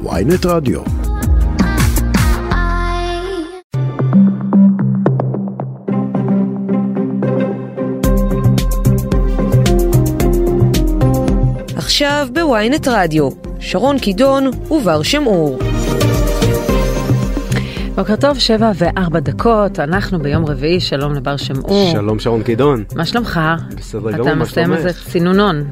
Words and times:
ויינט 0.00 0.46
רדיו. 0.46 0.80
עכשיו 11.76 12.28
בוויינט 12.32 12.88
רדיו, 12.88 13.28
שרון 13.60 13.98
קידון 13.98 14.50
ובר 14.70 15.02
שמעור. 15.02 15.58
בוקר 17.94 18.16
טוב, 18.16 18.38
שבע 18.38 18.70
וארבע 18.74 19.20
דקות, 19.20 19.78
אנחנו 19.78 20.18
ביום 20.18 20.46
רביעי, 20.46 20.80
שלום 20.80 21.14
לבר 21.14 21.36
שמעור. 21.36 21.92
שלום 21.92 22.18
שרון 22.18 22.42
קידון. 22.42 22.84
מה 22.96 23.06
שלומך? 23.06 23.40
בסדר 23.76 24.12
גמור, 24.12 24.34
מה 24.34 24.44
אתה 24.44 24.50
שלומך? 24.50 24.50
מסיים 24.50 24.72
איזה 24.72 24.92
צינונון. 25.10 25.64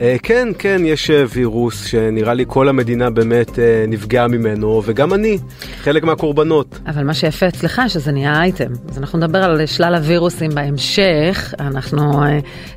אה, 0.00 0.16
כן, 0.22 0.48
כן, 0.58 0.82
יש 0.84 1.10
אה, 1.10 1.24
וירוס 1.28 1.86
שנראה 1.86 2.34
לי 2.34 2.44
כל 2.48 2.68
המדינה 2.68 3.10
באמת 3.10 3.58
אה, 3.58 3.84
נפגעה 3.88 4.28
ממנו, 4.28 4.82
וגם 4.84 5.14
אני, 5.14 5.38
חלק 5.80 6.04
מהקורבנות. 6.04 6.78
אבל 6.86 7.04
מה 7.04 7.14
שיפה 7.14 7.48
אצלך 7.48 7.82
שזה 7.88 8.12
נהיה 8.12 8.40
אייטם. 8.40 8.72
אז 8.88 8.98
אנחנו 8.98 9.18
נדבר 9.18 9.44
על 9.44 9.66
שלל 9.66 9.94
הווירוסים 9.94 10.50
בהמשך. 10.54 11.54
אנחנו, 11.60 12.22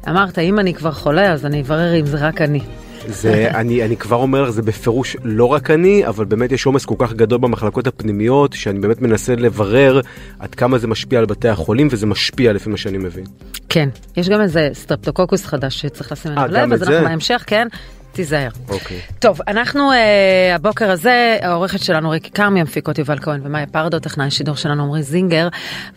אמרת, 0.10 0.40
אם 0.40 0.60
אני 0.60 0.74
כבר 0.74 0.92
חולה, 0.92 1.34
אז 1.34 1.46
אני 1.46 1.62
אברר 1.62 2.00
אם 2.00 2.06
זה 2.06 2.18
רק 2.18 2.42
אני. 2.42 2.62
זה, 3.08 3.52
אני, 3.54 3.84
אני 3.84 3.98
כבר 3.98 4.16
אומר 4.16 4.42
לך, 4.42 4.50
זה 4.50 4.62
בפירוש 4.62 5.18
לא 5.24 5.46
רק 5.46 5.72
אני, 5.72 6.08
אבל 6.08 6.26
באמת 6.26 6.52
יש 6.52 6.66
עומס 6.66 6.86
כל 6.86 6.96
כך 6.98 7.14
גדול 7.14 7.40
במחלקות 7.40 7.88
הפנימיות, 7.88 8.54
שאני 8.54 8.80
באמת 8.80 9.02
מנסה 9.02 9.36
לברר 9.36 10.02
עד 10.40 10.56
כמה 10.56 10.78
זה 10.78 10.88
משפיע 10.88 11.20
על 11.20 11.26
בתי 11.26 11.50
החולים, 11.50 11.88
וזה 11.92 12.06
משפיע 12.06 12.54
לפי 12.54 12.70
מה 12.70 12.78
שאני 12.78 12.98
מבין. 12.98 13.26
כן, 13.70 13.90
יש 14.18 14.30
גם 14.30 14.42
איזה 14.42 14.70
סטרפטוקוקוס 14.74 15.46
חדש 15.46 15.82
שצריך 15.82 16.12
לשים 16.12 16.32
אה, 16.38 16.46
אליו 16.46 16.66
לב, 16.66 16.74
אז 16.74 16.84
אנחנו? 16.84 17.08
בהמשך, 17.08 17.44
כן. 17.48 17.68
תיזהר. 18.18 18.50
אוקיי. 18.70 19.00
טוב, 19.20 19.40
אנחנו 19.48 19.92
אה, 19.92 20.56
הבוקר 20.56 20.92
הזה, 20.92 21.38
העורכת 21.42 21.84
שלנו 21.84 22.10
ריקי 22.10 22.30
כרמי, 22.32 22.62
המפיקות 22.62 22.98
יובל 22.98 23.20
כהן 23.20 23.42
ומאיה 23.44 23.66
פרדו, 23.66 24.00
טכנאי 24.00 24.28
השידור 24.28 24.56
שלנו 24.56 24.84
עמרי 24.84 25.04
זינגר, 25.04 25.48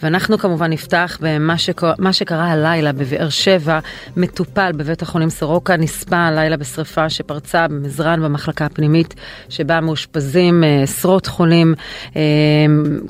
ואנחנו 0.02 0.38
כמובן 0.38 0.70
נפתח 0.70 1.18
במה 1.20 1.58
שק... 1.58 1.80
מה 1.98 2.12
שקרה 2.12 2.52
הלילה 2.52 2.92
בבאר 2.92 3.28
שבע, 3.28 3.78
מטופל 4.16 4.72
בבית 4.72 5.02
החולים 5.02 5.30
סורוקה, 5.30 5.76
נספה 5.76 6.16
הלילה 6.16 6.56
בשרפה 6.56 7.10
שפרצה 7.10 7.68
במזרן 7.68 8.22
במחלקה 8.22 8.64
הפנימית, 8.64 9.14
שבה 9.48 9.80
מאושפזים 9.80 10.64
אה, 10.64 10.82
עשרות 10.82 11.26
חולים. 11.26 11.74
אה, 12.16 12.22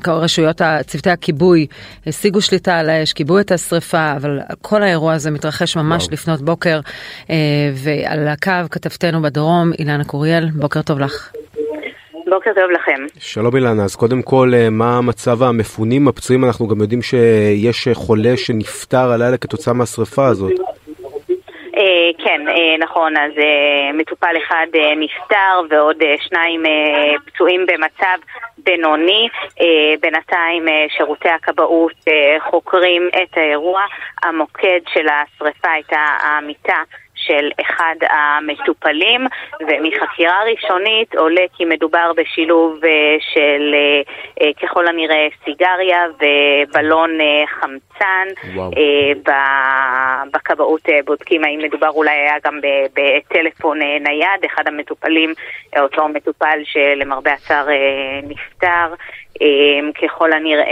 רשויות, 0.07 0.63
צוותי 0.87 1.11
הכיבוי 1.11 1.67
השיגו 2.07 2.41
שליטה 2.41 2.79
על 2.79 2.91
האש, 2.91 3.13
כיבו 3.13 3.41
את 3.41 3.53
השרפה, 3.53 4.13
אבל 4.17 4.41
כל 4.63 4.83
האירוע 4.83 5.13
הזה 5.13 5.31
מתרחש 5.31 5.77
ממש 5.77 6.03
וואו. 6.03 6.13
לפנות 6.13 6.43
בוקר, 6.43 6.81
אה, 7.31 7.37
ועל 7.75 8.29
הקו 8.29 8.51
כתבתנו 9.01 9.23
בדרום, 9.23 9.71
אילנה 9.79 10.05
קוריאל, 10.05 10.45
בוקר 10.55 10.83
טוב 10.83 10.99
לך. 10.99 11.33
בוקר 12.27 12.51
טוב 12.55 12.71
לכם. 12.71 13.07
שלום 13.19 13.57
אילנה, 13.57 13.85
אז 13.85 13.97
קודם 13.97 14.23
כל, 14.23 14.51
אה, 14.55 14.71
מה 14.71 15.01
מצב 15.01 15.43
המפונים, 15.43 16.09
הפצועים? 16.09 16.45
אנחנו 16.45 16.69
גם 16.69 16.81
יודעים 16.81 17.03
שיש 17.03 17.89
אה, 17.89 17.95
חולה 17.95 18.37
שנפטר 18.37 19.13
הלילה 19.13 19.37
כתוצאה 19.37 19.75
מהשרפה 19.75 20.27
הזאת. 20.27 20.53
אה, 21.77 22.11
כן, 22.25 22.41
נכון, 22.79 23.17
אז 23.17 23.33
מטופל 23.95 24.35
אחד 24.47 24.67
נפטר 24.97 25.61
ועוד 25.71 25.97
שניים 26.21 26.63
פצועים 27.27 27.67
במצב 27.67 28.19
בינוני. 28.65 29.29
בינתיים 30.01 30.65
שירותי 30.97 31.29
הכבאות 31.29 32.05
חוקרים 32.51 33.09
את 33.23 33.37
האירוע. 33.37 33.81
המוקד 34.23 34.81
של 34.95 35.07
השרפה 35.09 35.71
הייתה 35.71 36.07
המיטה 36.23 36.83
של 37.31 37.51
אחד 37.61 37.95
המטופלים, 38.11 39.27
ומחקירה 39.61 40.43
ראשונית 40.45 41.15
עולה 41.15 41.45
כי 41.57 41.65
מדובר 41.65 42.13
בשילוב 42.17 42.85
אה, 42.85 43.17
של 43.21 43.75
אה, 43.75 44.03
אה, 44.43 44.53
ככל 44.63 44.87
הנראה 44.87 45.29
סיגריה 45.45 46.05
ובלון 46.21 47.11
חמצן. 47.61 48.29
וואו. 48.55 48.71
בכבאות 50.33 50.89
בודקים 51.05 51.45
האם 51.45 51.59
מדובר 51.63 51.89
אולי 51.89 52.11
היה 52.11 52.35
גם 52.45 52.61
בטלפון 52.95 53.79
נייד, 53.79 54.45
אחד 54.47 54.69
המטופלים, 54.69 55.35
אותו 55.79 56.09
מטופל 56.09 56.59
שלמרבה 56.65 57.33
הצער 57.33 57.67
נפטר, 58.23 58.95
ככל 60.03 60.33
הנראה 60.33 60.65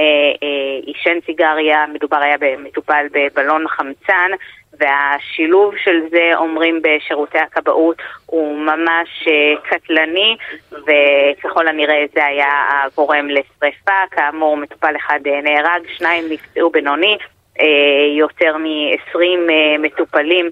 אה, 0.42 0.78
עישן 0.82 1.18
סיגריה, 1.26 1.84
מדובר 1.94 2.16
היה 2.16 2.36
במטופל 2.40 3.06
בבלון 3.12 3.68
חמצן. 3.68 4.30
והשילוב 4.72 5.74
של 5.76 6.00
זה, 6.10 6.30
אומרים 6.36 6.82
בשירותי 6.82 7.38
הכבאות, 7.38 7.96
הוא 8.26 8.58
ממש 8.58 9.28
אה, 9.28 9.60
קטלני, 9.62 10.36
וככל 10.72 11.68
הנראה 11.68 12.04
זה 12.14 12.24
היה 12.24 12.82
הגורם 12.84 13.28
לשרפה. 13.28 14.00
כאמור, 14.10 14.56
מטופל 14.56 14.96
אחד 14.96 15.20
אה, 15.26 15.40
נהרג, 15.40 15.82
שניים 15.96 16.24
נפצעו 16.30 16.70
בינוני, 16.70 17.18
אה, 17.60 17.66
יותר 18.18 18.56
מ-20 18.56 19.52
מטופלים, 19.78 20.50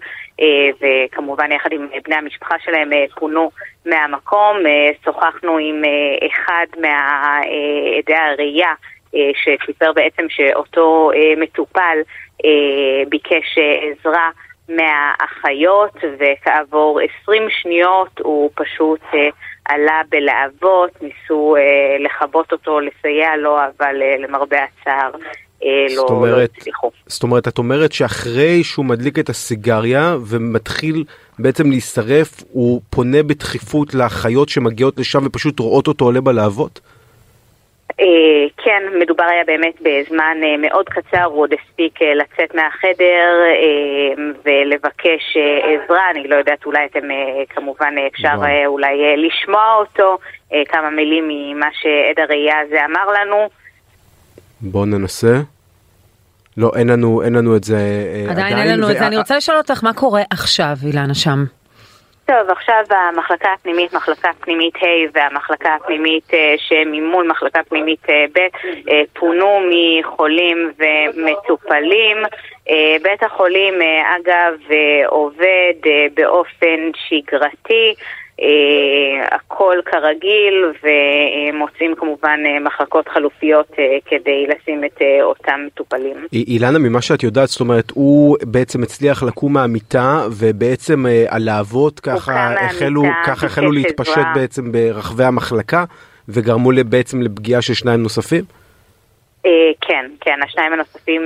וכמובן 0.81 1.53
יחד 1.53 1.72
עם 1.72 1.88
בני 2.05 2.15
המשפחה 2.15 2.55
שלהם 2.65 2.91
פונו 3.15 3.50
מהמקום. 3.87 4.56
שוחחנו 5.05 5.59
עם 5.59 5.82
אחד 6.26 6.66
מעדי 6.76 8.15
הראייה. 8.15 8.72
שסיפר 9.34 9.93
בעצם 9.93 10.26
שאותו 10.28 11.10
מטופל 11.37 11.99
ביקש 13.09 13.59
אה, 13.59 13.91
עזרה 13.91 14.31
מהאחיות 14.69 15.97
וכעבור 16.19 17.01
20 17.23 17.43
שניות 17.51 18.21
הוא 18.21 18.51
פשוט 18.55 19.01
אה, 19.15 19.29
עלה 19.65 20.01
בלהבות, 20.09 20.91
ניסו 21.03 21.57
אה, 21.57 21.97
לכבות 22.05 22.53
אותו, 22.53 22.81
לסייע 22.81 23.37
לו, 23.37 23.57
אבל 23.57 24.03
אה, 24.03 24.17
למרבה 24.19 24.57
הצער 24.65 25.11
אה, 25.65 25.87
זאת 25.89 26.11
לא, 26.11 26.17
לא 26.17 26.17
אומרת, 26.17 26.51
הצליחו. 26.59 26.91
זאת 27.07 27.23
אומרת, 27.23 27.49
את 27.49 27.59
אומרת 27.59 27.93
שאחרי 27.93 28.65
שהוא 28.65 28.85
מדליק 28.85 29.19
את 29.19 29.29
הסיגריה 29.29 30.17
ומתחיל 30.27 31.05
בעצם 31.39 31.71
להישרף, 31.71 32.43
הוא 32.53 32.81
פונה 32.91 33.23
בדחיפות 33.23 33.95
לאחיות 33.95 34.49
שמגיעות 34.49 34.99
לשם 34.99 35.27
ופשוט 35.27 35.61
רואות 35.61 35.89
אותו 35.89 36.05
עולה 36.05 36.21
בלהבות? 36.21 36.81
אה, 38.01 38.47
כן, 38.65 38.83
מדובר 39.01 39.25
היה 39.25 39.45
באמת 39.47 39.75
בזמן 39.81 40.37
אה, 40.45 40.57
מאוד 40.57 40.89
קצר, 40.89 41.25
הוא 41.25 41.41
עוד 41.41 41.51
הספיק 41.53 42.03
אה, 42.03 42.15
לצאת 42.15 42.55
מהחדר 42.55 43.29
ולבקש 44.45 45.37
עזרה, 45.63 46.11
אני 46.11 46.29
לא 46.29 46.37
יודעת, 46.37 46.67
אולי 46.67 46.87
אתם 46.87 47.09
כמובן 47.49 47.95
אפשר. 48.13 48.45
אה, 48.45 48.67
אולי 48.67 48.97
לשמוע 49.17 49.75
אותו, 49.79 50.19
כמה 50.69 50.91
מילים 50.91 51.25
ממה 51.29 51.69
שעד 51.73 52.25
הראייה 52.25 52.61
הזה 52.61 52.85
אמר 52.85 53.13
לנו. 53.13 53.49
בואו 54.61 54.85
ננסה. 54.85 55.37
לא, 56.57 56.71
אין 56.77 56.89
לנו, 56.89 57.23
אין 57.23 57.35
לנו 57.35 57.57
את 57.57 57.65
זה 57.65 57.77
אה, 57.77 58.31
עדיין 58.31 58.59
אין 58.59 58.79
לנו 58.79 58.91
את 58.91 58.99
זה. 58.99 59.07
אני 59.07 59.17
רוצה 59.17 59.37
לשאול 59.37 59.59
אותך, 59.59 59.85
מה 59.85 59.93
קורה 59.95 60.23
עכשיו, 60.31 60.77
אילנה, 60.83 61.15
שם? 61.15 61.45
טוב, 62.26 62.50
עכשיו 62.50 62.84
המחלקה 62.91 63.48
הפנימית, 63.53 63.92
מחלקה 63.92 64.31
פנימית 64.41 64.76
ה' 64.76 64.87
והמחלקה 65.12 65.75
הפנימית 65.75 66.34
אה, 66.34 66.54
שממול 66.59 67.28
מחלקה 67.28 67.60
פנימית 67.69 68.10
אה, 68.10 68.25
ב' 68.34 68.38
אה, 68.91 69.03
פונו 69.12 69.60
מחולים 69.70 70.72
ומטופלים. 70.78 72.16
בית 73.03 73.22
החולים, 73.22 73.75
אגב, 74.16 74.54
עובד 75.06 75.75
באופן 76.14 76.91
שגרתי. 76.94 77.94
אה, 78.43 79.37
הכל 79.37 79.77
כרגיל 79.85 80.65
ומוצאים 80.83 81.95
כמובן 81.95 82.41
אה, 82.47 82.61
מחלקות 82.61 83.09
חלופיות 83.09 83.67
אה, 83.79 83.85
כדי 84.07 84.47
לשים 84.47 84.85
את 84.85 85.03
אותם 85.23 85.61
מטופלים. 85.67 86.17
אי- 86.33 86.45
אילנה, 86.49 86.79
ממה 86.79 87.03
שאת 87.03 87.23
יודעת, 87.23 87.49
זאת 87.49 87.61
אומרת, 87.61 87.91
הוא 87.95 88.37
בעצם 88.43 88.83
הצליח 88.83 89.23
לקום 89.23 89.53
מהמיטה, 89.53 90.21
ובעצם 90.39 91.05
הלהבות 91.29 92.01
ככה 92.01 92.55
החלו, 92.61 93.03
ככה 93.27 93.47
החלו 93.47 93.73
להתפשט 93.73 94.13
עזרה. 94.19 94.33
בעצם 94.35 94.73
ברחבי 94.73 95.25
המחלקה, 95.25 95.85
וגרמו 96.29 96.71
בעצם 96.89 97.23
לפגיעה 97.23 97.62
של 97.62 97.75
שניים 97.75 98.03
נוספים? 98.03 98.44
כן, 99.81 100.06
כן, 100.21 100.39
השניים 100.44 100.73
הנוספים 100.73 101.23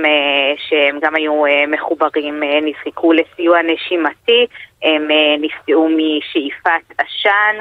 שהם 0.69 0.99
גם 1.01 1.15
היו 1.15 1.33
מחוברים 1.67 2.41
נזקקו 2.61 3.13
לסיוע 3.13 3.59
נשימתי, 3.61 4.45
הם 4.83 5.11
אה, 5.11 5.35
נפגעו 5.39 5.89
משאיפת 5.89 6.93
עשן, 6.97 7.55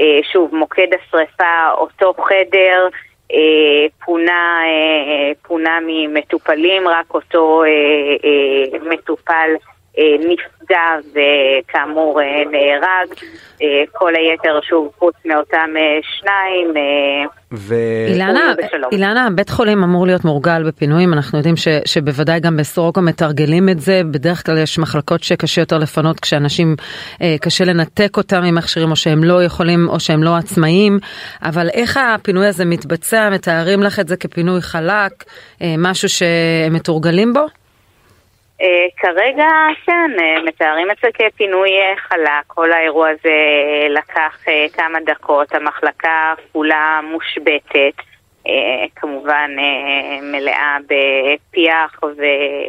אה, 0.00 0.18
שוב, 0.32 0.54
מוקד 0.54 0.86
השרפה, 0.94 1.70
אותו 1.72 2.14
חדר, 2.14 2.88
אה, 3.32 3.86
פונה, 4.04 4.60
פונה 5.42 5.78
ממטופלים, 5.86 6.88
רק 6.88 7.14
אותו 7.14 7.62
מטופל 8.82 9.50
נפגע 9.98 10.96
וכאמור 11.12 12.20
נהרג. 12.50 13.14
כל 13.92 14.12
היתר, 14.14 14.60
שוב, 14.62 14.90
חוץ 14.98 15.14
מאותם 15.24 15.70
שניים, 16.02 16.74
ו... 17.52 17.74
אילנה, 18.08 18.52
אילנה, 18.92 19.28
בית 19.34 19.50
חולים 19.50 19.82
אמור 19.82 20.06
להיות 20.06 20.24
מורגל 20.24 20.62
בפינויים, 20.62 21.12
אנחנו 21.12 21.38
יודעים 21.38 21.56
ש, 21.56 21.68
שבוודאי 21.84 22.40
גם 22.40 22.56
בסורוקה 22.56 23.00
מתרגלים 23.00 23.68
את 23.68 23.80
זה, 23.80 24.00
בדרך 24.10 24.46
כלל 24.46 24.58
יש 24.58 24.78
מחלקות 24.78 25.22
שקשה 25.22 25.60
יותר 25.60 25.78
לפנות 25.78 26.20
כשאנשים, 26.20 26.76
אה, 27.22 27.36
קשה 27.40 27.64
לנתק 27.64 28.16
אותם 28.16 28.42
ממכשירים 28.44 28.90
או 28.90 28.96
שהם 28.96 29.24
לא 29.24 29.44
יכולים 29.44 29.88
או 29.88 30.00
שהם 30.00 30.22
לא 30.22 30.36
עצמאיים, 30.36 30.98
אבל 31.42 31.68
איך 31.68 31.96
הפינוי 31.96 32.46
הזה 32.46 32.64
מתבצע, 32.64 33.30
מתארים 33.30 33.82
לך 33.82 34.00
את 34.00 34.08
זה 34.08 34.16
כפינוי 34.16 34.60
חלק, 34.60 35.24
אה, 35.62 35.74
משהו 35.78 36.08
שהם 36.08 36.72
מתורגלים 36.72 37.32
בו? 37.32 37.46
Uh, 38.60 38.64
כרגע 38.96 39.48
כן, 39.86 40.10
uh, 40.16 40.46
מתארים 40.46 40.90
את 40.90 40.96
זה 41.02 41.08
כפינוי 41.14 41.68
uh, 41.68 42.00
חלק, 42.08 42.46
כל 42.46 42.72
האירוע 42.72 43.08
הזה 43.08 43.38
לקח 43.90 44.44
כמה 44.72 44.98
דקות, 45.06 45.54
המחלקה 45.54 46.34
כולה 46.52 47.00
מושבתת, 47.10 48.02
uh, 48.46 48.50
כמובן 48.96 49.50
מלאה 50.22 50.76
בפיח 50.84 52.00
ו... 52.02 52.22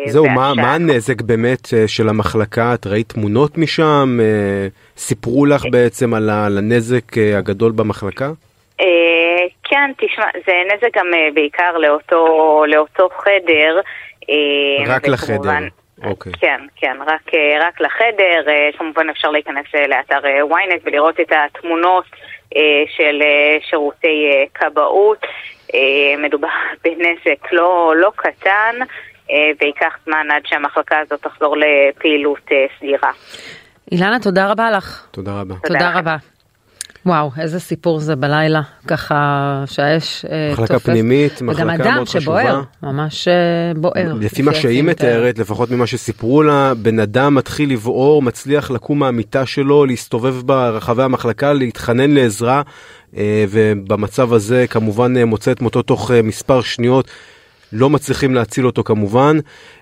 זהו, 0.05 0.29
מה, 0.29 0.53
מה 0.55 0.75
הנזק 0.75 1.21
באמת 1.21 1.67
של 1.87 2.09
המחלקה? 2.09 2.73
את 2.73 2.87
ראית 2.87 3.09
תמונות 3.09 3.57
משם? 3.57 4.17
סיפרו 4.97 5.45
לך 5.45 5.65
בעצם 5.71 6.13
על 6.13 6.29
הנזק 6.29 7.17
הגדול 7.37 7.71
במחלקה? 7.71 8.29
כן, 9.69 9.91
תשמע, 9.97 10.25
זה 10.45 10.53
נזק 10.73 10.97
גם 10.97 11.07
בעיקר 11.33 11.77
לאותו, 11.77 12.63
לאותו 12.67 13.09
חדר. 13.17 13.79
רק 14.87 15.07
לחדר. 15.07 15.51
אוקיי. 16.03 16.33
כן, 16.39 16.61
כן, 16.75 16.97
רק, 17.07 17.33
אה, 17.33 17.67
רק 17.67 17.81
לחדר, 17.81 18.49
אה, 18.51 18.69
כמובן 18.77 19.09
אפשר 19.09 19.29
להיכנס 19.31 19.65
אה, 19.75 19.87
לאתר 19.87 20.19
ynet 20.19 20.81
ולראות 20.83 21.19
את 21.19 21.31
התמונות 21.31 22.05
של 22.97 23.21
שירותי 23.69 24.45
כבאות. 24.53 25.25
מדובר 26.17 26.47
בנזק 26.83 27.51
לא, 27.51 27.93
לא 27.97 28.11
קטן, 28.15 28.75
וייקח 29.61 29.97
זמן 30.05 30.27
עד 30.31 30.41
שהמחלקה 30.45 30.99
הזאת 30.99 31.21
תחזור 31.21 31.55
לפעילות 31.57 32.49
סדירה. 32.79 33.11
אילנה, 33.91 34.19
תודה 34.19 34.51
רבה 34.51 34.71
לך. 34.71 35.07
תודה 35.11 35.31
רבה. 35.31 35.55
תודה, 35.63 35.79
תודה 35.79 35.99
רבה. 35.99 36.15
וואו, 37.07 37.31
איזה 37.39 37.59
סיפור 37.59 37.99
זה 37.99 38.15
בלילה, 38.15 38.61
ככה 38.87 39.63
שהאש 39.65 40.25
אה, 40.25 40.49
תופס. 40.49 40.63
מחלקה 40.63 40.79
פנימית, 40.79 41.41
מחלקה 41.41 41.65
מאוד 41.65 41.77
חשובה. 41.77 41.85
וגם 41.85 41.97
אדם 41.97 42.05
שבוער, 42.05 42.61
ממש 42.83 43.27
אה, 43.27 43.33
בוער. 43.75 44.13
לפי 44.19 44.41
מה 44.41 44.53
שהיא 44.53 44.83
מתארת, 44.83 45.39
לפחות 45.39 45.71
ממה 45.71 45.87
שסיפרו 45.87 46.43
לה, 46.43 46.73
בן 46.73 46.99
אדם 46.99 47.35
מתחיל 47.35 47.71
לבעור, 47.71 48.21
מצליח 48.21 48.71
לקום 48.71 48.99
מהמיטה 48.99 49.45
שלו, 49.45 49.85
להסתובב 49.85 50.35
ברחבי 50.45 51.03
המחלקה, 51.03 51.53
להתחנן 51.53 52.11
לעזרה, 52.11 52.61
אה, 53.17 53.45
ובמצב 53.49 54.33
הזה 54.33 54.65
כמובן 54.69 55.23
מוצא 55.23 55.51
את 55.51 55.61
מותו 55.61 55.81
תוך 55.81 56.11
מספר 56.23 56.61
שניות. 56.61 57.07
לא 57.73 57.89
מצליחים 57.89 58.35
להציל 58.35 58.65
אותו 58.65 58.83
כמובן, 58.83 59.37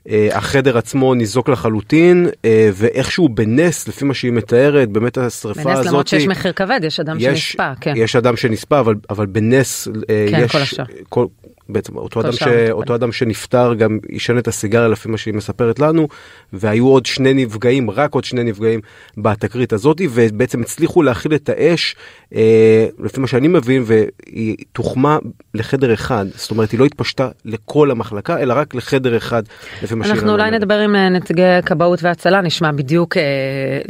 אה, 0.09 0.29
החדר 0.31 0.77
עצמו 0.77 1.13
ניזוק 1.13 1.49
לחלוטין, 1.49 2.27
אה, 2.45 2.69
ואיכשהו 2.73 3.29
בנס, 3.29 3.87
לפי 3.87 4.05
מה 4.05 4.13
שהיא 4.13 4.31
מתארת, 4.31 4.89
באמת 4.89 5.17
השריפה 5.17 5.63
בנס, 5.63 5.71
הזאת... 5.71 5.83
בנס 5.83 5.87
למרות 5.87 6.07
שיש 6.07 6.27
מחיר 6.27 6.51
כבד, 6.51 6.79
יש 6.83 6.99
אדם 6.99 7.17
יש, 7.19 7.51
שנספה, 7.51 7.71
כן. 7.81 7.93
יש 7.97 8.15
אדם 8.15 8.37
שנספה, 8.37 8.79
אבל, 8.79 8.95
אבל 9.09 9.25
בנס 9.25 9.87
אה, 10.09 10.25
כן, 10.31 10.41
יש... 10.45 10.51
כל 10.51 10.57
השאר. 10.57 10.85
כל, 11.09 11.25
בעצם 11.69 11.97
אותו 11.97 12.21
אדם, 12.21 12.31
ש... 12.31 12.43
אותו 12.71 12.95
אדם 12.95 13.11
שנפטר 13.11 13.73
גם 13.73 13.99
עישן 14.07 14.37
את 14.37 14.47
הסיגריה 14.47 14.87
לפי 14.87 15.09
מה 15.09 15.17
שהיא 15.17 15.33
מספרת 15.33 15.79
לנו 15.79 16.07
והיו 16.53 16.87
עוד 16.87 17.05
שני 17.05 17.33
נפגעים 17.33 17.91
רק 17.91 18.13
עוד 18.13 18.23
שני 18.23 18.43
נפגעים 18.43 18.79
בתקרית 19.17 19.73
הזאת 19.73 20.01
ובעצם 20.09 20.61
הצליחו 20.61 21.03
להכיל 21.03 21.35
את 21.35 21.49
האש 21.49 21.95
אה, 22.35 22.87
לפי 22.99 23.19
מה 23.19 23.27
שאני 23.27 23.47
מבין 23.47 23.83
והיא 23.85 24.55
תוחמה 24.73 25.17
לחדר 25.53 25.93
אחד 25.93 26.25
זאת 26.35 26.51
אומרת 26.51 26.71
היא 26.71 26.79
לא 26.79 26.85
התפשטה 26.85 27.29
לכל 27.45 27.91
המחלקה 27.91 28.39
אלא 28.39 28.53
רק 28.57 28.75
לחדר 28.75 29.17
אחד 29.17 29.43
לפי 29.83 29.95
מה 29.95 30.05
שהיא 30.05 30.15
אנחנו 30.15 30.31
אולי 30.31 30.51
נדבר 30.51 30.79
עם 30.79 30.95
אה, 30.95 31.09
נציגי 31.09 31.41
כבאות 31.65 32.03
והצלה 32.03 32.41
נשמע 32.41 32.71
בדיוק 32.71 33.17
אה, 33.17 33.23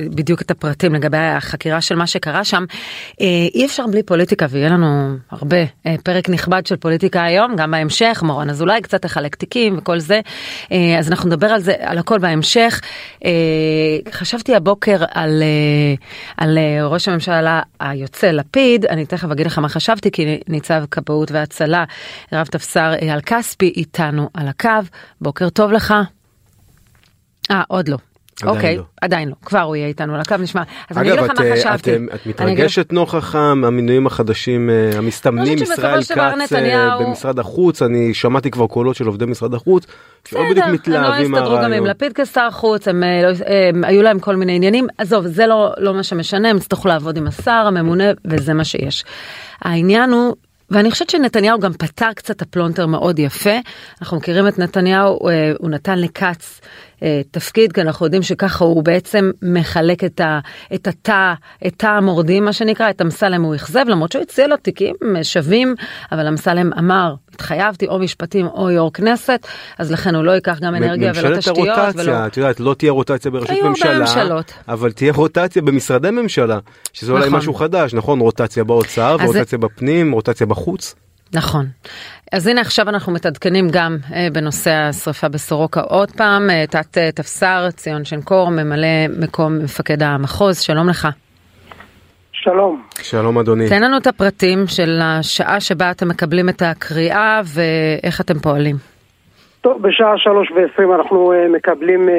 בדיוק 0.10 0.42
את 0.42 0.52
הפרטים 0.52 0.96
לגבי 0.96 1.18
החקירה 1.18 1.82
של 1.82 1.96
מה 1.96 2.08
שקרה 2.08 2.44
שם 2.44 2.66
אה, 3.22 3.48
אי 3.54 3.66
אפשר 3.66 3.88
בלי 3.88 4.04
פוליטיקה 4.04 4.46
ויהיה 4.50 4.70
לנו 4.70 5.16
הרבה 5.32 5.58
אה, 5.86 5.96
פרק 6.04 6.30
נכבד 6.30 6.66
של 6.66 6.76
פוליטיקה 6.76 7.24
היום. 7.24 7.56
גם 7.56 7.65
בהמשך, 7.72 8.24
מורן 8.26 8.50
אזולאי 8.50 8.82
קצת 8.82 9.02
תחלק 9.02 9.36
תיקים 9.36 9.78
וכל 9.78 10.00
זה, 10.00 10.22
אה, 10.72 10.96
אז 11.00 11.10
אנחנו 11.10 11.30
נדבר 11.30 11.48
על 11.48 11.62
זה, 11.62 11.74
על 11.80 11.98
הכל 11.98 12.20
בהמשך. 12.20 12.82
אה, 13.26 13.32
חשבתי 14.12 14.56
הבוקר 14.56 15.04
על, 15.12 15.44
אה, 15.44 15.96
על 16.38 16.58
ראש 16.84 17.08
הממשלה 17.08 17.62
היוצא 17.80 18.32
לפיד, 18.32 18.86
אני 18.86 19.06
תכף 19.06 19.32
אגיד 19.32 19.46
לך 19.46 19.60
מה 19.60 19.70
חשבתי, 19.70 20.12
כי 20.12 20.40
ניצב 20.48 20.84
כבאות 20.92 21.32
והצלה, 21.32 21.84
רב 22.34 22.46
תפסר 22.46 22.94
אייל 23.02 23.22
כספי 23.22 23.74
איתנו 23.78 24.30
על 24.34 24.48
הקו, 24.48 24.70
בוקר 25.22 25.50
טוב 25.50 25.72
לך. 25.72 25.94
אה, 27.52 27.64
עוד 27.68 27.90
לא. 27.90 27.98
אוקיי, 28.44 28.78
לא. 28.78 28.84
עדיין 29.02 29.30
לא, 29.30 29.36
כבר 29.46 29.62
הוא 29.62 29.76
יהיה 29.76 29.88
איתנו 29.88 30.16
על 30.16 30.22
הקו, 30.22 30.36
נשמע. 30.40 30.64
אז 30.90 30.98
אגב, 30.98 31.08
אני 31.08 31.14
אגיד 31.14 31.32
לך 31.32 31.40
מה 31.40 31.56
חשבתי. 31.56 31.96
את, 31.96 32.02
את 32.16 32.26
מתרגשת 32.28 32.94
נוכח 32.94 33.36
המינויים 33.36 34.08
החדשים 34.08 34.70
המסתמנים, 34.98 35.58
ישראל 35.58 36.04
כץ 36.04 36.52
במשרד 37.00 37.40
החוץ, 37.40 37.82
אני 37.82 38.14
שמעתי 38.14 38.52
כבר 38.52 38.68
קולות 38.68 38.96
של 38.96 39.06
עובדי 39.06 39.26
משרד 39.26 39.54
החוץ, 39.54 39.86
שלא 40.28 40.42
בדיוק 40.50 40.66
מתלהבים 40.66 41.02
מהרעיון. 41.02 41.26
הם 41.26 41.32
לא 41.32 41.38
הסתדרו 41.38 41.64
גם 41.64 41.74
עם 41.74 41.86
לפיד 41.86 42.14
כשר 42.14 42.52
חוץ, 42.52 42.88
הם, 42.88 43.04
לא, 43.24 43.46
הם, 43.48 43.84
היו 43.84 44.04
להם 44.04 44.20
כל 44.20 44.36
מיני 44.36 44.56
עניינים, 44.56 44.88
עזוב, 44.98 45.28
זה 45.28 45.48
לא, 45.48 45.74
לא 45.78 45.94
מה 45.94 46.04
שמשנה, 46.04 46.50
הם 46.50 46.58
יצטרכו 46.58 46.88
לעבוד 46.88 47.18
עם 47.18 47.28
השר 47.28 47.64
הממונה, 47.68 48.12
וזה 48.26 48.54
מה 48.54 48.64
שיש. 48.64 49.04
העניין 49.62 50.12
הוא 50.12 50.36
ואני 50.72 50.92
חושבת 50.92 51.10
שנתניהו 51.10 51.60
גם 51.60 51.74
פתר 51.74 52.14
קצת 52.16 52.42
הפלונטר 52.42 52.86
מאוד 52.86 53.20
יפה. 53.20 53.56
אנחנו 54.02 54.18
מכירים 54.18 54.48
את 54.48 54.60
נתניהו, 54.60 55.20
הוא 55.60 55.70
נתן 55.70 56.00
לכץ 56.00 56.62
אה, 56.62 56.68
תפקיד, 57.32 57.72
כי 57.72 57.82
אנחנו 57.82 58.06
יודעים 58.06 58.24
שככה 58.24 58.66
הוא 58.66 58.84
בעצם 58.84 59.32
מחלק 59.42 60.04
את, 60.04 60.22
ה, 60.22 60.40
את 60.74 60.88
התא, 60.88 61.34
את 61.68 61.74
תא 61.78 61.88
המורדים 61.88 62.46
מה 62.46 62.54
שנקרא, 62.54 62.90
את 62.90 63.02
אמסלם 63.02 63.42
הוא 63.42 63.56
אכזב, 63.56 63.86
למרות 63.88 64.12
שהוא 64.12 64.22
הציע 64.22 64.48
לו 64.48 64.58
תיקים 64.58 64.96
שווים, 65.24 65.76
אבל 66.12 66.28
אמסלם 66.28 66.74
אמר, 66.74 67.14
התחייבתי 67.34 67.88
או 67.88 68.00
משפטים 68.00 68.48
או 68.48 68.72
יו"ר 68.72 68.92
כנסת, 68.94 69.48
אז 69.78 69.92
לכן 69.92 70.16
הוא 70.16 70.24
לא 70.24 70.32
ייקח 70.32 70.60
גם 70.62 70.76
אנרגיה 70.76 71.12
ולא 71.16 71.38
תשתיות. 71.38 71.58
ממשלת 71.58 71.78
הרוטציה, 71.78 72.04
ולא... 72.04 72.28
את 72.28 72.38
יודעת, 72.38 72.60
לא 72.60 72.74
תהיה 72.74 72.92
רוטציה 72.92 73.32
בראשות 73.32 73.58
ממשלה, 73.64 73.96
בממשלות. 73.96 74.54
אבל 74.68 74.92
תהיה 74.92 75.14
רוטציה 75.14 75.62
במשרדי 75.62 76.12
ממשלה, 76.12 76.60
שזה 76.94 77.12
אולי 77.12 77.28
נכון. 77.28 77.40
משהו 77.40 77.54
חדש, 77.54 77.94
נכון? 77.94 78.20
רוטציה 78.20 78.64
באוצר, 78.64 79.18
ורוטציה 79.20 79.44
זה... 79.46 79.58
בפנים, 79.58 80.12
רוטציה 80.12 80.48
בחוץ. 80.48 80.96
נכון. 81.34 81.68
אז 82.32 82.48
הנה 82.48 82.62
עכשיו 82.62 82.90
אנחנו 82.90 83.14
מתעדכנים 83.14 83.68
גם 83.72 83.98
אה, 84.14 84.28
בנושא 84.34 84.72
השרפה 84.72 85.30
בסורוקה 85.30 85.82
עוד 85.82 86.12
פעם, 86.12 86.50
אה, 86.50 86.68
תת 86.68 86.98
אה, 86.98 87.12
תפסר 87.12 87.72
ציון 87.72 88.06
שנקור, 88.06 88.50
ממלא 88.50 89.08
מקום 89.20 89.60
מפקד 89.64 90.04
המחוז, 90.04 90.60
שלום 90.60 90.90
לך. 90.90 91.08
שלום. 92.32 92.82
שלום 93.02 93.38
אדוני. 93.38 93.70
תן 93.70 93.84
לנו 93.84 93.98
את 93.98 94.08
הפרטים 94.08 94.68
של 94.68 95.00
השעה 95.04 95.60
שבה 95.60 95.92
אתם 95.92 96.08
מקבלים 96.08 96.50
את 96.50 96.62
הקריאה 96.62 97.42
ואיך 97.56 98.22
אתם 98.22 98.40
פועלים. 98.40 98.76
טוב, 99.62 99.82
בשעה 99.82 100.18
שלוש 100.18 100.52
ועשרים 100.52 100.94
אנחנו 100.94 101.34
uh, 101.34 101.56
מקבלים 101.56 102.10
uh, 102.10 102.12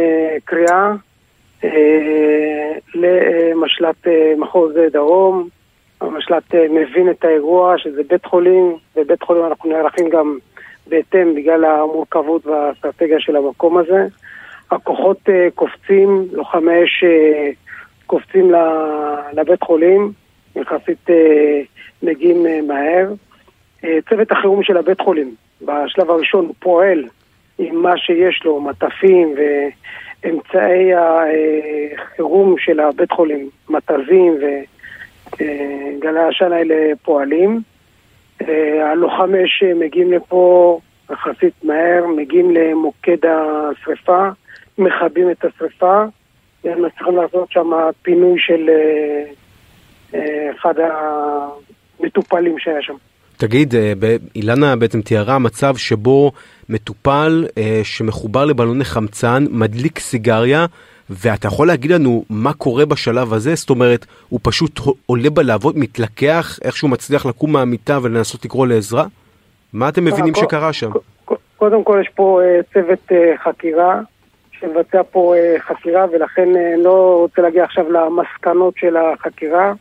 קריאה 0.44 0.92
uh, 1.62 1.66
למשל"ט 2.94 4.06
uh, 4.06 4.10
מחוז 4.40 4.72
דרום. 4.92 5.48
המשל"ט 6.06 6.54
uh, 6.54 6.58
מבין 6.70 7.10
את 7.10 7.24
האירוע, 7.24 7.78
שזה 7.78 8.02
בית 8.08 8.24
חולים, 8.24 8.76
ובית 8.96 9.22
חולים 9.22 9.44
אנחנו 9.46 9.70
נערכים 9.70 10.08
גם 10.08 10.38
בהתאם 10.86 11.34
בגלל 11.34 11.64
המורכבות 11.64 12.46
והאסטרטגיה 12.46 13.20
של 13.20 13.36
המקום 13.36 13.78
הזה. 13.78 14.06
הכוחות 14.70 15.18
uh, 15.28 15.32
קופצים, 15.54 16.26
לוחמי 16.32 16.84
אש 16.84 17.04
uh, 17.04 17.66
קופצים 18.06 18.52
לבית 19.32 19.62
חולים, 19.62 20.12
יחסית 20.56 21.10
אה, 21.10 21.60
מגיעים 22.02 22.46
אה, 22.46 22.60
מהר. 22.62 23.12
אה, 23.84 23.98
צוות 24.08 24.32
החירום 24.32 24.62
של 24.62 24.76
הבית 24.76 25.00
חולים, 25.00 25.34
בשלב 25.62 26.10
הראשון 26.10 26.44
הוא 26.46 26.54
פועל 26.58 27.04
עם 27.58 27.82
מה 27.82 27.98
שיש 27.98 28.42
לו, 28.44 28.60
מטפים 28.60 29.34
ואמצעי 30.22 30.90
החירום 30.94 32.54
של 32.58 32.80
הבית 32.80 33.12
חולים, 33.12 33.48
מטבים 33.68 34.34
וגלי 35.34 36.20
העשן 36.20 36.52
האלה 36.52 36.74
פועלים. 37.02 37.60
הלוחמי 38.92 39.44
אש 39.44 39.62
מגיעים 39.76 40.12
לפה 40.12 40.80
יחסית 41.10 41.64
מהר, 41.64 42.06
מגיעים 42.16 42.50
למוקד 42.50 43.16
השרפה, 43.26 44.28
מכבים 44.78 45.30
את 45.30 45.44
השרפה. 45.44 46.04
הם 46.64 46.88
צריכים 46.96 47.16
לעשות 47.16 47.52
שם 47.52 47.70
פינוי 48.02 48.34
של 48.38 48.68
אה, 48.68 49.24
אה, 50.14 50.50
אחד 50.56 50.74
המטופלים 52.00 52.58
שהיה 52.58 52.82
שם. 52.82 52.94
תגיד, 53.36 53.74
אה, 53.74 53.92
אילנה 54.34 54.76
בעצם 54.76 55.02
תיארה 55.02 55.38
מצב 55.38 55.76
שבו 55.76 56.32
מטופל 56.68 57.46
אה, 57.58 57.80
שמחובר 57.84 58.44
לבלוני 58.44 58.84
חמצן, 58.84 59.44
מדליק 59.50 59.98
סיגריה, 59.98 60.66
ואתה 61.10 61.48
יכול 61.48 61.66
להגיד 61.66 61.90
לנו 61.90 62.24
מה 62.30 62.52
קורה 62.52 62.86
בשלב 62.86 63.32
הזה? 63.32 63.54
זאת 63.54 63.70
אומרת, 63.70 64.06
הוא 64.28 64.40
פשוט 64.42 64.80
עולה 65.06 65.30
בלהבות, 65.30 65.76
מתלקח, 65.76 66.58
איכשהו 66.62 66.88
מצליח 66.88 67.26
לקום 67.26 67.52
מהמיטה 67.52 67.98
ולנסות 68.02 68.44
לקרוא 68.44 68.66
לעזרה? 68.66 69.04
מה 69.72 69.88
אתם 69.88 70.04
מבינים 70.04 70.34
קו- 70.34 70.40
שקרה 70.40 70.72
שם? 70.72 70.90
קודם 71.56 71.84
כל 71.84 71.98
יש 72.02 72.08
פה 72.14 72.40
אה, 72.42 72.60
צוות 72.72 73.12
אה, 73.12 73.32
חקירה 73.44 74.00
שמבצע 74.52 75.02
פה 75.10 75.34
אה, 75.36 75.54
חקירה 75.58 76.06
ולכן 76.12 76.48
לא 76.78 77.16
רוצה 77.20 77.42
להגיע 77.42 77.64
עכשיו 77.64 77.92
למסקנות 77.92 78.74
של 78.76 78.96
החקירה 78.96 79.72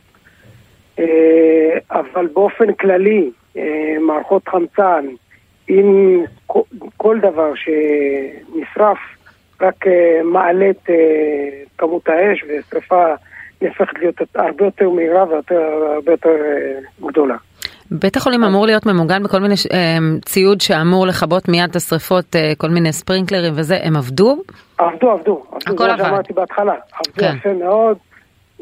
אבל 1.90 2.26
באופן 2.34 2.72
כללי 2.72 3.30
מערכות 4.00 4.48
חמצן 4.48 5.06
אם 5.70 6.20
כל 6.96 7.18
דבר 7.20 7.52
שנשרף 7.54 8.98
רק 9.60 9.86
אה, 9.86 10.22
מעלה 10.24 10.70
את 10.70 10.90
אה, 10.90 10.94
כמות 11.78 12.08
האש 12.08 12.44
ושרפה 12.48 13.04
נהפכת 13.62 13.98
להיות 13.98 14.14
הרבה 14.34 14.64
יותר 14.64 14.90
מהירה 14.90 15.24
והרבה 15.24 16.12
יותר 16.12 16.28
אה, 16.28 17.08
גדולה. 17.08 17.36
בית 17.90 18.16
החולים 18.16 18.44
אמור 18.44 18.66
להיות 18.66 18.86
ממוגן 18.86 19.22
בכל 19.22 19.38
מיני 19.40 19.54
ציוד 20.24 20.60
שאמור 20.60 21.06
לכבות 21.06 21.48
מיד 21.48 21.70
את 21.70 21.76
השריפות, 21.76 22.36
אה, 22.36 22.52
כל 22.58 22.68
מיני 22.68 22.92
ספרינקלרים 22.92 23.52
וזה, 23.56 23.78
הם 23.82 23.96
עבדו? 23.96 24.36
עבדו, 24.78 25.10
עבדו. 25.10 25.42
הכל 25.52 25.76
זה 25.76 25.86
מה 25.86 25.92
עבד. 25.92 26.04
שאמרתי 26.04 26.32
בהתחלה. 26.32 26.72
עבדו 26.72 27.20
כן. 27.20 27.34
יפה 27.38 27.52
מאוד. 27.52 27.96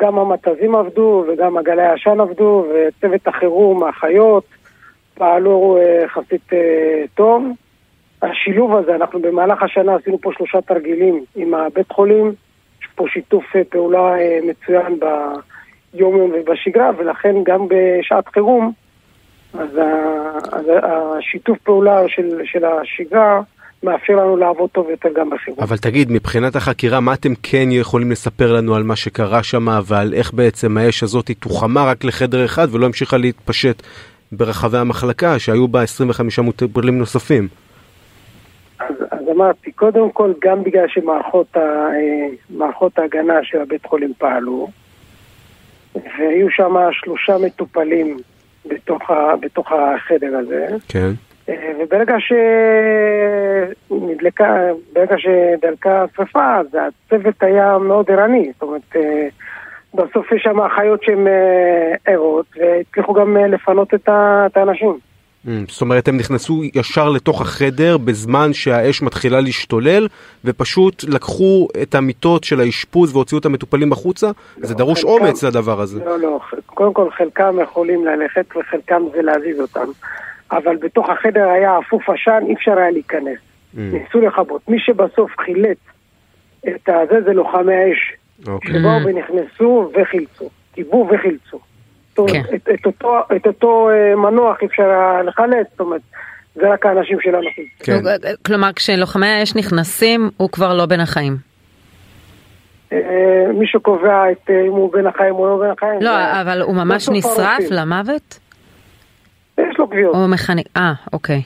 גם 0.01 0.19
המתזים 0.19 0.75
עבדו 0.75 1.25
וגם 1.29 1.57
הגלי 1.59 1.83
העשן 1.83 2.21
עבדו 2.21 2.67
וצוות 2.75 3.29
החירום, 3.29 3.83
האחיות, 3.83 4.45
פעלו 5.15 5.79
יחסית 6.05 6.51
טוב. 7.15 7.45
השילוב 8.31 8.77
הזה, 8.77 8.95
אנחנו 8.95 9.23
במהלך 9.23 9.63
השנה 9.63 9.95
עשינו 9.95 10.19
פה 10.19 10.31
שלושה 10.37 10.61
תרגילים 10.61 11.25
עם 11.37 11.55
הבית 11.55 11.93
חולים. 11.93 12.33
יש 12.83 12.89
פה 12.95 13.05
שיתוף 13.09 13.45
אה, 13.57 13.65
פעולה 13.69 14.19
אה, 14.19 14.39
מצוין 14.49 15.01
ביום 15.01 16.17
יום 16.17 16.33
ובשגרה 16.35 16.91
ולכן 16.99 17.35
גם 17.45 17.67
בשעת 17.69 18.29
חירום 18.29 18.73
אז, 19.59 19.81
השיתוף 21.19 21.59
פעולה 21.59 22.09
של, 22.09 22.41
של 22.45 22.65
השגרה 22.65 23.41
מאפשר 23.83 24.13
לנו 24.13 24.37
לעבוד 24.37 24.71
טוב 24.71 24.91
יותר 24.91 25.09
גם 25.15 25.31
בחירום. 25.31 25.61
אבל 25.61 25.77
תגיד, 25.77 26.13
מבחינת 26.13 26.57
החקירה, 26.57 27.01
מה 27.01 27.15
אתם 27.15 27.33
כן 27.43 27.69
יכולים 27.71 28.11
לספר 28.11 28.53
לנו 28.53 28.75
על 28.75 28.83
מה 28.83 28.97
שקרה 28.97 29.43
שם 29.43 29.67
ועל 29.85 30.15
איך 30.15 30.33
בעצם 30.33 30.79
האש 30.79 31.03
הזאת 31.03 31.31
תוחמה 31.41 31.85
רק 31.85 32.05
לחדר 32.05 32.45
אחד 32.45 32.69
ולא 32.71 32.87
המשיכה 32.87 33.17
להתפשט 33.17 33.83
ברחבי 34.33 34.79
המחלקה 34.79 35.39
שהיו 35.39 35.69
בה 35.69 35.83
25 35.83 36.39
מטופלים 36.39 36.99
נוספים? 36.99 37.49
אז, 38.79 38.95
אז 39.11 39.29
אמרתי, 39.31 39.73
קודם 39.73 40.11
כל, 40.11 40.33
גם 40.41 40.65
בגלל 40.65 40.89
שמערכות 40.89 41.57
אה, 41.57 43.03
ההגנה 43.03 43.39
של 43.43 43.61
הבית 43.61 43.87
חולים 43.87 44.13
פעלו, 44.19 44.69
והיו 45.95 46.51
שם 46.51 46.75
שלושה 46.93 47.39
מטופלים 47.39 48.17
בתוך, 48.67 49.11
ה, 49.11 49.37
בתוך 49.41 49.73
החדר 49.73 50.37
הזה, 50.37 50.67
כן. 50.89 51.11
אה, 51.49 51.73
וברגע 51.81 52.17
שנדלקה, 53.91 54.57
ברגע 54.93 55.17
שדלקה 55.19 56.03
השרפה, 56.03 56.57
אז 56.57 56.67
הצוות 56.75 57.43
היה 57.43 57.79
מאוד 57.79 58.11
ערני, 58.11 58.51
זאת 58.53 58.63
אומרת, 58.63 58.97
אה, 58.97 59.29
בסוף 59.95 60.33
יש 60.33 60.43
שם 60.43 60.61
אחיות 60.61 61.03
שהן 61.03 61.27
ערות, 62.07 62.47
והצליחו 62.57 63.13
גם 63.13 63.37
לפנות 63.37 63.95
את 63.95 64.09
האנשים. 64.57 64.99
Mm, 65.47 65.49
זאת 65.69 65.81
אומרת, 65.81 66.09
הם 66.09 66.17
נכנסו 66.17 66.63
ישר 66.75 67.09
לתוך 67.11 67.41
החדר 67.41 67.99
בזמן 67.99 68.53
שהאש 68.53 69.03
מתחילה 69.03 69.41
להשתולל, 69.41 70.09
ופשוט 70.45 71.05
לקחו 71.09 71.69
את 71.83 71.95
המיטות 71.95 72.45
של 72.45 72.61
האשפוז 72.61 73.17
והוציאו 73.17 73.41
את 73.41 73.47
המטופלים 73.47 73.93
החוצה? 73.93 74.31
זה 74.57 74.75
דרוש 74.75 74.99
חלקם- 75.05 75.09
אומץ 75.09 75.45
לדבר 75.45 75.81
הזה. 75.81 76.05
לא, 76.05 76.19
לא, 76.19 76.41
קודם 76.67 76.93
כל 76.95 77.11
חלקם 77.11 77.57
יכולים 77.63 78.05
ללכת 78.07 78.57
וחלקם 78.57 79.03
זה 79.17 79.23
להזיז 79.23 79.61
אותם. 79.61 79.87
אבל 80.53 80.77
בתוך 80.77 81.09
החדר 81.11 81.49
היה 81.49 81.79
אפוף 81.79 82.03
עשן, 82.11 82.45
אי 82.49 82.55
אפשר 82.55 82.79
היה 82.79 82.91
להיכנס. 82.91 83.39
Mm, 83.75 83.79
ניסו 83.79 84.21
לכבות. 84.21 84.69
מי 84.69 84.79
שבסוף 84.81 85.31
חילץ 85.45 85.79
את 86.69 86.89
הזה 86.89 87.23
זה 87.25 87.33
לוחמי 87.33 87.75
האש, 87.75 88.13
אוקיי. 88.49 88.73
שבאו 88.75 89.05
ונכנסו 89.05 89.91
וחילצו. 90.03 90.49
כיבו 90.73 91.09
וחילצו. 91.15 91.59
כן. 92.33 92.43
את, 92.55 92.69
את 92.75 92.87
אותו, 92.87 93.17
את 93.37 93.47
אותו 93.47 93.91
אה, 93.91 94.17
מנוח 94.17 94.57
אי 94.63 94.67
אפשר 94.67 94.89
לחלץ, 95.27 95.67
זאת 95.71 95.81
אומרת, 95.81 96.01
זה 96.55 96.69
רק 96.73 96.87
האנשים 96.87 97.19
שלנו 97.21 97.47
חילצו. 97.55 97.85
כן. 97.85 98.17
כלומר, 98.47 98.73
כשלוחמי 98.77 99.27
האש 99.27 99.55
נכנסים, 99.57 100.31
הוא 100.37 100.51
כבר 100.51 100.75
לא 100.75 100.87
בין 100.87 101.01
החיים. 101.01 101.37
אה, 102.93 102.99
מי 103.55 103.67
שקובע 103.67 104.31
את 104.33 104.51
אה, 104.51 104.61
אם 104.67 104.73
הוא 104.73 104.93
בין 104.93 105.07
החיים 105.07 105.35
או 105.35 105.47
לא 105.49 105.63
בין 105.63 105.71
החיים. 105.71 106.03
לא, 106.03 106.11
אבל 106.41 106.61
הוא 106.63 106.75
ממש 106.75 107.09
נשרף. 107.09 107.61
למוות? 107.71 108.39
יש 109.59 109.79
לו 109.79 109.89
קביעות. 109.89 110.15
או 110.15 110.29
מכניק... 110.29 110.67
אה, 110.77 110.93
אוקיי. 111.13 111.43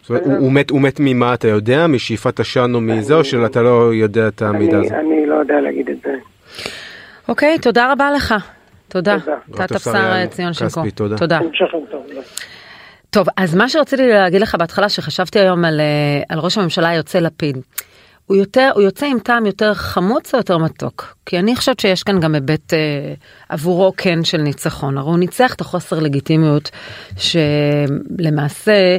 זאת 0.00 0.10
אומרת, 0.10 0.24
הוא- 0.26 0.36
הוא 0.36 0.52
מת- 0.52 0.70
הוא 0.70 0.80
מת 0.80 0.96
ממה 1.00 1.34
אתה 1.34 1.48
יודע? 1.48 1.86
משאיפת 1.86 2.40
עשן 2.40 2.70
או 2.74 2.80
מזה, 2.80 3.14
או 3.14 3.24
שאתה 3.24 3.62
לא 3.62 3.90
יודע 3.94 4.28
את 4.28 4.42
המידע 4.42 4.76
אני, 4.78 4.86
הזה? 4.86 4.98
אני 5.00 5.26
לא 5.26 5.34
יודע 5.34 5.60
להגיד 5.60 5.88
את 5.88 5.96
זה. 6.04 6.14
אוקיי, 7.28 7.58
תודה 7.58 7.92
רבה 7.92 8.10
לך. 8.10 8.34
תודה. 8.92 9.16
תודה. 9.20 9.36
תת 9.46 9.60
רב-טפסר 9.60 9.90
אפסר 9.90 9.98
יעל 9.98 10.26
ציון. 10.26 10.52
תודה. 10.94 11.16
תודה. 11.16 11.38
טוב. 11.90 12.06
ביי. 12.08 12.22
טוב, 13.10 13.26
אז 13.36 13.54
מה 13.54 13.68
שרציתי 13.68 14.08
להגיד 14.08 14.40
לך 14.40 14.54
בהתחלה, 14.54 14.88
שחשבתי 14.88 15.38
היום 15.38 15.64
על, 15.64 15.80
אה, 15.80 16.22
על 16.28 16.38
ראש 16.38 16.58
הממשלה 16.58 16.88
היוצא 16.88 17.18
לפיד. 17.18 17.58
הוא 18.26 18.36
יותר, 18.36 18.70
הוא 18.74 18.82
יוצא 18.82 19.06
עם 19.06 19.18
טעם 19.18 19.46
יותר 19.46 19.74
חמוץ 19.74 20.34
או 20.34 20.38
יותר 20.38 20.58
מתוק? 20.58 21.16
כי 21.26 21.38
אני 21.38 21.56
חושבת 21.56 21.80
שיש 21.80 22.02
כאן 22.02 22.20
גם 22.20 22.34
היבט 22.34 22.74
אה, 22.74 22.78
עבורו 23.48 23.92
כן 23.96 24.24
של 24.24 24.38
ניצחון. 24.38 24.98
הרי 24.98 25.10
הוא 25.10 25.18
ניצח 25.18 25.54
את 25.54 25.60
החוסר 25.60 26.00
לגיטימיות 26.00 26.70
שלמעשה 28.18 28.96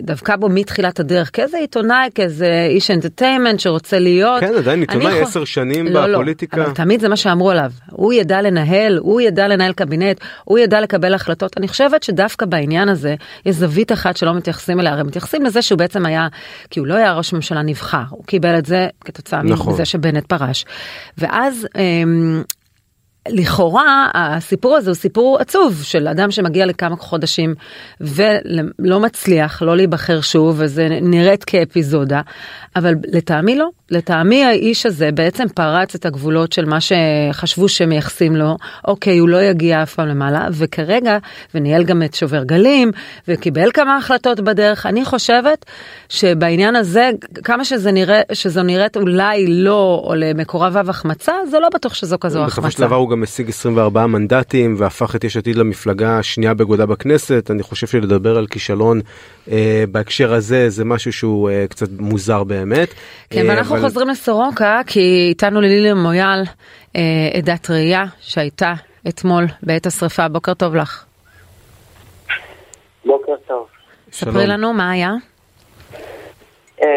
דווקא 0.00 0.36
בו 0.36 0.48
מתחילת 0.48 1.00
הדרך 1.00 1.30
כאיזה 1.32 1.58
עיתונאי, 1.58 2.08
כאיזה 2.14 2.66
איש 2.70 2.90
אנטרטיימנט 2.90 3.60
שרוצה 3.60 3.98
להיות. 3.98 4.40
כן, 4.40 4.54
עדיין 4.54 4.80
עיתונאי 4.80 5.20
עשר 5.20 5.44
שנים 5.44 5.86
לא, 5.86 6.06
לא, 6.06 6.18
בפוליטיקה. 6.18 6.64
אבל 6.64 6.72
תמיד 6.72 7.00
זה 7.00 7.08
מה 7.08 7.16
שאמרו 7.16 7.50
עליו. 7.50 7.70
הוא 7.90 8.12
ידע 8.12 8.42
לנהל, 8.42 8.98
הוא 8.98 9.20
ידע 9.20 9.48
לנהל 9.48 9.72
קבינט, 9.72 10.20
הוא 10.44 10.58
ידע 10.58 10.80
לקבל 10.80 11.14
החלטות. 11.14 11.58
אני 11.58 11.68
חושבת 11.68 12.02
שדווקא 12.02 12.46
בעניין 12.46 12.88
הזה 12.88 13.14
יש 13.46 13.56
זווית 13.56 13.92
אחת 13.92 14.16
שלא 14.16 14.34
מתייחסים 14.34 14.80
אליה. 14.80 14.92
הרי 14.92 15.02
מתייחסים 15.02 15.44
לזה 15.44 15.62
שהוא 15.62 15.78
בעצם 15.78 16.06
היה, 16.06 16.28
כי 16.70 16.80
הוא 16.80 16.86
לא 16.86 16.94
היה 16.94 17.12
ראש 17.12 17.32
ממשלה 17.32 17.62
נבחר, 17.62 18.02
הוא 18.10 18.24
קיבל 18.24 18.58
את 18.58 18.66
זה 18.66 18.88
כתוצאה 19.04 19.42
נכון. 19.42 19.72
מזה 19.72 19.84
שבנט 19.84 20.26
פרש. 20.26 20.64
ואז... 21.18 21.68
אמ, 21.76 22.42
לכאורה 23.28 24.08
הסיפור 24.14 24.76
הזה 24.76 24.90
הוא 24.90 24.94
סיפור 24.94 25.38
עצוב 25.40 25.82
של 25.82 26.08
אדם 26.08 26.30
שמגיע 26.30 26.66
לכמה 26.66 26.96
חודשים 26.96 27.54
ולא 28.00 29.00
מצליח 29.00 29.62
לא 29.62 29.76
להיבחר 29.76 30.20
שוב 30.20 30.56
וזה 30.58 30.88
נראית 31.02 31.44
כאפיזודה 31.44 32.20
אבל 32.76 32.94
לטעמי 33.12 33.56
לא. 33.56 33.68
לטעמי 33.90 34.44
האיש 34.44 34.86
הזה 34.86 35.10
בעצם 35.14 35.48
פרץ 35.54 35.94
את 35.94 36.06
הגבולות 36.06 36.52
של 36.52 36.64
מה 36.64 36.78
שחשבו 36.80 37.68
שמייחסים 37.68 38.36
לו. 38.36 38.56
אוקיי 38.86 39.18
הוא 39.18 39.28
לא 39.28 39.42
יגיע 39.42 39.82
אף 39.82 39.94
פעם 39.94 40.08
למעלה 40.08 40.48
וכרגע 40.52 41.18
וניהל 41.54 41.84
גם 41.84 42.02
את 42.02 42.14
שובר 42.14 42.44
גלים 42.44 42.90
וקיבל 43.28 43.70
כמה 43.74 43.96
החלטות 43.96 44.40
בדרך. 44.40 44.86
אני 44.86 45.04
חושבת 45.04 45.64
שבעניין 46.08 46.76
הזה 46.76 47.10
כמה 47.44 47.64
שזה 47.64 47.92
נראה 47.92 48.20
שזו 48.32 48.62
נראית 48.62 48.96
אולי 48.96 49.46
לא 49.48 50.02
או 50.04 50.14
למקורביו 50.14 50.90
החמצה 50.90 51.32
זה 51.50 51.60
לא 51.60 51.68
בטוח 51.74 51.94
שזו 51.94 52.16
כזו 52.20 52.44
החמצה. 52.44 52.68
גם 53.16 53.22
השיג 53.22 53.48
24 53.48 54.06
מנדטים 54.06 54.74
והפך 54.78 55.16
את 55.16 55.24
יש 55.24 55.36
עתיד 55.36 55.56
למפלגה 55.56 56.18
השנייה 56.18 56.54
בגודלה 56.54 56.86
בכנסת. 56.86 57.50
אני 57.50 57.62
חושב 57.62 57.86
שלדבר 57.86 58.36
על 58.36 58.46
כישלון 58.46 59.00
אה, 59.50 59.84
בהקשר 59.90 60.32
הזה 60.34 60.68
זה 60.70 60.84
משהו 60.84 61.12
שהוא 61.12 61.50
אה, 61.50 61.64
קצת 61.70 61.86
מוזר 61.98 62.44
באמת. 62.44 62.88
כן, 63.30 63.40
אה, 63.40 63.48
ואנחנו 63.48 63.76
אבל- 63.76 63.84
חוזרים 63.84 64.08
לסורוקה 64.08 64.80
כי 64.86 65.26
איתנו 65.28 65.60
לילי 65.60 65.92
מויאל, 65.92 66.42
אה, 66.96 67.00
עדת 67.34 67.70
ראייה 67.70 68.04
שהייתה 68.20 68.74
אתמול 69.08 69.44
בעת 69.62 69.86
השרפה. 69.86 70.28
בוקר 70.28 70.54
טוב 70.54 70.74
לך. 70.76 71.04
בוקר 73.04 73.32
טוב. 73.48 73.66
ספרי 74.12 74.32
שלום. 74.32 74.46
לנו 74.46 74.72
מה 74.72 74.90
היה. 74.90 75.10
אה, 76.82 76.88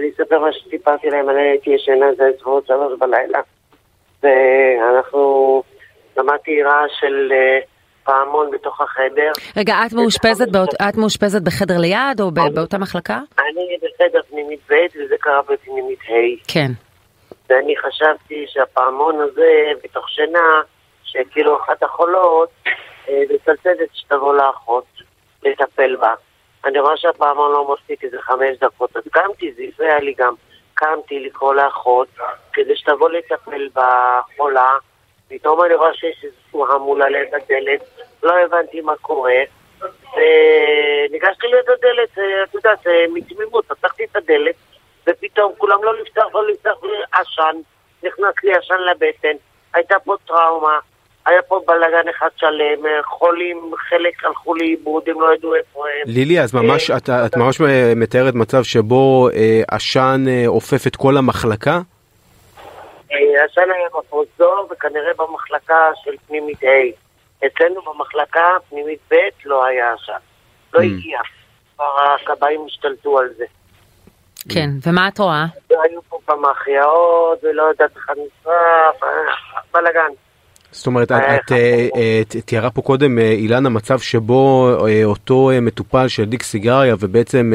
אני 0.00 0.10
אספר 0.14 0.38
מה 0.38 0.48
שסיפרתי 0.52 1.06
להם, 1.10 1.30
אני 1.30 1.40
הייתי 1.50 1.70
ישנה 1.70 2.06
זה 2.16 2.24
סביבות 2.36 2.66
שלוש 2.66 2.98
בלילה. 3.00 3.38
ואנחנו, 4.22 5.62
שמעתי 6.14 6.62
רעש 6.62 6.90
של 7.00 7.32
אה, 7.32 7.58
פעמון 8.04 8.50
בתוך 8.50 8.80
החדר. 8.80 9.32
רגע, 9.56 9.74
את 9.86 9.92
מאושפזת, 9.92 10.48
באות, 10.52 10.74
את 10.74 10.96
מאושפזת 10.96 11.42
בחדר 11.42 11.78
ליד 11.78 12.20
או 12.20 12.30
ב- 12.30 12.54
באותה 12.54 12.78
מחלקה? 12.78 13.20
אני 13.38 13.76
בחדר 13.82 14.20
פנימית 14.30 14.60
ב' 14.70 14.74
וזה 14.96 15.14
קרה 15.20 15.40
בפנימית 15.42 15.98
ה'. 16.08 16.52
כן. 16.52 16.72
ואני 17.48 17.74
חשבתי 17.76 18.44
שהפעמון 18.48 19.20
הזה, 19.20 19.52
בתוך 19.84 20.08
שינה, 20.10 20.60
שכאילו 21.04 21.56
אחת 21.62 21.82
החולות, 21.82 22.48
אה, 23.08 23.22
מצלצלת 23.34 23.88
שתבוא 23.92 24.34
לאחות. 24.34 24.84
לטפל 25.44 25.96
בה. 25.96 26.14
אני 26.64 26.78
רואה 26.78 26.96
שהפעמון 26.96 27.52
לא 27.52 27.74
מספיק 27.74 28.04
איזה 28.04 28.16
חמש 28.20 28.58
דקות, 28.60 28.96
אז 28.96 29.02
קמתי, 29.10 29.52
זה 29.52 29.62
הפריע 29.68 29.98
לי 30.00 30.14
גם. 30.18 30.34
קמתי 30.76 31.20
לקרוא 31.20 31.54
לאחות 31.54 32.08
כדי 32.52 32.76
שתבוא 32.76 33.10
לטפל 33.10 33.68
בחולה. 33.74 34.76
פתאום 35.28 35.62
אני 35.64 35.74
רואה 35.74 35.94
שיש 35.94 36.24
איזשהו 36.24 36.66
המולה 36.66 37.08
ליד 37.08 37.34
הדלת, 37.34 37.80
לא 38.22 38.38
הבנתי 38.38 38.80
מה 38.80 38.96
קורה. 38.96 39.42
וניגשתי 39.80 41.46
ליד 41.46 41.70
הדלת, 41.70 42.18
אה, 42.18 42.42
את 42.42 42.54
יודעת, 42.54 42.86
אה, 42.86 43.04
מתמימות, 43.12 43.64
פתחתי 43.66 44.04
את 44.04 44.16
הדלת, 44.16 44.54
ופתאום 45.06 45.52
כולם 45.58 45.84
לא 45.84 46.00
לפתח, 46.00 46.24
לא 46.34 46.48
לפתח, 46.48 46.74
עשן, 47.12 47.56
נכנס 48.02 48.34
לי 48.44 48.54
עשן 48.54 48.78
לבטן, 48.90 49.36
הייתה 49.74 49.98
פה 49.98 50.14
טראומה, 50.26 50.78
היה 51.26 51.42
פה 51.42 51.60
בלאגן 51.66 52.08
אחד 52.10 52.28
שלם, 52.36 52.86
אה, 52.86 53.02
חולים, 53.02 53.70
חלק 53.88 54.24
הלכו 54.24 54.54
לאיבוד, 54.54 55.02
הם 55.08 55.20
לא 55.20 55.34
ידעו 55.34 55.54
איפה 55.54 55.80
הם. 55.88 56.10
לילי, 56.14 56.40
אז 56.40 56.54
ממש, 56.54 56.90
את, 56.90 57.10
את 57.26 57.36
ממש 57.36 57.60
מתארת 57.96 58.34
מצב 58.34 58.62
שבו 58.62 59.28
אה, 59.34 59.62
עשן 59.70 60.24
אה, 60.28 60.42
עופף 60.46 60.86
את 60.86 60.96
כל 60.96 61.16
המחלקה? 61.16 61.80
אה, 63.12 63.44
עשן 63.44 63.70
היה 63.76 63.88
בפרוזדור 63.98 64.68
וכנראה 64.70 65.10
במחלקה 65.18 65.90
של 66.04 66.10
פנימית 66.26 66.62
A. 66.62 66.66
אצלנו 67.46 67.80
במחלקה 67.82 68.46
פנימית 68.70 68.98
ב' 69.10 69.14
לא 69.44 69.64
היה 69.66 69.92
עשן. 69.92 70.12
לא 70.74 70.80
Mm. 70.80 70.82
הגיע. 70.82 71.18
כבר 71.76 71.84
הכבאים 72.22 72.60
השתלטו 72.66 73.18
על 73.18 73.28
זה. 73.36 73.44
כן, 74.54 74.70
ומה 74.86 75.08
את 75.08 75.18
רואה? 75.18 75.44
היו 75.70 76.00
פה 76.08 76.18
כמה 76.26 76.50
החייאות, 76.50 77.38
ולא 77.44 77.62
יודעת 77.62 77.96
איך 77.96 78.10
נשרף, 78.10 79.02
אה, 79.02 79.08
בלאגן. 79.74 80.10
זאת 80.76 80.86
אומרת, 80.86 81.12
את, 81.12 81.16
אה, 81.16 81.36
את 81.36 81.52
אה, 81.52 81.88
אה, 81.96 82.22
ת- 82.28 82.36
תיארה 82.36 82.70
פה 82.70 82.82
קודם, 82.82 83.18
אה, 83.18 83.30
אילנה, 83.30 83.68
מצב 83.68 83.98
שבו 83.98 84.70
אותו 85.04 85.50
מטופל 85.62 86.08
שהדליק 86.08 86.42
סיגריה 86.42 86.94
ובעצם 87.00 87.52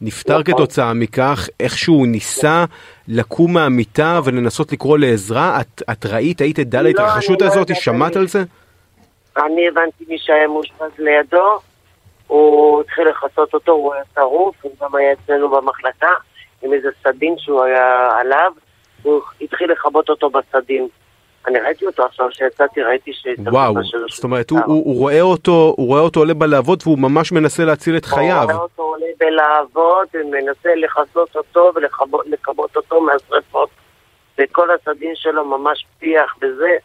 נפטר 0.00 0.38
נכון. 0.38 0.54
כתוצאה 0.54 0.94
מכך, 0.94 1.48
איכשהו 1.60 2.06
ניסה 2.06 2.64
לקום 3.08 3.54
מהמיטה 3.54 4.20
ולנסות 4.24 4.72
לקרוא 4.72 4.98
לעזרה. 4.98 5.60
את, 5.60 5.82
את 5.92 6.06
ראית, 6.06 6.40
היית 6.40 6.58
עדה 6.58 6.82
לא, 6.82 6.88
להתרחשות 6.88 7.42
לא 7.42 7.46
הזאת? 7.46 7.76
שמעת 7.76 8.16
על 8.16 8.26
זה? 8.28 8.42
אני 9.36 9.68
הבנתי 9.68 10.04
מי 10.08 10.18
שהיה 10.18 10.48
מאושפז 10.48 10.90
לידו, 10.98 11.58
הוא 12.26 12.80
התחיל 12.80 13.04
לכסות 13.08 13.54
אותו, 13.54 13.72
הוא 13.72 13.94
היה 13.94 14.02
שרוף, 14.14 14.56
הוא 14.62 14.72
גם 14.82 14.94
היה 14.94 15.12
אצלנו 15.12 15.50
במחלקה, 15.50 16.08
עם 16.62 16.72
איזה 16.72 16.88
סדין 17.02 17.34
שהוא 17.38 17.62
היה 17.62 18.08
עליו, 18.20 18.52
הוא 19.02 19.20
התחיל 19.40 19.72
לכבות 19.72 20.08
אותו 20.08 20.30
בסדין. 20.30 20.88
אני 21.46 21.60
ראיתי 21.60 21.86
אותו 21.86 22.04
עכשיו, 22.04 22.28
כשיצאתי 22.30 22.82
ראיתי 22.82 23.12
ש... 23.12 23.26
וואו, 23.38 23.74
זאת 24.08 24.24
אומרת, 24.24 24.50
הוא, 24.50 24.58
הוא, 24.66 24.84
הוא, 24.84 24.98
רואה 24.98 25.20
אותו, 25.20 25.74
הוא 25.76 25.86
רואה 25.86 26.00
אותו 26.00 26.20
עולה 26.20 26.34
בלהבות 26.34 26.86
והוא 26.86 26.98
ממש 26.98 27.32
מנסה 27.32 27.64
להציל 27.64 27.96
את 27.96 28.04
חייו. 28.04 28.42
הוא 28.42 28.52
רואה 28.52 28.62
אותו 28.62 28.82
עולה 28.82 29.06
בלהבות, 29.20 30.08
ומנסה 30.14 30.74
לכסות 30.74 31.36
אותו 31.36 31.72
ולכבות 31.74 32.76
אותו 32.76 33.00
מהשרפות. 33.00 33.68
וכל 34.38 34.68
הסדין 34.70 35.12
שלו 35.14 35.44
ממש 35.44 35.86
פיח 35.98 36.36
בזה, 36.40 36.76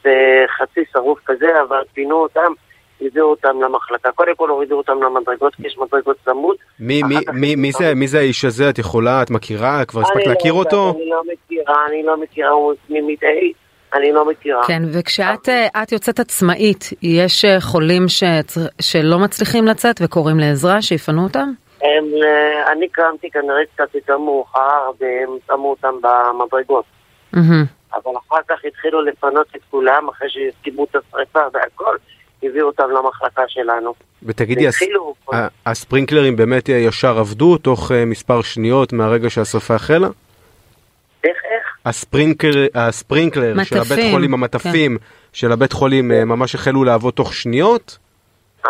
וחצי 0.00 0.80
שרוף 0.92 1.18
כזה, 1.26 1.62
אבל 1.68 1.82
פינו 1.92 2.16
אותם, 2.16 2.52
הביאו 3.00 3.26
אותם 3.26 3.62
למחלקה. 3.62 4.12
קודם 4.12 4.36
כל 4.36 4.50
הורידו 4.50 4.76
אותם 4.76 5.02
למדרגות, 5.02 5.54
כי 5.54 5.66
יש 5.66 5.78
מדרגות 5.78 6.16
צמוד. 6.24 6.56
מי, 6.80 7.02
מי, 7.02 7.16
מי, 7.32 7.56
מי, 7.56 7.72
זה, 7.72 7.94
מי 7.94 8.08
זה 8.08 8.18
האיש 8.18 8.44
הזה? 8.44 8.70
את 8.70 8.78
יכולה, 8.78 9.22
את 9.22 9.30
מכירה? 9.30 9.84
כבר 9.84 10.00
הספקת 10.00 10.26
לא 10.26 10.32
להכיר 10.32 10.52
אותו? 10.52 10.94
אני 10.96 11.10
לא 11.10 11.22
מכירה, 11.32 11.86
אני 11.88 12.02
לא 12.02 12.16
מכירה, 12.16 12.50
הוא 12.50 12.72
A, 12.90 13.65
אני 13.94 14.12
לא 14.12 14.28
מכירה. 14.30 14.66
כן, 14.66 14.82
וכשאת 14.92 15.48
אה, 15.48 15.82
את 15.82 15.92
יוצאת 15.92 16.20
עצמאית, 16.20 16.90
יש 17.02 17.44
אה, 17.44 17.60
חולים 17.60 18.08
שצר- 18.08 18.60
שלא 18.80 19.18
מצליחים 19.18 19.66
לצאת 19.66 19.96
וקוראים 20.02 20.38
לעזרה, 20.38 20.82
שיפנו 20.82 21.22
אותם? 21.24 21.48
הם, 21.82 22.04
אה, 22.24 22.72
אני 22.72 22.88
קמתי 22.88 23.30
כנראה 23.30 23.62
קצת 23.74 23.94
יותר 23.94 24.18
מאוחר, 24.18 24.90
והם 25.00 25.28
שמו 25.46 25.70
אותם 25.70 25.94
במדרגות. 26.02 26.84
מהמם. 27.32 27.64
אבל 27.94 28.12
אחר 28.28 28.36
כך 28.48 28.56
התחילו 28.64 29.02
לפנות 29.04 29.46
את 29.56 29.60
כולם, 29.70 30.08
אחרי 30.08 30.28
שכיבו 30.30 30.84
את 30.84 30.96
השרפה 30.96 31.40
והכל, 31.54 31.96
הביאו 32.42 32.66
אותם 32.66 32.84
למחלקה 32.90 33.42
שלנו. 33.48 33.94
ותגידי, 34.22 34.68
הס- 34.68 34.82
הספרינקלרים 35.66 36.36
באמת 36.36 36.68
ישר 36.68 37.18
עבדו 37.18 37.58
תוך 37.58 37.90
מספר 38.06 38.42
שניות 38.42 38.92
מהרגע 38.92 39.30
שהשרפה 39.30 39.74
החלה? 39.74 40.06
איך, 41.24 41.36
איך? 41.44 41.65
הספרינקלר, 41.86 42.66
הספרינקלר 42.74 43.54
של 43.64 43.76
מטפים, 43.76 43.78
הבית 43.80 44.12
חולים, 44.12 44.34
המטפים 44.34 44.98
של 45.32 45.52
הבית 45.52 45.72
חולים 45.72 46.12
אה, 46.12 46.24
ממש 46.24 46.54
החלו 46.54 46.84
לעבוד 46.84 47.14
תוך 47.14 47.34
שניות? 47.34 47.98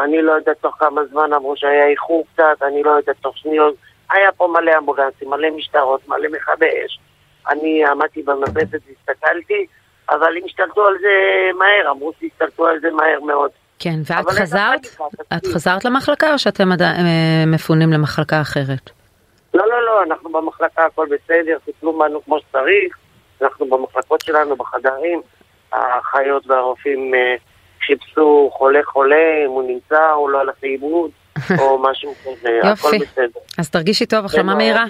אני 0.04 0.23
לא 0.23 0.32
יודעת 0.32 0.56
תוך 0.61 0.75
כמה 0.78 1.00
זמן 1.11 1.32
אמרו 1.32 1.56
שהיה 1.56 1.87
איחור 1.88 2.25
קצת, 2.32 2.62
אני 2.62 2.82
לא 2.82 2.90
יודעת 2.90 3.16
תוך 3.20 3.38
שניות. 3.38 3.75
היה 4.10 4.32
פה 4.32 4.49
מלא 4.60 4.73
אמבולנסים, 4.78 5.30
מלא 5.30 5.49
משטרות, 5.56 6.08
מלא 6.08 6.28
מכבי 6.28 6.67
אש. 6.67 6.99
אני 7.49 7.84
עמדתי 7.86 8.23
במרפסת 8.23 8.80
והסתכלתי, 8.86 9.67
אבל 10.10 10.36
הם 10.36 10.43
השתלטו 10.45 10.86
על 10.86 10.95
זה 11.00 11.08
מהר, 11.58 11.91
אמרו 11.91 12.12
שהשתלטו 12.21 12.67
על 12.67 12.80
זה 12.80 12.91
מהר 12.91 13.21
מאוד. 13.26 13.50
כן, 13.78 13.97
ואת 14.04 14.30
חזרת? 14.30 14.86
את. 15.36 15.47
חזרת 15.47 15.84
למחלקה 15.84 16.32
או 16.32 16.38
שאתם 16.38 16.73
עדיין 16.73 17.06
אה, 17.06 17.45
מפונים 17.47 17.93
למחלקה 17.93 18.41
אחרת? 18.41 18.91
לא, 19.54 19.69
לא, 19.69 19.86
לא, 19.86 20.02
אנחנו 20.02 20.32
במחלקה, 20.32 20.84
הכל 20.84 21.06
בסדר, 21.06 21.58
טיפלו 21.64 21.99
בנו 21.99 22.25
כמו 22.25 22.38
שצריך, 22.41 22.97
אנחנו 23.47 23.67
במחלקות 23.67 24.21
שלנו, 24.21 24.56
בחדרים, 24.56 25.21
האחיות 25.73 26.47
והרופאים 26.47 27.15
אה, 27.15 27.35
חיפשו 27.87 28.50
חולה 28.52 28.80
חולה, 28.85 29.45
אם 29.47 29.50
הוא 29.50 29.63
נמצא, 29.63 30.11
הוא 30.11 30.30
לא 30.30 30.41
הלך 30.41 30.54
לאיבוד, 30.63 31.11
או 31.61 31.82
משהו 31.82 32.15
כזה, 32.23 32.49
הכל 32.63 32.89
יופי. 32.95 32.99
בסדר. 32.99 33.41
אז 33.59 33.71
תרגישי 33.71 34.06
טוב, 34.06 34.25
החלמה 34.25 34.52
כן, 34.52 34.59
מהירה. 34.59 34.85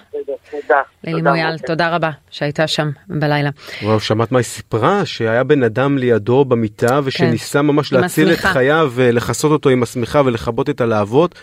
תודה. 0.50 0.82
לילי 1.04 1.18
תודה, 1.18 1.30
מויאל, 1.30 1.54
משה. 1.54 1.66
תודה 1.66 1.94
רבה 1.94 2.10
שהייתה 2.30 2.66
שם 2.66 2.90
בלילה. 3.08 3.50
וואו, 3.82 4.00
שמעת 4.00 4.32
מה 4.32 4.38
היא 4.38 4.44
סיפרה? 4.44 5.04
שהיה 5.04 5.44
בן 5.44 5.62
אדם 5.62 5.98
לידו 5.98 6.44
במיטה 6.44 7.00
ושניסה 7.04 7.62
ממש 7.62 7.92
להציל 7.92 8.32
את. 8.32 8.38
חייו 8.38 8.92
ולכסות 8.94 9.52
אותו 9.52 9.68
עם 9.68 9.82
השמיכה 9.82 10.22
ולכבות 10.24 10.70
את 10.70 10.80
הלהבות. 10.80 11.34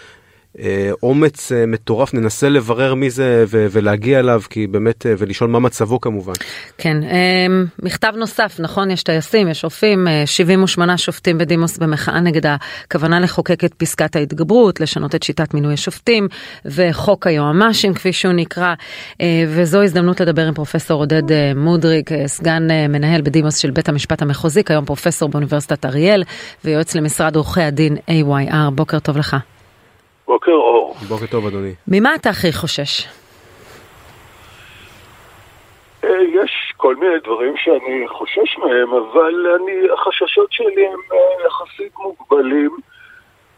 אה, 0.59 0.91
אומץ 1.03 1.51
אה, 1.51 1.65
מטורף, 1.65 2.13
ננסה 2.13 2.49
לברר 2.49 2.93
מי 2.93 3.09
זה 3.09 3.45
ולהגיע 3.49 4.19
אליו, 4.19 4.41
כי 4.49 4.67
באמת, 4.67 5.05
אה, 5.05 5.13
ולשאול 5.17 5.49
מה 5.49 5.59
מצבו 5.59 6.01
כמובן. 6.01 6.33
כן, 6.77 6.97
אמ, 7.03 7.65
מכתב 7.83 8.13
נוסף, 8.17 8.55
נכון? 8.59 8.91
יש 8.91 9.03
טייסים, 9.03 9.47
יש 9.47 9.61
שופטים, 9.61 10.07
אה, 10.07 10.23
78 10.25 10.97
שופטים 10.97 11.37
בדימוס 11.37 11.77
במחאה 11.77 12.19
נגד 12.19 12.41
הכוונה 12.45 13.19
לחוקק 13.19 13.63
את 13.63 13.73
פסקת 13.73 14.15
ההתגברות, 14.15 14.79
לשנות 14.79 15.15
את 15.15 15.23
שיטת 15.23 15.53
מינוי 15.53 15.73
השופטים 15.73 16.27
וחוק 16.65 17.27
היועמ"שים 17.27 17.93
כפי 17.93 18.13
שהוא 18.13 18.33
נקרא, 18.33 18.73
וזו 19.47 19.81
הזדמנות 19.81 20.21
לדבר 20.21 20.47
עם 20.47 20.53
פרופסור 20.53 21.01
עודד 21.01 21.55
מודריק, 21.55 22.09
סגן 22.25 22.67
מנהל 22.89 23.21
בדימוס 23.21 23.57
של 23.57 23.71
בית 23.71 23.89
המשפט 23.89 24.21
המחוזי, 24.21 24.63
כיום 24.63 24.85
פרופסור 24.85 25.29
באוניברסיטת 25.29 25.85
אריאל 25.85 26.23
ויועץ 26.65 26.95
למשרד 26.95 27.35
עורכי 27.35 27.61
הדין 27.61 27.97
AYR, 28.09 28.69
בוקר 28.75 28.99
טוב 28.99 29.17
לך. 29.17 29.37
בוקר 30.27 30.51
אור. 30.51 30.95
בוקר 31.07 31.25
טוב 31.25 31.45
אדוני. 31.45 31.73
ממה 31.87 32.15
אתה 32.15 32.29
הכי 32.29 32.53
חושש? 32.53 33.07
אה, 36.03 36.23
יש 36.23 36.73
כל 36.77 36.95
מיני 36.95 37.19
דברים 37.23 37.57
שאני 37.57 38.07
חושש 38.07 38.57
מהם, 38.57 38.93
אבל 38.93 39.55
אני, 39.55 39.91
החששות 39.93 40.51
שלי 40.51 40.87
הם 40.87 40.99
אה, 41.13 41.47
יחסית 41.47 41.93
מוגבלים. 41.99 42.77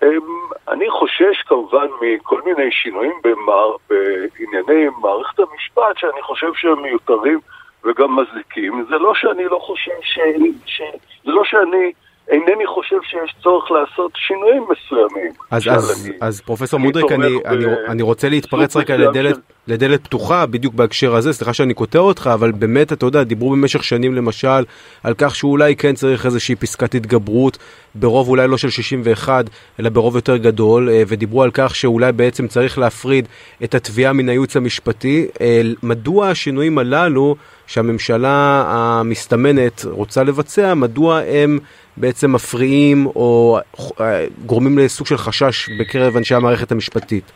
הם, 0.01 0.21
אני 0.67 0.89
חושש 0.89 1.41
כמובן 1.47 1.88
מכל 2.01 2.41
מיני 2.45 2.71
שינויים 2.71 3.19
במער, 3.23 3.75
בענייני 3.89 4.89
מערכת 5.01 5.39
המשפט 5.39 5.97
שאני 5.97 6.21
חושב 6.21 6.54
שהם 6.56 6.82
מיותרים 6.82 7.39
וגם 7.84 8.19
מזיקים. 8.19 8.86
זה 8.89 8.95
לא 8.95 9.13
שאני 9.15 9.45
לא 9.45 9.60
חושב 9.62 9.91
ש... 10.01 10.19
ש... 10.65 10.82
זה 11.25 11.32
לא 11.32 11.43
שאני 11.43 11.91
אינני 12.32 12.68
חושב 12.68 12.96
שיש 13.04 13.36
צורך 13.44 13.72
לעשות 13.72 14.12
שינויים 14.16 14.64
מסוימים. 14.64 15.32
אז, 15.52 15.64
אז, 15.72 16.06
אני- 16.08 16.16
אז 16.22 16.42
פרופסור 16.42 16.80
מודריק, 16.80 17.12
אני, 17.12 17.28
תומך 17.34 17.46
אני, 17.46 17.66
ב- 17.66 17.70
אני 17.90 18.02
רוצה 18.02 18.30
להתפרץ 18.30 18.76
רגע 18.76 18.98
לדלת, 18.98 19.36
של- 19.36 19.42
לדלת 19.68 20.04
פתוחה 20.04 20.46
בדיוק 20.46 20.74
בהקשר 20.74 21.16
הזה, 21.16 21.34
סליחה 21.34 21.54
שאני 21.54 21.74
קוטע 21.74 22.00
אותך, 22.00 22.30
אבל 22.34 22.52
באמת, 22.52 22.94
אתה 22.94 23.06
יודע, 23.06 23.24
דיברו 23.24 23.50
במשך 23.52 23.84
שנים 23.84 24.16
למשל 24.16 24.64
על 25.04 25.14
כך 25.18 25.36
שאולי 25.36 25.76
כן 25.76 25.96
צריך 25.96 26.26
איזושהי 26.26 26.56
פסקת 26.56 26.96
התגברות 26.96 27.58
ברוב 27.96 28.30
אולי 28.30 28.48
לא 28.48 28.58
של 28.58 28.70
61, 28.70 29.46
אלא 29.80 29.90
ברוב 29.90 30.16
יותר 30.16 30.38
גדול, 30.38 30.90
אה, 30.90 31.04
ודיברו 31.08 31.44
על 31.44 31.52
כך 31.54 31.76
שאולי 31.76 32.12
בעצם 32.12 32.48
צריך 32.48 32.78
להפריד 32.78 33.28
את 33.64 33.76
התביעה 33.76 34.14
מן 34.14 34.30
הייעוץ 34.30 34.58
המשפטי. 34.58 35.28
אה, 35.42 35.62
מדוע 35.84 36.28
השינויים 36.30 36.78
הללו 36.78 37.36
שהממשלה 37.68 38.64
המסתמנת 38.68 39.86
רוצה 39.86 40.24
לבצע, 40.24 40.74
מדוע 40.74 41.20
הם 41.20 41.60
בעצם 41.97 42.34
מפריעים 42.34 43.05
או 43.05 43.58
אה, 44.01 44.25
גורמים 44.45 44.77
לסוג 44.77 45.08
של 45.08 45.17
חשש 45.17 45.69
בקרב 45.79 46.17
אנשי 46.17 46.36
המערכת 46.36 46.71
המשפטית? 46.71 47.31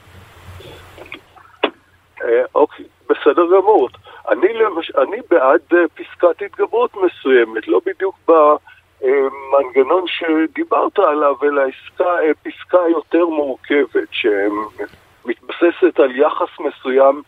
אה, 2.23 2.41
אוקיי, 2.55 2.85
בסדר 3.09 3.45
גמור. 3.45 3.89
אני, 4.29 4.53
למש... 4.53 4.91
אני 4.91 5.17
בעד 5.29 5.61
אה, 5.73 5.77
פסקת 5.93 6.41
התגברות 6.45 6.91
מסוימת, 6.95 7.67
לא 7.67 7.81
בדיוק 7.85 8.15
ב... 8.27 8.31
המנגנון 9.01 10.03
שדיברת 10.07 10.99
עליו, 10.99 11.35
אלא 11.43 11.61
עסקה, 11.61 12.03
פסקה 12.43 12.77
יותר 12.91 13.25
מורכבת, 13.25 14.07
שמתבססת 14.11 15.99
על 15.99 16.15
יחס 16.15 16.49
מסוים 16.59 17.21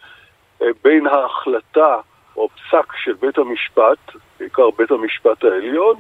בין 0.84 1.08
ההחלטה 1.08 1.96
או 2.38 2.50
פסק 2.50 2.94
של 3.04 3.14
בית 3.14 3.38
המשפט, 3.38 3.98
בעיקר 4.40 4.70
בית 4.78 4.92
המשפט 4.92 5.44
העליון, 5.44 5.96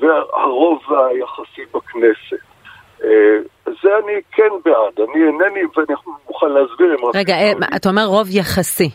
והרוב 0.00 0.82
היחסי 0.92 1.62
בכנסת. 1.74 2.36
זה 3.82 3.98
אני 4.04 4.20
כן 4.32 4.48
בעד, 4.64 5.00
אני 5.08 5.26
אינני, 5.26 5.60
ואני 5.76 5.94
מוכן 6.28 6.46
להסביר 6.48 6.94
אם... 6.94 7.10
רגע, 7.14 7.34
אתה 7.76 7.88
אומר 7.88 8.04
רוב 8.04 8.26
יחסי. 8.30 8.90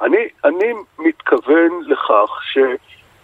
אני, 0.00 0.28
אני 0.44 0.72
מתכוון 0.98 1.80
לכך 1.86 2.30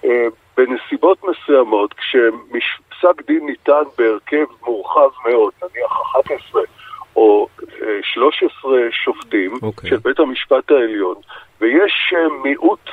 שבנסיבות 0.03 1.19
מסוימות, 1.25 1.95
כשפסק 1.95 3.27
דין 3.27 3.47
ניתן 3.47 3.83
בהרכב 3.99 4.45
מורחב 4.63 5.09
מאוד, 5.29 5.53
נניח 5.63 5.93
11 6.13 6.63
או 7.17 7.47
13 8.03 8.73
שופטים 8.91 9.55
okay. 9.55 9.59
אוקיי. 9.63 9.91
של 9.91 9.97
בית 9.97 10.21
המשפט 10.21 10.71
העליון, 10.71 11.17
ויש 11.61 12.15
מיעוט 12.43 12.91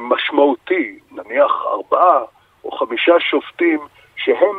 משמעותי, 0.00 0.98
נניח 1.10 1.52
ארבעה 1.72 2.20
או 2.64 2.70
חמישה 2.70 3.20
שופטים 3.20 3.80
שהם 4.16 4.56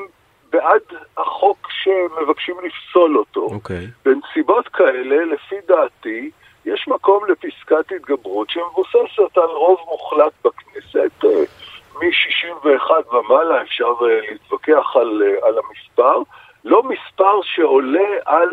בעד 0.50 0.82
החוק 1.18 1.68
שמבקשים 1.72 2.56
לפסול 2.64 3.18
אותו. 3.18 3.48
Okay. 3.48 3.54
אוקיי. 3.54 3.88
בנסיבות 4.06 4.68
כאלה, 4.68 5.26
לפי 5.26 5.56
דעתי, 5.68 6.32
יש 6.66 6.88
מקום 6.88 7.26
לפסקת 7.26 7.92
התגברות 7.92 8.50
שמבוססת 8.50 9.38
על 9.38 9.50
רוב 9.50 9.80
מוחלט 9.86 10.34
בכנסת. 10.46 11.26
אה, 11.26 11.44
מ-61 11.96 13.16
ומעלה 13.16 13.62
אפשר 13.62 13.94
אה, 14.02 14.20
להתווכח 14.32 14.96
על, 14.96 15.24
אה, 15.24 15.48
על 15.48 15.56
המספר, 15.58 16.18
לא 16.64 16.84
מספר 16.84 17.42
שעולה 17.44 18.10
על 18.26 18.50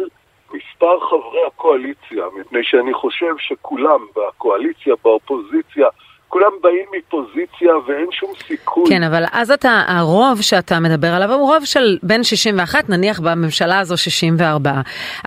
מספר 0.52 1.00
חברי 1.00 1.46
הקואליציה, 1.46 2.24
מפני 2.40 2.64
שאני 2.64 2.94
חושב 2.94 3.34
שכולם 3.38 4.06
בקואליציה, 4.16 4.94
באופוזיציה, 5.04 5.88
כולם 6.30 6.50
באים 6.60 6.86
מפוזיציה 6.98 7.76
ואין 7.86 8.06
שום 8.12 8.32
סיכוי. 8.46 8.84
כן, 8.88 9.02
אבל 9.02 9.24
אז 9.32 9.50
אתה, 9.50 9.82
הרוב 9.86 10.42
שאתה 10.42 10.80
מדבר 10.80 11.08
עליו 11.08 11.32
הוא 11.32 11.54
רוב 11.54 11.64
של 11.64 11.98
בין 12.02 12.24
61, 12.24 12.88
נניח 12.88 13.20
בממשלה 13.20 13.78
הזו 13.78 13.96
64. 13.96 14.72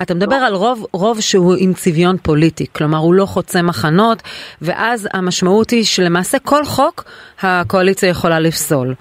אתה 0.01 0.13
מדבר 0.13 0.39
לא. 0.39 0.45
על 0.45 0.53
רוב, 0.53 0.85
רוב 0.93 1.21
שהוא 1.21 1.55
עם 1.59 1.73
צביון 1.73 2.17
פוליטי, 2.17 2.65
כלומר 2.75 2.97
הוא 2.97 3.13
לא 3.13 3.25
חוצה 3.25 3.61
מחנות, 3.61 4.21
ואז 4.61 5.09
המשמעות 5.13 5.69
היא 5.69 5.83
שלמעשה 5.83 6.39
כל 6.39 6.63
חוק 6.65 7.03
הקואליציה 7.41 8.09
יכולה 8.09 8.39
לפסול. 8.39 8.93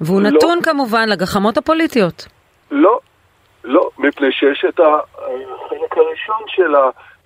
והוא 0.00 0.22
לא. 0.22 0.30
נתון 0.30 0.58
כמובן 0.62 1.08
לגחמות 1.08 1.58
הפוליטיות. 1.58 2.26
לא, 2.70 3.00
לא, 3.64 3.90
מפני 3.98 4.32
שיש 4.32 4.64
את 4.68 4.80
החלק 4.80 5.96
הראשון 5.96 6.42
של 6.46 6.74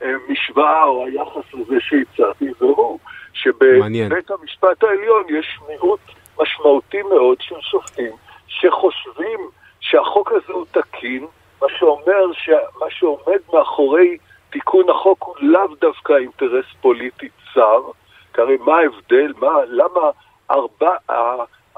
המשוואה 0.00 0.84
או 0.84 1.06
היחס 1.06 1.54
הזה 1.54 1.76
שהצעתי, 1.80 2.46
והוא 2.60 2.98
שבבית 3.36 4.30
המשפט 4.30 4.84
העליון 4.84 5.24
יש 5.28 5.58
מיעוט 5.68 6.00
משמעותי 6.40 7.02
מאוד 7.02 7.40
של 7.40 7.60
שופטים 7.60 8.12
שחושבים 8.48 9.40
שהחוק 9.80 10.32
הזה 10.32 10.52
הוא 10.52 10.66
תקין, 10.70 11.26
מה 11.62 11.68
שאומר 11.78 12.32
שמה 12.32 12.86
שעומד 12.90 13.38
מאחורי 13.52 14.16
תיקון 14.50 14.90
החוק 14.90 15.22
הוא 15.22 15.34
לאו 15.40 15.74
דווקא 15.80 16.12
אינטרס 16.12 16.64
פוליטי 16.80 17.28
צר, 17.54 17.80
כי 18.34 18.40
הרי 18.40 18.56
מה 18.56 18.76
ההבדל, 18.76 19.32
מה, 19.38 19.52
למה 19.66 20.10
ארבע, 20.50 20.96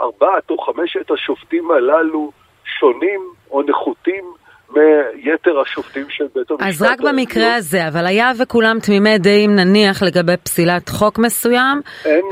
ארבעת 0.01 0.51
או 0.51 0.59
חמשת 0.59 1.11
השופטים 1.11 1.71
הללו 1.71 2.33
שונים 2.65 3.21
או 3.51 3.63
נחותים 3.63 4.25
מיתר 4.73 5.61
השופטים 5.61 6.07
של 6.09 6.25
בית 6.35 6.51
המשפט. 6.51 6.67
אז 6.67 6.83
רק 6.83 7.01
במקרה 7.01 7.55
הזה, 7.55 7.89
אבל 7.89 8.07
היה 8.07 8.33
וכולם 8.39 8.79
תמימי 8.83 9.19
דעים 9.19 9.57
נניח 9.57 10.03
לגבי 10.03 10.37
פסילת 10.43 10.89
חוק 10.89 11.19
מסוים, 11.19 11.81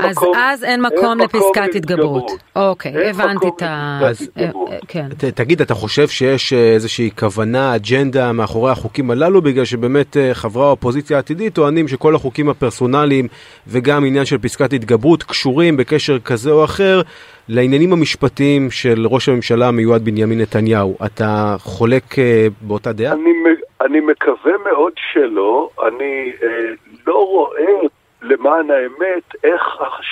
אז 0.01 0.17
מקום, 0.17 0.35
אז 0.35 0.63
אין 0.63 0.81
מקום 0.81 1.21
אין 1.21 1.29
לפסקת 1.29 1.75
התגברות. 1.75 2.31
אוקיי, 2.55 3.09
הבנתי 3.09 3.47
את 3.47 3.61
ה... 3.61 3.99
אז, 4.03 4.29
אה, 4.37 4.43
אה, 4.43 4.77
כן. 4.87 5.07
ת, 5.17 5.23
תגיד, 5.25 5.61
אתה 5.61 5.73
חושב 5.73 6.07
שיש 6.07 6.53
אה, 6.53 6.73
איזושהי 6.73 7.09
כוונה, 7.19 7.75
אג'נדה 7.75 8.31
מאחורי 8.31 8.71
החוקים 8.71 9.11
הללו, 9.11 9.41
בגלל 9.41 9.65
שבאמת 9.65 10.17
חברי 10.33 10.63
האופוזיציה 10.63 11.17
העתידית 11.17 11.53
טוענים 11.53 11.87
שכל 11.87 12.15
החוקים 12.15 12.49
הפרסונליים 12.49 13.27
וגם 13.67 14.05
עניין 14.05 14.25
של 14.25 14.37
פסקת 14.37 14.73
התגברות 14.73 15.23
קשורים 15.23 15.77
בקשר 15.77 16.19
כזה 16.19 16.51
או 16.51 16.63
אחר 16.63 17.01
לעניינים 17.49 17.93
המשפטיים 17.93 18.71
של 18.71 19.07
ראש 19.07 19.29
הממשלה 19.29 19.67
המיועד 19.67 20.05
בנימין 20.05 20.41
נתניהו, 20.41 20.97
אתה 21.05 21.55
חולק 21.59 22.19
אה, 22.19 22.47
באותה 22.61 22.93
דעה? 22.93 23.13
אני, 23.13 23.31
אני 23.81 23.99
מקווה 23.99 24.51
מאוד 24.71 24.93
שלא. 25.11 25.69
אני 25.87 26.31
אה, 26.43 26.73
לא 27.07 27.25
רואה, 27.25 27.87
למען 28.21 28.71
האמת, 28.71 29.35
איך 29.43 29.61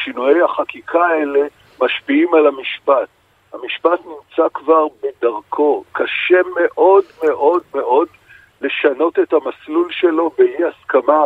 שינויי 0.04 0.42
החקיקה 0.42 1.06
האלה 1.06 1.40
משפיעים 1.82 2.34
על 2.34 2.48
המשפט. 2.48 3.08
המשפט 3.54 4.00
נמצא 4.06 4.48
כבר 4.54 4.88
בדרכו. 5.04 5.84
קשה 5.92 6.42
מאוד 6.56 7.04
מאוד 7.24 7.62
מאוד 7.76 8.08
לשנות 8.62 9.20
את 9.20 9.34
המסלול 9.34 9.88
שלו 9.92 10.32
באי 10.38 10.64
הסכמה 10.64 11.26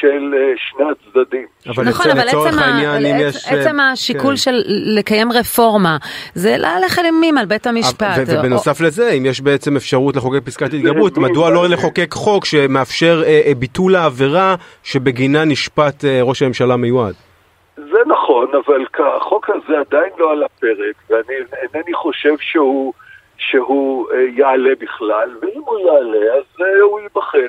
של 0.00 0.34
אה, 0.34 0.52
שני 0.56 0.84
הצדדים. 0.90 1.46
אבל 1.66 1.84
נכון, 1.88 2.10
אבל 2.10 2.28
עצם, 2.28 2.58
העניין, 2.58 3.06
אם 3.06 3.28
יש... 3.28 3.46
עצם 3.46 3.80
אה, 3.80 3.90
השיקול 3.90 4.30
כן. 4.30 4.36
של 4.36 4.62
לקיים 4.96 5.32
רפורמה, 5.32 5.96
זה 6.34 6.56
להלך 6.58 6.98
אימים 6.98 7.38
על 7.38 7.46
בית 7.46 7.66
המשפט. 7.66 8.18
ובנוסף 8.26 8.80
או... 8.80 8.86
לזה, 8.86 9.10
אם 9.10 9.26
יש 9.26 9.40
בעצם 9.40 9.76
אפשרות 9.76 10.16
לחוקק 10.16 10.44
פסקת 10.44 10.74
התגברות, 10.74 11.18
מדוע 11.18 11.50
לא 11.50 11.68
לחוקק 11.68 12.12
חוק 12.12 12.44
שמאפשר 12.44 13.22
אה, 13.26 13.40
אה, 13.46 13.52
ביטול 13.54 13.94
העבירה 13.94 14.54
שבגינה 14.82 15.44
נשפט 15.44 16.04
אה, 16.04 16.20
ראש 16.22 16.42
הממשלה 16.42 16.76
מיועד? 16.76 17.14
זה 17.76 17.98
נכון, 18.06 18.46
אבל 18.66 18.84
החוק 19.16 19.50
הזה 19.50 19.78
עדיין 19.80 20.10
לא 20.18 20.32
על 20.32 20.42
הפרק, 20.42 20.96
ואני 21.10 21.34
אינני 21.74 21.94
חושב 21.94 22.34
שהוא, 22.40 22.92
שהוא 23.38 24.10
אה, 24.12 24.20
יעלה 24.36 24.70
בכלל, 24.80 25.30
ואם 25.42 25.60
הוא 25.66 25.78
יעלה 25.78 26.34
אז 26.34 26.60
אה, 26.60 26.82
הוא 26.82 27.00
ייבחן 27.00 27.46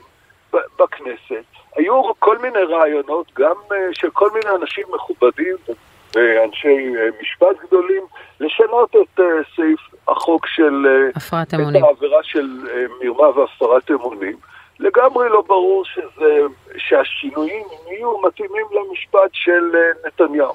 בכנסת. 0.79 1.56
היו 1.77 2.01
כל 2.19 2.37
מיני 2.37 2.59
רעיונות, 2.59 3.31
גם 3.37 3.55
אה, 3.71 3.77
של 3.93 4.09
כל 4.09 4.29
מיני 4.33 4.55
אנשים 4.61 4.83
מכובדים 4.95 5.55
ואנשי 6.15 6.95
אה, 6.97 7.07
משפט 7.21 7.65
גדולים, 7.67 8.03
לשנות 8.39 8.89
את 8.89 9.19
אה, 9.19 9.25
סעיף 9.55 9.79
החוק 10.07 10.47
של... 10.47 10.85
הפרת 11.15 11.53
אמונים. 11.53 11.83
את 11.83 11.87
העבירה 11.87 12.23
של 12.23 12.47
מרמה 13.01 13.39
והפרת 13.39 13.91
אמונים. 13.91 14.35
לגמרי 14.79 15.29
לא 15.29 15.43
ברור 15.47 15.85
שזה, 15.85 16.39
שהשינויים 16.77 17.65
יהיו 17.91 18.21
מתאימים 18.21 18.65
למשפט 18.71 19.29
של 19.33 19.71
נתניהו. 20.05 20.53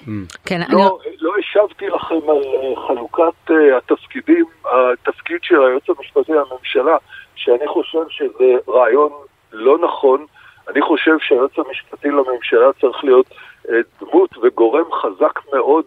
Mm. 0.00 0.10
כן, 0.46 0.60
לא, 0.68 0.98
אני... 1.06 1.16
לא 1.20 1.32
השבתי 1.38 1.88
לכם 1.88 2.30
על 2.30 2.74
חלוקת 2.86 3.50
התפקידים, 3.76 4.44
התפקיד 4.64 5.38
של 5.42 5.62
היועץ 5.62 5.82
המשפטי 5.88 6.32
לממשלה, 6.32 6.96
שאני 7.34 7.68
חושב 7.68 8.08
שזה 8.08 8.54
רעיון 8.68 9.12
לא 9.52 9.78
נכון. 9.78 10.26
אני 10.68 10.82
חושב 10.82 11.18
שהיועץ 11.18 11.58
המשפטי 11.58 12.08
לממשלה 12.08 12.72
צריך 12.80 13.04
להיות 13.04 13.26
אה, 13.70 13.74
דמות 14.00 14.30
וגורם 14.42 14.92
חזק 14.92 15.40
מאוד 15.52 15.84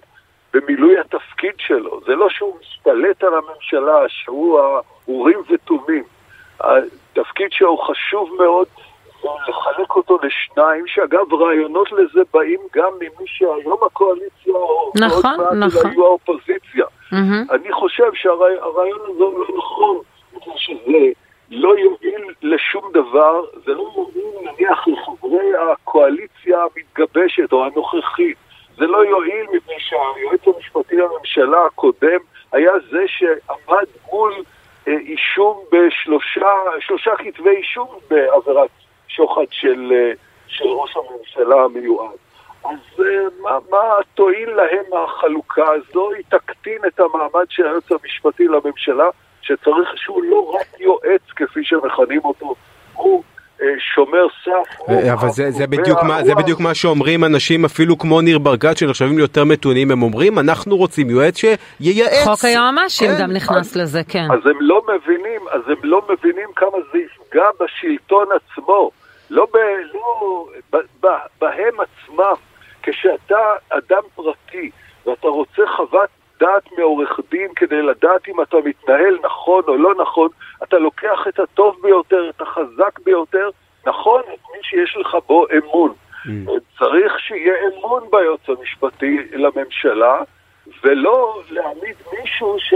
במילוי 0.53 0.99
התפקיד 0.99 1.53
שלו. 1.57 2.01
זה 2.05 2.15
לא 2.15 2.29
שהוא 2.29 2.57
משתלט 2.59 3.23
על 3.23 3.33
הממשלה, 3.33 3.99
שהוא 4.07 4.59
האורים 4.59 5.39
ותומים. 5.49 6.03
התפקיד 6.59 7.51
שלו 7.51 7.77
חשוב 7.77 8.29
מאוד 8.37 8.67
לחלק 9.47 9.89
אותו 9.89 10.17
לשניים, 10.23 10.87
שאגב 10.87 11.33
רעיונות 11.33 11.91
לזה 11.91 12.21
באים 12.33 12.59
גם 12.75 12.91
ממי 12.99 13.25
שהיום 13.25 13.79
הקואליציה 13.85 14.53
או 14.53 14.91
נכון, 14.95 15.39
עוד 15.39 15.53
מעט 15.53 15.73
נכון. 15.73 15.91
היו 15.91 16.05
האופוזיציה. 16.05 16.85
Mm-hmm. 16.85 17.53
אני 17.53 17.71
חושב 17.71 18.13
שהרעיון 18.13 18.99
הזה 19.03 19.23
הוא 19.23 19.39
לא 19.39 19.47
נכון, 19.57 19.97
שזה 20.55 21.11
לא 21.49 21.77
יוביל 21.77 22.33
לשום 22.41 22.91
דבר, 22.93 23.41
זה 23.65 23.73
לא 23.73 23.91
יוביל 23.97 24.23
נניח 24.41 24.87
לחברי 24.87 25.51
הקואליציה 25.71 26.57
המתגבשת 26.63 27.53
או 27.53 27.65
הנוכחית. 27.65 28.37
זה 28.77 28.87
לא 28.87 29.05
יועיל 29.05 29.45
מפני 29.53 29.75
שהיועץ 29.77 30.55
המשפטי 30.55 30.95
לממשלה 30.95 31.65
הקודם 31.65 32.19
היה 32.51 32.71
זה 32.91 33.03
שעמד 33.07 33.85
מול 34.11 34.33
אה, 34.87 34.93
אישום 34.93 35.63
בשלושה 35.71 36.51
שלושה 36.79 37.11
כתבי 37.17 37.49
אישום 37.49 37.87
בעבירת 38.09 38.69
שוחד 39.07 39.45
של, 39.51 39.91
אה, 39.95 40.11
של 40.47 40.65
ראש 40.67 40.93
הממשלה 40.97 41.63
המיועד. 41.63 42.17
אז 42.63 42.99
אה, 42.99 43.27
מה, 43.41 43.57
מה 43.69 43.83
תועיל 44.13 44.49
להם 44.49 44.85
החלוקה 45.03 45.65
הזו? 45.71 46.11
היא 46.11 46.23
תקטין 46.29 46.79
את 46.87 46.99
המעמד 46.99 47.45
של 47.49 47.67
היועץ 47.67 47.91
המשפטי 47.91 48.47
לממשלה 48.47 49.09
שצריך 49.45 49.89
שהוא 49.95 50.23
לא 50.23 50.55
רק 50.59 50.79
יועץ 50.79 51.21
כפי 51.35 51.59
שמכנים 51.63 52.21
אותו, 52.23 52.55
הוא 52.93 53.23
אה, 53.61 53.67
שומר 53.95 54.27
סף. 54.43 54.89
אה, 54.89 55.13
אבל 55.13 55.29
זה, 55.29 55.51
זה, 55.51 55.67
בדיוק 55.67 56.03
מה, 56.03 56.23
זה 56.23 56.35
בדיוק 56.35 56.59
מה 56.59 56.75
שאומרים 56.75 57.23
אנשים 57.23 57.65
אפילו 57.65 57.97
כמו 57.97 58.21
ניר 58.21 58.39
ברקת 58.39 58.77
שנחשבים 58.77 59.17
ליותר 59.17 59.43
מתונים, 59.43 59.91
הם 59.91 60.03
אומרים 60.03 60.39
אנחנו 60.39 60.77
רוצים 60.77 61.09
יועץ 61.09 61.37
שייעץ. 61.37 62.23
חוק 62.23 62.45
היועמ"שים 62.45 63.11
כן, 63.11 63.21
גם 63.21 63.31
נכנס 63.31 63.71
אז, 63.71 63.77
לזה, 63.77 64.01
כן. 64.07 64.27
אז 64.31 64.45
הם 64.45 64.57
לא 64.61 64.81
מבינים, 64.95 65.41
אז 65.51 65.61
הם 65.67 65.77
לא 65.83 66.01
מבינים 66.09 66.47
כמה 66.55 66.77
זה 66.91 66.99
יפגע 66.99 67.45
בשלטון 67.59 68.27
עצמו, 68.35 68.91
לא, 69.29 69.47
ב, 69.53 69.57
לא 69.93 70.45
ב, 70.73 70.77
ב, 71.01 71.07
בהם 71.41 71.73
עצמם. 71.79 72.35
כשאתה 72.83 73.39
אדם 73.69 74.01
פרטי 74.15 74.69
ואתה 75.05 75.27
רוצה 75.27 75.61
חוות 75.75 76.09
דעת 76.39 76.77
מעורך 76.77 77.19
דין 77.31 77.47
כדי 77.55 77.81
לדעת 77.81 78.27
אם 78.27 78.41
אתה 78.41 78.57
מתנהל 78.65 79.17
נכון 79.23 79.63
או 79.67 79.77
לא 79.77 79.95
נכון, 80.01 80.29
אתה 80.63 80.77
לוקח 80.77 81.27
את 81.27 81.39
הטוב 81.39 81.75
ביותר, 81.81 82.29
את 82.29 82.41
החזק 82.41 82.99
ביותר, 83.03 83.49
נכון, 83.85 84.21
את 84.21 84.39
מי 84.53 84.59
שיש 84.61 84.97
לך 84.97 85.17
בו 85.27 85.45
אמון. 85.57 85.93
Mm. 86.25 86.29
צריך 86.79 87.19
שיהיה 87.19 87.53
אמון 87.67 88.03
ביועץ 88.11 88.49
המשפטי 88.49 89.17
לממשלה, 89.31 90.21
ולא 90.83 91.41
להעמיד 91.49 91.95
מישהו 92.19 92.55
ש... 92.59 92.73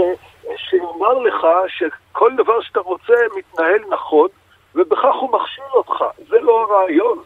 שיאמר 0.56 1.18
לך 1.18 1.46
שכל 1.68 2.32
דבר 2.36 2.60
שאתה 2.60 2.80
רוצה 2.80 3.14
מתנהל 3.36 3.80
נכון, 3.90 4.28
ובכך 4.74 5.14
הוא 5.20 5.32
מכשיל 5.32 5.64
אותך. 5.74 6.04
זה 6.28 6.40
לא 6.40 6.60
הרעיון. 6.60 7.18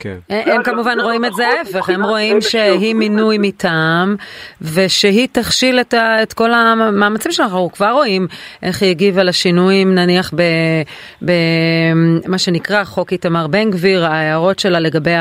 כן. 0.00 0.16
הם 0.28 0.62
כמובן 0.62 1.00
רואים 1.02 1.24
את 1.24 1.34
זה 1.34 1.48
ההפך, 1.48 1.88
הם 1.88 2.04
רואים 2.04 2.40
שהיא 2.40 2.94
מינוי 2.94 3.38
מטעם, 3.40 4.16
ושהיא 4.62 5.28
תכשיל 5.32 5.80
את 5.94 6.32
כל 6.32 6.52
המאמצים 6.52 7.32
שלנו, 7.32 7.48
אנחנו 7.48 7.70
כבר 7.72 7.90
רואים 7.90 8.26
איך 8.62 8.82
היא 8.82 8.90
הגיבה 8.90 9.22
לשינויים, 9.22 9.94
נניח 9.94 10.34
במה 11.22 12.38
שנקרא 12.38 12.84
חוק 12.84 13.12
איתמר 13.12 13.46
בן 13.46 13.70
גביר, 13.70 14.06
ההערות 14.06 14.58
שלה 14.58 14.80
לגבי 14.80 15.14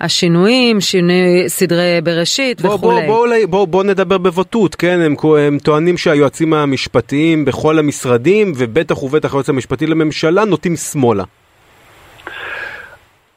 השינויים, 0.00 0.80
שינוי 0.80 1.48
סדרי 1.48 2.00
בראשית 2.02 2.64
וכולי. 2.64 3.46
בואו 3.46 3.82
נדבר 3.82 4.18
בבוטות, 4.18 4.74
כן, 4.74 5.00
הם 5.38 5.58
טוענים 5.58 5.96
שהיועצים 5.96 6.54
המשפטיים 6.54 7.44
בכל 7.44 7.78
המשרדים, 7.78 8.52
ובטח 8.56 9.02
ובטח 9.02 9.32
היועץ 9.34 9.48
המשפטי 9.48 9.86
לממשלה, 9.86 10.44
נוטים 10.44 10.76
שמאלה. 10.76 11.24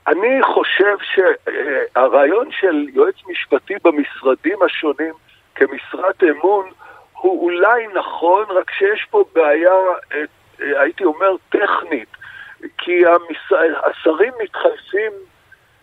אני 0.08 0.44
חושב 0.44 0.96
שהרעיון 1.02 2.52
של 2.52 2.88
יועץ 2.94 3.16
משפטי 3.28 3.74
במשרדים 3.84 4.62
השונים 4.62 5.14
כמשרת 5.56 6.24
אמון 6.24 6.70
הוא 7.14 7.44
אולי 7.44 7.88
נכון, 7.94 8.46
רק 8.50 8.72
שיש 8.72 9.08
פה 9.10 9.24
בעיה, 9.34 9.74
הייתי 10.60 11.04
אומר, 11.04 11.36
טכנית, 11.50 12.10
כי 12.78 13.04
השרים 13.84 14.34
מתחלפים 14.44 15.12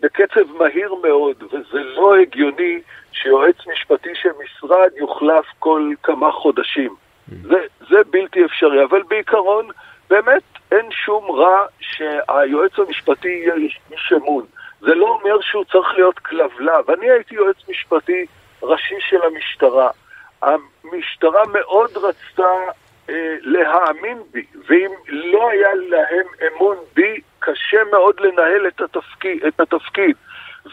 בקצב 0.01 0.51
מהיר 0.57 0.95
מאוד, 1.03 1.43
וזה 1.43 1.79
לא 1.83 2.15
הגיוני 2.15 2.79
שיועץ 3.11 3.55
משפטי 3.73 4.09
של 4.15 4.29
משרד 4.43 4.89
יוחלף 4.95 5.45
כל 5.59 5.91
כמה 6.03 6.31
חודשים. 6.31 6.95
Mm. 7.29 7.33
זה, 7.41 7.57
זה 7.89 7.97
בלתי 8.09 8.45
אפשרי, 8.45 8.83
אבל 8.83 9.03
בעיקרון, 9.03 9.67
באמת 10.09 10.43
אין 10.71 10.91
שום 10.91 11.31
רע 11.31 11.65
שהיועץ 11.79 12.71
המשפטי 12.79 13.27
יהיה 13.27 13.53
איש 13.91 14.13
אמון. 14.17 14.45
זה 14.81 14.95
לא 14.95 15.05
אומר 15.05 15.41
שהוא 15.41 15.63
צריך 15.65 15.87
להיות 15.95 16.19
כלבלב. 16.19 16.91
אני 16.91 17.09
הייתי 17.09 17.35
יועץ 17.35 17.69
משפטי 17.69 18.25
ראשי 18.63 18.95
של 18.99 19.21
המשטרה. 19.21 19.89
המשטרה 20.41 21.43
מאוד 21.53 21.89
רצתה 21.97 22.51
אה, 23.09 23.35
להאמין 23.41 24.17
בי, 24.31 24.45
ואם 24.67 24.91
לא 25.07 25.49
היה 25.49 25.75
להם 25.75 26.27
אמון 26.47 26.77
בי, 26.93 27.21
קשה 27.39 27.83
מאוד 27.91 28.19
לנהל 28.19 28.67
את 28.67 28.81
התפקיד. 28.81 29.45
את 29.45 29.59
התפקיד. 29.59 30.15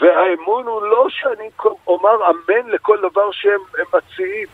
והאמון 0.00 0.66
הוא 0.66 0.82
לא 0.82 1.06
שאני 1.08 1.50
אומר 1.86 2.30
אמן 2.30 2.70
לכל 2.70 2.98
דבר 2.98 3.30
שהם 3.32 3.60
מציעים. 3.94 4.46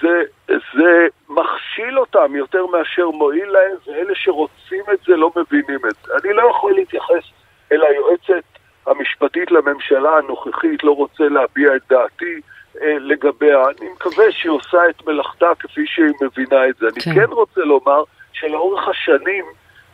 זה, 0.00 0.22
זה 0.48 1.06
מכשיל 1.28 1.98
אותם 1.98 2.36
יותר 2.36 2.66
מאשר 2.66 3.10
מועיל 3.10 3.48
להם, 3.48 3.76
ואלה 3.86 4.14
שרוצים 4.14 4.84
את 4.92 4.98
זה 5.06 5.16
לא 5.16 5.30
מבינים 5.36 5.80
את 5.88 5.94
זה. 6.04 6.12
אני 6.24 6.32
לא 6.32 6.50
יכול 6.50 6.72
להתייחס 6.74 7.24
אל 7.72 7.82
היועצת 7.84 8.44
המשפטית 8.86 9.50
לממשלה 9.50 10.18
הנוכחית, 10.18 10.84
לא 10.84 10.92
רוצה 10.92 11.24
להביע 11.24 11.76
את 11.76 11.82
דעתי 11.90 12.40
אה, 12.82 12.98
לגביה. 12.98 13.62
אני 13.68 13.88
מקווה 13.92 14.32
שהיא 14.32 14.52
עושה 14.52 14.78
את 14.90 15.06
מלאכתה 15.06 15.50
כפי 15.58 15.86
שהיא 15.86 16.14
מבינה 16.22 16.68
את 16.68 16.76
זה. 16.76 16.86
כן. 16.94 17.10
אני 17.10 17.20
כן 17.20 17.32
רוצה 17.32 17.60
לומר 17.60 18.02
שלאורך 18.32 18.88
השנים 18.88 19.44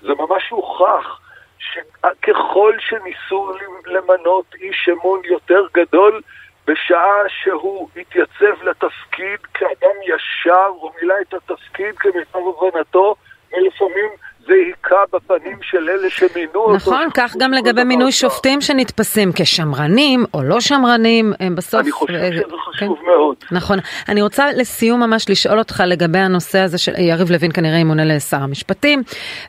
זה 0.03 0.13
ממש 0.19 0.51
הוכח 0.51 1.19
שככל 1.59 2.73
שניסו 2.79 3.53
למנות 3.87 4.55
איש 4.61 4.89
אמון 4.93 5.21
יותר 5.25 5.67
גדול, 5.75 6.21
בשעה 6.67 7.23
שהוא 7.29 7.89
התייצב 7.97 8.63
לתפקיד 8.63 9.41
כאדם 9.55 9.97
ישר, 10.03 10.67
הוא 10.67 10.91
מילא 11.01 11.15
את 11.21 11.35
התפקיד 11.35 11.99
כמיטב 11.99 12.39
הבנתו, 12.39 13.15
ולפעמים 13.53 14.11
זה 14.47 14.53
היכה 14.67 15.03
בפנים 15.13 15.59
של 15.63 15.89
אלה 15.89 16.11
שמינו 16.11 16.61
אותו. 16.61 16.75
נכון, 16.75 17.09
כך 17.15 17.37
גם 17.39 17.53
לגבי 17.53 17.85
מינוי 17.85 18.13
שופטים 18.13 18.61
שנתפסים 18.61 19.31
כשמרנים 19.35 20.25
או 20.35 20.43
לא 20.43 20.61
שמרנים, 20.61 21.33
הם 21.41 21.55
בסוף... 21.55 21.81
אני 21.81 21.93
חושב 21.93 22.15
אה, 22.15 22.31
שזה 22.33 22.57
חשוב 22.69 22.99
כן? 22.99 23.07
מאוד. 23.07 23.37
נכון. 23.53 23.79
אני 24.09 24.23
רוצה 24.23 24.53
לסיום 24.53 25.01
ממש 25.01 25.31
לשאול 25.31 25.59
אותך 25.59 25.83
לגבי 25.87 26.19
הנושא 26.19 26.59
הזה 26.59 26.79
של 26.79 26.93
יריב 26.99 27.31
לוין 27.31 27.53
כנראה 27.53 27.79
ימונה 27.79 28.05
לשר 28.05 28.37
המשפטים, 28.37 29.03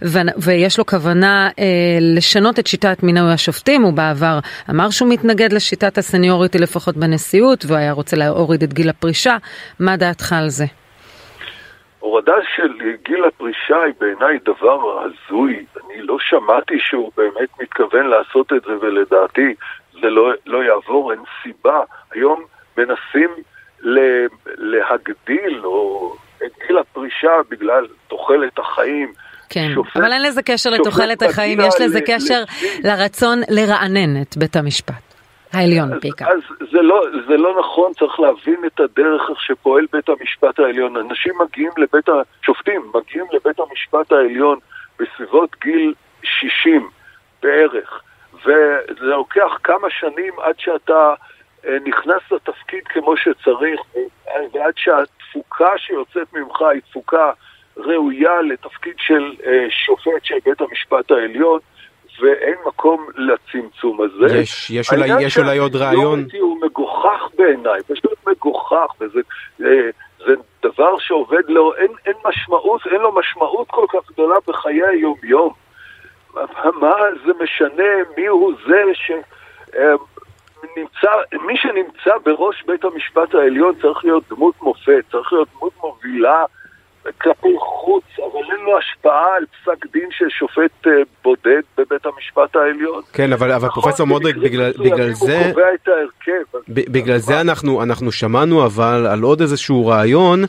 ו... 0.03 0.19
ויש 0.37 0.77
לו 0.77 0.85
כוונה 0.85 1.49
אה, 1.59 1.65
לשנות 2.01 2.59
את 2.59 2.67
שיטת 2.67 3.03
מינוי 3.03 3.33
השופטים, 3.33 3.81
הוא 3.81 3.93
בעבר 3.93 4.39
אמר 4.69 4.89
שהוא 4.89 5.09
מתנגד 5.09 5.53
לשיטת 5.53 5.97
הסניוריטי 5.97 6.57
לפחות 6.59 6.97
בנשיאות, 6.97 7.65
והוא 7.65 7.77
היה 7.77 7.91
רוצה 7.91 8.17
להוריד 8.17 8.63
את 8.63 8.73
גיל 8.73 8.89
הפרישה. 8.89 9.37
מה 9.79 9.97
דעתך 9.97 10.33
על 10.33 10.49
זה? 10.49 10.65
הורדה 12.03 12.35
של 12.55 12.71
גיל 13.05 13.25
הפרישה 13.25 13.83
היא 13.83 13.93
בעיניי 13.99 14.37
דבר 14.45 15.03
הזוי. 15.03 15.65
אני 15.85 16.01
לא 16.01 16.17
שמעתי 16.19 16.79
שהוא 16.79 17.11
באמת 17.17 17.49
מתכוון 17.61 18.05
לעשות 18.05 18.53
את 18.53 18.61
זה, 18.61 18.71
ולדעתי 18.81 19.53
זה 20.01 20.09
לא, 20.09 20.31
לא 20.45 20.63
יעבור, 20.63 21.11
אין 21.11 21.19
סיבה. 21.43 21.79
היום 22.11 22.43
מנסים 22.77 23.29
להגדיל 24.57 25.61
או 25.63 26.13
את 26.45 26.51
גיל 26.67 26.77
הפרישה 26.77 27.31
בגלל 27.49 27.87
תוחלת 28.07 28.59
החיים. 28.59 29.13
כן, 29.49 29.67
שופט, 29.73 29.97
אבל 29.97 30.13
אין 30.13 30.21
לזה 30.21 30.41
קשר 30.41 30.69
לתוחלת 30.69 31.21
החיים, 31.21 31.59
יש 31.59 31.81
לזה 31.81 32.01
קשר 32.01 32.43
לרצון 32.83 33.41
לרענן 33.49 34.21
את 34.21 34.37
בית 34.37 34.55
המשפט. 34.55 35.13
העליון 35.53 35.99
בעיקר. 35.99 36.25
אז 36.25 36.39
זה 36.73 36.81
לא, 36.81 37.03
זה 37.27 37.37
לא 37.37 37.59
נכון, 37.59 37.93
צריך 37.93 38.19
להבין 38.19 38.65
את 38.65 38.79
הדרך 38.79 39.21
איך 39.29 39.41
שפועל 39.41 39.85
בית 39.91 40.09
המשפט 40.09 40.59
העליון. 40.59 40.97
אנשים 40.97 41.33
מגיעים 41.39 41.71
לבית, 41.77 42.05
השופטים 42.09 42.91
מגיעים 42.93 43.25
לבית 43.33 43.59
המשפט 43.59 44.11
העליון 44.11 44.59
בסביבות 44.99 45.55
גיל 45.61 45.93
60 46.23 46.89
בערך, 47.43 48.01
וזה 48.33 49.05
לוקח 49.05 49.57
כמה 49.63 49.89
שנים 49.89 50.33
עד 50.41 50.59
שאתה 50.59 51.13
אה, 51.65 51.77
נכנס 51.85 52.21
לתפקיד 52.31 52.83
כמו 52.87 53.17
שצריך, 53.17 53.81
ועד 54.53 54.73
שהתפוקה 54.75 55.77
שיוצאת 55.77 56.33
ממך 56.33 56.61
היא 56.61 56.81
תפוקה 56.81 57.31
ראויה 57.77 58.41
לתפקיד 58.41 58.95
של 58.97 59.33
אה, 59.45 59.65
שופט 59.69 60.23
של 60.23 60.37
בית 60.45 60.61
המשפט 60.61 61.11
העליון. 61.11 61.59
ואין 62.21 62.55
מקום 62.67 63.07
לצמצום 63.15 64.01
הזה. 64.01 64.37
יש, 64.37 64.71
יש 64.71 64.93
אולי, 64.93 65.23
יש 65.23 65.37
אולי 65.37 65.57
עוד 65.57 65.75
רעיון. 65.75 66.25
הוא 66.39 66.61
מגוחך 66.61 67.21
בעיניי, 67.37 67.83
פשוט 67.83 68.27
מגוחך, 68.27 68.87
וזה 69.01 69.19
אה, 69.61 69.89
זה 70.25 70.33
דבר 70.63 70.97
שעובד 70.99 71.49
לו, 71.49 71.75
אין, 71.75 71.91
אין 72.05 72.15
משמעות, 72.25 72.81
אין 72.91 73.01
לו 73.01 73.15
משמעות 73.15 73.67
כל 73.69 73.85
כך 73.89 74.11
גדולה 74.11 74.35
בחיי 74.47 74.83
היום-יום. 74.87 75.53
מה 76.81 76.93
זה 77.25 77.31
משנה 77.43 77.93
מי 78.17 78.25
הוא 78.25 78.53
זה 78.67 78.83
ש... 78.93 79.11
אה, 79.77 79.93
נמצא, 80.77 81.09
מי 81.45 81.57
שנמצא 81.57 82.17
בראש 82.25 82.63
בית 82.67 82.83
המשפט 82.83 83.35
העליון 83.35 83.75
צריך 83.81 84.05
להיות 84.05 84.23
דמות 84.29 84.61
מופת, 84.61 85.03
צריך 85.11 85.33
להיות 85.33 85.47
דמות 85.57 85.73
מובילה 85.81 86.45
כלפי 87.21 87.47
חוץ, 87.59 88.03
אבל 88.17 88.51
אין 88.51 88.65
לו 88.65 88.77
השפעה 88.77 89.35
על 89.37 89.45
פסק 89.45 89.93
דין 89.93 90.09
של 90.11 90.29
שופט 90.29 90.87
אה, 90.87 90.91
בודד 91.23 91.61
בבית 91.77 92.05
המשפט 92.05 92.55
העליון. 92.55 93.01
כן, 93.13 93.33
אבל, 93.33 93.51
אבל 93.51 93.67
נכון, 93.67 93.81
פרופסור 93.83 94.07
מודריק, 94.07 94.35
בגלל, 94.35 94.71
בגלל 94.71 95.13
זה... 95.13 95.37
הוא 95.37 95.53
קובע 95.53 95.73
את 95.73 95.87
ההרכב. 95.87 96.57
בגלל 96.67 97.17
זה 97.17 97.41
אנחנו, 97.41 97.83
אנחנו 97.83 98.11
שמענו 98.11 98.65
אבל 98.65 99.07
על 99.07 99.21
עוד 99.21 99.41
איזשהו 99.41 99.87
רעיון 99.87 100.43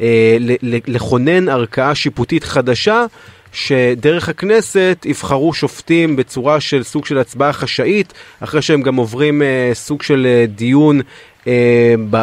אה, 0.00 0.36
לכונן 0.62 1.48
ערכאה 1.48 1.94
שיפוטית 1.94 2.44
חדשה. 2.44 3.06
שדרך 3.52 4.28
הכנסת 4.28 5.02
יבחרו 5.04 5.54
שופטים 5.54 6.16
בצורה 6.16 6.60
של 6.60 6.82
סוג 6.82 7.06
של 7.06 7.18
הצבעה 7.18 7.52
חשאית, 7.52 8.12
אחרי 8.40 8.62
שהם 8.62 8.82
גם 8.82 8.96
עוברים 8.96 9.42
אה, 9.42 9.70
סוג 9.72 10.02
של 10.02 10.26
אה, 10.26 10.44
דיון 10.48 11.00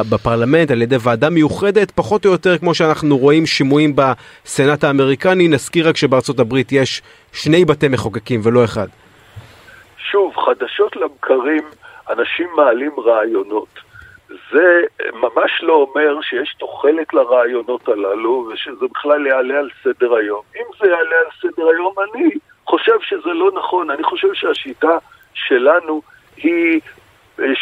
בפרלמנט 0.09 0.71
על 0.71 0.81
ידי 0.81 0.95
ועדה 1.03 1.29
מיוחדת, 1.29 1.91
פחות 1.91 2.25
או 2.25 2.31
יותר 2.31 2.57
כמו 2.57 2.73
שאנחנו 2.73 3.17
רואים 3.17 3.45
שימועים 3.45 3.93
בסנאט 3.95 4.83
האמריקני, 4.83 5.47
נזכיר 5.47 5.89
רק 5.89 5.97
שבארצות 5.97 6.39
הברית 6.39 6.71
יש 6.71 7.01
שני 7.33 7.65
בתי 7.65 7.87
מחוקקים 7.87 8.41
ולא 8.43 8.63
אחד. 8.63 8.87
שוב, 10.11 10.33
חדשות 10.35 10.95
לבקרים, 10.95 11.63
אנשים 12.09 12.47
מעלים 12.55 12.91
רעיונות. 13.05 13.67
זה 14.51 14.81
ממש 15.13 15.51
לא 15.61 15.73
אומר 15.73 16.21
שיש 16.21 16.55
תוחלת 16.59 17.13
לרעיונות 17.13 17.89
הללו 17.89 18.49
ושזה 18.53 18.85
בכלל 18.91 19.27
יעלה 19.27 19.59
על 19.59 19.69
סדר 19.83 20.15
היום. 20.15 20.41
אם 20.55 20.65
זה 20.79 20.87
יעלה 20.87 21.15
על 21.25 21.31
סדר 21.41 21.67
היום, 21.67 21.93
אני 21.99 22.29
חושב 22.65 22.97
שזה 23.01 23.29
לא 23.29 23.51
נכון. 23.55 23.89
אני 23.89 24.03
חושב 24.03 24.33
שהשיטה 24.33 24.97
שלנו 25.33 26.01
היא 26.37 26.73
אה, 26.73 26.96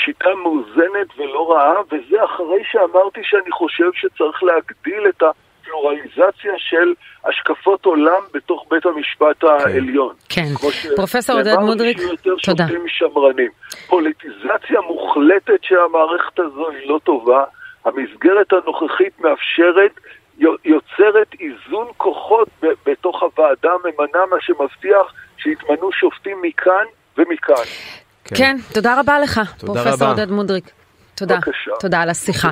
שיטה 0.05 0.29
מאוזנת 0.43 1.07
ולא 1.17 1.51
רעה, 1.51 1.81
וזה 1.91 2.23
אחרי 2.25 2.63
שאמרתי 2.71 3.19
שאני 3.23 3.51
חושב 3.51 3.89
שצריך 3.93 4.43
להגדיל 4.43 5.09
את 5.09 5.23
הפלורליזציה 5.23 6.53
של 6.57 6.93
השקפות 7.25 7.85
עולם 7.85 8.21
בתוך 8.33 8.65
בית 8.69 8.85
המשפט 8.85 9.41
כן. 9.41 9.47
העליון. 9.47 10.13
כן, 10.29 10.45
פרופסור 10.95 11.38
עודד 11.38 11.55
מודריק, 11.55 11.97
תודה. 11.97 12.38
שופטים 12.38 12.88
שמרנים. 12.88 13.51
פוליטיזציה 13.88 14.81
מוחלטת 14.88 15.63
של 15.63 15.79
המערכת 15.79 16.39
הזו 16.39 16.69
היא 16.69 16.89
לא 16.89 16.99
טובה. 17.03 17.43
המסגרת 17.85 18.53
הנוכחית 18.53 19.19
מאפשרת 19.19 19.99
יוצרת 20.65 21.27
איזון 21.39 21.88
כוחות 21.97 22.49
בתוך 22.85 23.23
הוועדה, 23.23 23.71
ממנה 23.83 24.25
מה 24.29 24.38
שמבטיח 24.39 25.13
שיתמנו 25.38 25.91
שופטים 25.91 26.41
מכאן 26.41 26.85
ומכאן. 27.17 27.65
כן, 28.25 28.35
כן 28.35 28.57
תודה 28.73 28.99
רבה 28.99 29.19
לך, 29.19 29.41
פרופסור 29.59 30.07
עודד 30.07 30.31
מודריק. 30.31 30.71
תודה, 31.15 31.35
בבקשה. 31.35 31.71
תודה 31.79 32.01
על 32.01 32.09
השיחה. 32.09 32.49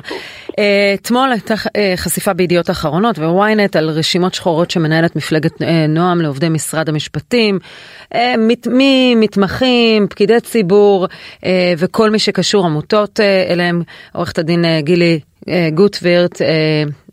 אה, 0.58 0.94
אתמול 0.94 1.32
הייתה 1.32 1.54
אה, 1.76 1.92
חשיפה 1.96 2.32
בידיעות 2.32 2.70
אחרונות 2.70 3.18
וויינט 3.18 3.76
על 3.76 3.90
רשימות 3.90 4.34
שחורות 4.34 4.70
שמנהלת 4.70 5.16
מפלגת 5.16 5.62
אה, 5.62 5.86
נועם 5.86 6.20
לעובדי 6.20 6.48
משרד 6.48 6.88
המשפטים, 6.88 7.58
ממתמחים, 8.66 10.06
פקידי 10.08 10.40
ציבור 10.40 11.08
וכל 11.78 12.10
מי 12.10 12.18
שקשור 12.18 12.66
עמותות 12.66 13.20
אליהם. 13.50 13.82
עורכת 14.12 14.38
הדין 14.38 14.64
גילי 14.80 15.20
גוטווירט, 15.74 16.42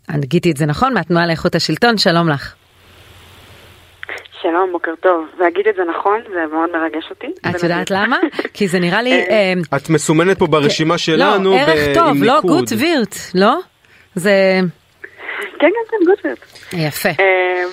אני 0.08 0.26
גיתי 0.26 0.50
את 0.50 0.56
זה 0.56 0.66
נכון, 0.66 0.94
מהתנועה 0.94 1.26
לאיכות 1.26 1.54
השלטון, 1.54 1.98
שלום 1.98 2.28
לך. 2.28 2.54
שלום, 4.42 4.72
בוקר 4.72 4.92
טוב. 5.00 5.26
להגיד 5.38 5.68
את 5.68 5.74
זה 5.76 5.82
נכון, 5.98 6.20
זה 6.32 6.40
מאוד 6.52 6.70
מרגש 6.72 7.04
אותי. 7.10 7.26
את 7.50 7.62
יודעת 7.62 7.90
למה? 7.90 8.18
כי 8.54 8.68
זה 8.68 8.80
נראה 8.80 9.02
לי... 9.02 9.12
אה, 9.12 9.52
את 9.76 9.90
מסומנת 9.90 10.38
פה 10.38 10.46
ברשימה 10.46 10.98
שלנו 10.98 11.50
לא, 11.50 11.56
ערך 11.56 11.94
טוב, 11.94 12.22
לא 12.22 12.40
גוט 12.40 12.72
וירט, 12.78 13.14
לא? 13.34 13.56
זה... 14.14 14.60
כן, 15.32 15.68
כן, 15.68 15.68
כן, 15.90 16.06
גוט 16.06 16.24
וירט. 16.24 16.38
יפה. 16.72 17.08
אה, 17.08 17.64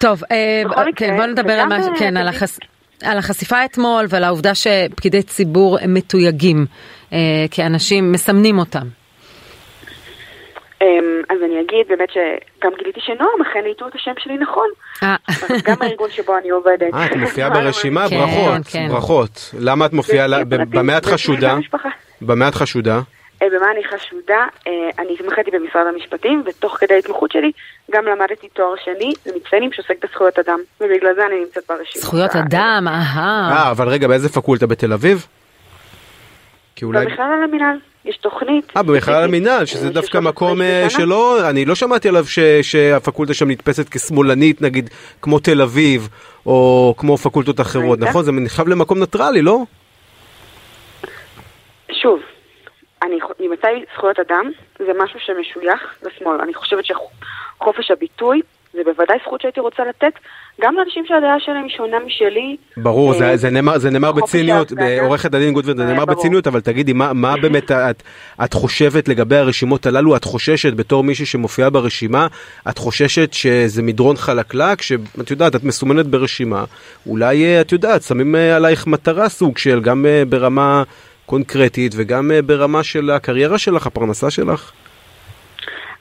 טוב, 0.00 0.22
אה, 0.30 0.62
כן, 0.96 1.16
בוא 1.16 1.26
נדבר 1.26 1.52
על 1.52 1.68
מה... 1.68 1.78
כן, 1.98 2.14
על 3.02 3.18
החשיפה 3.18 3.64
אתמול 3.64 4.04
ועל 4.08 4.24
העובדה 4.24 4.52
שפקידי 4.54 5.22
ציבור 5.22 5.78
הם 5.80 5.94
מתויגים 5.94 6.66
כאנשים, 7.50 8.12
מסמנים 8.12 8.58
אותם. 8.58 8.86
אמ, 10.82 11.22
אז 11.28 11.38
אני 11.44 11.60
אגיד 11.60 11.88
באמת 11.88 12.08
שגם 12.10 12.70
גיליתי 12.78 13.00
שנועם 13.00 13.42
אכן 13.42 13.60
העיטו 13.64 13.88
את 13.88 13.94
השם 13.94 14.12
שלי 14.18 14.38
נכון. 14.38 14.68
אה. 15.02 15.16
גם 15.64 15.76
הארגון 15.80 16.10
שבו 16.10 16.38
אני 16.38 16.50
עובדת. 16.50 16.94
אה, 16.94 17.06
את 17.06 17.16
מופיעה 17.16 17.50
ברשימה? 17.54 18.08
כן, 18.08 18.18
ברכות, 18.18 18.66
כן. 18.72 18.88
ברכות. 18.88 19.54
למה 19.58 19.86
את 19.86 19.92
מופיעה? 19.92 20.44
במה 20.48 20.98
את 20.98 21.06
חשודה? 21.06 21.56
במה 22.20 22.48
את 22.48 22.54
חשודה? 22.54 23.00
אה, 23.42 23.46
במה 23.56 23.70
אני 23.70 23.84
חשודה? 23.84 24.46
אה, 24.66 24.72
אני 24.98 25.14
התמחיתי 25.14 25.50
במשרד 25.50 25.86
המשפטים, 25.94 26.42
ותוך 26.46 26.76
כדי 26.80 26.94
ההתמחות 26.94 27.32
שלי 27.32 27.52
גם 27.90 28.04
למדתי 28.04 28.48
תואר 28.48 28.74
שני 28.84 29.12
למצטיינים 29.26 29.72
שעוסק 29.72 30.04
בזכויות 30.04 30.38
אדם, 30.38 30.58
ובגלל 30.80 31.14
זה 31.14 31.26
אני 31.26 31.40
נמצאת 31.40 31.62
ברשימה. 31.68 32.02
זכויות 32.04 32.36
אדם, 32.36 32.84
אהה. 32.88 33.52
אה, 33.52 33.70
אבל 33.70 33.88
רגע, 33.88 34.08
באיזה 34.08 34.28
פקולטה 34.28 34.66
בתל 34.66 34.92
אביב? 34.92 35.26
במכלל 36.82 37.32
על 37.36 37.42
המינהל. 37.42 37.76
יש 38.06 38.16
תוכנית. 38.16 38.72
אה, 38.76 38.82
במכלל 38.82 39.24
המינהל, 39.24 39.64
שזה 39.64 39.90
דווקא 39.90 40.18
מקום 40.18 40.62
אה, 40.62 40.90
שלא, 40.90 41.50
אני 41.50 41.64
לא 41.64 41.74
שמעתי 41.74 42.08
עליו 42.08 42.26
ש, 42.26 42.38
שהפקולטה 42.62 43.34
שם 43.34 43.50
נתפסת 43.50 43.88
כשמאלנית, 43.88 44.62
נגיד, 44.62 44.90
כמו 45.22 45.38
תל 45.38 45.62
אביב, 45.62 46.08
או 46.46 46.94
כמו 46.98 47.16
פקולטות 47.16 47.60
אחרות, 47.60 47.98
נכון? 47.98 48.24
זה 48.24 48.32
נחשב 48.32 48.68
למקום 48.68 48.98
ניטרלי, 48.98 49.42
לא? 49.42 49.58
שוב, 51.92 52.20
אני, 53.02 53.18
ממתי 53.40 53.84
זכויות 53.94 54.18
אדם 54.18 54.50
זה 54.78 54.92
משהו 54.98 55.20
שמשוייך 55.20 55.80
לשמאל. 56.02 56.40
אני 56.40 56.54
חושבת 56.54 56.84
שחופש 56.84 57.90
הביטוי 57.90 58.40
זה 58.76 58.82
בוודאי 58.84 59.16
זכות 59.26 59.40
שהייתי 59.40 59.60
רוצה 59.60 59.82
לתת 59.88 60.12
גם 60.60 60.74
לאנשים 60.74 61.04
שהדעה 61.06 61.40
שלהם 61.40 61.62
היא 61.62 61.76
שונה 61.76 61.96
משלי. 62.06 62.56
ברור, 62.76 63.14
זה, 63.14 63.28
אה, 63.28 63.36
זה 63.36 63.50
נאמר, 63.50 63.78
זה 63.78 63.90
נאמר 63.90 64.12
בציניות, 64.12 64.72
עורכת 65.00 65.34
הדין 65.34 65.54
גוטוורד, 65.54 65.76
זה 65.76 65.84
נאמר 65.84 66.04
בציניות, 66.04 66.46
אבל 66.46 66.60
תגידי, 66.60 66.92
מה, 66.92 67.12
מה 67.12 67.34
באמת 67.42 67.70
את, 67.70 68.02
את 68.44 68.52
חושבת 68.54 69.08
לגבי 69.08 69.36
הרשימות 69.36 69.86
הללו? 69.86 70.16
את 70.16 70.24
חוששת 70.24 70.72
בתור 70.72 71.04
מישהי 71.04 71.26
שמופיעה 71.26 71.70
ברשימה, 71.70 72.26
את 72.68 72.78
חוששת 72.78 73.32
שזה 73.32 73.82
מדרון 73.82 74.16
חלקלק, 74.16 74.82
שאת 74.82 75.30
יודעת, 75.30 75.56
את 75.56 75.64
מסומנת 75.64 76.06
ברשימה, 76.06 76.64
אולי 77.06 77.44
אה, 77.44 77.60
את 77.60 77.72
יודעת, 77.72 78.02
שמים 78.02 78.36
אה, 78.36 78.56
עלייך 78.56 78.86
מטרה 78.86 79.28
סוג 79.28 79.58
של, 79.58 79.80
גם 79.80 80.06
ברמה 80.28 80.82
קונקרטית 81.26 81.92
וגם 81.96 82.30
ברמה 82.46 82.82
של 82.82 83.10
הקריירה 83.10 83.58
שלך, 83.58 83.86
הפרנסה 83.86 84.30
שלך? 84.30 84.72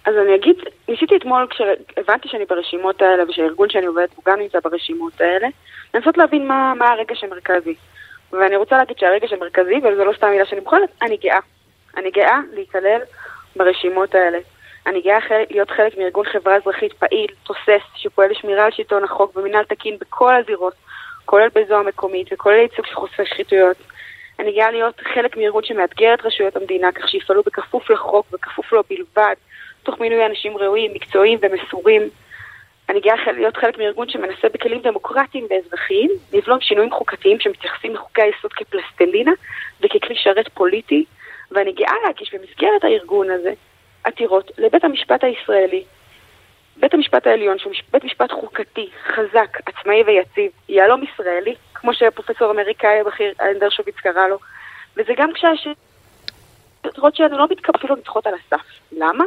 אז 0.05 0.15
אני 0.17 0.35
אגיד, 0.35 0.55
ניסיתי 0.87 1.15
אתמול 1.17 1.47
כשהבנתי 1.49 2.27
שאני 2.27 2.45
ברשימות 2.45 3.01
האלה 3.01 3.23
ושהארגון 3.29 3.69
שאני 3.69 3.85
עובדת 3.85 4.15
הוא 4.15 4.23
גם 4.27 4.39
נמצא 4.39 4.59
ברשימות 4.63 5.21
האלה, 5.21 5.47
לנסות 5.93 6.17
להבין 6.17 6.47
מה, 6.47 6.73
מה 6.73 6.89
הרגש 6.89 7.23
המרכזי. 7.23 7.75
ואני 8.31 8.55
רוצה 8.55 8.77
להגיד 8.77 8.97
שהרגש 8.97 9.33
המרכזי, 9.33 9.75
וזו 9.75 10.05
לא 10.05 10.13
סתם 10.17 10.27
מילה 10.27 10.45
שאני 10.45 10.61
בוחרת, 10.61 10.89
אני 11.01 11.17
גאה. 11.17 11.39
אני 11.97 12.11
גאה 12.11 12.39
להיכלל 12.53 13.01
ברשימות 13.55 14.15
האלה. 14.15 14.37
אני 14.87 15.01
גאה 15.01 15.17
להיות 15.49 15.71
חלק 15.71 15.97
מארגון 15.97 16.25
חברה 16.25 16.55
אזרחית 16.55 16.93
פעיל, 16.93 17.27
תוסס, 17.43 17.83
שפועל 17.95 18.31
לשמירה 18.31 18.65
על 18.65 18.71
שלטון 18.71 19.03
החוק 19.03 19.37
ומינהל 19.37 19.63
תקין 19.63 19.97
בכל 20.01 20.35
הזירות, 20.35 20.73
כולל 21.25 21.47
בזו 21.55 21.75
המקומית 21.75 22.27
וכולל 22.33 22.55
ייצוג 22.55 22.85
של 22.85 22.95
חושפי 22.95 23.25
שחיתויות. 23.25 23.77
אני 24.39 24.51
גאה 24.51 24.71
להיות 24.71 25.01
חלק 25.13 25.37
מארגון 25.37 25.63
שמאתגר 25.63 26.13
את 26.13 26.25
רשויות 26.25 26.55
המדינה 26.55 26.91
כך 26.91 27.09
שיפעלו 27.09 27.41
בכפוף 27.45 27.89
לחוק 27.89 28.25
וכפוף 28.33 28.73
לו 28.73 28.81
בלבד, 28.89 29.35
תוך 29.85 29.99
מינוי 29.99 30.25
אנשים 30.25 30.57
ראויים, 30.57 30.93
מקצועיים 30.93 31.39
ומסורים. 31.41 32.01
אני 32.89 32.99
גאה 32.99 33.31
להיות 33.31 33.57
חלק 33.57 33.77
מארגון 33.77 34.09
שמנסה 34.09 34.47
בכלים 34.53 34.81
דמוקרטיים 34.81 35.47
ואזרחיים 35.49 36.11
לבלום 36.33 36.61
שינויים 36.61 36.91
חוקתיים 36.91 37.39
שמתייחסים 37.39 37.93
לחוקי 37.93 38.21
היסוד 38.21 38.53
כפלסטלינה 38.53 39.31
וככלי 39.81 40.15
שרת 40.15 40.49
פוליטי, 40.53 41.05
ואני 41.51 41.71
גאה 41.71 41.93
להגיש 42.05 42.33
במסגרת 42.33 42.83
הארגון 42.83 43.29
הזה 43.29 43.53
עתירות 44.03 44.51
לבית 44.57 44.83
המשפט 44.83 45.23
הישראלי. 45.23 45.83
בית 46.77 46.93
המשפט 46.93 47.27
העליון, 47.27 47.59
שהוא 47.59 47.73
בית 47.91 48.03
משפט 48.03 48.31
חוקתי, 48.31 48.89
חזק, 49.07 49.57
עצמאי 49.65 50.03
ויציב, 50.03 50.51
יהלום 50.69 51.03
ישראלי, 51.03 51.55
כמו 51.73 51.93
שפרופסור 51.93 52.51
אמריקאי 52.51 52.99
הבכיר 52.99 53.33
אנדרשוביץ 53.41 53.95
קרא 53.95 54.27
לו, 54.27 54.37
וזה 54.97 55.13
גם 55.17 55.29
כשהעתירות 55.33 57.15
שלנו 57.15 57.37
לא 57.37 57.47
מתקבלות 57.49 57.99
נדחות 57.99 58.27
על 58.27 58.33
הסף. 58.33 58.65
למה? 58.91 59.23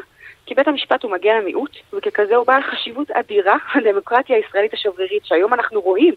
כי 0.49 0.55
בית 0.55 0.69
המשפט 0.69 1.03
הוא 1.03 1.13
מגן 1.13 1.35
המיעוט, 1.43 1.77
וככזה 1.93 2.37
הוא 2.37 2.47
בעל 2.47 2.63
חשיבות 2.63 3.11
אדירה 3.11 3.57
לדמוקרטיה 3.85 4.37
הישראלית 4.37 4.75
השברירית, 4.75 5.25
שהיום 5.25 5.55
אנחנו 5.55 5.81
רואים 5.81 6.15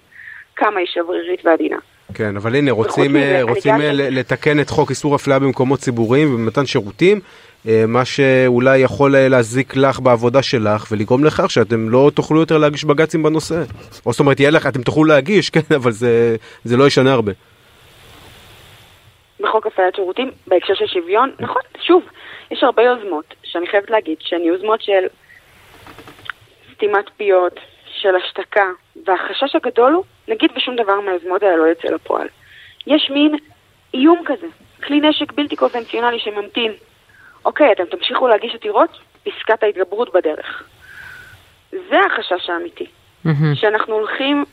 כמה 0.56 0.80
היא 0.80 0.88
שברירית 0.88 1.46
ועדינה. 1.46 1.78
כן, 2.14 2.38
אבל 2.38 2.56
הנה, 2.56 2.72
רוצים, 2.72 3.16
רוצים, 3.42 3.50
רוצים 3.50 3.74
לתקן 3.92 4.60
את 4.60 4.70
חוק 4.70 4.90
איסור 4.90 5.16
אפליה 5.16 5.40
במקומות 5.40 5.80
ציבוריים 5.80 6.34
ובמתן 6.34 6.66
שירותים, 6.66 7.20
אה, 7.68 7.84
מה 7.88 8.06
שאולי 8.06 8.78
יכול 8.78 9.16
להזיק 9.18 9.76
לך 9.76 10.00
בעבודה 10.00 10.44
שלך 10.44 10.86
ולגרום 10.92 11.24
לכך 11.24 11.52
שאתם 11.52 11.90
לא 11.90 12.12
תוכלו 12.14 12.40
יותר 12.40 12.58
להגיש 12.58 12.86
בג"צים 12.86 13.24
בנושא. 13.24 13.64
או 14.06 14.12
זאת 14.12 14.20
אומרת, 14.20 14.40
יהיה 14.40 14.52
לך, 14.52 14.68
אתם 14.68 14.82
תוכלו 14.82 15.04
להגיש, 15.04 15.50
כן, 15.54 15.76
אבל 15.76 15.92
זה, 15.92 16.36
זה 16.64 16.78
לא 16.78 16.88
ישנה 16.88 17.14
הרבה. 17.14 17.32
בחוק 19.40 19.68
הפעלת 19.68 19.96
שירותים, 19.96 20.32
בהקשר 20.48 20.74
של 20.74 20.88
שוויון, 20.88 21.32
נכון, 21.40 21.62
שוב, 21.82 22.04
יש 22.52 22.64
הרבה 22.64 22.84
יוזמות, 22.84 23.26
שאני 23.44 23.68
חייבת 23.68 23.90
להגיד 23.90 24.18
שהן 24.20 24.42
יוזמות 24.42 24.82
של 24.82 25.08
סתימת 26.74 27.06
פיות, 27.18 27.60
של 27.86 28.16
השתקה, 28.16 28.66
והחשש 29.06 29.56
הגדול 29.56 29.94
הוא, 29.94 30.04
נגיד 30.28 30.52
ושום 30.56 30.76
דבר 30.76 31.00
מהיוזמות 31.00 31.44
האלה 31.44 31.56
לא 31.56 31.64
יוצא 31.64 31.88
לפועל. 31.88 32.28
יש 32.88 33.10
מין 33.10 33.36
איום 33.94 34.24
כזה, 34.26 34.48
כלי 34.84 35.00
נשק 35.00 35.32
בלתי 35.32 35.56
קונבנציונלי 35.56 36.20
שממתין. 36.20 36.72
אוקיי, 37.46 37.72
אתם 37.72 37.86
תמשיכו 37.86 38.28
להגיש 38.28 38.56
עתירות, 38.56 38.98
פסקת 39.24 39.64
ההתגברות 39.64 40.14
בדרך. 40.14 40.64
זה 41.72 42.00
החשש 42.06 42.50
האמיתי. 42.50 42.86
Mm-hmm. 43.26 43.56
שאנחנו 43.56 43.94
הולכים 43.94 44.46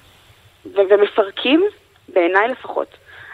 ו- 0.67 0.81
ומפרקים, 0.91 1.65
בעיניי 2.09 2.49
לפחות, 2.49 2.89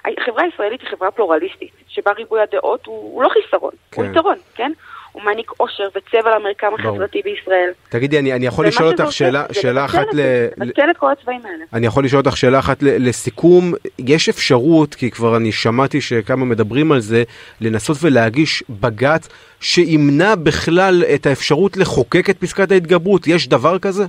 החברה 0.05 0.43
הישראלית 0.43 0.81
היא 0.81 0.89
חברה 0.91 1.11
פלורליסטית, 1.11 1.73
שבה 1.95 2.13
ריבוי 2.13 2.41
הדעות 2.41 2.87
הוא, 2.87 2.97
הוא 3.15 3.23
לא 3.23 3.29
חיסרון, 3.29 3.73
כן. 3.91 4.03
הוא 4.03 4.11
יתרון, 4.11 4.37
כן? 4.55 4.73
הוא 5.13 5.23
מעניק 5.23 5.51
אושר 5.61 5.89
וצבע 5.95 6.39
למרקם 6.39 6.75
החברתי 6.79 7.23
בישראל. 7.23 7.71
תגידי, 7.89 8.19
אני, 8.19 8.33
אני 8.33 8.47
יכול 8.47 8.67
לשאול 8.67 8.89
אותך 8.89 9.13
שאלה, 9.13 9.45
שאלה 9.53 9.85
אחת 9.85 10.07
ל... 10.15 10.21
לבטל 10.57 10.91
את 10.91 10.97
כל 10.97 11.11
הצבעים 11.11 11.41
האלה. 11.45 11.65
אני 11.73 11.87
יכול 11.87 12.05
לשאול 12.05 12.23
אותך 12.27 12.37
שאלה 12.37 12.59
אחת 12.59 12.83
ל- 12.83 13.09
לסיכום, 13.09 13.73
יש 13.99 14.29
אפשרות, 14.29 14.95
כי 14.95 15.11
כבר 15.11 15.37
אני 15.37 15.53
שמעתי 15.53 16.01
שכמה 16.01 16.45
מדברים 16.45 16.93
על 16.93 17.01
זה, 17.01 17.23
לנסות 17.61 17.97
ולהגיש 18.03 18.65
בג"ץ 18.71 19.29
שימנע 19.61 20.35
בכלל 20.35 21.05
את 21.15 21.27
האפשרות 21.27 21.77
לחוקק 21.77 22.31
את 22.31 22.39
פסקת 22.39 22.73
ההתגברות, 22.73 23.27
יש 23.27 23.49
דבר 23.49 23.79
כזה? 23.79 24.05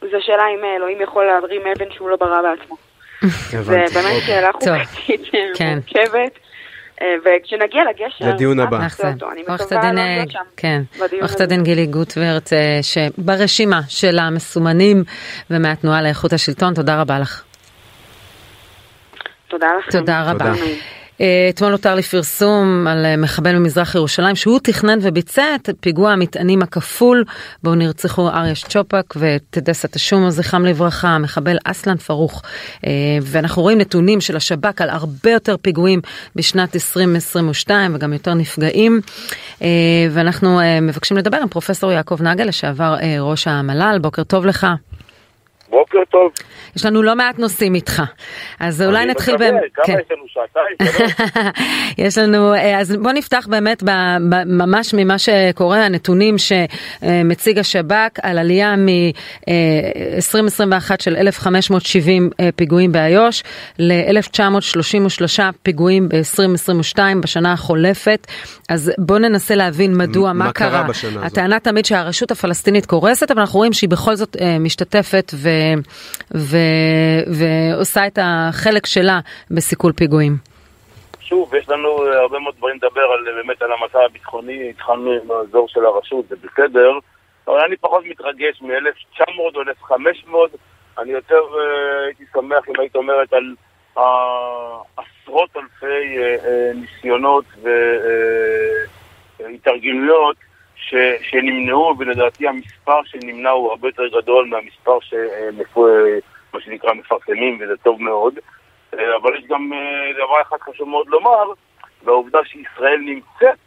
זו 0.00 0.18
שאלה 0.20 0.42
אם 0.58 0.64
אלוהים 0.76 1.00
יכול 1.00 1.24
להרים 1.24 1.62
אבן 1.76 1.92
שהוא 1.94 2.10
לא 2.10 2.16
ברא 2.16 2.42
בעצמו. 2.42 2.91
זה. 3.62 3.84
באמת 3.94 3.94
אוקיי. 3.94 4.20
שאלה. 4.20 4.52
חוקתית 4.52 5.20
כן. 5.54 5.78
מורכבת. 5.94 6.38
אה, 7.02 7.14
וכשנגיע 7.20 7.82
לגשר, 7.90 8.34
לדיון 8.34 8.60
הבא. 8.60 8.76
עורכת 8.76 9.04
מקווה 9.04 9.78
הדין, 9.78 9.94
לא 9.94 10.00
אה. 10.00 10.24
כן, 10.56 10.82
עורכת. 11.20 11.40
הדין 11.40 11.62
גילי 11.62 11.86
גוטוורט, 11.86 12.52
אה, 12.52 12.78
שברשימה 12.82 13.80
של 13.88 14.18
המסומנים 14.18 15.04
ומהתנועה 15.50 16.02
לאיכות 16.02 16.32
השלטון, 16.32 16.74
תודה 16.74 17.00
רבה 17.00 17.18
לך. 17.18 17.42
תודה 19.48 19.66
לכם. 19.78 19.90
תודה 19.98 20.30
רבה. 20.30 20.52
אה, 21.22 21.48
אתמול 21.48 21.72
הותר 21.72 21.94
לפרסום 21.94 22.86
על 22.86 23.04
אה, 23.04 23.16
מחבל 23.16 23.58
ממזרח 23.58 23.94
ירושלים 23.94 24.36
שהוא 24.36 24.60
תכנן 24.62 24.98
וביצע 25.02 25.54
את 25.54 25.68
פיגוע 25.80 26.12
המטענים 26.12 26.62
הכפול 26.62 27.24
בו 27.62 27.74
נרצחו 27.74 28.28
אריה 28.28 28.54
צ'ופק 28.54 29.14
וטדסה 29.16 29.88
תשומו 29.88 30.30
זכרם 30.30 30.64
לברכה, 30.64 31.08
המחבל 31.08 31.56
אסלן 31.64 31.96
פרוך. 31.96 32.42
אה, 32.86 32.90
ואנחנו 33.22 33.62
רואים 33.62 33.78
נתונים 33.78 34.20
של 34.20 34.36
השב"כ 34.36 34.80
על 34.80 34.90
הרבה 34.90 35.30
יותר 35.30 35.56
פיגועים 35.56 36.00
בשנת 36.36 36.74
2022 36.74 37.94
וגם 37.94 38.12
יותר 38.12 38.34
נפגעים. 38.34 39.00
ואנחנו 40.10 40.60
מבקשים 40.82 41.16
לדבר 41.16 41.36
עם 41.36 41.48
פרופסור 41.48 41.92
יעקב 41.92 42.22
נגל 42.22 42.44
לשעבר 42.44 42.96
ראש 43.20 43.48
המל"ל, 43.48 43.98
בוקר 44.00 44.24
טוב 44.24 44.46
לך. 44.46 44.66
בוקר 45.72 45.98
טוב. 46.10 46.32
יש 46.76 46.86
לנו 46.86 47.02
לא 47.02 47.16
מעט 47.16 47.38
נושאים 47.38 47.74
איתך, 47.74 48.02
אז 48.60 48.82
אולי 48.82 49.02
אני 49.02 49.10
נתחיל 49.10 49.34
מקווה, 49.34 49.50
בהם. 49.50 49.60
כמה 49.74 49.86
כן. 49.86 49.92
יש 49.92 50.06
לנו? 50.10 50.22
שעתיים? 50.28 50.76
יש 52.06 52.18
לנו, 52.18 52.54
אה, 52.54 52.80
אז 52.80 52.96
בוא 52.96 53.12
נפתח 53.12 53.46
באמת 53.50 53.82
ב, 53.82 53.90
ב, 54.30 54.34
ממש 54.46 54.94
ממה 54.94 55.18
שקורה, 55.18 55.84
הנתונים 55.84 56.36
שמציג 56.38 57.58
השב"כ 57.58 58.18
על 58.22 58.38
עלייה 58.38 58.76
מ-2021 58.76 60.90
של 61.00 61.16
1,570 61.16 62.30
אה, 62.40 62.48
פיגועים 62.56 62.92
באיו"ש 62.92 63.42
ל-1933 63.78 65.40
פיגועים 65.62 66.08
ב-2022 66.08 66.98
בשנה 67.22 67.52
החולפת. 67.52 68.26
אז 68.68 68.92
בוא 68.98 69.18
ננסה 69.18 69.54
להבין 69.54 69.96
מדוע, 69.96 70.32
מה, 70.32 70.44
מה 70.44 70.52
קרה 70.52 70.82
בשנה 70.82 71.10
הזאת? 71.10 71.24
הטענה 71.24 71.60
תמיד 71.60 71.84
שהרשות 71.84 72.30
הפלסטינית 72.30 72.86
קורסת, 72.86 73.30
אבל 73.30 73.40
אנחנו 73.40 73.58
רואים 73.58 73.72
שהיא 73.72 73.90
בכל 73.90 74.14
זאת 74.14 74.36
אה, 74.40 74.58
משתתפת 74.58 75.32
ו, 75.34 75.48
ו, 76.34 76.56
ועושה 77.26 78.06
את 78.06 78.18
החלק 78.22 78.86
שלה 78.86 79.20
בסיכול 79.50 79.92
פיגועים. 79.92 80.36
שוב, 81.20 81.54
יש 81.54 81.68
לנו 81.68 82.06
אה, 82.06 82.20
הרבה 82.20 82.38
מאוד 82.38 82.54
דברים 82.56 82.76
לדבר 82.76 83.00
על, 83.00 83.28
אה, 83.28 83.34
באמת 83.34 83.62
על 83.62 83.70
המצב 83.72 83.98
הביטחוני, 83.98 84.70
התחלנו 84.70 85.12
עם 85.12 85.30
האזור 85.30 85.68
של 85.68 85.86
הרשות, 85.86 86.28
זה 86.28 86.36
בסדר, 86.36 86.98
אבל 87.48 87.60
אני 87.66 87.76
פחות 87.76 88.04
מתרגש 88.06 88.62
מ-1900 88.62 89.24
או 89.54 89.60
1500, 89.60 90.50
אני 90.98 91.10
יותר 91.10 91.40
אה, 91.58 92.04
הייתי 92.04 92.24
שמח 92.32 92.68
אם 92.68 92.80
היית 92.80 92.96
אומרת 92.96 93.32
על 93.32 93.54
עשרות 94.96 95.56
אלפי 95.56 96.18
אה, 96.18 96.36
אה, 96.44 96.70
ניסיונות 96.74 97.44
והתארגנויות 99.38 100.36
ש, 100.82 100.94
שנמנעו, 101.22 101.94
ולדעתי 101.98 102.48
המספר 102.48 103.04
שנמנע 103.04 103.50
הוא 103.50 103.70
הרבה 103.70 103.88
יותר 103.88 104.08
גדול 104.08 104.48
מהמספר 104.48 104.98
שמה 105.00 106.60
שנקרא 106.60 106.92
מפרסמים, 106.92 107.58
וזה 107.60 107.76
טוב 107.76 108.02
מאוד. 108.02 108.34
אה, 108.94 109.16
אבל 109.16 109.36
יש 109.38 109.44
גם 109.48 109.72
אה, 109.72 110.12
דבר 110.12 110.42
אחד 110.42 110.56
חשוב 110.60 110.88
מאוד 110.88 111.08
לומר, 111.08 111.52
והעובדה 112.04 112.38
שישראל 112.44 112.98
נמצאת 113.00 113.58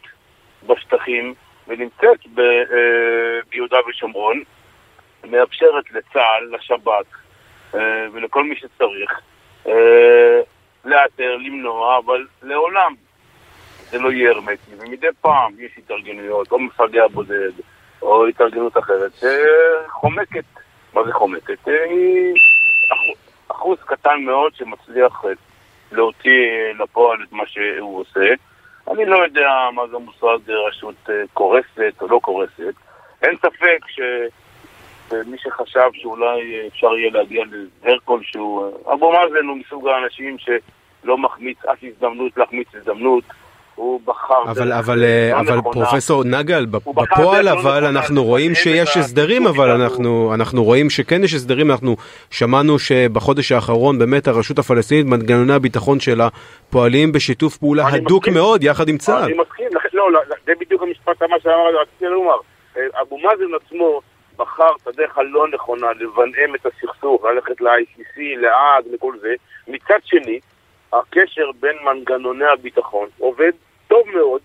בשטחים 0.66 1.34
ונמצאת 1.68 2.26
ב, 2.34 2.40
אה, 2.40 3.40
ביהודה 3.50 3.76
ושומרון, 3.88 4.42
מאפשרת 5.24 5.90
לצה"ל, 5.90 6.54
לשב"כ 6.54 7.06
אה, 7.74 8.06
ולכל 8.12 8.44
מי 8.44 8.56
שצריך 8.56 9.20
אה, 9.66 10.40
לאתר, 10.84 11.36
למנוע, 11.36 11.98
אבל 11.98 12.26
לעולם 12.42 12.94
זה 13.90 13.98
לא 13.98 14.12
יהיה 14.12 14.30
הרמטי. 14.30 14.70
ומדי 14.78 15.06
פעם 15.20 15.52
יש 15.58 15.70
התארגנויות, 15.78 16.52
או 16.52 16.58
מפגע 16.58 17.06
בודד, 17.08 17.50
או 18.02 18.26
התארגנות 18.26 18.78
אחרת, 18.78 19.12
שחומקת. 19.14 20.44
מה 20.94 21.04
זה 21.04 21.12
חומקת? 21.12 21.68
אה, 21.68 21.84
היא 21.84 22.34
אחוז- 23.48 23.82
קטן 23.86 24.20
מאוד 24.24 24.54
שמצליח 24.54 25.24
אה, 25.24 25.30
להוציא 25.92 26.48
לפועל 26.78 27.18
את 27.22 27.32
מה 27.32 27.42
שהוא 27.46 28.00
עושה. 28.00 28.34
אני 28.90 29.04
לא 29.06 29.16
יודע 29.24 29.48
מה 29.74 29.82
זה 29.86 29.98
מושג 29.98 30.50
אה, 30.50 30.68
רשות 30.68 30.94
קורסת 31.32 31.94
או 32.00 32.08
לא 32.08 32.18
קורסת. 32.22 32.74
אין 33.22 33.36
ספק 33.36 33.78
שמי 33.88 35.38
שחשב 35.38 35.90
שאולי 35.92 36.68
אפשר 36.68 36.96
יהיה 36.96 37.10
להגיע 37.12 37.44
להסדר 37.44 37.96
כלשהו, 38.04 38.70
אבו 38.92 39.12
מאזן 39.12 39.46
הוא 39.46 39.56
מסוג 39.56 39.88
האנשים 39.88 40.36
שלא 40.38 41.18
מחמיץ 41.18 41.58
אף 41.64 41.78
הזדמנות 41.82 42.36
להחמיץ 42.36 42.68
הזדמנות. 42.74 43.24
הוא 43.76 44.00
בחר... 44.04 44.34
אבל, 44.50 44.72
אבל, 44.72 45.04
אה, 45.04 45.30
לא 45.32 45.40
אבל 45.40 45.56
נכונה. 45.56 45.72
פרופסור 45.86 46.24
נגל, 46.24 46.66
בפועל 46.66 47.44
לא 47.44 47.50
אבל 47.52 47.60
נכונה, 47.60 47.88
אנחנו 47.88 48.24
רואים 48.24 48.54
שיש 48.54 48.96
הסדרים, 48.96 49.46
אבל. 49.46 49.70
אנחנו, 49.70 50.34
אנחנו 50.34 50.64
רואים 50.64 50.90
שכן 50.90 51.24
יש 51.24 51.34
הסדרים, 51.34 51.70
אנחנו 51.70 51.96
שמענו 52.30 52.78
שבחודש 52.78 53.52
האחרון 53.52 53.98
באמת 53.98 54.28
הרשות 54.28 54.58
הפלסטינית, 54.58 55.06
מנגנוני 55.06 55.52
הביטחון 55.52 56.00
שלה, 56.00 56.28
פועלים 56.70 57.12
בשיתוף 57.12 57.56
פעולה 57.56 57.88
הדוק 57.88 58.22
מסכים. 58.22 58.34
מאוד 58.34 58.62
יחד 58.64 58.88
עם 58.88 58.98
צה"ל. 58.98 59.22
אני 59.22 59.32
מסכים, 59.32 59.66
לכן- 59.76 59.88
לא, 59.92 60.12
לא, 60.12 60.20
זה 60.46 60.52
בדיוק 60.60 60.82
המשפט 60.82 61.22
הבא 61.22 61.34
שאמר, 61.42 61.80
רציתי 61.82 62.04
לומר. 62.04 62.36
אה, 62.76 62.82
אבו 63.02 63.18
מאזן 63.18 63.54
עצמו 63.66 64.00
בחר 64.36 64.70
את 64.82 64.88
הדרך 64.88 65.18
הלא 65.18 65.46
נכונה 65.54 65.86
לבנאם 65.92 66.54
את 66.54 66.66
הסכסוך, 66.66 67.24
ללכת 67.24 67.60
ל-ICC, 67.60 68.18
להאג, 68.40 68.84
לכל 68.94 69.12
זה. 69.20 69.34
מצד 69.68 69.98
שני, 70.04 70.40
הקשר 70.92 71.50
בין 71.60 71.76
מנגנוני 71.84 72.44
הביטחון 72.52 73.08
עובד 73.18 73.50
טוב 73.88 74.02
מאוד, 74.14 74.40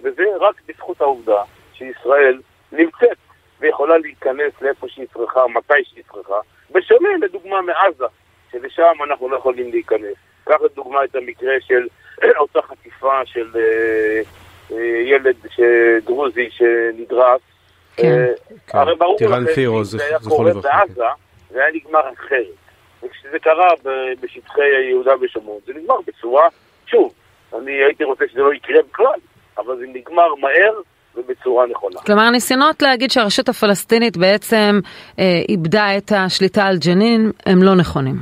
וזה 0.00 0.24
רק 0.40 0.60
בזכות 0.68 1.00
העובדה 1.00 1.42
שישראל 1.72 2.40
נמצאת 2.72 3.16
ויכולה 3.60 3.98
להיכנס 3.98 4.52
לאיפה 4.60 4.88
שהיא 4.88 5.06
צריכה, 5.14 5.46
מתי 5.46 5.84
שהיא 5.84 6.04
צריכה, 6.12 6.40
בשונה 6.70 7.08
לדוגמה 7.22 7.60
מעזה, 7.62 8.04
שלשם 8.52 8.92
אנחנו 9.04 9.28
לא 9.28 9.36
יכולים 9.36 9.70
להיכנס. 9.70 10.14
קח 10.44 10.60
לדוגמה 10.64 11.04
את 11.04 11.14
המקרה 11.14 11.54
של 11.60 11.86
אותה 12.40 12.62
חטיפה 12.62 13.20
של 13.24 13.50
אה, 13.56 14.20
אה, 14.72 15.02
ילד 15.04 15.36
דרוזי 16.04 16.48
שנדרס. 16.50 17.40
כן. 17.96 18.06
אה, 18.06 18.26
כן, 18.66 18.78
הרי 18.78 18.94
ברור 18.94 19.16
לכם 19.20 19.54
פירוס, 19.54 19.90
שאם 19.90 19.98
זה 19.98 20.04
היה 20.04 20.18
קורה 20.18 20.50
לברכה, 20.50 20.68
בעזה, 20.86 21.04
זה 21.50 21.64
היה 21.64 21.72
נגמר 21.74 22.12
אחרת. 22.12 22.46
וכשזה 23.02 23.38
קרה 23.38 23.68
בשטחי 24.20 24.68
יהודה 24.90 25.12
ושומרון, 25.20 25.58
זה 25.66 25.72
נגמר 25.74 25.96
בצורה, 26.06 26.48
שוב, 26.86 27.14
אני 27.54 27.72
הייתי 27.72 28.04
רוצה 28.04 28.24
שזה 28.32 28.40
לא 28.40 28.54
יקרה 28.54 28.78
בכלל, 28.92 29.20
אבל 29.58 29.76
זה 29.78 29.84
נגמר 29.94 30.34
מהר 30.34 30.80
ובצורה 31.16 31.66
נכונה. 31.66 32.00
כלומר, 32.00 32.22
הניסיונות 32.22 32.82
להגיד 32.82 33.10
שהרשות 33.10 33.48
הפלסטינית 33.48 34.16
בעצם 34.16 34.80
אה, 35.18 35.24
איבדה 35.48 35.96
את 35.96 36.12
השליטה 36.16 36.64
על 36.66 36.76
ג'נין 36.86 37.32
הם 37.46 37.62
לא 37.62 37.74
נכונים. 37.74 38.14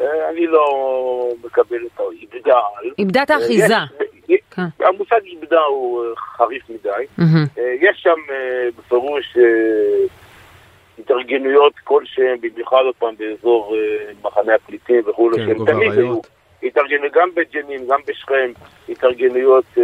אה, 0.00 0.06
אני 0.30 0.46
לא 0.46 0.64
מקבל 1.44 1.76
את 1.94 2.00
האיבדה 2.00 2.54
על. 2.82 2.90
איבדה 2.98 3.22
את 3.22 3.30
האחיזה. 3.30 3.74
יש- 4.28 4.40
כן. 4.50 4.62
המושג 4.80 5.20
איבדה 5.24 5.60
הוא 5.60 6.04
אה, 6.04 6.16
חריף 6.16 6.62
מדי. 6.70 6.90
אה, 7.18 7.24
יש 7.80 7.96
שם 8.02 8.10
אה, 8.30 8.68
בפירוש 8.78 9.36
אה, 9.36 10.06
התארגנויות 10.98 11.72
כלשהן, 11.84 12.38
במיוחד 12.40 12.82
עוד 12.84 12.94
פעם 12.98 13.14
באזור 13.18 13.74
אה, 13.76 14.12
מחנה 14.24 14.54
הפליטים 14.54 15.02
וכולי, 15.06 15.36
כן, 15.36 15.46
שהם 15.46 15.66
תמיד 15.66 15.92
היו. 15.92 16.18
התארגנו 16.62 17.06
גם 17.14 17.28
בג'נין, 17.36 17.86
גם 17.88 18.00
בשכם, 18.08 18.50
התארגנויות 18.88 19.64
אה, 19.78 19.82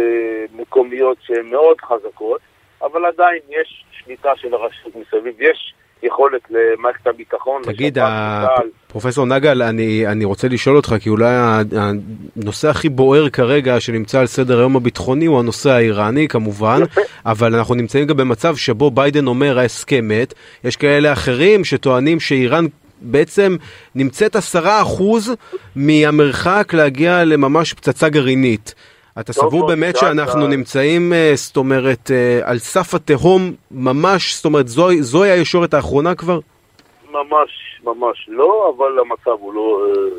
מקומיות 0.55 1.17
שהן 1.21 1.45
מאוד 1.51 1.81
חזקות, 1.81 2.41
אבל 2.81 3.05
עדיין 3.05 3.39
יש 3.49 3.83
שליטה 3.91 4.31
של 4.35 4.53
הרשות 4.53 4.95
מסביב, 4.95 5.41
יש 5.41 5.73
יכולת 6.03 6.41
למערכת 6.49 7.07
הביטחון. 7.07 7.61
תגיד, 7.63 7.97
לשב"כ, 7.97 8.07
ה- 8.07 8.43
לצה"ל. 8.43 8.69
פרופסור 8.87 9.25
נגל, 9.25 9.61
אני, 9.61 10.07
אני 10.07 10.25
רוצה 10.25 10.47
לשאול 10.47 10.75
אותך, 10.75 10.95
כי 11.01 11.09
אולי 11.09 11.33
הנושא 11.75 12.69
הכי 12.69 12.89
בוער 12.89 13.29
כרגע 13.29 13.79
שנמצא 13.79 14.19
על 14.19 14.27
סדר 14.27 14.59
היום 14.59 14.75
הביטחוני 14.75 15.25
הוא 15.25 15.39
הנושא 15.39 15.69
האיראני 15.69 16.27
כמובן, 16.27 16.79
יפה. 16.83 17.01
אבל 17.31 17.55
אנחנו 17.55 17.75
נמצאים 17.75 18.07
גם 18.07 18.17
במצב 18.17 18.55
שבו 18.55 18.91
ביידן 18.91 19.27
אומר 19.27 19.59
ההסכם 19.59 20.07
מת, 20.07 20.33
יש 20.63 20.75
כאלה 20.75 21.13
אחרים 21.13 21.63
שטוענים 21.63 22.19
שאיראן 22.19 22.65
בעצם 23.03 23.55
נמצאת 23.95 24.35
עשרה 24.35 24.81
אחוז 24.81 25.35
מהמרחק 25.75 26.73
להגיע 26.73 27.23
לממש 27.23 27.73
פצצה 27.73 28.09
גרעינית. 28.09 28.75
אתה 29.19 29.33
סבור 29.33 29.67
באמת 29.67 29.97
שאנחנו 29.97 30.47
נמצאים, 30.47 31.13
אה, 31.13 31.31
זאת 31.35 31.57
אומרת, 31.57 32.11
אה, 32.11 32.39
על 32.43 32.57
סף 32.57 32.93
התהום 32.93 33.51
ממש, 33.71 34.35
זאת 34.35 34.45
אומרת, 34.45 34.67
זוהי, 34.67 35.01
זוהי 35.01 35.31
הישורת 35.31 35.73
האחרונה 35.73 36.15
כבר? 36.15 36.39
ממש, 37.11 37.79
ממש 37.83 38.25
לא, 38.27 38.73
אבל 38.77 38.99
המצב 38.99 39.41
הוא 39.41 39.53
לא 39.53 39.87
אה, 39.87 40.09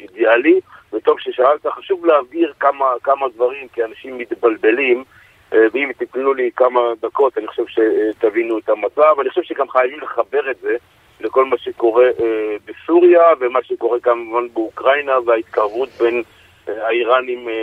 אידיאלי. 0.00 0.60
וטוב 0.92 1.20
ששאלת, 1.20 1.66
חשוב 1.66 2.06
להבהיר 2.06 2.52
כמה, 2.60 2.86
כמה 3.02 3.26
דברים, 3.34 3.68
כי 3.68 3.84
אנשים 3.84 4.18
מתבלבלים, 4.18 5.04
אה, 5.52 5.58
ואם 5.72 5.90
תיתנו 5.98 6.34
לי 6.34 6.50
כמה 6.56 6.80
דקות, 7.02 7.38
אני 7.38 7.46
חושב 7.46 7.64
שתבינו 7.66 8.58
את 8.58 8.68
המצב. 8.68 9.20
אני 9.20 9.28
חושב 9.28 9.42
שגם 9.42 9.68
חייבים 9.68 10.00
לחבר 10.00 10.50
את 10.50 10.56
זה 10.60 10.76
לכל 11.20 11.44
מה 11.44 11.58
שקורה 11.58 12.04
אה, 12.04 12.56
בסוריה, 12.66 13.22
ומה 13.40 13.58
שקורה 13.62 14.00
כמובן 14.00 14.46
באוקראינה, 14.54 15.12
וההתקרבות 15.26 15.88
בין 16.00 16.22
אה, 16.68 16.86
האיראנים 16.86 17.48
אה, 17.48 17.54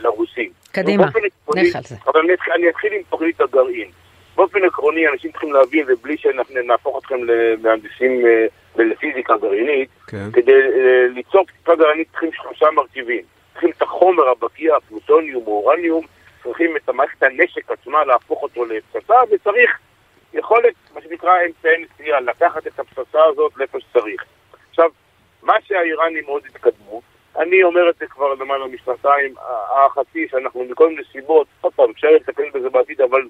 לרוסים. 0.00 0.50
קדימה, 0.72 1.04
נלך 1.54 1.76
על 1.76 1.82
זה. 1.82 1.96
אבל 2.06 2.20
אני, 2.20 2.32
אני 2.54 2.68
אתחיל 2.68 2.92
עם 2.92 3.02
תוכנית 3.10 3.40
הגרעין. 3.40 3.90
באופן 4.36 4.64
עקרוני, 4.64 5.08
אנשים 5.08 5.30
צריכים 5.30 5.52
להבין, 5.52 5.84
ובלי 5.88 6.16
שנהפוך 6.16 6.98
אתכם 6.98 7.24
למהנדסים 7.24 8.26
אה, 8.26 8.46
ולפיזיקה 8.76 9.34
גרעינית, 9.36 9.88
כן. 10.06 10.32
כדי 10.32 10.52
אה, 10.52 11.06
ליצור 11.14 11.44
פצצה 11.44 11.76
גרעינית 11.76 12.08
צריכים 12.10 12.30
שלושה 12.32 12.66
מרכיבים. 12.70 13.22
צריכים 13.52 13.70
את 13.76 13.82
החומר 13.82 14.28
הבקיע, 14.28 14.74
פלוטוניום 14.88 15.42
או 15.46 15.52
אורניום, 15.52 16.04
צריכים 16.42 16.76
את 16.76 16.88
המערכת 16.88 17.22
הנשק 17.22 17.70
עצמה 17.70 18.04
להפוך 18.04 18.42
אותו 18.42 18.64
לפצצה, 18.64 19.14
וצריך 19.30 19.78
יכולת, 20.38 20.74
מה 20.94 21.00
שנקרא 21.00 21.32
אמצעי 21.46 21.84
נסיעה, 21.84 22.20
לקחת 22.20 22.66
את 22.66 22.80
הפצצה 22.80 23.24
הזאת 23.24 23.52
לאיפה 23.56 23.80
שצריך. 23.80 24.24
עכשיו, 24.70 24.90
מה 25.42 25.54
שהאיראנים 25.64 26.24
מאוד 26.24 26.42
התקדמו, 26.46 27.02
אני 27.38 27.62
אומר 27.62 27.90
את 27.90 27.96
זה 27.96 28.06
כבר 28.06 28.34
למעלה 28.34 28.66
משנתיים, 28.66 29.34
הערכתי 29.68 30.28
שאנחנו 30.30 30.64
מכל 30.64 30.88
מיני 30.88 31.02
סיבות, 31.12 31.46
עוד 31.60 31.72
פעם, 31.72 31.90
אפשר 31.90 32.08
לטפל 32.10 32.50
בזה 32.54 32.70
בעתיד, 32.70 33.00
אבל 33.00 33.22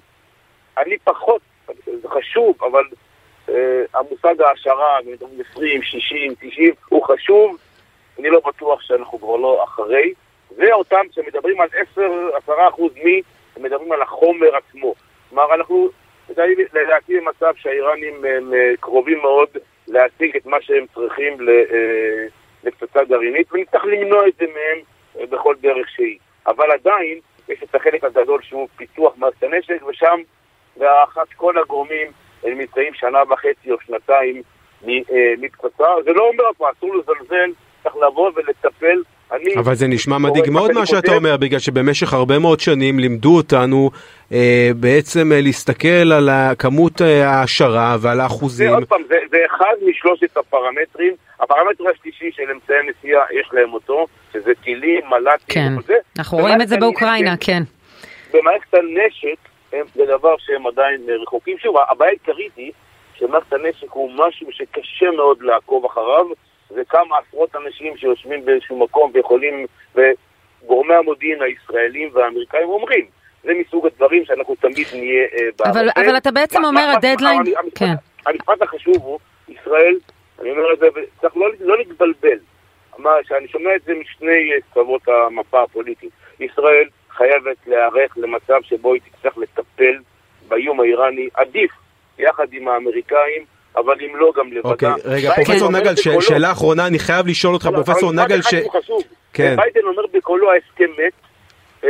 אני 0.77 0.97
פחות, 1.03 1.41
זה 1.85 2.09
חשוב, 2.09 2.63
אבל 2.63 2.83
אה, 3.49 3.83
המושג 3.93 4.41
ההשערה, 4.41 4.97
20, 5.51 5.81
60, 5.83 6.33
90, 6.39 6.73
הוא 6.89 7.03
חשוב, 7.03 7.57
אני 8.19 8.29
לא 8.29 8.41
בטוח 8.47 8.81
שאנחנו 8.81 9.19
כבר 9.19 9.35
לא 9.35 9.63
אחרי. 9.63 10.13
ואותם 10.57 11.05
שמדברים 11.11 11.61
על 11.61 11.67
10-10 11.97 11.99
אחוז 12.69 12.91
מי, 13.03 13.21
הם 13.55 13.63
מדברים 13.63 13.91
על 13.91 14.01
החומר 14.01 14.55
עצמו. 14.55 14.95
כלומר, 15.29 15.53
אנחנו 15.53 15.89
לדעתי 16.29 17.19
במצב 17.19 17.53
שהאיראנים 17.55 18.25
הם 18.25 18.53
אה, 18.53 18.71
קרובים 18.79 19.19
מאוד 19.21 19.49
להשיג 19.87 20.35
את 20.35 20.45
מה 20.45 20.57
שהם 20.61 20.85
צריכים 20.93 21.49
אה, 21.49 22.25
לפצצה 22.63 23.03
גרעינית, 23.03 23.53
ונצטרך 23.53 23.85
למנוע 23.85 24.27
את 24.27 24.33
זה 24.39 24.45
מהם 24.45 24.79
אה, 25.19 25.25
בכל 25.25 25.55
דרך 25.61 25.89
שהיא. 25.89 26.17
אבל 26.47 26.71
עדיין 26.71 27.19
יש 27.49 27.63
את 27.63 27.75
החלק 27.75 28.03
הגדול 28.03 28.41
שהוא 28.41 28.67
פיתוח 28.75 29.13
מערכת 29.17 29.43
הנשק, 29.43 29.83
ושם 29.87 30.21
להערכת 30.77 31.33
כל 31.35 31.57
הגורמים 31.57 32.11
הם 32.43 32.57
נמצאים 32.57 32.93
שנה 32.93 33.19
וחצי 33.29 33.71
או 33.71 33.77
שנתיים 33.81 34.41
מפצצה. 35.37 35.85
זה 36.03 36.13
לא 36.13 36.27
אומר 36.27 36.43
פה, 36.57 36.69
אסור 36.71 36.95
לזלזל, 36.95 37.51
צריך 37.85 37.95
לבוא 37.95 38.31
ולטפל 38.35 39.01
אני, 39.31 39.55
אבל 39.59 39.75
זה 39.75 39.87
נשמע 39.87 40.17
מדאיג 40.17 40.49
מאוד 40.49 40.71
מה 40.71 40.85
שאתה 40.85 41.15
אומר, 41.15 41.37
בגלל 41.37 41.59
שבמשך 41.59 42.13
הרבה 42.13 42.39
מאוד 42.39 42.59
שנים 42.59 42.99
לימדו 42.99 43.35
אותנו 43.37 43.89
אה, 44.31 44.69
בעצם 44.75 45.31
אה, 45.31 45.41
להסתכל 45.41 46.11
על 46.11 46.29
כמות 46.59 47.01
אה, 47.01 47.29
ההעשרה 47.29 47.97
ועל 48.01 48.19
האחוזים. 48.19 48.69
זה 48.69 48.75
עוד 48.75 48.85
פעם, 48.85 49.01
זה, 49.07 49.15
זה 49.31 49.37
אחד 49.45 49.73
משלושת 49.87 50.37
הפרמטרים. 50.37 51.13
הפרמטר 51.39 51.83
השלישי 51.95 52.31
של 52.31 52.43
אמצעי 52.53 52.77
נסיעה, 52.89 53.23
יש 53.39 53.49
להם 53.53 53.73
אותו, 53.73 54.05
שזה 54.33 54.51
טילים, 54.63 55.01
מל"טים 55.09 55.45
כן, 55.47 55.73
וזה. 55.79 55.93
אנחנו 56.19 56.37
רואים 56.37 56.61
את 56.61 56.67
זה 56.67 56.77
באוקראינה, 56.77 57.35
כן. 57.39 57.63
במערכת 58.33 58.73
הנשק 58.73 59.37
זה 59.95 60.05
דבר 60.05 60.35
שהם 60.39 60.67
עדיין 60.67 61.01
רחוקים. 61.21 61.57
שוב, 61.57 61.75
הבעיה 61.89 62.09
העיקרית 62.09 62.51
היא 62.55 62.71
שמערכת 63.19 63.53
הנשק 63.53 63.91
הוא 63.91 64.11
משהו 64.15 64.47
שקשה 64.51 65.11
מאוד 65.11 65.41
לעקוב 65.41 65.85
אחריו. 65.85 66.25
זה 66.69 66.81
כמה 66.89 67.15
עשרות 67.17 67.55
אנשים 67.55 67.97
שיושבים 67.97 68.45
באיזשהו 68.45 68.79
מקום 68.79 69.11
ויכולים, 69.13 69.65
וגורמי 69.95 70.93
המודיעין 70.93 71.41
הישראלים 71.41 72.09
והאמריקאים 72.13 72.69
אומרים, 72.69 73.05
זה 73.43 73.51
מסוג 73.53 73.85
הדברים 73.85 74.25
שאנחנו 74.25 74.55
תמיד 74.55 74.87
נהיה 74.93 75.25
uh, 75.25 75.69
אבל, 75.69 75.89
אבל 75.95 76.17
אתה 76.17 76.31
בעצם 76.31 76.61
מה, 76.61 76.67
אומר 76.67 76.93
הדדליין, 76.95 77.41
כן. 77.75 77.93
המשפט 78.25 78.61
החשוב 78.61 78.97
הוא, 78.97 79.19
ישראל, 79.49 79.95
אני 80.41 80.51
אומר 80.51 80.73
את 80.73 80.79
זה, 80.79 80.87
וצריך 80.95 81.37
לא, 81.37 81.47
לא 81.59 81.77
להתבלבל, 81.77 82.37
מה, 82.97 83.11
שאני 83.27 83.47
שומע 83.47 83.75
את 83.75 83.81
זה 83.83 83.93
משני 83.93 84.51
קצוות 84.71 85.01
המפה 85.07 85.63
הפוליטית. 85.63 86.09
ישראל 86.39 86.87
חייבת 87.09 87.57
להיערך 87.67 88.17
למצב 88.17 88.61
שבו 88.61 88.93
היא 88.93 89.01
תצטרך 89.01 89.37
לטפל 89.37 89.99
באיום 90.47 90.79
האיראני, 90.79 91.29
עדיף 91.33 91.71
יחד 92.19 92.47
עם 92.51 92.67
האמריקאים 92.67 93.45
אבל 93.77 93.95
אם 94.01 94.15
לא, 94.15 94.31
גם 94.37 94.53
לבדה. 94.53 94.69
אוקיי, 94.69 94.89
רגע, 95.05 95.35
פרופסור 95.35 95.71
נגל, 95.71 95.95
שאלה 96.21 96.51
אחרונה, 96.51 96.87
אני 96.87 96.99
חייב 96.99 97.27
לשאול 97.27 97.53
אותך, 97.53 97.69
פרופסור 97.75 98.11
נגל, 98.11 98.41
ש... 98.41 98.53
כן. 99.33 99.55
ביידן 99.55 99.87
אומר 99.87 100.03
בקולו 100.13 100.51
ההסכם 100.51 100.91
מת, 100.97 101.13
אה, 101.83 101.89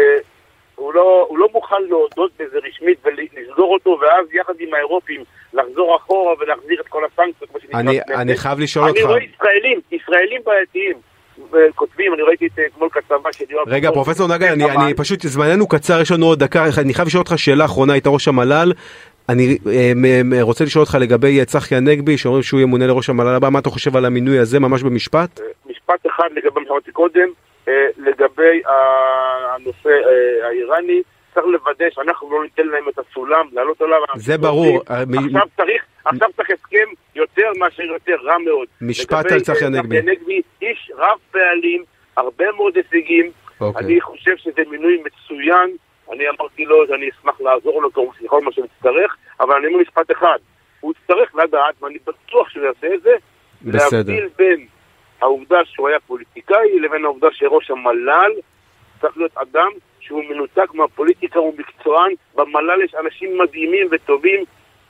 הוא 0.75 0.93
לא, 0.93 1.25
הוא 1.29 1.38
לא 1.38 1.47
מוכן 1.53 1.83
להודות 1.89 2.31
בזה 2.39 2.57
רשמית 2.67 2.97
ולסגור 3.05 3.73
אותו, 3.73 3.99
ואז 4.01 4.27
יחד 4.33 4.53
עם 4.59 4.73
האירופים 4.73 5.23
לחזור 5.53 5.97
אחורה 5.97 6.33
ולהחזיר 6.39 6.81
את 6.81 6.88
כל 6.88 7.01
הסנקציות, 7.05 7.49
כמו 7.49 7.59
שנקרא. 7.59 7.79
אני, 7.79 7.99
אני 8.15 8.38
חייב 8.38 8.59
לשאול 8.59 8.89
אותך. 8.89 8.97
אני 8.97 9.05
רואה 9.05 9.19
ישראלים, 9.23 9.79
ישראלים 9.91 10.41
בעייתיים. 10.45 10.95
כותבים, 11.75 12.13
אני 12.13 12.21
ראיתי 12.21 12.47
את 12.47 12.59
אתמול 12.67 12.89
כתבה 12.91 13.33
של 13.33 13.45
יואב... 13.49 13.69
רגע, 13.69 13.91
פרופסור 13.91 14.27
נגל, 14.27 14.47
אני, 14.47 14.71
אני 14.71 14.93
פשוט, 14.93 15.21
זמננו 15.21 15.67
קצר, 15.67 16.01
יש 16.01 16.11
לנו 16.11 16.25
עוד 16.25 16.39
דקה, 16.39 16.65
אני 16.81 16.93
חייב 16.93 17.07
לשאול 17.07 17.21
אותך 17.21 17.33
שאלה 17.38 17.65
אחרונה, 17.65 17.93
היית 17.93 18.07
ראש 18.07 18.27
המל"ל, 18.27 18.71
אני 19.30 19.57
אה, 20.34 20.41
רוצה 20.41 20.63
לשאול 20.63 20.82
אותך 20.82 20.97
לגבי 21.01 21.39
אה, 21.39 21.45
צחי 21.45 21.76
הנגבי, 21.76 22.17
שאומרים 22.17 22.43
שהוא 22.43 22.59
ימונה 22.59 22.88
לראש 22.88 23.09
המל"ל 23.09 23.36
הבא, 23.36 23.49
מה 23.49 23.59
אתה 23.59 23.69
חושב 23.69 23.95
על 23.95 24.05
המינוי 24.05 24.39
הזה, 24.39 24.59
ממש 24.59 24.84
במשפט? 24.84 25.39
אה, 25.39 25.45
משפט 25.65 26.05
אחד 26.07 26.30
לגבי 26.32 26.59
מה 26.59 26.65
שאמרתי 26.67 26.91
קודם, 26.91 27.28
לגבי 27.97 28.61
הנושא 29.55 29.89
האיראני, 30.43 31.01
צריך 31.34 31.45
לוודא 31.45 31.86
שאנחנו 31.91 32.32
לא 32.32 32.43
ניתן 32.43 32.67
להם 32.67 32.84
את 32.89 32.99
הסולם, 32.99 33.45
לעלות 33.53 33.82
עליו. 33.82 33.97
זה 34.15 34.38
ברור. 34.38 34.82
עכשיו 34.88 35.47
צריך, 35.57 35.84
עכשיו 36.05 36.30
צריך 36.36 36.49
הסכם 36.49 36.89
יותר 37.15 37.51
מאשר 37.59 37.84
יותר, 37.84 38.15
רע 38.23 38.38
מאוד. 38.38 38.67
משפט 38.82 39.32
על 39.32 39.39
צחי 39.39 39.65
הנגבי. 39.65 40.01
צחי 40.01 40.09
הנגבי, 40.09 40.41
איש 40.61 40.91
רב 40.97 41.17
פעלים, 41.32 41.84
הרבה 42.17 42.45
מאוד 42.55 42.73
הישגים. 42.78 43.32
אוקיי. 43.61 43.86
אני 43.86 44.01
חושב 44.01 44.38
שזה 44.38 44.61
מינוי 44.71 45.03
מצוין. 45.05 45.76
אני 46.12 46.30
אמרתי 46.30 46.66
לו 46.66 46.88
שאני 46.88 47.10
אשמח 47.10 47.41
לעזור 47.41 47.82
לו 47.82 47.91
ככל 47.91 48.41
מה 48.41 48.51
שנצטרך, 48.51 49.18
אבל 49.39 49.56
אני 49.56 49.68
אומר 49.68 49.80
משפט 49.80 50.12
אחד, 50.12 50.38
הוא 50.80 50.93
יצטרך 51.01 51.36
לדעת, 51.36 51.84
ואני 51.84 51.97
בטוח 52.08 52.49
שהוא 52.49 52.66
יעשה 52.66 52.95
את 52.95 53.01
זה, 53.01 53.16
בסדר. 53.62 53.97
להבדיל 53.97 54.30
בין 54.38 54.68
העובדה 55.22 55.66
שהוא 55.66 55.88
היה 55.88 55.99
פוליטיקאי 55.99 56.80
לבין 56.80 57.06
העובדה 57.06 57.28
שראש 57.32 57.72
המל"ל 57.72 58.32
צריך 59.01 59.18
להיות 59.18 59.38
אדם 59.38 59.70
שהוא 59.99 60.24
מנותק 60.30 60.74
מהפוליטיקה, 60.74 61.39
הוא 61.39 61.53
מקצוען, 61.58 62.12
במל"ל 62.36 62.82
יש 62.84 62.95
אנשים 62.95 63.38
מדהימים 63.38 63.88
וטובים, 63.91 64.43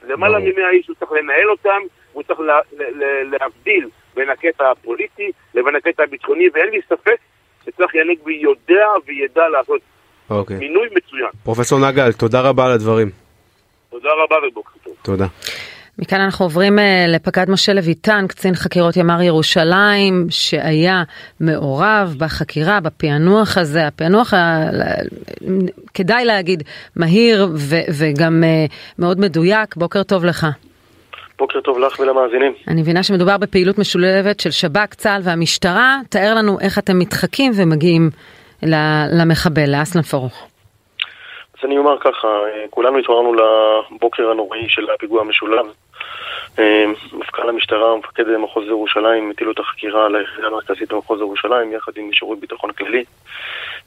למעלה 0.07 0.39
ממאה 0.39 0.69
איש 0.69 0.87
הוא 0.87 0.95
צריך 0.95 1.11
לנהל 1.11 1.51
אותם, 1.51 1.81
הוא 2.13 2.23
צריך 2.23 2.39
לה, 2.39 2.59
לה, 2.77 3.23
להבדיל 3.23 3.89
בין 4.15 4.29
הקטע 4.29 4.71
הפוליטי 4.71 5.31
לבין 5.53 5.75
הקטע 5.75 6.03
הביטחוני, 6.03 6.49
ואין 6.53 6.69
לי 6.69 6.81
ספק 6.89 7.17
שצחי 7.65 8.01
הנגבי 8.01 8.33
יודע 8.33 8.87
וידע 9.05 9.49
לעשות 9.49 9.81
אוקיי. 10.29 10.57
מינוי 10.57 10.87
מצוין. 10.91 11.29
פרופסור 11.43 11.79
נגל, 11.89 12.11
תודה 12.11 12.41
רבה 12.41 12.65
על 12.65 12.71
הדברים. 12.71 13.09
תודה 13.89 14.09
רבה 14.23 14.47
ובוקר 14.47 14.71
טוב. 14.83 14.93
תודה. 15.01 15.25
מכאן 15.99 16.21
אנחנו 16.21 16.45
עוברים 16.45 16.79
uh, 16.79 16.81
לפקד 17.07 17.49
משה 17.49 17.73
לויטן, 17.73 18.27
קצין 18.27 18.55
חקירות 18.55 18.97
ימ"ר 18.97 19.21
ירושלים, 19.21 20.25
שהיה 20.29 21.03
מעורב 21.39 22.15
בחקירה, 22.17 22.79
בפענוח 22.79 23.57
הזה. 23.57 23.87
הפענוח, 23.87 24.33
ה... 24.33 24.69
כדאי 25.93 26.25
להגיד, 26.25 26.63
מהיר 26.95 27.47
ו- 27.55 27.85
וגם 27.97 28.43
uh, 28.43 28.73
מאוד 28.99 29.19
מדויק. 29.19 29.75
בוקר 29.75 30.03
טוב 30.03 30.25
לך. 30.25 30.47
בוקר 31.39 31.59
טוב 31.61 31.79
לך 31.79 31.99
ולמאזינים. 31.99 32.53
אני 32.67 32.81
מבינה 32.81 33.03
שמדובר 33.03 33.37
בפעילות 33.37 33.77
משולבת 33.77 34.39
של 34.39 34.51
שב"כ, 34.51 34.93
צה"ל 34.93 35.21
והמשטרה. 35.23 35.99
תאר 36.09 36.33
לנו 36.35 36.59
איך 36.59 36.79
אתם 36.79 36.99
מתחקים 36.99 37.51
ומגיעים 37.55 38.09
למחבל, 39.19 39.79
לאסלם 39.79 40.01
פרוך? 40.01 40.47
אז 41.59 41.65
אני 41.65 41.77
אומר 41.77 41.99
ככה, 41.99 42.27
כולנו 42.69 42.97
התעוררנו 42.97 43.33
לבוקר 43.33 44.29
הנוראי 44.31 44.69
של 44.69 44.89
הפיגוע 44.89 45.21
המשולב. 45.21 45.65
אה, 46.59 46.85
מפכ"ל 47.13 47.49
המשטרה 47.49 47.93
ומפקד 47.93 48.37
מחוז 48.37 48.67
ירושלים 48.67 49.31
הטילו 49.31 49.51
את 49.51 49.59
החקירה 49.59 50.05
על 50.05 50.15
היחידה 50.15 50.47
המרכזית 50.47 50.93
במחוז 50.93 51.19
ירושלים 51.19 51.71
יחד 51.71 51.91
עם 51.95 52.13
שירות 52.13 52.39
ביטחון 52.39 52.71
כללי. 52.71 53.03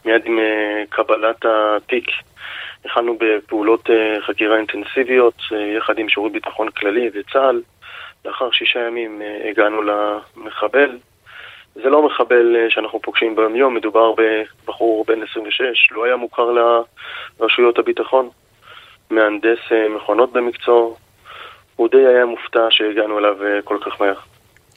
מיד 0.05 0.23
עם 0.25 0.39
אה, 0.39 0.83
קבלת 0.89 1.45
התיק 1.45 2.11
החלנו 2.85 3.19
בפעולות 3.21 3.91
אה, 3.91 4.17
חקירה 4.27 4.57
אינטנסיביות 4.57 5.43
יחד 5.77 5.99
עם 5.99 6.09
שירות 6.09 6.33
ביטחון 6.33 6.69
כללי 6.71 7.11
וצה"ל. 7.15 7.63
לאחר 8.25 8.51
שישה 8.51 8.81
ימים 8.81 9.23
הגענו 9.51 9.83
למחבל 9.83 10.99
זה 11.83 11.89
לא 11.89 12.07
מחבל 12.07 12.57
אה, 12.57 12.71
שאנחנו 12.71 13.01
פוגשים 13.03 13.37
ביום 13.37 13.57
יום, 13.57 13.75
מדובר 13.75 14.13
בבחור 14.13 15.05
בן 15.09 15.23
26, 15.31 15.89
לא 15.91 16.05
היה 16.05 16.17
מוכר 16.17 16.51
לרשויות 17.41 17.79
הביטחון, 17.79 18.29
מהנדס 19.11 19.59
אה, 19.73 19.89
מכונות 19.89 20.33
במקצועו, 20.33 20.97
הוא 21.77 21.89
די 21.89 22.07
היה 22.07 22.27
מופתע 22.27 22.67
שהגענו 22.71 23.19
אליו 23.19 23.45
אה, 23.45 23.63
כל 23.65 23.79
כך 23.81 24.01
מהר. 24.01 24.15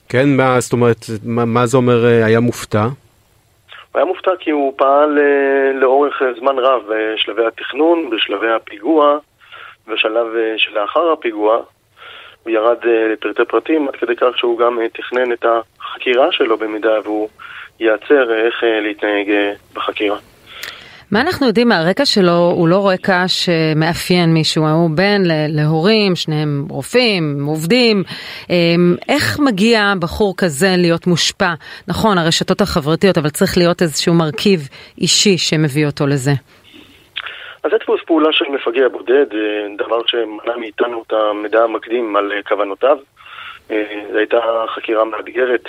כן, 0.08 0.36
מה, 0.36 0.60
זאת 0.60 0.72
אומרת, 0.72 1.06
מה, 1.24 1.44
מה 1.44 1.66
זה 1.66 1.76
אומר 1.76 2.04
היה 2.24 2.40
מופתע? 2.40 2.82
הוא 2.82 3.98
היה 3.98 4.04
מופתע 4.04 4.30
כי 4.38 4.50
הוא 4.50 4.72
פעל 4.76 5.18
לאורך 5.74 6.22
זמן 6.38 6.58
רב 6.58 6.82
בשלבי 6.88 7.46
התכנון, 7.46 8.10
בשלבי 8.10 8.50
הפיגוע, 8.50 9.18
בשלב 9.88 10.26
שלאחר 10.56 11.12
הפיגוע. 11.12 11.62
הוא 12.42 12.52
ירד 12.52 12.76
אה, 12.86 13.08
לפרטי 13.12 13.44
פרטים 13.48 13.88
עד 13.88 13.96
כדי 13.96 14.16
כך 14.16 14.38
שהוא 14.38 14.58
גם 14.58 14.80
אה, 14.80 14.88
תכנן 14.88 15.32
את 15.32 15.44
החקירה 15.44 16.32
שלו 16.32 16.58
במידה 16.58 17.00
והוא 17.04 17.28
ייעצר 17.80 18.30
אה, 18.30 18.46
איך 18.46 18.54
להתנהג 18.82 19.26
בחקירה. 19.74 20.18
מה 21.12 21.20
אנחנו 21.20 21.46
יודעים 21.46 21.68
מהרקע 21.68 22.04
שלו? 22.06 22.52
הוא 22.56 22.68
לא 22.68 22.88
רקע 22.88 23.24
שמאפיין 23.28 24.34
מישהו, 24.34 24.68
הוא 24.68 24.90
בן 24.90 25.22
להורים, 25.48 26.16
שניהם 26.16 26.66
רופאים, 26.70 27.44
עובדים. 27.46 28.02
אמ, 28.50 28.96
איך 29.08 29.40
מגיע 29.40 29.92
בחור 29.98 30.34
כזה 30.36 30.74
להיות 30.78 31.06
מושפע? 31.06 31.54
נכון, 31.88 32.18
הרשתות 32.18 32.60
החברתיות, 32.60 33.18
אבל 33.18 33.30
צריך 33.30 33.58
להיות 33.58 33.82
איזשהו 33.82 34.14
מרכיב 34.14 34.68
אישי 34.98 35.38
שמביא 35.38 35.86
אותו 35.86 36.06
לזה. 36.06 36.32
אז 37.64 37.70
זה 37.70 37.78
דפוס 37.78 38.00
פעולה 38.06 38.32
של 38.32 38.44
מפגע 38.48 38.88
בודד, 38.88 39.34
אה, 39.34 39.66
דבר 39.78 40.00
שמנע 40.06 40.56
מאיתנו 40.56 41.02
את 41.06 41.12
המידע 41.12 41.62
המקדים 41.64 42.16
על 42.16 42.32
אה, 42.32 42.42
כוונותיו. 42.42 42.98
אה, 43.70 44.02
זו 44.12 44.18
הייתה 44.18 44.40
חקירה 44.68 45.04
מאתגרת 45.04 45.64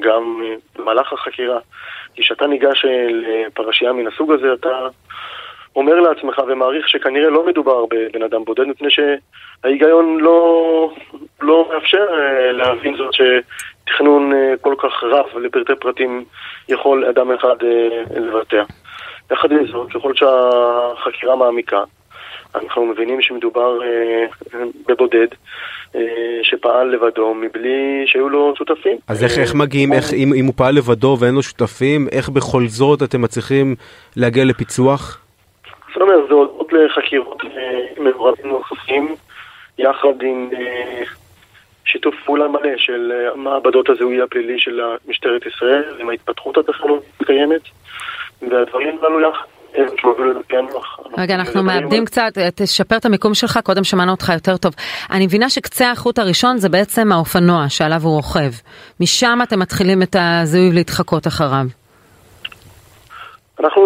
גם 0.00 0.42
במהלך 0.78 1.12
החקירה. 1.12 1.58
כשאתה 2.16 2.46
ניגש 2.46 2.84
לפרשייה 3.10 3.92
מן 3.92 4.06
הסוג 4.06 4.32
הזה, 4.32 4.52
אתה 4.52 4.88
אומר 5.76 6.00
לעצמך 6.00 6.42
ומעריך 6.48 6.88
שכנראה 6.88 7.30
לא 7.30 7.46
מדובר 7.46 7.84
בבן 7.86 8.22
אדם 8.22 8.44
בודד, 8.44 8.64
מפני 8.64 8.88
שההיגיון 8.90 10.20
לא, 10.20 10.90
לא 11.42 11.68
מאפשר 11.72 12.06
להבין 12.52 12.96
זאת 12.96 13.10
שתכנון 13.14 14.32
כל 14.60 14.74
כך 14.78 15.02
רב 15.02 15.38
לפרטי 15.38 15.72
פרטים 15.80 16.24
יכול 16.68 17.04
אדם 17.04 17.32
אחד 17.32 17.56
לבטא. 18.16 18.62
יחד 19.32 19.52
עם 19.52 19.66
זאת, 19.66 19.88
ככל 19.92 20.12
שהחקירה 20.14 21.36
מעמיקה, 21.36 21.84
אנחנו 22.54 22.86
מבינים 22.86 23.22
שמדובר 23.22 23.82
אה, 23.82 24.26
בבודד 24.88 25.26
אה, 25.94 26.00
שפעל 26.42 26.88
לבדו 26.88 27.34
מבלי 27.34 28.04
שהיו 28.06 28.28
לו 28.28 28.54
שותפים. 28.56 28.96
אז 29.08 29.24
איך, 29.24 29.38
איך 29.38 29.54
מגיעים, 29.54 29.92
איך, 29.92 30.12
אם, 30.12 30.32
אם 30.36 30.44
הוא 30.44 30.54
פעל 30.56 30.74
לבדו 30.74 31.16
ואין 31.20 31.34
לו 31.34 31.42
שותפים, 31.42 32.08
איך 32.12 32.28
בכל 32.28 32.62
זאת 32.66 33.02
אתם 33.02 33.22
מצליחים 33.22 33.74
להגיע 34.16 34.44
לפיצוח? 34.44 35.20
זאת 35.94 36.02
אומרת, 36.02 36.28
זה 36.28 36.34
הודות 36.34 36.72
לחקירות 36.72 37.42
אה, 37.44 38.02
מעורבים 38.02 38.46
נוספים, 38.46 39.14
יחד 39.78 40.22
עם 40.22 40.50
אה, 40.56 41.02
שיתוף 41.84 42.14
פעולה 42.24 42.48
מלא 42.48 42.76
של 42.76 43.12
אה, 43.12 43.36
מעבדות 43.36 43.88
הזיהוי 43.88 44.22
הפלילי 44.22 44.58
של 44.58 44.80
משטרת 45.08 45.46
ישראל, 45.46 45.84
עם 45.98 46.08
ההתפתחות 46.08 46.58
הטכנולוגית 46.58 47.08
הקיימת, 47.20 47.62
והדברים 48.50 48.98
הללו 49.02 49.20
יחד. 49.20 49.44
רגע, 51.18 51.34
אנחנו 51.34 51.62
מאבדים 51.62 52.04
קצת, 52.04 52.38
אה, 52.38 52.48
תשפר 52.54 52.96
את 52.96 53.04
המיקום 53.04 53.34
שלך, 53.34 53.58
קודם 53.64 53.84
שמענו 53.84 54.10
אותך 54.12 54.28
יותר 54.34 54.56
טוב. 54.56 54.72
אני 55.10 55.26
מבינה 55.26 55.50
שקצה 55.50 55.90
החוט 55.90 56.18
הראשון 56.18 56.56
זה 56.56 56.68
בעצם 56.68 57.12
האופנוע 57.12 57.68
שעליו 57.68 58.00
הוא 58.02 58.16
רוכב. 58.16 58.50
משם 59.00 59.38
אתם 59.42 59.58
מתחילים 59.58 60.02
את 60.02 60.16
הזיהוי 60.18 60.70
ולהתחקות 60.70 61.26
אחריו. 61.26 61.66
אנחנו, 63.60 63.82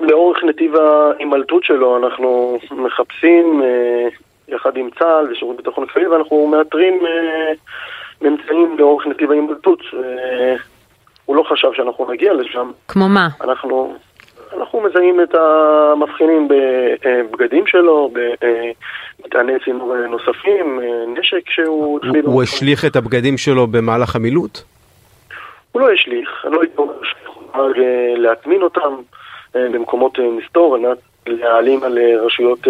לאורך 0.00 0.44
נתיב 0.44 0.76
ההימלטות 0.76 1.64
שלו, 1.64 1.96
אנחנו 1.96 2.58
מחפשים 2.70 3.62
אה, 3.64 4.08
יחד 4.48 4.76
עם 4.76 4.88
צה"ל 4.98 5.32
ושירות 5.32 5.56
ביטחון 5.56 5.86
כללי, 5.86 6.06
ואנחנו 6.06 6.46
מאתרים 6.46 7.06
אה, 7.06 7.52
ממצאים 8.22 8.76
לאורך 8.78 9.06
נתיב 9.06 9.30
ההימלטות. 9.30 9.80
אה, 9.94 10.56
הוא 11.28 11.36
לא 11.36 11.42
חשב 11.42 11.68
שאנחנו 11.72 12.12
נגיע 12.12 12.32
לשם. 12.34 12.70
כמו 12.88 13.08
מה? 13.08 13.28
אנחנו, 13.40 13.96
אנחנו 14.58 14.80
מזהים 14.80 15.20
את 15.20 15.34
המבחינים 15.34 16.48
בבגדים 16.48 17.66
שלו, 17.66 18.10
במטעני 19.18 19.52
צינור 19.64 19.94
נוספים, 19.96 20.80
נשק 21.18 21.50
שהוא 21.50 22.00
הוא. 22.24 22.32
הוא 22.32 22.42
השליך 22.42 22.84
את 22.84 22.96
הבגדים 22.96 23.38
שלו 23.38 23.66
במהלך 23.66 24.16
המילוט? 24.16 24.58
הוא 25.72 25.82
לא 25.82 25.92
השליך, 25.92 26.44
אני 26.44 26.54
לא 26.54 26.60
הייתי 26.60 26.76
אומר 26.78 26.94
שהוא 27.02 27.62
להטמין 28.16 28.62
אותם 28.62 28.94
אה, 29.56 29.68
במקומות 29.72 30.18
אה, 30.18 30.24
מסתור, 30.30 30.74
על 30.74 30.80
מנת 30.80 30.98
להעלים 31.26 31.84
על 31.84 31.98
אה, 31.98 32.20
רשויות 32.22 32.66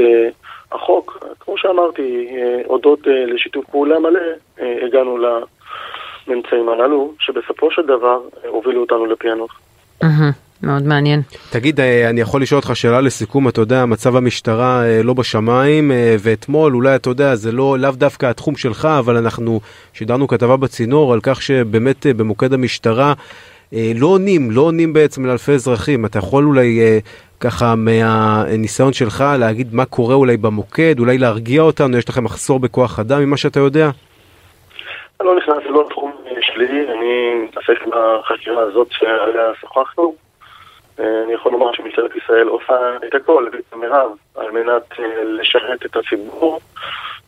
החוק. 0.73 1.25
כמו 1.41 1.59
שאמרתי, 1.59 2.29
הודות 2.65 3.01
לשיתוף 3.07 3.65
פעולה 3.71 3.99
מלא, 3.99 4.21
הגענו 4.59 5.19
לממצאים 6.29 6.69
הללו, 6.69 7.13
שבסופו 7.19 7.71
של 7.71 7.83
דבר 7.83 8.21
אה, 8.45 8.49
הובילו 8.49 8.81
אותנו 8.81 9.07
לפענוח. 9.07 9.61
מאוד 10.63 10.83
מעניין. 10.83 11.23
תגיד, 11.51 11.81
אה, 11.81 12.11
אני 12.11 12.21
יכול 12.21 12.43
לשאול 12.43 12.61
אותך 12.61 12.77
שאלה 12.77 13.01
לסיכום, 13.01 13.49
אתה 13.49 13.61
יודע, 13.61 13.87
מצב 13.87 14.17
המשטרה 14.17 14.85
אה, 14.85 15.03
לא 15.03 15.15
בשמיים, 15.15 15.91
ואתמול 16.21 16.75
אולי, 16.75 16.95
אתה 16.95 17.11
יודע, 17.11 17.35
זה 17.35 17.53
לא, 17.53 17.79
לאו 17.79 17.91
דווקא 17.91 18.27
התחום 18.27 18.57
שלך, 18.57 18.89
אבל 18.99 19.17
אנחנו 19.17 19.61
שידרנו 19.93 20.29
כתבה 20.29 20.57
בצינור 20.57 21.13
על 21.13 21.21
כך 21.23 21.43
שבאמת 21.43 22.07
במוקד 22.17 22.53
המשטרה 22.53 23.13
לא 23.73 24.07
עונים, 24.07 24.51
לא 24.51 24.61
עונים 24.61 24.93
בעצם 24.93 25.27
לאלפי 25.27 25.53
אזרחים. 25.53 26.05
אתה 26.07 26.19
יכול 26.19 26.45
אולי 26.45 26.81
ככה 27.41 27.75
מהניסיון 27.75 28.93
שלך 28.93 29.25
להגיד 29.39 29.75
מה 29.75 29.85
קורה 29.85 30.15
אולי 30.15 30.37
במוקד, 30.37 30.99
אולי 30.99 31.19
להרגיע 31.19 31.63
אותנו, 31.63 31.99
יש 31.99 32.09
לכם 32.09 32.25
מחסור 32.25 32.61
בכוח 32.61 32.99
אדם 32.99 33.21
ממה 33.23 33.37
שאתה 33.37 33.61
יודע? 33.61 33.91
אני 35.21 35.29
לא 35.29 35.37
נכנס, 35.37 35.57
זה 35.63 35.69
לא 35.69 35.87
התחום 35.87 36.13
שלי, 36.41 36.87
אני 36.93 37.35
מתעסק 37.35 37.87
בחקירה 37.87 38.63
הזאת 38.63 38.89
שעליה 38.91 39.55
שוחחנו. 39.61 40.15
אה, 41.01 41.23
אני 41.25 41.33
יכול 41.33 41.53
לומר 41.53 41.73
שמשטרת 41.73 42.11
ישראל 42.17 42.49
עושה 42.49 42.75
את 43.09 43.15
הכל, 43.15 43.47
את 43.55 43.73
המרב, 43.73 44.11
על 44.37 44.51
מנת 44.51 44.83
אה, 44.99 45.25
לשרת 45.25 45.87
את 45.87 45.97
הציבור. 45.97 46.61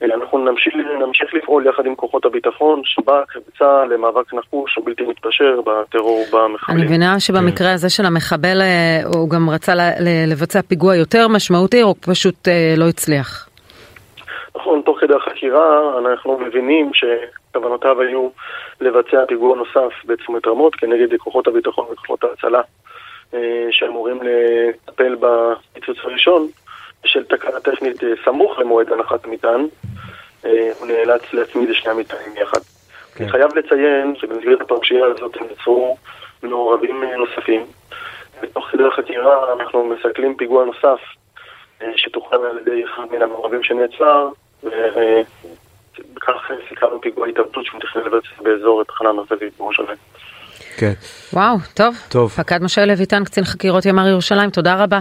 אה, 0.02 0.14
אנחנו 0.14 0.38
נמשיך, 0.38 0.74
נמשיך 1.06 1.34
לפעול 1.34 1.66
יחד 1.66 1.86
עם 1.86 1.94
כוחות 1.94 2.24
הביטחון, 2.24 2.82
שב"כ 2.84 3.36
וצה"ל 3.36 3.94
למאבק 3.94 4.34
נחוש 4.34 4.78
ובלתי 4.78 5.02
מתפשר 5.02 5.60
בטרור 5.60 6.24
אני 6.32 6.36
ובמחבלים. 6.36 6.84
מבינה 6.84 7.20
שבמקרה 7.20 7.72
הזה 7.72 7.90
של 7.90 8.06
המחבל 8.06 8.62
הוא 9.14 9.30
גם 9.30 9.50
רצה 9.50 9.72
לבצע 10.26 10.62
פיגוע 10.62 10.96
יותר 10.96 11.28
משמעותי, 11.28 11.82
או 11.82 11.94
פשוט 12.00 12.48
לא 12.76 12.88
הצליח. 12.88 13.49
נכון, 14.56 14.82
תוך 14.82 15.00
כדי 15.00 15.14
החקירה 15.14 15.98
אנחנו 15.98 16.38
מבינים 16.38 16.90
שכוונותיו 16.94 18.00
היו 18.00 18.28
לבצע 18.80 19.26
פיגוע 19.28 19.56
נוסף 19.56 20.04
בצומת 20.04 20.46
רמות 20.46 20.74
כנגד 20.74 21.16
כוחות 21.18 21.46
הביטחון 21.46 21.86
וכוחות 21.92 22.24
ההצלה 22.24 22.60
אה, 23.34 23.66
שאמורים 23.70 24.20
לטפל 24.22 25.16
בפיצוץ 25.20 25.96
הראשון 26.02 26.48
בשל 27.04 27.24
תקלה 27.24 27.60
טכנית 27.60 28.04
אה, 28.04 28.08
סמוך 28.24 28.58
למועד 28.58 28.92
הנחת 28.92 29.24
המטען. 29.24 29.66
אה, 30.44 30.70
הוא 30.78 30.86
נאלץ 30.86 31.22
להצמיד 31.32 31.70
את 31.70 31.74
שני 31.74 31.90
המטענים 31.92 32.36
יחד. 32.36 32.60
כן. 33.14 33.24
אני 33.24 33.32
חייב 33.32 33.58
לציין 33.58 34.16
שבמסגרת 34.16 34.60
הפרשייה 34.60 35.06
הזאת 35.06 35.36
נעצרו 35.40 35.96
מעורבים 36.42 37.04
נוספים. 37.04 37.66
בתוך 38.42 38.66
כדי 38.66 38.84
החקירה 38.84 39.52
אנחנו 39.52 39.84
מסכלים 39.84 40.36
פיגוע 40.36 40.64
נוסף 40.64 41.00
שתוכנן 41.96 42.38
על 42.50 42.58
ידי 42.58 42.84
אחד 42.84 43.02
מן 43.10 43.22
המעורבים 43.22 43.62
שנעצר, 43.62 44.28
וכך 44.62 46.50
סיכמנו 46.68 47.00
פיגוע 47.00 47.26
התאבדות 47.26 47.64
שהוא 47.64 47.78
מתכנן 47.78 48.02
לבצע 48.02 48.42
באזור 48.42 48.80
התחנה 48.80 49.08
המרכזית 49.08 49.52
בירושלים. 49.58 49.96
כן. 50.76 50.92
וואו, 51.32 51.56
טוב. 51.74 51.96
טוב. 52.08 52.30
פקד 52.30 52.62
משה 52.62 52.86
לויטן, 52.86 53.24
קצין 53.24 53.44
חקירות 53.44 53.86
ימ"ר 53.86 54.08
ירושלים, 54.08 54.50
תודה 54.50 54.82
רבה. 54.82 54.98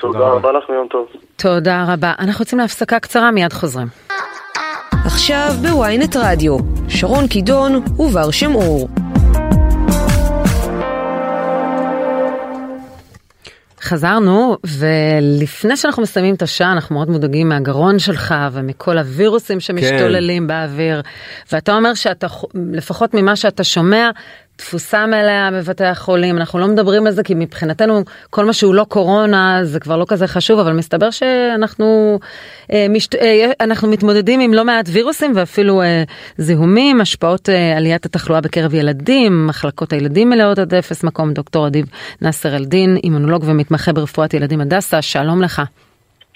תודה 0.00 0.18
רבה. 0.18 0.30
רבה 0.32 0.52
לך 0.52 0.68
ויום 0.68 0.88
טוב. 0.88 1.08
תודה 1.36 1.84
רבה. 1.92 2.12
אנחנו 2.18 2.42
יוצאים 2.42 2.60
להפסקה 2.60 3.00
קצרה, 3.00 3.30
מיד 3.30 3.52
חוזרים. 3.52 3.86
עכשיו 5.06 5.48
בוויינט 5.62 6.16
רדיו, 6.16 6.56
שרון 6.88 7.28
קידון 7.28 7.72
ובר 7.98 8.30
שם 8.30 8.54
אור. 8.54 8.88
חזרנו, 13.88 14.56
ולפני 14.64 15.76
שאנחנו 15.76 16.02
מסיימים 16.02 16.34
את 16.34 16.42
השעה, 16.42 16.72
אנחנו 16.72 16.94
מאוד 16.94 17.10
מודאגים 17.10 17.48
מהגרון 17.48 17.98
שלך 17.98 18.34
ומכל 18.52 18.98
הווירוסים 18.98 19.60
שמשתוללים 19.60 20.46
באוויר. 20.46 21.02
ואתה 21.52 21.76
אומר 21.76 21.94
שאתה, 21.94 22.26
לפחות 22.72 23.14
ממה 23.14 23.36
שאתה 23.36 23.64
שומע, 23.64 24.10
תפוסה 24.58 25.06
מלאה 25.06 25.50
בבתי 25.52 25.84
החולים, 25.84 26.36
אנחנו 26.36 26.58
לא 26.58 26.66
מדברים 26.66 27.06
על 27.06 27.12
זה 27.12 27.22
כי 27.22 27.34
מבחינתנו 27.36 28.04
כל 28.30 28.44
מה 28.44 28.52
שהוא 28.52 28.74
לא 28.74 28.84
קורונה 28.84 29.60
זה 29.62 29.80
כבר 29.80 29.96
לא 29.96 30.04
כזה 30.08 30.26
חשוב, 30.26 30.58
אבל 30.58 30.72
מסתבר 30.72 31.10
שאנחנו 31.10 32.18
אה, 32.72 32.86
משת, 32.90 33.14
אה, 33.14 33.50
אנחנו 33.60 33.88
מתמודדים 33.88 34.40
עם 34.40 34.54
לא 34.54 34.64
מעט 34.64 34.88
וירוסים 34.92 35.32
ואפילו 35.34 35.82
אה, 35.82 36.02
זיהומים, 36.38 37.00
השפעות 37.00 37.48
אה, 37.48 37.76
עליית 37.76 38.06
התחלואה 38.06 38.40
בקרב 38.40 38.74
ילדים, 38.74 39.46
מחלקות 39.46 39.92
הילדים 39.92 40.30
מלאות 40.30 40.58
עד 40.58 40.74
אפס 40.74 41.04
מקום, 41.04 41.32
דוקטור 41.32 41.66
אדיב 41.66 41.86
נאסר 42.22 42.56
אלדין, 42.56 42.96
אימונולוג 43.04 43.44
ומתמחה 43.46 43.92
ברפואת 43.92 44.34
ילדים 44.34 44.60
הדסה, 44.60 45.02
שלום 45.02 45.42
לך. 45.42 45.62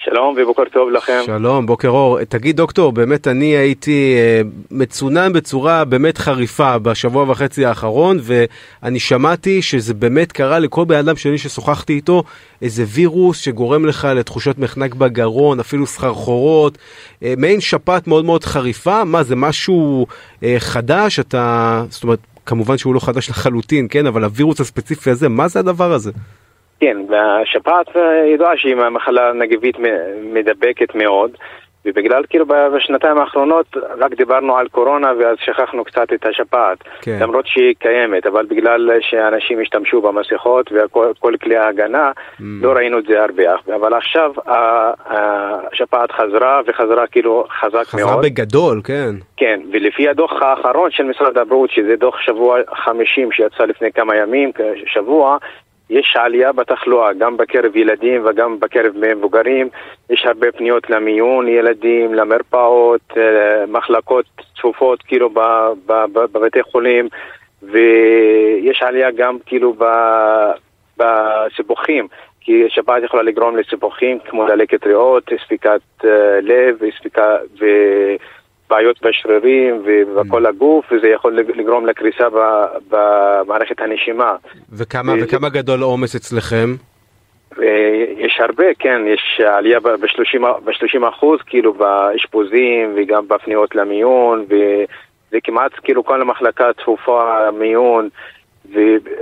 שלום 0.05 0.35
ובוקר 0.37 0.63
טוב 0.73 0.89
לכם. 0.89 1.21
שלום, 1.25 1.65
בוקר 1.65 1.89
אור. 1.89 2.23
תגיד 2.23 2.57
דוקטור, 2.57 2.91
באמת 2.91 3.27
אני 3.27 3.45
הייתי 3.45 4.15
אה, 4.17 4.41
מצונן 4.71 5.33
בצורה 5.33 5.85
באמת 5.85 6.17
חריפה 6.17 6.77
בשבוע 6.77 7.31
וחצי 7.31 7.65
האחרון, 7.65 8.17
ואני 8.21 8.99
שמעתי 8.99 9.61
שזה 9.61 9.93
באמת 9.93 10.31
קרה 10.31 10.59
לכל 10.59 10.85
בן 10.85 10.95
אדם 10.97 11.15
שני 11.15 11.37
ששוחחתי 11.37 11.93
איתו, 11.93 12.23
איזה 12.61 12.83
וירוס 12.87 13.37
שגורם 13.37 13.85
לך 13.85 14.07
לתחושות 14.15 14.59
מחנק 14.59 14.95
בגרון, 14.95 15.59
אפילו 15.59 15.85
סחרחורות, 15.85 16.77
אה, 17.23 17.33
מעין 17.37 17.61
שפעת 17.61 18.07
מאוד 18.07 18.25
מאוד 18.25 18.43
חריפה. 18.43 19.03
מה, 19.03 19.23
זה 19.23 19.35
משהו 19.35 20.07
אה, 20.43 20.55
חדש? 20.59 21.19
אתה, 21.19 21.83
זאת 21.89 22.03
אומרת, 22.03 22.19
כמובן 22.45 22.77
שהוא 22.77 22.95
לא 22.95 22.99
חדש 22.99 23.29
לחלוטין, 23.29 23.87
כן? 23.89 24.05
אבל 24.07 24.23
הווירוס 24.23 24.61
הספציפי 24.61 25.09
הזה, 25.09 25.29
מה 25.29 25.47
זה 25.47 25.59
הדבר 25.59 25.93
הזה? 25.93 26.11
כן, 26.83 26.97
והשפעת 27.09 27.87
ידועה 28.33 28.57
שהיא 28.57 28.75
מחלה 28.75 29.33
נגיבית 29.33 29.75
מדבקת 30.33 30.95
מאוד, 30.95 31.31
ובגלל 31.85 32.23
כאילו 32.29 32.45
בשנתיים 32.45 33.17
האחרונות 33.17 33.65
רק 33.97 34.13
דיברנו 34.13 34.57
על 34.57 34.67
קורונה 34.67 35.11
ואז 35.19 35.37
שכחנו 35.45 35.83
קצת 35.83 36.13
את 36.13 36.25
השפעת, 36.25 36.77
כן. 37.01 37.17
למרות 37.21 37.47
שהיא 37.47 37.75
קיימת, 37.79 38.25
אבל 38.25 38.45
בגלל 38.45 38.91
שאנשים 39.01 39.61
השתמשו 39.61 40.01
במסכות 40.01 40.71
וכל 40.71 41.33
כלי 41.41 41.57
ההגנה, 41.57 42.11
mm. 42.11 42.43
לא 42.61 42.71
ראינו 42.71 42.99
את 42.99 43.05
זה 43.05 43.21
הרבה, 43.21 43.43
אבל 43.75 43.93
עכשיו 43.93 44.31
השפעת 45.05 46.11
חזרה 46.11 46.61
וחזרה 46.67 47.07
כאילו 47.07 47.45
חזק 47.61 47.87
חזרה 47.87 48.05
מאוד. 48.05 48.09
חזרה 48.09 48.21
בגדול, 48.21 48.81
כן. 48.83 49.15
כן, 49.37 49.59
ולפי 49.71 50.09
הדוח 50.09 50.41
האחרון 50.41 50.91
של 50.91 51.03
משרד 51.03 51.37
הבריאות, 51.37 51.71
שזה 51.71 51.95
דוח 51.95 52.17
שבוע 52.21 52.59
50 52.73 53.31
שיצא 53.31 53.63
לפני 53.63 53.91
כמה 53.91 54.15
ימים, 54.15 54.51
שבוע, 54.85 55.37
יש 55.93 56.15
עלייה 56.19 56.51
בתחלואה, 56.51 57.13
גם 57.13 57.37
בקרב 57.37 57.75
ילדים 57.75 58.25
וגם 58.25 58.59
בקרב 58.59 58.93
מבוגרים. 58.95 59.69
יש 60.09 60.25
הרבה 60.25 60.51
פניות 60.51 60.89
למיון 60.89 61.47
ילדים, 61.47 62.13
למרפאות, 62.13 63.01
אה, 63.17 63.65
מחלקות 63.67 64.25
צפופות 64.57 65.01
כאילו 65.01 65.29
בבתי 66.15 66.63
חולים, 66.63 67.07
ויש 67.61 68.81
עלייה 68.81 69.11
גם 69.11 69.37
כאילו 69.45 69.75
בסיבוכים. 70.97 72.07
כי 72.41 72.63
שפעת 72.69 73.03
יכולה 73.03 73.23
לגרום 73.23 73.57
לסיבוכים 73.57 74.19
כמו 74.19 74.47
דלקת 74.47 74.85
ריאות, 74.85 75.29
ספיקת 75.45 75.81
אה, 76.05 76.39
לב, 76.41 76.79
ספיקה 76.99 77.37
ו... 77.59 77.65
בעיות 78.69 79.01
בשרירים 79.01 79.83
ובכל 79.85 80.45
mm. 80.45 80.49
הגוף, 80.49 80.85
וזה 80.91 81.07
יכול 81.07 81.39
לגרום 81.55 81.85
לקריסה 81.85 82.27
במערכת 82.89 83.81
הנשימה. 83.81 84.35
וכמה, 84.71 85.13
וזה... 85.13 85.25
וכמה 85.25 85.49
גדול 85.49 85.81
העומס 85.81 86.15
אצלכם? 86.15 86.75
יש 88.17 88.39
הרבה, 88.39 88.65
כן, 88.79 89.01
יש 89.07 89.41
עלייה 89.45 89.79
ב-30 89.79 91.09
אחוז, 91.09 91.39
כאילו 91.45 91.73
באשפוזים 91.73 92.93
וגם 92.95 93.27
בפניות 93.27 93.75
למיון, 93.75 94.45
וזה 94.47 95.37
כמעט 95.43 95.71
כאילו 95.83 96.03
כל 96.03 96.21
המחלקה 96.21 96.73
צפופה 96.81 97.51
מיון, 97.59 98.09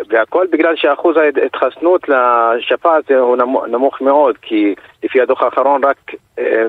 והכל 0.10 0.48
בגלל 0.52 0.76
שאחוז 0.76 1.18
ההתחסנות 1.18 2.10
לשפעת 2.10 3.12
הוא 3.12 3.38
נמוך 3.68 4.02
מאוד, 4.02 4.38
כי 4.42 4.76
לפי 5.04 5.22
הדוח 5.22 5.44
האחרון 5.44 5.84
רק 5.84 5.98
אה, 6.40 6.64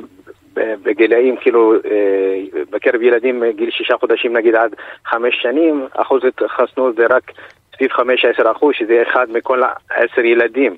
בגילאים, 0.54 1.36
כאילו, 1.40 1.74
אה, 1.74 2.62
בקרב 2.70 3.02
ילדים 3.02 3.42
גיל 3.56 3.70
שישה 3.70 3.94
חודשים 4.00 4.36
נגיד 4.36 4.54
עד 4.54 4.74
חמש 5.06 5.34
שנים, 5.42 5.86
אחוז 5.92 6.22
התחסנות 6.24 6.96
זה 6.96 7.06
רק 7.10 7.32
סביב 7.76 7.90
חמש 7.92 8.24
עשר 8.24 8.50
אחוז, 8.50 8.74
שזה 8.78 9.02
אחד 9.10 9.26
מכל 9.30 9.60
עשר 9.90 10.24
ילדים. 10.24 10.76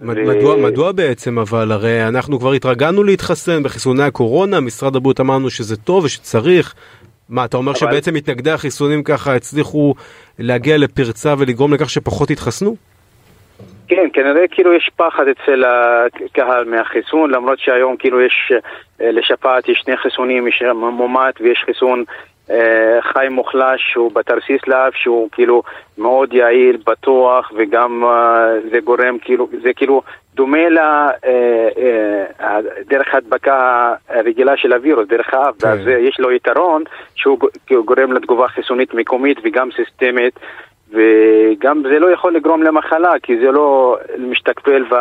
מדוע. 0.00 0.56
מדוע 0.56 0.92
בעצם 0.92 1.38
אבל 1.38 1.72
הרי 1.72 2.08
אנחנו 2.08 2.38
כבר 2.38 2.52
התרגלנו 2.52 3.04
להתחסן 3.04 3.62
בחיסוני 3.62 4.02
הקורונה, 4.02 4.60
משרד 4.60 4.96
הבריאות 4.96 5.20
אמרנו 5.20 5.50
שזה 5.50 5.76
טוב 5.76 6.04
ושצריך. 6.04 6.74
מה 7.28 7.44
אתה 7.44 7.56
אומר 7.56 7.70
אבל... 7.70 7.78
שבעצם 7.78 8.14
מתנגדי 8.14 8.50
החיסונים 8.50 9.02
ככה 9.02 9.34
הצליחו 9.34 9.94
להגיע 10.38 10.76
לפרצה 10.78 11.34
ולגרום 11.38 11.74
לכך 11.74 11.90
שפחות 11.90 12.30
יתחסנו? 12.30 12.76
כן, 13.88 14.08
כנראה 14.12 14.48
כאילו 14.48 14.74
יש 14.74 14.90
פחד 14.96 15.24
אצל 15.28 15.64
הקהל 15.64 16.64
מהחיסון, 16.64 17.30
למרות 17.30 17.58
שהיום 17.58 17.96
כאילו 17.96 18.20
יש, 18.20 18.52
אה, 19.00 19.10
לשפעת 19.10 19.68
יש 19.68 19.78
שני 19.84 19.96
חיסונים, 19.96 20.48
יש 20.48 20.62
מומט 20.74 21.40
ויש 21.40 21.62
חיסון 21.66 22.04
אה, 22.50 22.98
חי 23.02 23.26
מוחלש 23.30 23.82
שהוא 23.92 24.12
בתרסיס 24.12 24.60
לאף, 24.66 24.94
שהוא 24.94 25.28
כאילו 25.32 25.62
מאוד 25.98 26.32
יעיל, 26.32 26.76
בטוח, 26.86 27.52
וגם 27.56 28.04
אה, 28.04 28.60
זה 28.70 28.80
גורם 28.80 29.18
כאילו, 29.18 29.48
זה 29.62 29.72
כאילו 29.76 30.02
דומה 30.34 30.68
לדרך 32.80 33.14
ההדבקה 33.14 33.92
הרגילה 34.08 34.56
של 34.56 34.72
הווירוס, 34.72 35.08
דרך 35.08 35.34
האף, 35.34 35.54
כן. 35.58 35.68
ואז 35.68 35.80
יש 35.86 36.20
לו 36.20 36.32
יתרון 36.32 36.82
שהוא 37.14 37.38
גורם 37.84 38.12
לתגובה 38.12 38.48
חיסונית 38.48 38.94
מקומית 38.94 39.38
וגם 39.44 39.68
סיסטמית. 39.76 40.38
וגם 40.94 41.82
זה 41.82 41.98
לא 41.98 42.10
יכול 42.10 42.34
לגרום 42.34 42.62
למחלה, 42.62 43.12
כי 43.22 43.36
זה 43.38 43.52
לא 43.52 43.98
משתכפל 44.18 44.84
ב... 44.90 44.94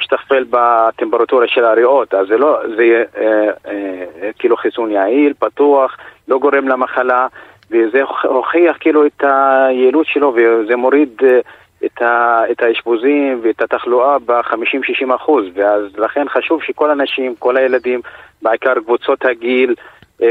משתכפל 0.00 0.44
בטמפרטורה 0.50 1.48
של 1.48 1.64
הריאות, 1.64 2.14
אז 2.14 2.26
זה 2.28 2.36
לא, 2.36 2.58
זה 2.76 3.04
אה, 3.16 3.50
אה, 3.66 4.30
כאילו 4.38 4.56
חיסון 4.56 4.90
יעיל, 4.90 5.32
פתוח, 5.38 5.96
לא 6.28 6.38
גורם 6.38 6.68
למחלה, 6.68 7.26
וזה 7.70 8.00
הוכיח 8.22 8.76
כאילו 8.80 9.06
את 9.06 9.24
היעילות 9.24 10.06
שלו, 10.06 10.34
וזה 10.36 10.76
מוריד 10.76 11.22
אה, 12.02 12.44
את, 12.50 12.62
האשפוזים 12.62 13.40
ואת 13.42 13.62
התחלואה 13.62 14.18
ב-50-60 14.18 15.14
אחוז, 15.14 15.44
ואז 15.54 15.82
לכן 15.98 16.28
חשוב 16.28 16.62
שכל 16.62 16.90
האנשים, 16.90 17.34
כל 17.38 17.56
הילדים, 17.56 18.00
בעיקר 18.42 18.74
קבוצות 18.74 19.24
הגיל, 19.24 19.70
אה, 19.70 19.84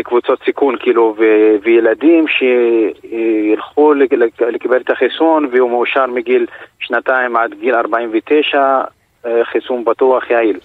קבוצות 0.03 0.39
סיכון, 0.45 0.75
כאילו, 0.79 1.15
ו- 1.19 1.55
וילדים 1.63 2.25
שילכו 2.27 3.93
לקבל 4.39 4.77
את 4.77 4.89
החיסון 4.89 5.49
והוא 5.51 5.69
מאושר 5.69 6.05
מגיל 6.05 6.45
שנתיים 6.79 7.35
עד 7.35 7.53
גיל 7.59 7.75
49, 7.75 8.81
אה, 9.25 9.45
חיסון 9.45 9.85
בטוח 9.85 10.29
יעיל. 10.29 10.59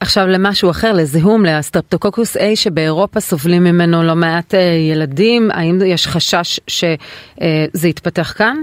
עכשיו 0.00 0.26
למשהו 0.26 0.70
אחר, 0.70 0.92
לזיהום, 0.92 1.44
לסטרפטוקוקוס 1.44 2.36
A 2.36 2.40
שבאירופה 2.54 3.20
סובלים 3.20 3.64
ממנו 3.64 4.02
לא 4.02 4.14
מעט 4.14 4.54
אה, 4.54 4.60
ילדים, 4.92 5.50
האם 5.50 5.78
יש 5.86 6.06
חשש 6.06 6.60
שזה 6.68 7.88
יתפתח 7.88 8.34
כאן? 8.38 8.56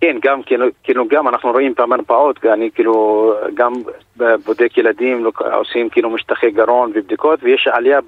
כן, 0.00 0.16
גם, 0.22 0.42
כאילו, 0.42 0.66
כאילו, 0.82 1.08
גם 1.08 1.28
אנחנו 1.28 1.50
רואים 1.50 1.74
במרפאות, 1.78 2.44
אני 2.44 2.70
כאילו 2.74 3.34
גם 3.54 3.72
בודק 4.16 4.78
ילדים, 4.78 5.26
עושים 5.52 5.88
כאילו 5.88 6.10
משטחי 6.10 6.50
גרון 6.50 6.92
ובדיקות, 6.94 7.40
ויש 7.42 7.66
עלייה 7.66 8.00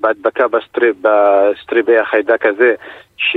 בהדבקה 0.00 0.48
בסטרפ, 0.48 0.94
בסטרפ 1.00 1.98
החיידק 1.98 2.46
הזה, 2.46 2.74
ש, 3.16 3.36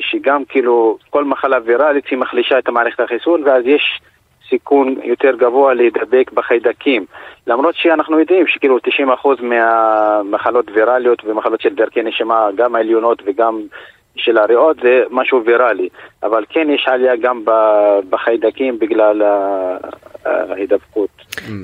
שגם 0.00 0.44
כאילו 0.44 0.98
כל 1.10 1.24
מחלה 1.24 1.58
ויראלית 1.64 2.06
היא 2.06 2.18
מחלישה 2.18 2.58
את 2.58 2.68
המערכת 2.68 3.00
החיסון, 3.00 3.42
ואז 3.44 3.62
יש 3.66 4.00
סיכון 4.48 4.96
יותר 5.02 5.36
גבוה 5.36 5.74
להידבק 5.74 6.30
בחיידקים. 6.34 7.06
למרות 7.46 7.74
שאנחנו 7.74 8.20
יודעים 8.20 8.46
שכאילו 8.46 8.78
90% 8.78 9.42
מהמחלות 9.42 10.70
ויראליות 10.74 11.24
ומחלות 11.24 11.60
של 11.60 11.74
דרכי 11.74 12.02
נשימה, 12.02 12.48
גם 12.56 12.74
העליונות 12.74 13.22
וגם 13.26 13.60
של 14.18 14.38
הריאות 14.38 14.76
זה 14.82 15.02
משהו 15.10 15.42
ויראלי, 15.44 15.88
אבל 16.22 16.44
כן 16.48 16.70
יש 16.74 16.86
עלייה 16.88 17.16
גם 17.16 17.42
בחיידקים 18.10 18.78
בגלל 18.78 19.22
ההידבקות. 20.24 21.08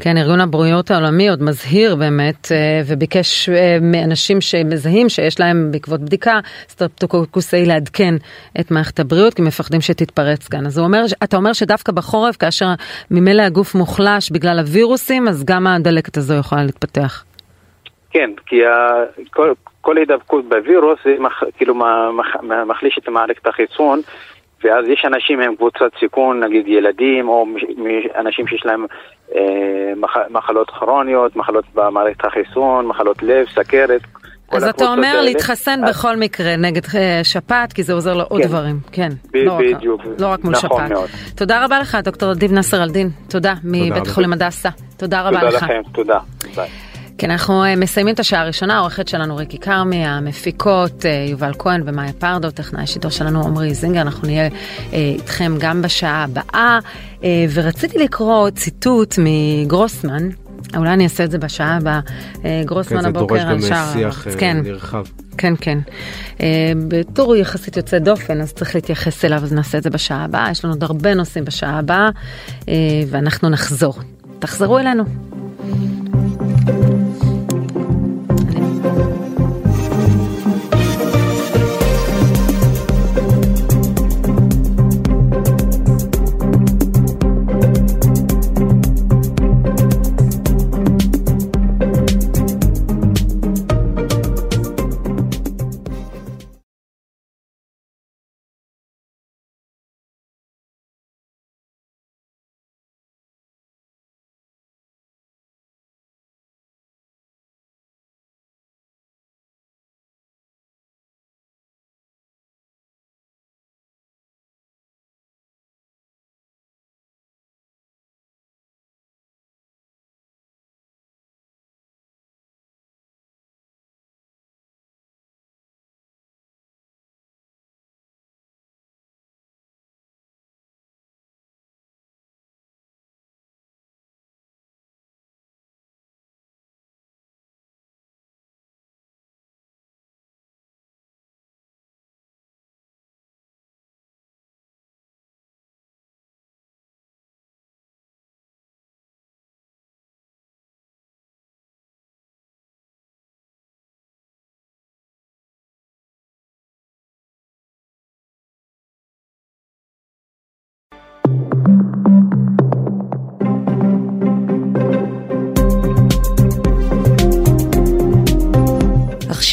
כן, 0.00 0.16
ארגון 0.16 0.40
הבריאות 0.40 0.90
העולמי 0.90 1.28
עוד 1.28 1.42
מזהיר 1.42 1.96
באמת 1.96 2.52
אה, 2.52 2.80
וביקש 2.86 3.48
אה, 3.48 3.78
מאנשים 3.82 4.40
שמזהים 4.40 5.08
שיש 5.08 5.40
להם 5.40 5.68
בעקבות 5.70 6.00
בדיקה 6.00 6.40
סטרפטוקוקוסי 6.68 7.66
לעדכן 7.66 8.14
את 8.60 8.70
מערכת 8.70 9.00
הבריאות 9.00 9.34
כי 9.34 9.42
מפחדים 9.42 9.80
שתתפרץ 9.80 10.48
כאן. 10.48 10.66
אז 10.66 10.78
אומר, 10.78 11.04
אתה 11.24 11.36
אומר 11.36 11.52
שדווקא 11.52 11.92
בחורף 11.92 12.36
כאשר 12.36 12.66
ממילא 13.10 13.42
הגוף 13.42 13.74
מוחלש 13.74 14.30
בגלל 14.30 14.58
הווירוסים 14.58 15.28
אז 15.28 15.44
גם 15.44 15.66
הדלקת 15.66 16.16
הזו 16.16 16.34
יכולה 16.34 16.64
להתפתח. 16.64 17.24
כן, 18.14 18.30
כי 18.46 18.56
כל, 19.30 19.52
כל 19.80 19.96
הידבקות 19.98 20.44
בווירוס 20.48 20.98
זה 21.04 21.14
מח, 21.18 21.42
כאילו 21.56 21.74
מח, 21.74 22.26
מחליש 22.66 22.98
את 23.02 23.08
מערכת 23.08 23.46
החיסון 23.46 24.00
ואז 24.64 24.84
יש 24.88 25.04
אנשים 25.06 25.40
עם 25.40 25.56
קבוצת 25.56 25.90
סיכון, 26.00 26.40
נגיד 26.44 26.68
ילדים 26.68 27.28
או 27.28 27.46
אנשים 28.18 28.46
שיש 28.46 28.62
להם 28.66 28.86
אה, 29.36 29.40
מח, 29.96 30.16
מחלות 30.30 30.70
כרוניות, 30.70 31.36
מחלות 31.36 31.64
במערכת 31.74 32.24
החיסון, 32.24 32.86
מחלות 32.86 33.22
לב, 33.22 33.46
סכרת, 33.54 34.00
אז 34.52 34.64
אתה 34.68 34.84
אומר 34.86 35.06
האלה. 35.06 35.22
להתחסן 35.22 35.80
אז- 35.84 35.90
בכל 35.90 36.16
מקרה 36.16 36.56
נגד 36.56 36.82
אה, 36.94 37.20
שפעת, 37.24 37.72
כי 37.72 37.82
זה 37.82 37.92
עוזר 37.92 38.14
לעוד 38.14 38.40
כן. 38.42 38.48
דברים. 38.48 38.76
כן, 38.92 39.08
ב- 39.32 39.36
לא 39.36 39.52
רק- 39.52 39.60
בדיוק. 39.76 40.00
לא 40.18 40.26
רק 40.26 40.44
מול 40.44 40.52
נכון 40.52 40.70
שפעת. 40.78 40.90
מאוד. 40.90 41.08
תודה 41.36 41.64
רבה 41.64 41.78
לך, 41.80 41.98
דוקטור 42.04 42.32
אדיב 42.32 42.52
נסר 42.52 42.82
אלדין. 42.82 43.08
תודה, 43.30 43.52
מבית. 43.64 44.06
חולים 44.06 44.32
הדסה. 44.32 44.68
תודה 44.96 45.20
רבה 45.28 45.40
תודה 45.40 45.48
לך. 45.56 45.62
לכם, 45.62 45.80
תודה. 45.92 46.18
ביי. 46.56 46.68
כן, 47.18 47.30
אנחנו 47.30 47.64
אה, 47.64 47.76
מסיימים 47.76 48.14
את 48.14 48.20
השעה 48.20 48.40
הראשונה, 48.40 48.76
העורכת 48.76 49.08
שלנו 49.08 49.36
ריקי 49.36 49.58
כרמי, 49.58 50.06
המפיקות 50.06 51.06
אה, 51.06 51.26
יובל 51.30 51.52
כהן 51.58 51.82
ומאיה 51.86 52.12
פרדו, 52.12 52.50
טכנאי 52.50 52.82
השידור 52.82 53.10
שלנו 53.10 53.44
עמרי 53.46 53.74
זינגר, 53.74 54.00
אנחנו 54.00 54.26
נהיה 54.26 54.48
אה, 54.92 54.98
איתכם 54.98 55.54
גם 55.58 55.82
בשעה 55.82 56.24
הבאה, 56.24 56.78
אה, 57.24 57.46
ורציתי 57.54 57.98
לקרוא 57.98 58.50
ציטוט 58.50 59.14
מגרוסמן. 59.18 60.28
אולי 60.76 60.90
אני 60.90 61.04
אעשה 61.04 61.24
את 61.24 61.30
זה 61.30 61.38
בשעה 61.38 61.76
הבאה. 61.76 61.94
אה, 61.94 62.40
כן, 62.42 62.62
גרוסמן 62.66 63.02
זה 63.02 63.08
הבוקר 63.08 63.34
דורש 63.34 63.40
על 63.42 63.54
גם 63.54 63.60
שער 63.60 63.92
שיח 63.92 64.26
הארץ. 64.26 64.34
אה, 64.34 64.40
כן, 64.40 64.56
נרחב. 64.64 65.04
כן, 65.38 65.54
כן. 65.60 65.78
בתור 66.88 67.36
יחסית 67.36 67.76
יוצא 67.76 67.98
דופן, 67.98 68.40
אז 68.40 68.52
צריך 68.52 68.74
להתייחס 68.74 69.24
אליו, 69.24 69.38
אז 69.42 69.52
נעשה 69.52 69.78
את 69.78 69.82
זה 69.82 69.90
בשעה 69.90 70.24
הבאה. 70.24 70.50
יש 70.50 70.64
לנו 70.64 70.74
עוד 70.74 70.82
הרבה 70.82 71.14
נושאים 71.14 71.44
בשעה 71.44 71.78
הבאה, 71.78 72.08
אה, 72.68 72.74
ואנחנו 73.10 73.48
נחזור. 73.48 73.94
תחזרו 74.38 74.78
אלינו. 74.78 75.04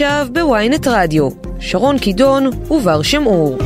עכשיו 0.02 0.28
בוויינט 0.32 0.88
רדיו, 0.88 1.30
שרון 1.60 2.00
קידון 2.00 2.48
ובר 2.72 3.02
שם 3.02 3.26
אור. 3.26 3.58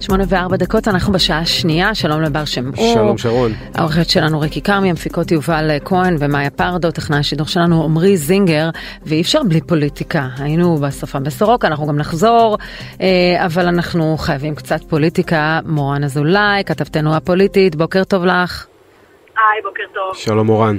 שמונה 0.00 0.24
וארבע 0.28 0.56
דקות, 0.56 0.88
אנחנו 0.88 1.12
בשעה 1.12 1.38
השנייה, 1.38 1.94
שלום 1.94 2.20
לבר 2.22 2.44
שם 2.44 2.70
אור. 2.78 2.94
שלום 2.94 3.18
שרון. 3.18 3.52
העורכת 3.74 4.10
שלנו 4.10 4.40
ריקי 4.40 4.62
כרמי, 4.62 4.90
המפיקות 4.90 5.30
יובל 5.30 5.70
כהן 5.84 6.16
ומאיה 6.18 6.50
פרדו, 6.50 6.90
טכנאי 6.90 7.18
השידור 7.18 7.46
שלנו 7.46 7.84
עמרי 7.84 8.16
זינגר, 8.16 8.70
ואי 9.02 9.20
אפשר 9.20 9.42
בלי 9.42 9.60
פוליטיקה. 9.60 10.28
היינו 10.38 10.76
בשפה 10.76 11.18
בסורוקה, 11.18 11.66
אנחנו 11.66 11.86
גם 11.86 11.96
נחזור, 11.96 12.58
אה, 13.00 13.06
אבל 13.44 13.66
אנחנו 13.66 14.16
חייבים 14.18 14.54
קצת 14.54 14.80
פוליטיקה. 14.88 15.60
מורן 15.66 16.04
אזולאי, 16.04 16.62
כתבתנו 16.66 17.14
הפוליטית, 17.16 17.76
בוקר 17.76 18.04
טוב 18.04 18.24
לך. 18.24 18.66
היי, 19.36 19.62
בוקר 19.62 19.82
טוב. 19.94 20.16
שלום 20.16 20.46
מורן. 20.46 20.76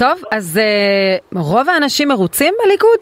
טוב, 0.00 0.22
אז 0.32 0.58
אה, 0.62 1.40
רוב 1.40 1.68
האנשים 1.68 2.08
מרוצים 2.08 2.54
בליכוד? 2.64 3.00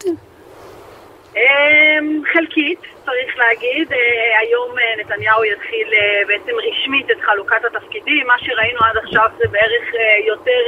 אמ, 1.35 2.21
חלקית, 2.33 2.79
צריך 3.05 3.37
להגיד. 3.37 3.93
אה, 3.93 4.39
היום 4.39 4.79
אה, 4.79 4.83
נתניהו 4.99 5.43
יתחיל 5.45 5.87
בעצם 6.27 6.51
רשמית 6.67 7.11
את 7.11 7.21
חלוקת 7.21 7.65
התפקידים. 7.65 8.27
מה 8.27 8.33
שראינו 8.39 8.79
עד 8.79 8.97
עכשיו 8.97 9.29
זה 9.37 9.43
בערך 9.51 9.87
יותר 10.27 10.61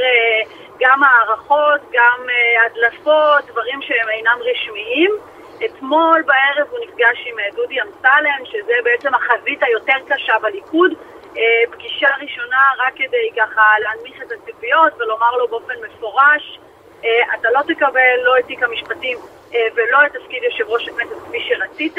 גם 0.80 1.00
הערכות, 1.04 1.80
גם 1.92 2.20
הדלפות, 2.66 3.50
דברים 3.50 3.82
שהם 3.82 4.08
אינם 4.08 4.38
רשמיים. 4.50 5.10
אתמול 5.64 6.22
בערב 6.26 6.66
הוא 6.70 6.78
נפגש 6.84 7.26
עם 7.26 7.36
דודי 7.56 7.76
אמסלם, 7.80 8.44
שזה 8.44 8.72
בעצם 8.84 9.14
החזית 9.14 9.62
היותר 9.62 9.98
קשה 10.08 10.34
בליכוד. 10.42 10.92
אה, 11.36 11.62
פגישה 11.72 12.08
ראשונה 12.22 12.70
רק 12.78 12.92
כדי 12.96 13.30
ככה 13.36 13.62
להנמיך 13.78 14.22
את 14.22 14.32
הציפיות 14.32 14.92
ולומר 14.98 15.36
לו 15.36 15.48
באופן 15.48 15.74
מפורש 15.86 16.58
אה, 17.04 17.34
אתה 17.34 17.50
לא 17.50 17.60
תקבל 17.68 18.16
לא 18.22 18.38
את 18.38 18.46
תיק 18.46 18.62
המשפטים 18.62 19.18
אה, 19.54 19.66
ולא 19.74 20.06
את 20.06 20.12
תפקיד 20.12 20.42
יושב 20.42 20.68
ראש 20.68 20.88
הכנסת 20.88 21.16
כפי 21.28 21.40
שרצית. 21.48 21.98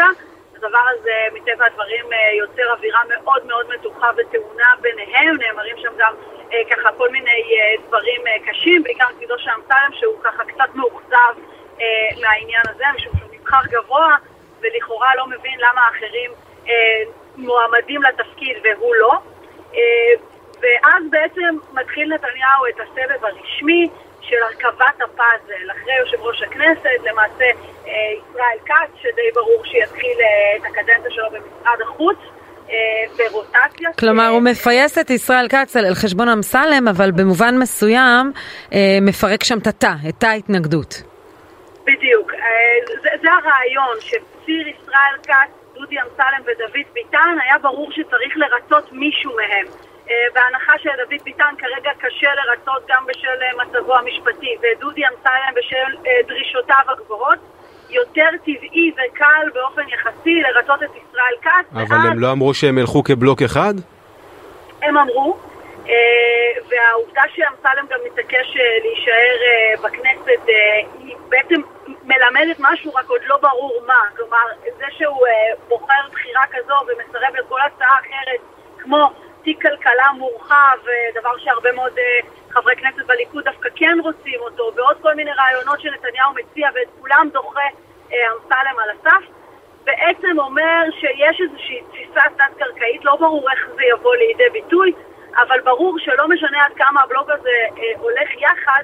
הדבר 0.56 0.86
הזה 0.90 1.12
מטבע 1.34 1.66
הדברים 1.66 2.06
יוצר 2.38 2.72
אווירה 2.72 3.00
מאוד 3.10 3.46
מאוד 3.46 3.66
מתוחה 3.70 4.10
וטעונה 4.18 4.66
ביניהם, 4.82 5.36
נאמרים 5.38 5.76
שם 5.78 5.94
גם 5.98 6.14
ככה 6.72 6.90
כל 6.98 7.10
מיני 7.10 7.58
דברים 7.88 8.22
קשים, 8.46 8.84
בעיקר 8.84 9.06
מצידו 9.16 9.40
של 9.40 9.50
אמסלם 9.58 9.90
שהוא 10.00 10.16
ככה 10.24 10.44
קצת 10.46 10.76
מאוכזב 10.76 11.34
מהעניין 12.22 12.62
הזה, 12.70 12.84
משום 12.96 13.14
שהוא 13.18 13.30
נבחר 13.32 13.62
גבוה 13.70 14.16
ולכאורה 14.62 15.16
לא 15.16 15.28
מבין 15.28 15.60
למה 15.60 15.82
האחרים 15.82 16.32
מועמדים 17.38 18.02
לתפקיד 18.04 18.58
והוא 18.64 18.96
לא. 18.96 19.12
אה, 19.76 19.80
ואז 20.62 21.04
בעצם 21.10 21.58
מתחיל 21.74 22.14
נתניהו 22.14 22.66
את 22.70 22.80
הסבב 22.80 23.26
הרשמי 23.26 23.90
של 24.22 24.36
הרכבת 24.44 25.02
הפאזל. 25.02 25.72
אחרי 25.72 25.94
יושב 26.00 26.22
ראש 26.22 26.42
הכנסת, 26.42 27.10
למעשה 27.12 27.46
אה, 27.88 27.92
ישראל 28.18 28.60
כץ, 28.66 29.02
שדי 29.02 29.32
ברור 29.36 29.66
שיתחיל 29.66 30.18
אה, 30.22 30.58
את 30.58 30.62
הקדנציה 30.66 31.12
שלו 31.12 31.26
במשרד 31.32 31.82
החוץ, 31.82 32.18
ברוטציה. 33.18 33.90
כלומר, 34.00 34.28
הוא 34.28 34.42
מפייס 34.42 34.98
את 34.98 35.10
ישראל 35.10 35.48
כץ 35.50 35.76
על 35.76 35.94
חשבון 35.94 36.30
אמסלם, 36.30 36.88
אבל 36.88 37.12
במובן 37.12 37.58
מסוים 37.58 38.32
מפרק 39.02 39.44
שם 39.44 39.58
את 39.58 39.68
התא, 39.68 39.94
את 40.10 40.16
תא 40.20 40.26
ההתנגדות. 40.26 41.04
בדיוק. 41.84 42.32
זה, 43.02 43.10
זה 43.22 43.28
הרעיון, 43.32 43.98
שציר 44.00 44.68
ישראל 44.68 45.18
כץ, 45.24 45.63
דודי 45.84 45.96
אמסלם 46.02 46.42
ודוד 46.46 46.88
ביטן, 46.94 47.36
היה 47.44 47.58
ברור 47.62 47.92
שצריך 47.92 48.34
לרצות 48.38 48.92
מישהו 48.92 49.32
מהם. 49.36 49.66
אה, 50.10 50.16
בהנחה 50.34 50.74
שדוד 50.80 51.24
ביטן 51.24 51.54
כרגע 51.58 51.92
קשה 52.00 52.28
לרצות 52.34 52.84
גם 52.88 53.06
בשל 53.08 53.28
אה, 53.42 53.66
מצבו 53.66 53.96
המשפטי, 53.96 54.56
ודודי 54.62 55.02
אמסלם 55.08 55.54
בשל 55.56 56.08
אה, 56.08 56.12
דרישותיו 56.28 56.84
הגבוהות, 56.88 57.40
יותר 57.90 58.30
טבעי 58.46 58.92
וקל 58.92 59.50
באופן 59.54 59.82
יחסי 59.90 60.42
לרצות 60.42 60.84
את 60.84 60.90
ישראל 60.90 61.36
כץ. 61.42 61.66
אבל 61.74 61.82
ואז- 61.90 62.06
הם 62.12 62.20
לא 62.20 62.32
אמרו 62.32 62.54
שהם 62.54 62.78
ילכו 62.78 63.04
כבלוק 63.04 63.42
אחד? 63.42 63.74
הם 64.82 64.98
אמרו, 64.98 65.38
והעובדה 66.70 67.22
שאמסלם 67.36 67.86
גם 67.90 68.00
מתעקש 68.06 68.58
להישאר 68.84 69.36
בכנסת 69.84 70.48
היא 71.00 71.16
בעצם 71.30 71.62
מלמדת 72.04 72.58
משהו, 72.60 72.94
רק 72.94 73.10
עוד 73.10 73.22
לא 73.26 73.38
ברור 73.38 73.82
מה. 73.88 74.02
כלומר, 74.16 74.46
זה 74.78 74.86
שהוא 74.90 75.28
אה, 75.28 75.32
בוחר 75.68 76.10
בחירה 76.12 76.42
כזו 76.52 76.74
ומסרב 76.88 77.36
לכל 77.36 77.60
הצעה 77.62 77.96
אחרת, 78.00 78.40
כמו 78.78 79.10
תיק 79.44 79.62
כלכלה 79.62 80.12
מורחב, 80.18 80.78
אה, 80.88 81.22
דבר 81.22 81.38
שהרבה 81.38 81.72
מאוד 81.72 81.98
אה, 81.98 82.20
חברי 82.50 82.76
כנסת 82.76 83.06
בליכוד 83.06 83.44
דווקא 83.44 83.70
כן 83.76 83.98
רוצים 84.04 84.40
אותו, 84.40 84.72
ועוד 84.76 84.98
כל 85.02 85.16
מיני 85.16 85.32
רעיונות 85.32 85.82
שנתניהו 85.82 86.34
מציע, 86.34 86.70
ואת 86.76 86.88
כולם 87.00 87.30
דוחה 87.34 87.68
אה, 88.12 88.18
אמסלם 88.34 88.80
על 88.84 88.90
הסף. 88.90 89.26
בעצם 89.84 90.40
אומר 90.40 90.84
שיש 91.00 91.42
איזושהי 91.42 91.82
תפיסה 91.92 92.22
תת-קרקעית, 92.38 93.06
לא 93.06 93.16
ברור 93.16 93.52
איך 93.52 93.70
זה 93.76 93.82
יבוא 93.86 94.16
לידי 94.16 94.50
ביטוי, 94.54 94.94
אבל 95.36 95.62
ברור 95.64 96.00
שלא 96.00 96.28
משנה 96.28 96.66
עד 96.66 96.72
כמה 96.76 97.02
הבלוג 97.02 97.32
הזה 97.32 97.50
אה, 97.78 97.84
הולך 97.98 98.30
יחד, 98.40 98.84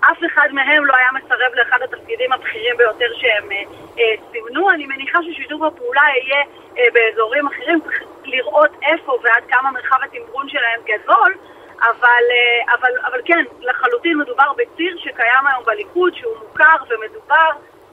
אף 0.00 0.18
אחד 0.26 0.48
מהם 0.52 0.86
לא 0.86 0.96
היה 0.96 1.08
מסרב 1.14 1.54
לאחד 1.54 1.82
התפקידים 1.82 2.32
הבכירים 2.32 2.76
ביותר 2.76 3.06
שהם 3.14 3.52
אה, 3.52 3.62
אה, 3.98 4.14
סימנו. 4.32 4.70
אני 4.70 4.86
מניחה 4.86 5.18
ששיתוף 5.22 5.62
הפעולה 5.62 6.02
יהיה 6.22 6.42
אה, 6.78 6.84
באזורים 6.92 7.46
אחרים, 7.46 7.80
צריך 7.80 8.02
לראות 8.24 8.70
איפה 8.82 9.18
ועד 9.22 9.42
כמה 9.48 9.70
מרחב 9.70 9.96
התמרון 10.02 10.48
שלהם 10.48 10.80
גדול, 10.84 11.34
אבל, 11.80 12.24
אה, 12.30 12.74
אבל, 12.74 12.90
אבל 13.04 13.20
כן, 13.24 13.44
לחלוטין 13.60 14.18
מדובר 14.18 14.52
בציר 14.52 14.96
שקיים 14.98 15.46
היום 15.46 15.64
בליכוד, 15.64 16.14
שהוא 16.14 16.36
מוכר 16.42 16.76
ומדובר. 16.88 17.50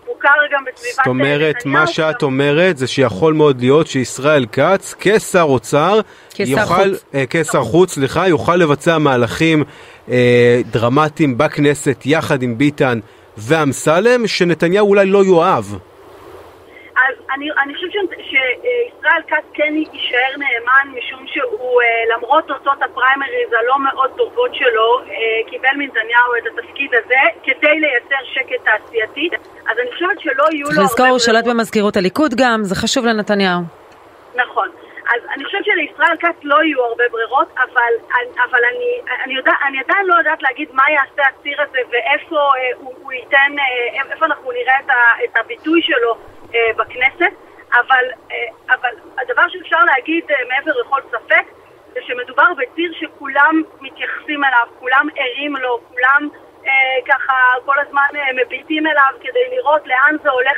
מוכר 0.08 0.30
גם 0.52 0.64
בסביבת 0.74 0.96
זאת 0.96 1.08
אומרת, 1.08 1.56
נתניהו, 1.56 1.80
מה 1.80 1.88
שאת 1.88 2.24
אומרת 2.24 2.78
זה 2.78 2.88
שיכול 2.88 3.34
מאוד 3.34 3.60
להיות 3.60 3.88
שישראל 3.88 4.46
כץ 4.52 4.96
כשר 5.00 5.42
אוצר, 5.42 6.00
כשר 6.30 6.44
יוכל, 6.48 6.90
חוץ. 6.90 7.04
אה, 7.16 7.24
כשר 7.30 7.64
חוץ, 7.64 7.94
סליחה, 7.94 8.28
יוכל 8.28 8.56
לבצע 8.56 8.98
מהלכים 8.98 9.64
אה, 10.10 10.62
דרמטיים 10.72 11.38
בכנסת 11.38 12.02
יחד 12.06 12.44
עם 12.44 12.58
ביטן 12.58 13.00
ואמסלם, 13.38 14.28
שנתניהו 14.28 14.90
אולי 14.90 15.06
לא 15.06 15.26
יאהב. 15.26 15.66
אני, 17.34 17.50
אני 17.64 17.76
חושבת 17.76 17.92
שישראל 18.20 19.22
כץ 19.28 19.44
כן 19.54 19.74
יישאר 19.76 20.32
נאמן 20.38 20.98
משום 20.98 21.28
שהוא 21.28 21.82
אה, 21.82 22.16
למרות 22.16 22.48
תוצאות 22.48 22.82
הפריימריז 22.82 23.54
הלא 23.60 23.80
מאוד 23.80 24.12
טובות 24.18 24.56
שלו 24.56 25.00
אה, 25.00 25.50
קיבל 25.50 25.76
מנתניהו 25.78 26.32
את 26.38 26.44
התפקיד 26.48 26.92
הזה 26.94 27.22
כדי 27.44 27.80
לייצר 27.80 28.24
שקט 28.24 28.64
תעשייתי 28.64 29.30
אז 29.72 29.80
אני 29.80 29.92
חושבת 29.92 30.20
שלא 30.20 30.46
יהיו 30.52 30.66
צריך 30.66 30.78
לו 30.78 30.84
לזכור, 30.84 31.06
הרבה 31.06 31.12
הוא 31.12 31.20
ברירות. 31.26 31.46
במזכירות 31.46 31.98
הליכוד 31.98 32.32
גם, 32.38 32.64
זה 32.64 32.76
חשוב 32.76 33.06
לנתניהו. 33.06 33.62
נכון. 34.36 34.70
אז 35.14 35.22
אני 35.36 35.46
חושבת 35.46 35.66
שלישראל 35.66 36.16
כץ 36.20 36.40
לא 36.44 36.64
יהיו 36.64 36.84
הרבה 36.84 37.04
ברירות, 37.12 37.48
אבל, 37.56 37.94
אבל 38.50 38.60
אני, 38.72 39.14
אני, 39.24 39.36
יודע, 39.36 39.52
אני 39.68 39.80
עדיין 39.80 40.06
לא 40.06 40.16
יודעת 40.16 40.42
להגיד 40.42 40.70
מה 40.74 40.84
יעשה 40.90 41.30
הציר 41.30 41.62
הזה 41.62 41.80
ואיפה 41.90 42.36
אה, 42.36 42.70
הוא, 42.78 42.94
הוא 43.02 43.12
ייתן, 43.12 43.56
איפה 44.12 44.26
אנחנו 44.26 44.52
נראה 44.52 44.80
את, 44.86 44.90
ה, 44.90 45.24
את 45.24 45.38
הביטוי 45.38 45.82
שלו 45.82 46.18
בכנסת, 46.78 47.34
אבל, 47.74 48.06
אה, 48.32 48.76
אבל 48.76 48.90
הדבר 49.18 49.50
שאפשר 49.50 49.80
להגיד 49.84 50.24
אה, 50.32 50.36
מעבר 50.50 50.72
לכל 50.82 51.02
ספק 51.12 51.46
זה 51.94 52.00
שמדובר 52.02 52.54
בציר 52.58 52.94
שכולם 53.00 53.62
מתייחסים 53.82 54.44
אליו, 54.44 54.68
כולם 54.80 55.08
ערים 55.16 55.56
לו, 55.56 55.80
כולם 55.90 56.30
אה, 56.66 56.72
ככה 57.06 57.34
כל 57.66 57.80
הזמן 57.80 58.08
אה, 58.16 58.46
מביטים 58.46 58.88
אליו 58.88 59.14
כדי 59.22 59.56
לראות 59.56 59.88
לאן 59.88 60.16
זה 60.24 60.30
הולך 60.30 60.58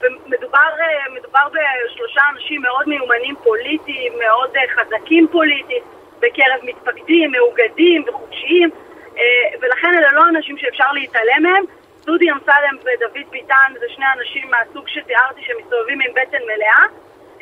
ומדובר 0.00 0.70
אה, 0.80 1.14
מדובר 1.14 1.48
בשלושה 1.48 2.20
אנשים 2.34 2.62
מאוד 2.62 2.88
מיומנים 2.88 3.34
פוליטיים, 3.42 4.12
מאוד 4.18 4.56
אה, 4.56 4.62
חזקים 4.74 5.28
פוליטית, 5.32 5.82
בקרב 6.18 6.60
מתפקדים, 6.62 7.32
מאוגדים 7.32 8.04
וחופשיים, 8.08 8.70
אה, 9.18 9.22
ולכן 9.60 9.98
אלה 9.98 10.12
לא 10.12 10.28
אנשים 10.28 10.58
שאפשר 10.58 10.92
להתעלם 10.92 11.42
מהם. 11.42 11.64
דודי 12.06 12.30
אמסלם 12.30 12.76
ודוד 12.80 13.26
ביטן 13.30 13.68
זה 13.80 13.86
שני 13.94 14.04
אנשים 14.18 14.50
מהסוג 14.50 14.88
שתיארתי 14.88 15.40
שמסתובבים 15.46 15.98
עם 16.00 16.12
בטן 16.18 16.42
מלאה. 16.50 16.82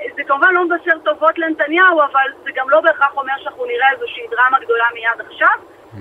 אה, 0.01 0.05
זה 0.17 0.23
כמובן 0.29 0.49
לא 0.55 0.65
מבשר 0.65 0.99
טובות 1.05 1.39
לנתניהו, 1.39 2.01
אבל 2.01 2.29
זה 2.45 2.51
גם 2.55 2.71
לא 2.71 2.81
בהכרח 2.81 3.13
אומר 3.17 3.33
שאנחנו 3.43 3.65
נראה 3.65 3.87
איזושהי 3.95 4.23
דרמה 4.31 4.59
גדולה 4.65 4.85
מיד 4.95 5.27
עכשיו. 5.27 5.57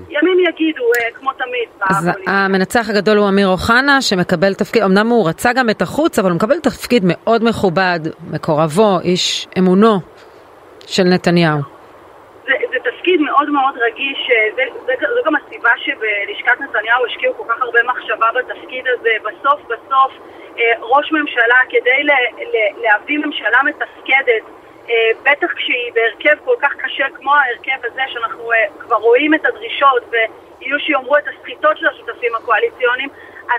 ימים 0.09 0.39
יגידו, 0.49 0.84
אה, 0.84 1.12
כמו 1.20 1.34
תמיד. 1.34 1.70
אז. 1.82 2.09
המנצח 2.28 2.89
הגדול 2.89 3.18
הוא 3.18 3.30
אמיר 3.30 3.47
אוחנה, 3.47 4.01
שמקבל 4.01 4.53
תפקיד, 4.53 4.84
אמנם 4.84 5.07
הוא 5.07 5.30
רצה 5.30 5.53
גם 5.53 5.70
את 5.70 5.82
החוץ, 5.82 6.20
אבל 6.20 6.30
הוא 6.30 6.36
מקבל 6.36 6.59
תפקיד 6.59 7.03
מאוד 7.05 7.43
מכובד, 7.43 7.99
מקורבו, 8.32 8.99
איש 9.03 9.47
אמונו 9.57 9.99
של 10.88 11.03
נתניהו. 11.03 11.70
תפקיד 13.12 13.22
מאוד 13.22 13.49
מאוד 13.49 13.76
רגיש, 13.78 14.30
אה, 14.32 14.49
זה, 14.55 14.93
זו 15.16 15.22
גם 15.26 15.36
הסיבה 15.36 15.70
שבלשכת 15.78 16.59
נתניהו 16.59 17.05
השקיעו 17.05 17.34
כל 17.34 17.43
כך 17.49 17.62
הרבה 17.62 17.80
מחשבה 17.84 18.28
בתפקיד 18.36 18.86
הזה. 18.88 19.09
בסוף 19.24 19.62
בסוף 19.62 20.12
אה, 20.59 20.74
ראש 20.80 21.12
ממשלה, 21.12 21.59
כדי 21.70 22.03
להביא 22.84 23.18
ממשלה 23.18 23.59
מתפקדת, 23.64 24.43
אה, 24.89 24.95
בטח 25.24 25.53
כשהיא 25.55 25.91
בהרכב 25.93 26.45
כל 26.45 26.55
כך 26.62 26.74
קשה 26.76 27.05
כמו 27.16 27.36
ההרכב 27.36 27.86
הזה, 27.86 28.01
שאנחנו 28.07 28.51
כבר 28.80 28.95
רואים 28.95 29.34
את 29.34 29.45
הדרישות 29.45 30.03
ויהיו 30.12 30.80
שיאמרו 30.80 31.18
את 31.18 31.28
הסחיטות 31.28 31.78
של 31.78 31.88
השותפים 31.88 32.36
הקואליציוניים, 32.36 33.09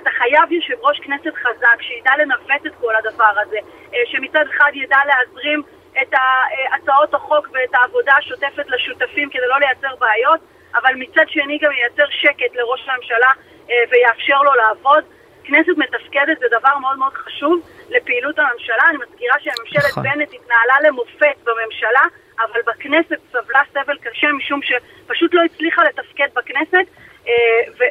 אתה 0.03 0.11
חייב 0.11 0.53
יושב 0.53 0.75
ראש 0.81 1.01
כנסת 1.01 1.35
חזק 1.35 1.83
שידע 1.83 2.13
לנווט 2.19 2.67
את 2.67 2.73
כל 2.81 2.95
הדבר 2.97 3.33
הזה, 3.43 3.59
שמצד 4.05 4.45
אחד 4.57 4.71
ידע 4.75 4.99
להזרים 5.07 5.63
את 6.03 6.15
ה- 6.15 6.75
הצעות 6.75 7.15
החוק 7.15 7.49
ואת 7.53 7.75
העבודה 7.75 8.13
השוטפת 8.19 8.67
לשותפים 8.69 9.31
כדי 9.31 9.47
לא 9.47 9.59
לייצר 9.61 9.97
בעיות, 9.99 10.41
אבל 10.75 10.95
מצד 10.95 11.25
שני 11.29 11.59
גם 11.59 11.71
ייצר 11.73 12.07
שקט 12.11 12.55
לראש 12.55 12.89
הממשלה 12.89 13.31
אה, 13.71 13.75
ויאפשר 13.91 14.43
לו 14.43 14.55
לעבוד. 14.55 15.05
כנסת 15.45 15.77
מתפקדת 15.77 16.39
זה 16.39 16.47
דבר 16.59 16.79
מאוד 16.79 16.99
מאוד 16.99 17.13
חשוב 17.13 17.61
לפעילות 17.91 18.39
הממשלה. 18.39 18.83
אני 18.89 18.99
מזכירה 18.99 19.37
שהממשלת 19.41 19.91
נכון. 19.91 20.03
בנט 20.03 20.29
התנהלה 20.35 20.75
למופת 20.89 21.37
בממשלה, 21.45 22.05
אבל 22.39 22.61
בכנסת 22.67 23.19
סבלה 23.33 23.61
סבל 23.73 23.99
קשה 23.99 24.27
משום 24.33 24.61
שפשוט 24.63 25.35
לא 25.35 25.43
הצליחה 25.45 25.83
לתפקד 25.83 26.29
בכנסת, 26.35 26.87
אה, 27.29 27.33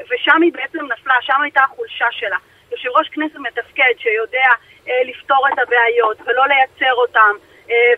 ושם 0.10 0.42
היא 0.42 0.54
בעצם 0.54 0.86
נפלה, 0.86 1.16
שם 1.22 1.42
הייתה 1.42 1.62
החולשה 1.64 2.06
שלה. 2.12 2.38
יושב 2.72 2.90
ראש 2.90 3.10
כנסת 3.10 3.36
מתפקד 3.36 3.94
שיודע 3.98 4.50
אה, 4.88 4.94
לפתור 5.06 5.48
את 5.54 5.60
הבעיות 5.60 6.18
ולא 6.26 6.44
לייצר 6.48 6.94
אותם, 6.94 7.36
אה, 7.40 7.51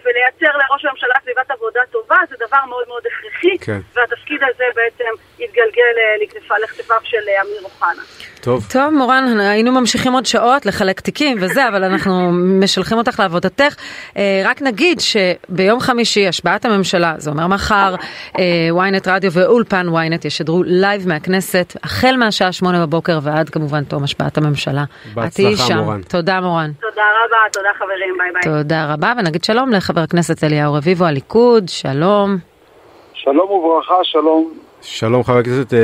ולייצר 0.03 0.57
לראש 0.57 0.86
הממשלה 0.86 1.13
סביבת 1.24 1.51
עבודה 1.51 1.82
טובה, 1.91 2.17
זה 2.30 2.36
דבר 2.47 2.65
מאוד 2.69 2.88
מאוד 2.88 3.03
הכרחי, 3.07 3.57
כן. 3.57 3.80
והתפקיד 3.93 4.41
הזה 4.43 4.63
בעצם 4.76 5.09
התגלגל 5.39 5.95
אה, 5.97 6.57
לכתפיו 6.63 6.99
של 7.03 7.30
אה, 7.30 7.41
אמיר 7.41 7.61
אוחנה. 7.63 8.03
טוב. 8.44 8.68
טוב, 8.74 8.94
מורן, 8.94 9.39
היינו 9.39 9.72
ממשיכים 9.72 10.14
עוד 10.14 10.26
שעות 10.26 10.66
לחלק 10.66 11.00
תיקים 11.00 11.38
וזה, 11.41 11.68
אבל 11.70 11.84
אנחנו 11.84 12.32
משלחים 12.34 12.98
אותך 12.98 13.20
לעבודתך. 13.20 13.76
אה, 14.18 14.44
רק 14.46 14.62
נגיד 14.62 15.00
שביום 15.00 15.80
חמישי, 15.80 16.28
השבעת 16.28 16.66
הממשלה, 16.66 17.14
זה 17.18 17.30
אומר 17.30 17.48
מחר, 17.48 17.96
אה, 18.39 18.70
ynet 18.72 19.10
רדיו 19.10 19.32
ואולפן 19.32 19.88
ynet 19.89 20.28
ישדרו 20.28 20.64
לייב 20.64 21.08
מהכנסת, 21.08 21.74
החל 21.84 22.16
מהשעה 22.18 22.52
שמונה 22.52 22.86
בבוקר 22.86 23.20
ועד 23.24 23.50
כמובן 23.50 23.84
תום 23.84 24.04
השבעת 24.04 24.38
הממשלה. 24.38 24.84
בהצלחה. 25.14 25.76
מורן. 25.76 26.02
תודה, 26.02 26.41
מורן. 26.41 26.72
תודה 26.82 27.04
רבה, 27.26 27.38
תודה 27.54 27.70
חברים, 27.78 28.16
ביי 28.18 28.32
ביי. 28.34 28.64
תודה 28.64 28.94
רבה, 28.94 29.14
ונגיד 29.18 29.44
שלום 29.44 29.72
לחבר 29.72 30.02
הכנסת 30.02 30.44
אליהו 30.44 30.74
רביבו, 30.74 31.06
הליכוד, 31.06 31.70
שלום. 31.70 32.38
שלום 33.14 33.52
וברכה, 33.52 33.96
שלום. 34.04 34.72
שלום 34.86 35.23
חבר 35.23 35.38
הכנסת 35.38 35.73
אה, 35.73 35.79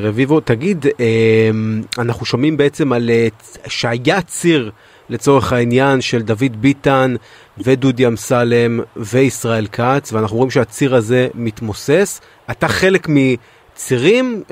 רביבו, 0.00 0.40
תגיד, 0.40 0.86
אה, 1.00 1.50
אנחנו 1.98 2.26
שומעים 2.26 2.56
בעצם 2.56 2.92
על 2.92 3.10
אה, 3.10 3.28
שהיה 3.66 4.22
ציר 4.22 4.70
לצורך 5.08 5.52
העניין 5.52 6.00
של 6.00 6.22
דוד 6.22 6.56
ביטן 6.60 7.14
ודודי 7.58 8.06
אמסלם 8.06 8.80
וישראל 8.96 9.66
כץ, 9.66 10.12
ואנחנו 10.12 10.36
רואים 10.36 10.50
שהציר 10.50 10.94
הזה 10.94 11.28
מתמוסס. 11.34 12.20
אתה 12.50 12.68
חלק 12.68 13.06
מצירים 13.08 14.42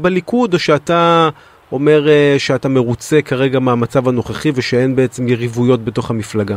בליכוד, 0.00 0.54
או 0.54 0.58
שאתה 0.58 1.28
אומר 1.72 2.06
שאתה 2.38 2.68
מרוצה 2.68 3.22
כרגע 3.22 3.58
מהמצב 3.58 4.08
הנוכחי 4.08 4.50
ושאין 4.54 4.96
בעצם 4.96 5.28
יריבויות 5.28 5.84
בתוך 5.84 6.10
המפלגה? 6.10 6.56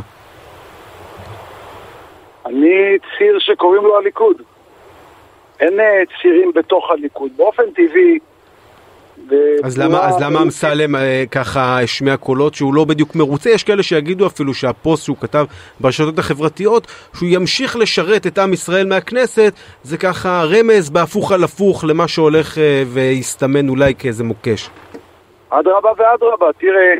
אני 2.46 2.98
ציר 3.18 3.38
שקוראים 3.40 3.84
לו 3.84 3.98
הליכוד. 3.98 4.55
אין 5.60 5.80
אה, 5.80 6.04
צירים 6.22 6.52
בתוך 6.56 6.92
הליכוד. 6.92 7.32
באופן 7.38 7.64
טבעי... 7.72 8.20
אז 9.64 9.78
למה, 9.78 10.08
אז 10.08 10.22
למה 10.22 10.42
אמסלם 10.42 10.96
אה, 10.96 11.24
ככה 11.32 11.80
השמיע 11.82 12.18
קולות 12.18 12.54
שהוא 12.54 12.74
לא 12.74 12.86
בדיוק 12.86 13.16
מרוצה? 13.16 13.50
יש 13.50 13.64
כאלה 13.64 13.84
שיגידו 13.84 14.28
אפילו 14.28 14.54
שהפוסט 14.54 15.06
שהוא 15.06 15.18
כתב 15.18 15.46
ברשתות 15.80 16.20
החברתיות, 16.20 16.88
שהוא 17.18 17.30
ימשיך 17.32 17.76
לשרת 17.76 18.28
את 18.28 18.38
עם 18.38 18.54
ישראל 18.54 18.88
מהכנסת, 18.88 19.54
זה 19.84 19.98
ככה 19.98 20.44
רמז 20.44 20.90
בהפוך 20.90 21.32
על 21.32 21.44
הפוך 21.44 21.84
למה 21.84 22.08
שהולך 22.08 22.58
אה, 22.58 22.84
ויסתמן 22.94 23.70
אולי 23.70 23.96
כאיזה 24.00 24.24
מוקש. 24.24 24.70
אדרבה 25.50 25.90
ואדרבה, 25.98 26.54
תראה, 26.60 26.94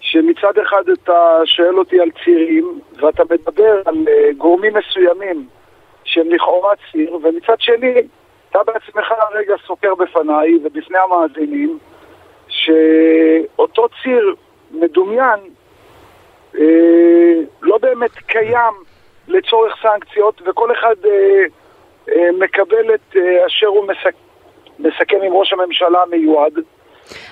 שמצד 0.00 0.58
אחד 0.62 0.82
אתה 0.92 1.40
שואל 1.44 1.78
אותי 1.78 2.00
על 2.00 2.08
צירים, 2.24 2.80
ואתה 3.00 3.22
מדבר 3.24 3.82
על 3.84 3.94
אה, 4.08 4.32
גורמים 4.36 4.72
מסוימים 4.76 5.46
שהם 6.10 6.30
לכאורה 6.30 6.74
ציר, 6.92 7.14
ומצד 7.14 7.60
שני, 7.60 7.94
אתה 8.50 8.58
בעצמך 8.66 9.12
הרגע 9.18 9.54
סוקר 9.66 9.94
בפניי 9.94 10.56
ובפני 10.64 10.98
המאזינים, 10.98 11.78
שאותו 12.48 13.86
ציר 14.02 14.34
מדומיין 14.70 15.40
אה, 16.58 17.40
לא 17.62 17.78
באמת 17.78 18.10
קיים 18.10 18.74
לצורך 19.28 19.74
סנקציות, 19.82 20.42
וכל 20.46 20.72
אחד 20.72 20.94
אה, 21.04 21.44
אה, 22.08 22.32
מקבל 22.38 22.94
את 22.94 23.16
אה, 23.16 23.46
אשר 23.46 23.66
הוא 23.66 23.84
מסק... 23.88 24.14
מסכם 24.78 25.16
עם 25.22 25.32
ראש 25.32 25.52
הממשלה 25.52 26.02
המיועד. 26.02 26.52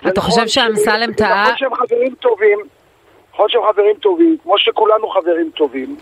אתה 0.09 0.21
חושב 0.21 0.47
שאמסלם 0.47 1.13
טעה? 1.13 1.43
נכון 1.43 1.57
שהם 1.57 1.75
חברים 1.75 2.15
טובים, 2.15 2.59
נכון 3.33 3.49
שהם 3.49 3.63
חברים 3.73 3.97
טובים, 3.97 4.37
כמו 4.43 4.59
שכולנו 4.59 5.09
חברים 5.09 5.51
טובים, 5.51 5.97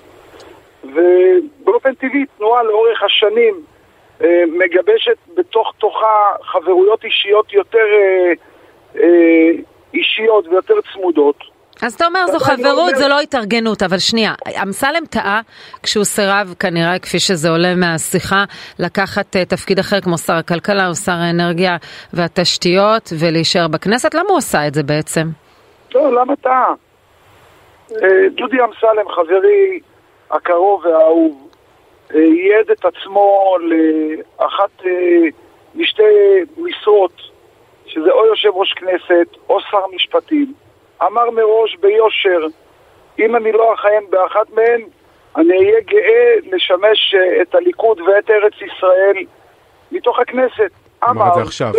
ובאופן 0.94 1.94
טבעי 1.94 2.24
תנועה 2.38 2.62
לאורך 2.62 3.02
השנים 3.02 3.54
אה, 4.22 4.44
מגבשת 4.46 5.16
בתוך 5.36 5.72
תוכה 5.78 6.34
חברויות 6.42 7.04
אישיות 7.04 7.52
יותר 7.52 7.78
אה, 7.78 8.32
אה, 9.02 9.50
אישיות 9.94 10.46
ויותר 10.46 10.74
צמודות. 10.92 11.56
אז 11.82 11.94
אתה 11.94 12.06
אומר 12.06 12.26
זו 12.26 12.38
חברות, 12.38 12.94
זו 12.94 13.08
לא 13.08 13.20
התארגנות, 13.20 13.82
אבל 13.82 13.98
שנייה, 13.98 14.34
אמסלם 14.62 15.06
טעה 15.10 15.40
כשהוא 15.82 16.04
סירב 16.04 16.54
כנראה, 16.60 16.98
כפי 16.98 17.18
שזה 17.18 17.50
עולה 17.50 17.74
מהשיחה, 17.74 18.44
לקחת 18.78 19.36
uh, 19.36 19.48
תפקיד 19.48 19.78
אחר 19.78 20.00
כמו 20.00 20.18
שר 20.18 20.32
הכלכלה 20.32 20.88
או 20.88 20.94
שר 20.94 21.12
האנרגיה 21.12 21.76
והתשתיות 22.12 23.12
ולהישאר 23.20 23.68
בכנסת? 23.68 24.14
למה 24.14 24.28
הוא 24.28 24.38
עשה 24.38 24.66
את 24.66 24.74
זה 24.74 24.82
בעצם? 24.82 25.26
לא, 25.94 26.12
למה 26.20 26.36
טעה? 26.36 26.74
דודי 28.36 28.56
אמסלם, 28.64 29.08
חברי 29.16 29.80
הקרוב 30.30 30.84
והאהוב, 30.84 31.48
אה, 32.14 32.20
ייעד 32.20 32.70
את 32.70 32.84
עצמו 32.84 33.56
לאחת 33.60 34.82
משתי 35.74 36.02
משרות, 36.56 37.12
שזה 37.86 38.10
או 38.10 38.26
יושב 38.26 38.50
ראש 38.54 38.72
כנסת 38.72 39.36
או 39.48 39.60
שר 39.60 39.86
משפטים. 39.94 40.54
אמר 41.02 41.30
מראש 41.30 41.76
ביושר, 41.76 42.46
אם 43.18 43.36
אני 43.36 43.52
לא 43.52 43.74
אכהן 43.74 44.04
באחת 44.10 44.50
מהן, 44.50 44.82
אני 45.36 45.56
אהיה 45.56 45.80
גאה 45.80 46.34
לשמש 46.52 47.14
אה, 47.14 47.42
את 47.42 47.54
הליכוד 47.54 48.00
ואת 48.00 48.30
ארץ 48.30 48.54
ישראל 48.54 49.24
מתוך 49.92 50.18
הכנסת. 50.18 50.70
אמר 51.08 51.28
את 51.28 51.34
זה 51.34 51.40
עכשיו. 51.42 51.72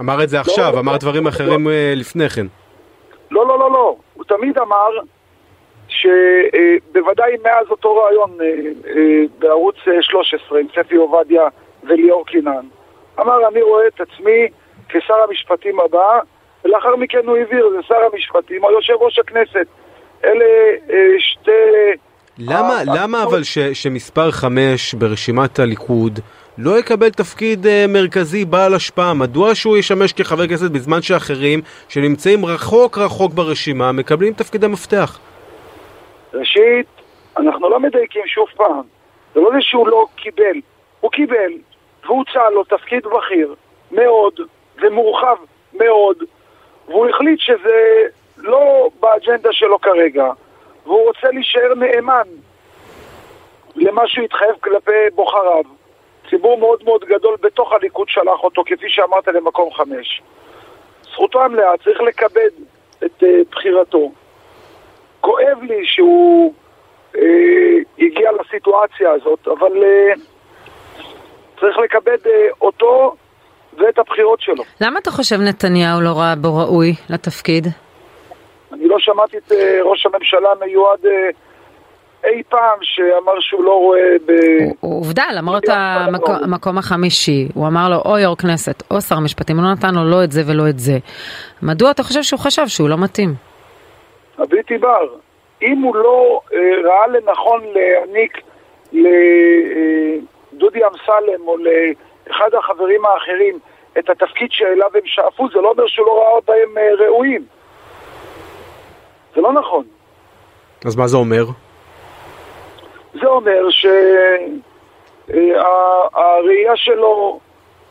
אמר 0.00 0.22
את 0.22 0.28
זה 0.28 0.40
עכשיו, 0.40 0.72
לא, 0.74 0.80
אמר 0.80 0.92
לא, 0.92 0.98
דברים 0.98 1.26
אחרים 1.26 1.68
לא. 1.68 1.72
לפני 1.96 2.28
כן. 2.28 2.46
לא, 3.30 3.46
לא, 3.48 3.58
לא, 3.58 3.70
לא. 3.70 3.96
הוא 4.14 4.24
תמיד 4.24 4.58
אמר 4.58 4.88
שבוודאי 5.94 7.32
אה, 7.32 7.36
מאז 7.44 7.66
אותו 7.70 7.96
רעיון 7.96 8.30
אה, 8.40 9.22
בערוץ 9.38 9.76
13 10.00 10.58
עם 10.58 10.66
ספי 10.74 10.96
עובדיה 10.96 11.42
וליאור 11.84 12.26
קינן, 12.26 12.66
אמר 13.20 13.48
אני 13.48 13.62
רואה 13.62 13.86
את 13.86 14.00
עצמי 14.00 14.48
כשר 14.88 15.14
המשפטים 15.28 15.80
הבא 15.80 16.18
ולאחר 16.64 16.96
מכן 16.96 17.26
הוא 17.26 17.36
העביר, 17.36 17.70
זה 17.76 17.82
שר 17.88 18.08
המשפטים 18.12 18.64
או 18.64 18.70
יושב 18.70 18.94
ראש 19.00 19.18
הכנסת. 19.18 19.66
אלה 20.24 20.44
אה, 20.90 20.96
שתי... 21.18 21.50
למה, 22.38 22.74
למה 22.86 23.22
אבל 23.22 23.42
ש, 23.42 23.58
שמספר 23.58 24.30
5 24.30 24.94
ברשימת 24.94 25.58
הליכוד 25.58 26.20
לא 26.58 26.78
יקבל 26.78 27.10
תפקיד 27.10 27.66
אה, 27.66 27.84
מרכזי 27.88 28.44
בעל 28.44 28.74
השפעה? 28.74 29.14
מדוע 29.14 29.54
שהוא 29.54 29.76
ישמש 29.76 30.12
כחבר 30.12 30.46
כנסת 30.48 30.70
בזמן 30.70 31.02
שאחרים 31.02 31.60
שנמצאים 31.88 32.44
רחוק 32.44 32.98
רחוק 32.98 33.32
ברשימה 33.32 33.92
מקבלים 33.92 34.32
תפקידי 34.32 34.66
מפתח? 34.66 35.18
ראשית, 36.34 36.86
אנחנו 37.36 37.68
לא 37.68 37.80
מדייקים 37.80 38.26
שוב 38.26 38.48
פעם. 38.56 38.82
זה 39.34 39.40
לא 39.40 39.50
זה 39.54 39.60
שהוא 39.60 39.88
לא 39.88 40.06
קיבל, 40.16 40.60
הוא 41.00 41.10
קיבל 41.10 41.52
והוצע 42.04 42.50
לו 42.50 42.64
תפקיד 42.64 43.06
בכיר 43.06 43.54
מאוד 43.92 44.40
ומורחב 44.82 45.36
מאוד 45.72 46.16
והוא 46.88 47.08
החליט 47.08 47.40
שזה 47.40 48.06
לא 48.36 48.90
באג'נדה 49.00 49.52
שלו 49.52 49.78
כרגע, 49.78 50.30
והוא 50.84 51.06
רוצה 51.06 51.28
להישאר 51.32 51.74
נאמן 51.74 52.28
למה 53.76 54.08
שהוא 54.08 54.24
התחייב 54.24 54.54
כלפי 54.60 55.10
בוחריו. 55.14 55.64
ציבור 56.30 56.58
מאוד 56.58 56.84
מאוד 56.84 57.04
גדול 57.04 57.36
בתוך 57.40 57.72
הליכוד 57.72 58.08
שלח 58.08 58.44
אותו, 58.44 58.62
כפי 58.66 58.88
שאמרת, 58.88 59.28
למקום 59.28 59.74
חמש. 59.74 60.22
זכותו 61.12 61.44
המלאה, 61.44 61.76
צריך 61.84 62.00
לכבד 62.00 62.50
את 63.04 63.22
uh, 63.22 63.26
בחירתו. 63.50 64.12
כואב 65.24 65.62
לי 65.62 65.86
שהוא 65.86 66.54
uh, 67.12 67.18
הגיע 67.98 68.30
לסיטואציה 68.40 69.10
הזאת, 69.10 69.48
אבל 69.48 69.72
uh, 69.72 70.20
צריך 71.60 71.76
לכבד 71.84 72.26
uh, 72.26 72.56
אותו 72.60 73.14
ואת 73.78 73.98
הבחירות 73.98 74.40
שלו. 74.40 74.62
למה 74.80 74.98
אתה 74.98 75.10
חושב 75.10 75.40
נתניהו 75.40 76.00
לא 76.00 76.12
ראה 76.16 76.34
בו 76.36 76.56
ראוי 76.56 76.94
לתפקיד? 77.10 77.66
אני 78.72 78.88
לא 78.88 78.96
שמעתי 78.98 79.36
את 79.36 79.52
uh, 79.52 79.54
ראש 79.82 80.06
הממשלה 80.06 80.48
המיועד 80.52 81.04
uh, 81.04 81.36
אי 82.24 82.42
פעם 82.48 82.78
שאמר 82.82 83.40
שהוא 83.40 83.64
לא 83.64 83.72
רואה 83.72 84.16
ב... 84.26 84.32
עובדה, 84.80 85.24
למרות 85.34 85.64
המקום 86.28 86.78
החמישי, 86.78 87.48
הוא 87.54 87.66
אמר 87.66 87.88
לו 87.88 87.96
או 88.04 88.18
יו"ר 88.18 88.36
כנסת 88.36 88.82
או 88.90 89.00
שר 89.00 89.18
משפטים, 89.18 89.56
הוא 89.56 89.64
לא 89.64 89.72
נתן 89.72 89.94
לו 89.94 90.04
לא 90.10 90.24
את 90.24 90.32
זה 90.32 90.42
ולא 90.46 90.68
את 90.68 90.78
זה. 90.78 90.98
מדוע 91.62 91.90
אתה 91.90 92.02
חושב 92.02 92.22
שהוא 92.22 92.40
חשב 92.40 92.66
שהוא 92.66 92.88
לא 92.88 92.96
מתאים? 92.98 93.53
הבלתי 94.38 94.78
בר, 94.78 95.08
אם 95.62 95.78
הוא 95.78 95.96
לא 95.96 96.40
uh, 96.50 96.54
ראה 96.84 97.06
לנכון 97.06 97.64
להעניק 97.64 98.40
לדודי 98.92 100.84
uh, 100.84 100.88
אמסלם 100.88 101.48
או 101.48 101.56
ל... 101.56 101.68
אחד 102.30 102.54
החברים 102.54 103.04
האחרים 103.04 103.58
את 103.98 104.10
התפקיד 104.10 104.52
שאליו 104.52 104.90
הם 104.94 105.00
שאפו, 105.04 105.48
זה 105.48 105.60
לא 105.60 105.70
אומר 105.70 105.86
שהוא 105.86 106.06
לא 106.06 106.22
ראה 106.22 106.40
בהם 106.46 106.78
אה, 106.78 106.94
ראויים. 106.94 107.44
זה 109.34 109.40
לא 109.40 109.52
נכון. 109.52 109.84
אז 110.86 110.96
מה 110.96 111.06
זה 111.06 111.16
אומר? 111.16 111.44
זה 113.14 113.26
אומר 113.26 113.70
שהראייה 113.70 114.60
אה, 116.70 116.76
שלו 116.76 117.40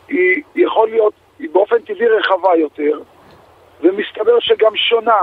היא 0.08 0.42
יכול 0.56 0.88
להיות, 0.88 1.12
היא 1.38 1.48
באופן 1.52 1.78
טבעי 1.78 2.08
רחבה 2.08 2.56
יותר, 2.56 3.00
ומסתבר 3.80 4.40
שגם 4.40 4.76
שונה 4.76 5.20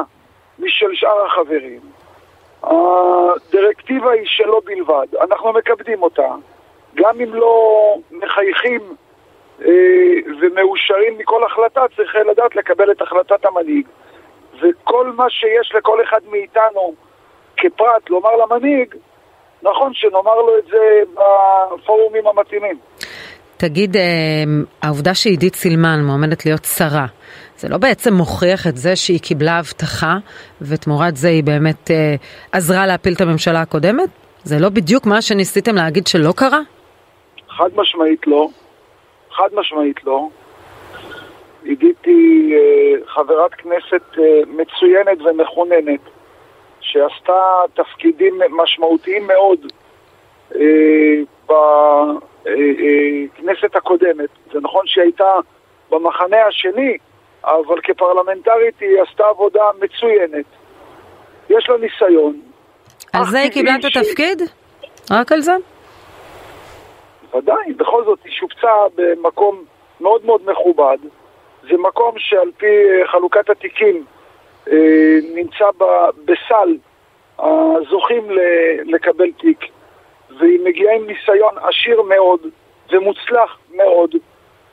משל 0.62 0.94
שאר 0.94 1.26
החברים. 1.26 1.80
הדירקטיבה 2.64 4.12
היא 4.12 4.26
שלו 4.26 4.62
בלבד, 4.62 5.08
אנחנו 5.22 5.54
מקבדים 5.54 6.04
אותה, 6.04 6.28
גם 6.96 7.22
אם 7.24 7.34
לא 7.34 7.96
מחייכים 8.12 8.82
אה, 9.62 9.66
ומאושרים 10.42 11.18
מכל 11.18 11.44
החלטה, 11.44 11.82
צריך 11.96 12.16
לדעת 12.32 12.56
לקבל 12.56 12.92
את 12.92 13.02
החלטת 13.02 13.46
המנהיג. 13.46 13.88
וכל 14.62 15.12
מה 15.16 15.30
שיש 15.30 15.72
לכל 15.76 16.04
אחד 16.04 16.20
מאיתנו 16.32 16.94
כפרט 17.58 18.10
לומר 18.10 18.30
למנהיג, 18.36 18.96
נכון 19.64 19.94
שנאמר 19.94 20.36
לו 20.36 20.58
את 20.58 20.66
זה 20.66 21.02
בפורומים 21.14 22.28
המתאימים. 22.28 22.78
תגיד, 23.58 23.98
אה, 23.98 24.02
העובדה 24.84 25.14
שעידית 25.16 25.56
סילמן 25.56 26.04
מועמדת 26.04 26.46
להיות 26.46 26.66
שרה, 26.66 27.06
זה 27.62 27.70
לא 27.70 27.78
בעצם 27.78 28.14
מוכיח 28.14 28.68
את 28.68 28.78
זה 28.78 28.96
שהיא 28.96 29.20
קיבלה 29.20 29.60
הבטחה 29.60 30.18
ותמורת 30.62 31.16
זה 31.16 31.28
היא 31.28 31.44
באמת 31.44 31.92
אה, 31.92 32.16
עזרה 32.52 32.88
להפיל 32.88 33.14
את 33.14 33.22
הממשלה 33.22 33.62
הקודמת? 33.62 34.10
זה 34.44 34.60
לא 34.60 34.70
בדיוק 34.70 35.06
מה 35.06 35.22
שניסיתם 35.22 35.76
להגיד 35.76 36.08
שלא 36.08 36.34
קרה? 36.36 36.60
חד 37.50 37.70
משמעית 37.76 38.28
לא. 38.28 38.48
חד 39.32 39.48
משמעית 39.54 40.04
לא. 40.04 40.30
עידית 41.64 42.06
היא 42.06 42.56
אה, 42.56 42.94
חברת 43.08 43.54
כנסת 43.54 44.04
אה, 44.20 44.42
מצוינת 44.48 45.22
ומכוננת, 45.22 46.00
שעשתה 46.80 47.42
תפקידים 47.74 48.40
משמעותיים 48.50 49.28
מאוד 49.28 49.60
אה, 50.56 51.22
בכנסת 51.46 53.76
הקודמת. 53.76 54.30
זה 54.54 54.60
נכון 54.62 54.88
שהיא 54.88 55.04
הייתה 55.04 55.34
במחנה 55.92 56.46
השני, 56.48 56.98
אבל 57.44 57.82
כפרלמנטרית 57.84 58.80
היא 58.80 59.02
עשתה 59.02 59.24
עבודה 59.26 59.64
מצוינת. 59.80 60.46
יש 61.50 61.70
לה 61.70 61.78
ניסיון. 61.78 62.42
על 63.14 63.26
זה 63.26 63.40
היא 63.40 63.52
קיבלה 63.52 63.76
את 63.76 63.86
התפקיד? 63.86 64.42
רק 65.12 65.32
על 65.32 65.42
זה? 65.42 65.56
ודאי, 67.36 67.74
בכל 67.78 68.04
זאת 68.06 68.20
היא 68.24 68.34
שופצה 68.34 68.72
במקום 68.96 69.64
מאוד 70.02 70.26
מאוד 70.26 70.42
מכובד. 70.46 70.98
זה 71.64 71.78
מקום 71.78 72.14
שעל 72.18 72.52
פי 72.58 72.66
אה, 72.66 73.08
חלוקת 73.08 73.50
התיקים 73.50 74.06
אה, 74.72 75.18
נמצא 75.36 75.66
ב, 75.78 75.84
בסל 76.26 76.78
הזוכים 77.40 78.28
לקבל 78.86 79.32
תיק, 79.32 79.66
והיא 80.40 80.60
מגיעה 80.64 80.96
עם 80.96 81.08
ניסיון 81.08 81.54
עשיר 81.58 82.02
מאוד 82.02 82.40
ומוצלח 82.92 83.58
מאוד. 83.76 84.16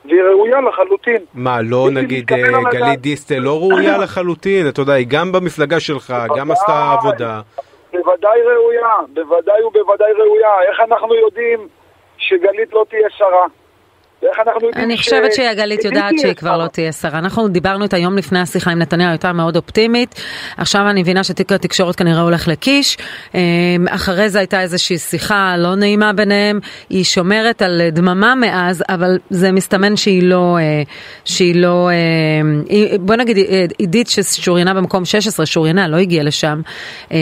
והיא 0.05 0.21
ראויה 0.21 0.61
לחלוטין. 0.61 1.25
מה, 1.33 1.61
לא 1.61 1.87
נגיד 1.91 2.33
אה, 2.33 2.37
גלית 2.71 3.01
דיסטל 3.01 3.39
לא 3.39 3.59
ראויה 3.59 3.97
לחלוטין? 4.03 4.67
אתה 4.69 4.81
יודע, 4.81 4.93
היא 4.93 5.07
גם 5.09 5.31
במפלגה 5.31 5.79
שלך, 5.79 6.13
גם 6.37 6.51
עשתה 6.51 6.91
עבודה. 6.99 7.41
בוודאי 7.93 8.41
ראויה, 8.41 8.89
בוודאי 9.13 9.63
ובוודאי 9.63 10.11
ראויה. 10.13 10.61
איך 10.69 10.79
אנחנו 10.79 11.15
יודעים 11.15 11.67
שגלית 12.17 12.73
לא 12.73 12.85
תהיה 12.89 13.07
שרה. 13.09 13.45
ואיך 14.23 14.37
אנחנו 14.47 14.67
יודעים 14.67 14.85
אני 14.85 14.97
ש- 14.97 14.99
חושבת 14.99 15.33
עידית 15.73 15.85
יודעת 15.85 16.13
שהיא 16.19 16.33
כבר? 16.33 16.57
לא 16.57 16.67
תהיה 16.67 16.91
שרה. 16.91 17.19
אנחנו 17.19 17.47
דיברנו 17.47 17.83
איתה 17.83 17.97
יום 17.97 18.17
לפני 18.17 18.39
השיחה 18.39 18.71
עם 18.71 18.79
נתניהו, 18.79 19.09
הייתה 19.09 19.33
מאוד 19.33 19.55
אופטימית. 19.55 20.21
עכשיו 20.57 20.89
אני 20.89 21.01
מבינה 21.01 21.23
שתיק 21.23 21.51
התקשורת 21.51 21.95
כנראה 21.95 22.21
הולך 22.21 22.47
לקיש. 22.47 22.97
אמ, 23.35 23.39
אחרי 23.89 24.29
זה 24.29 24.39
הייתה 24.39 24.61
איזושהי 24.61 24.97
שיחה 24.97 25.55
לא 25.57 25.75
נעימה 25.75 26.13
ביניהם. 26.13 26.59
היא 26.89 27.03
שומרת 27.03 27.61
על 27.61 27.81
דממה 27.91 28.35
מאז, 28.35 28.83
אבל 28.89 29.17
זה 29.29 29.51
מסתמן 29.51 29.95
שהיא 29.97 30.23
לא... 30.23 30.57
אה, 30.59 30.81
שהיא 31.25 31.55
לא... 31.55 31.89
אה, 31.89 31.95
היא- 32.69 32.99
בוא 32.99 33.15
נגיד, 33.15 33.37
אה, 33.37 33.65
עידית 33.77 34.07
ששוריינה 34.07 34.73
במקום 34.73 35.05
16, 35.05 35.45
שוריינה, 35.45 35.87
לא 35.87 35.97
הגיעה 35.97 36.23
לשם. 36.23 36.61
אה, 37.11 37.17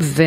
ו- 0.00 0.22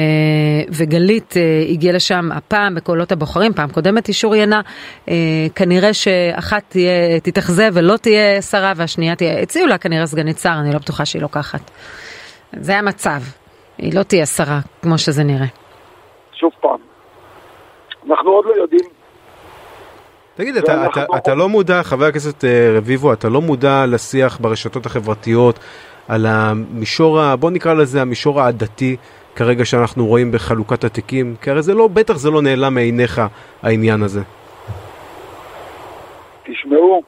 וגלית 0.70 1.34
אה, 1.38 1.42
הגיעה 1.70 1.94
לשם 1.96 2.30
הפעם 2.34 2.76
בקולות 2.76 3.12
הבוחרים, 3.12 3.54
פעם 3.54 3.70
קודמת 3.70 4.08
היא 4.08 4.14
שוריינה. 4.14 4.62
אה, 5.10 5.14
כנראה 5.56 5.94
שאחת 6.10 6.64
תהיה, 6.70 7.20
תתאכזב 7.24 7.72
ולא 7.74 7.98
תהיה 7.98 8.42
שרה 8.42 8.74
והשנייה 8.76 9.16
תהיה, 9.16 9.40
הציעו 9.42 9.68
לה 9.68 9.78
כנראה 9.78 10.06
סגנית 10.08 10.38
שר, 10.40 10.54
אני 10.62 10.74
לא 10.74 10.80
בטוחה 10.80 11.06
שהיא 11.06 11.22
לוקחת. 11.22 11.72
זה 12.60 12.78
המצב. 12.78 13.22
היא 13.78 13.94
לא 13.98 14.04
תהיה 14.04 14.26
שרה, 14.26 14.60
כמו 14.82 14.98
שזה 14.98 15.24
נראה. 15.24 15.46
שוב 16.40 16.52
פעם, 16.62 16.78
אנחנו 18.10 18.30
עוד 18.32 18.46
לא 18.46 18.62
יודעים. 18.62 18.90
תגיד, 20.36 20.58
אתה, 20.58 20.72
ואנחנו- 20.72 21.02
אתה, 21.04 21.18
אתה 21.18 21.36
לא 21.36 21.50
מודע, 21.50 21.84
חבר 21.84 22.06
הכנסת 22.06 22.46
אה, 22.46 22.74
רביבו, 22.78 23.14
אתה 23.14 23.30
לא 23.30 23.42
מודע 23.42 23.86
לשיח 23.86 24.38
ברשתות 24.42 24.86
החברתיות 24.86 25.60
על 26.08 26.26
המישור, 26.26 27.20
ה- 27.22 27.36
בוא 27.36 27.52
נקרא 27.52 27.74
לזה 27.74 28.02
המישור 28.02 28.42
העדתי 28.42 28.96
כרגע 29.36 29.66
שאנחנו 29.66 30.06
רואים 30.08 30.32
בחלוקת 30.32 30.84
התיקים? 30.84 31.36
כי 31.42 31.50
הרי 31.52 31.62
זה 31.62 31.74
לא, 31.74 31.88
בטח 31.88 32.16
זה 32.18 32.30
לא 32.30 32.42
נעלם 32.42 32.74
מעיניך 32.74 33.22
העניין 33.64 34.04
הזה. 34.04 34.22
תשמעו, 36.46 37.04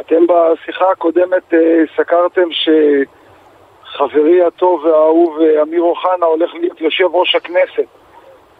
אתם 0.00 0.26
בשיחה 0.26 0.84
הקודמת 0.92 1.54
אה, 1.54 1.82
סקרתם 1.96 2.48
שחברי 2.52 4.42
הטוב 4.42 4.84
והאהוב 4.84 5.38
אה, 5.40 5.62
אמיר 5.62 5.82
אוחנה 5.82 6.26
הולך 6.26 6.54
להיות 6.54 6.80
יושב 6.80 7.06
ראש 7.12 7.34
הכנסת. 7.34 7.86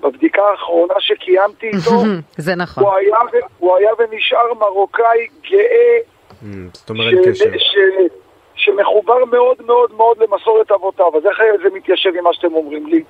בבדיקה 0.00 0.42
האחרונה 0.42 0.94
שקיימתי 0.98 1.66
איתו, 1.66 2.02
זה 2.46 2.54
נכון. 2.54 2.84
הוא 2.84 2.92
היה, 2.94 3.16
ו- 3.32 3.46
הוא 3.58 3.76
היה 3.76 3.90
ונשאר 3.98 4.54
מרוקאי 4.54 5.26
גאה 5.50 5.98
Mm, 6.42 6.46
זאת 6.72 6.90
אומרת 6.90 7.14
קשר. 7.28 7.50
שמחובר 8.54 9.24
מאוד 9.24 9.56
מאוד 9.66 9.92
מאוד 9.96 10.18
למסורת 10.18 10.70
אבותיו. 10.70 11.16
אז 11.16 11.26
איך 11.26 11.38
זה 11.62 11.68
מתיישב 11.76 12.10
עם 12.18 12.24
מה 12.24 12.34
שאתם 12.34 12.54
אומרים 12.54 12.86
לי? 12.86 13.02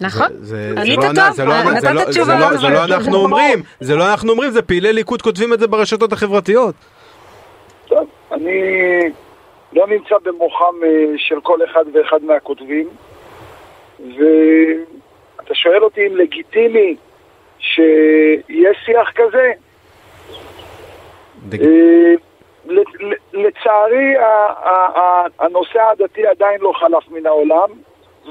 נכון. 0.00 0.26
זה, 0.40 0.72
ענית 0.76 0.96
לא, 0.96 1.02
טוב, 1.02 1.10
נתת 1.10 1.34
זה 1.34 1.44
לא, 1.92 2.04
תשובה 2.10 2.56
זה 2.56 2.68
לא. 2.68 2.84
אנחנו 2.84 3.16
אומרים, 3.16 3.62
זה 3.80 3.96
לא 3.96 4.10
אנחנו 4.10 4.30
אומרים, 4.30 4.50
זה 4.50 4.62
פעילי 4.62 4.92
ליכוד 4.92 5.22
כותבים 5.22 5.52
את 5.52 5.60
זה 5.60 5.66
ברשתות 5.66 6.12
החברתיות. 6.12 6.74
טוב, 7.88 8.08
אני 8.32 8.60
לא 9.72 9.86
נמצא 9.86 10.14
במוחם 10.22 10.74
אה, 10.84 11.04
של 11.16 11.40
כל 11.42 11.58
אחד 11.64 11.84
ואחד 11.92 12.18
מהכותבים, 12.22 12.88
ואתה 14.00 15.54
שואל 15.54 15.84
אותי 15.84 16.06
אם 16.06 16.16
לגיטימי 16.16 16.96
שיהיה 17.58 18.70
שיח 18.84 19.12
כזה? 19.14 19.52
אה, 21.52 22.14
לצערי 23.32 24.14
הנושא 25.38 25.80
העדתי 25.80 26.26
עדיין 26.26 26.60
לא 26.60 26.72
חלף 26.80 27.08
מן 27.10 27.26
העולם, 27.26 27.68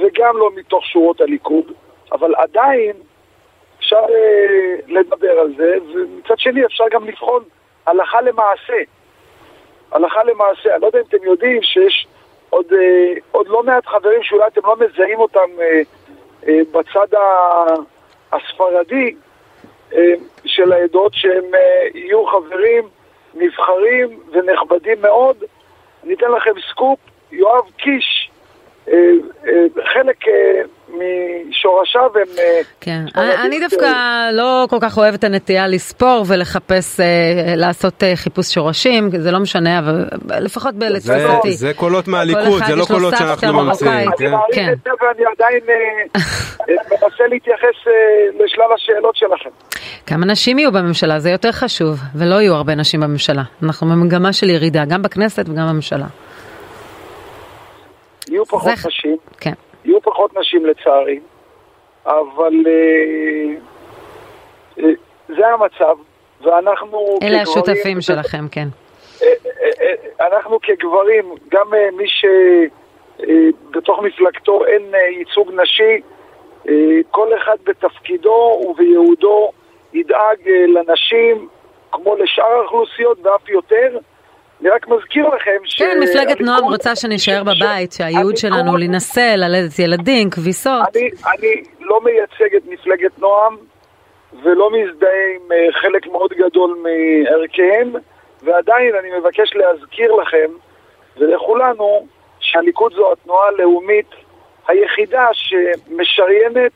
וגם 0.02 0.38
לא 0.38 0.50
מתוך 0.56 0.86
שורות 0.86 1.22
הליכוד, 1.22 1.72
אבל 2.12 2.36
עדיין 2.36 2.94
אפשר 3.80 4.06
אה, 4.10 4.76
לדבר 4.88 5.32
על 5.40 5.54
זה, 5.58 5.78
ומצד 5.94 6.40
שני 6.40 6.66
אפשר 6.66 6.84
גם 6.92 7.08
לבחון 7.08 7.44
הלכה 7.88 8.22
למעשה. 8.22 8.74
הלכה 9.92 10.24
למעשה, 10.24 10.74
אני 10.74 10.82
לא 10.82 10.88
יודע 10.88 11.00
אם 11.00 11.06
אתם 11.10 11.24
יודעים 11.24 11.62
שיש 11.64 12.08
עוד, 12.50 12.66
אה, 12.74 13.14
עוד 13.32 13.48
לא 13.48 13.64
מעט 13.64 13.86
חברים 13.86 14.24
שאולי 14.24 14.48
אתם 14.48 14.62
לא 14.66 14.76
מזהים 14.76 15.20
אותם 15.20 15.50
אה, 15.62 15.82
אה, 16.48 16.60
בצד 16.72 17.14
ה- 17.16 17.76
הספרדי 18.32 19.16
אה, 19.94 20.14
של 20.46 20.72
העדות, 20.74 21.12
שהם 21.16 21.56
אה, 21.56 21.88
יהיו 21.94 22.26
חברים 22.26 22.84
נבחרים 23.34 24.20
ונכבדים 24.32 25.02
מאוד. 25.02 25.44
אני 26.04 26.14
אתן 26.14 26.32
לכם 26.32 26.52
סקופ, 26.70 27.00
יואב 27.32 27.70
קיש, 27.78 28.27
חלק 29.94 30.28
אה, 30.28 30.62
משורשיו 30.90 32.12
הם... 32.16 32.40
אה, 32.40 32.62
כן, 32.82 33.02
ספרדים 33.10 33.32
אני, 33.32 33.48
אני 33.48 33.60
דווקא 33.60 33.92
לא 34.34 34.66
כל 34.70 34.78
כך 34.82 34.98
אוהבת 34.98 35.20
את 35.20 35.24
הנטייה 35.24 35.68
לספור 35.68 36.24
ולחפש, 36.28 37.00
אה, 37.00 37.06
לעשות 37.56 38.04
אה, 38.04 38.16
חיפוש 38.16 38.54
שורשים, 38.54 39.10
זה 39.18 39.32
לא 39.32 39.40
משנה, 39.40 39.80
אבל 39.80 40.06
לפחות 40.40 40.76
זה, 40.80 40.90
לתפיסתי. 40.90 41.52
זה 41.52 41.74
קולות 41.74 42.08
מהליכוד, 42.08 42.62
זה 42.68 42.76
לא 42.76 42.86
קולות 42.86 43.14
שאנחנו. 43.18 43.64
ממציאים. 43.64 43.94
אני 43.94 44.18
כן? 44.18 44.32
מעריך 44.32 44.56
כן. 44.56 44.70
את 44.72 44.78
זה 44.84 44.90
ואני 45.02 45.26
עדיין 45.36 45.62
אה, 45.70 45.76
אה, 46.70 46.76
מנסה 46.92 47.28
להתייחס 47.30 47.88
אה, 47.88 48.44
לשלל 48.46 48.74
השאלות 48.76 49.16
שלכם. 49.16 49.50
כמה 50.06 50.26
נשים 50.26 50.60
יהיו 50.60 50.72
בממשלה, 50.72 51.20
זה 51.20 51.30
יותר 51.30 51.52
חשוב, 51.52 52.00
ולא 52.16 52.36
יהיו 52.36 52.54
הרבה 52.54 52.76
נשים 52.76 53.00
בממשלה. 53.00 53.44
אנחנו 53.64 53.88
במגמה 53.88 54.34
של 54.34 54.50
ירידה, 54.50 54.86
גם 54.86 55.02
בכנסת 55.02 55.50
וגם 55.50 55.68
בממשלה. 55.68 56.06
יהיו 58.32 58.46
פחות 58.46 58.62
זה- 58.78 58.88
נשים, 58.88 59.18
כן. 59.40 59.54
יהיו 59.86 60.02
פחות 60.02 60.38
נשים 60.38 60.66
לצערי, 60.66 61.20
אבל 62.06 62.54
אה, 62.68 63.54
אה, 64.80 64.90
זה 65.28 65.48
המצב, 65.48 65.98
ואנחנו 66.42 66.98
אלה 67.00 67.18
כגברים- 67.20 67.42
השותפים 67.42 68.02
שלכם, 68.02 68.46
כן. 68.52 68.68
אה, 69.22 70.28
אנחנו 70.28 70.60
כגברים, 70.62 71.26
גם 71.50 71.68
מי 71.98 72.06
שבתוך 72.08 74.00
מפלגתו 74.00 74.66
אין 74.66 74.82
ייצוג 75.20 75.52
נשי, 75.62 76.02
כל 77.12 77.28
אחד 77.38 77.56
בתפקידו 77.64 78.62
ובייעודו 78.70 79.52
ידאג 79.94 80.38
לנשים 80.68 81.48
כמו 81.92 82.16
לשאר 82.16 82.46
האוכלוסיות 82.46 83.18
ואף 83.26 83.50
יותר. 83.50 83.98
אני 84.62 84.70
רק 84.70 84.88
מזכיר 84.88 85.28
לכם 85.28 85.58
ש... 85.64 85.80
כן, 85.80 86.00
מפלגת 86.04 86.42
נועם 86.42 86.64
רוצה 86.64 86.96
שנשאר 86.96 87.44
ש- 87.44 87.48
בבית, 87.48 87.92
שהייעוד 87.92 88.38
שלנו 88.38 88.78
להינשא, 88.78 89.36
ללדת 89.38 89.80
ילדים, 89.80 90.30
כביסות. 90.30 90.82
אני, 90.96 91.64
לא 91.80 92.02
מייצג 92.04 92.56
את 92.56 92.62
מפלגת 92.68 93.20
נועם 93.20 93.58
ולא 94.44 94.70
מזדהה 94.72 95.10
עם 95.36 95.52
אה, 95.52 95.82
חלק 95.82 96.08
מאוד 96.08 96.34
גדול 96.34 96.78
מערכיהם 96.84 97.94
ועדיין 98.44 98.96
אני 98.96 99.20
מבקש 99.20 99.54
להזכיר 99.56 100.12
לכם 100.14 100.52
ולכולנו 101.18 102.08
שהליכוד 102.40 102.94
זו 102.94 103.12
התנועה 103.12 103.48
הלאומית 103.48 104.10
היחידה 104.68 105.28
שמשריינת 105.34 106.72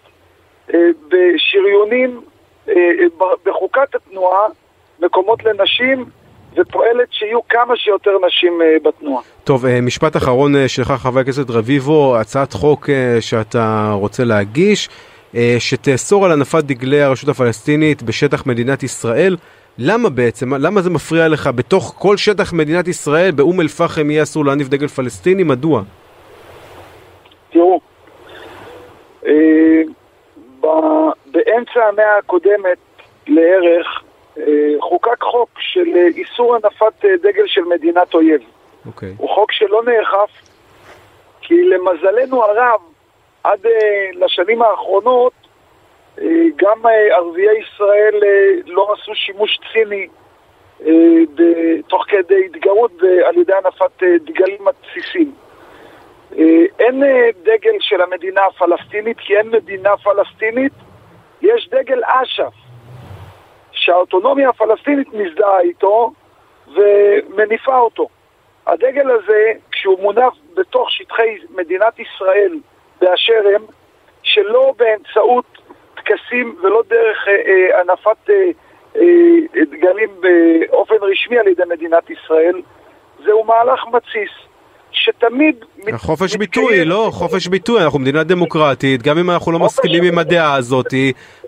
אה, 0.73 0.79
בשריונים 1.07 2.21
אה, 2.69 2.73
בחוקת 3.45 3.95
התנועה 3.95 4.47
מקומות 4.99 5.43
לנשים 5.43 6.05
ופועלת 6.57 7.07
שיהיו 7.11 7.39
כמה 7.49 7.75
שיותר 7.75 8.11
נשים 8.27 8.61
אה, 8.61 8.77
בתנועה. 8.83 9.23
טוב, 9.43 9.65
אה, 9.65 9.81
משפט 9.81 10.17
אחרון 10.17 10.55
אה, 10.55 10.67
שלך, 10.67 10.91
חבר 10.91 11.19
הכנסת 11.19 11.49
רביבו, 11.49 12.17
הצעת 12.17 12.53
חוק 12.53 12.89
שאתה 13.19 13.91
רוצה 13.93 14.23
להגיש, 14.23 14.89
שתאסור 15.59 16.25
על 16.25 16.31
הנפת 16.31 16.63
דגלי 16.63 17.01
הרשות 17.01 17.29
הפלסטינית 17.29 18.03
בשטח 18.03 18.45
מדינת 18.45 18.83
ישראל. 18.83 19.37
למה 19.77 20.09
בעצם? 20.09 20.53
למה 20.53 20.81
זה 20.81 20.89
מפריע 20.89 21.27
לך? 21.27 21.49
בתוך 21.55 21.95
כל 21.99 22.17
שטח 22.17 22.53
מדינת 22.53 22.87
ישראל, 22.87 23.31
באום 23.31 23.61
אל-פחם 23.61 24.11
יהיה 24.11 24.23
אסור 24.23 24.45
להניף 24.45 24.67
דגל 24.67 24.87
פלסטיני? 24.87 25.43
מדוע? 25.43 25.81
תראו, 27.51 27.79
באמצע 31.31 31.79
המאה 31.89 32.17
הקודמת 32.17 32.77
לערך 33.27 34.01
חוקק 34.79 35.23
חוק 35.23 35.49
של 35.59 35.87
אה, 35.95 36.07
איסור 36.07 36.55
הנפת 36.55 37.05
אה, 37.05 37.17
דגל 37.17 37.47
של 37.47 37.61
מדינת 37.61 38.13
אויב. 38.13 38.41
אוקיי. 38.85 39.13
הוא 39.17 39.29
חוק 39.29 39.51
שלא 39.51 39.83
נאכף, 39.83 40.29
כי 41.41 41.63
למזלנו 41.63 42.43
הרב, 42.43 42.79
עד 43.43 43.65
אה, 43.65 44.09
לשנים 44.13 44.61
האחרונות, 44.61 45.33
אה, 46.21 46.25
גם 46.55 46.87
אה, 46.87 47.15
ערביי 47.15 47.59
ישראל 47.59 48.19
אה, 48.23 48.53
לא 48.65 48.93
עשו 48.93 49.15
שימוש 49.15 49.59
ציני 49.73 50.07
אה, 50.85 50.93
תוך 51.87 52.05
כדי 52.07 52.45
התגרות 52.45 52.91
על 53.25 53.37
ידי 53.37 53.53
הנפת 53.53 54.03
אה, 54.03 54.17
דגלים 54.23 54.65
מתסיסים. 54.65 55.33
אה, 56.37 56.65
אין 56.79 57.03
אה, 57.03 57.29
דגל 57.43 57.77
של 57.79 58.01
המדינה 58.01 58.41
הפלסטינית, 58.45 59.17
כי 59.19 59.37
אין 59.37 59.49
מדינה 59.49 59.97
פלסטינית, 59.97 60.73
יש 61.41 61.69
דגל 61.71 62.01
אש"ף, 62.05 62.53
שהאוטונומיה 63.81 64.49
הפלסטינית 64.49 65.13
מזדהה 65.13 65.59
איתו 65.59 66.11
ומניפה 66.67 67.77
אותו. 67.77 68.07
הדגל 68.67 69.11
הזה, 69.11 69.51
כשהוא 69.71 69.99
מונף 70.01 70.33
בתוך 70.53 70.91
שטחי 70.91 71.37
מדינת 71.49 71.99
ישראל 71.99 72.59
באשר 73.01 73.43
הם, 73.55 73.61
שלא 74.23 74.73
באמצעות 74.77 75.45
טקסים 75.95 76.55
ולא 76.61 76.83
דרך 76.89 77.27
אה, 77.27 77.33
אה, 77.33 77.79
הנפת 77.79 78.29
אה, 78.29 78.51
אה, 78.95 79.63
דגלים 79.71 80.09
באופן 80.21 80.95
רשמי 81.01 81.39
על 81.39 81.47
ידי 81.47 81.63
מדינת 81.69 82.09
ישראל, 82.09 82.61
זהו 83.25 83.43
מהלך 83.43 83.85
מתסיס. 83.93 84.50
שתמיד... 84.91 85.65
חופש 85.95 86.35
ביטוי, 86.35 86.85
לא, 86.85 87.09
חופש 87.13 87.47
ביטוי, 87.47 87.83
אנחנו 87.83 87.99
מדינה 87.99 88.23
דמוקרטית, 88.23 89.01
גם 89.01 89.17
אם 89.17 89.29
אנחנו 89.29 89.51
לא 89.51 89.59
מסכימים 89.59 90.03
עם 90.03 90.17
הדעה 90.17 90.55
הזאת, 90.55 90.93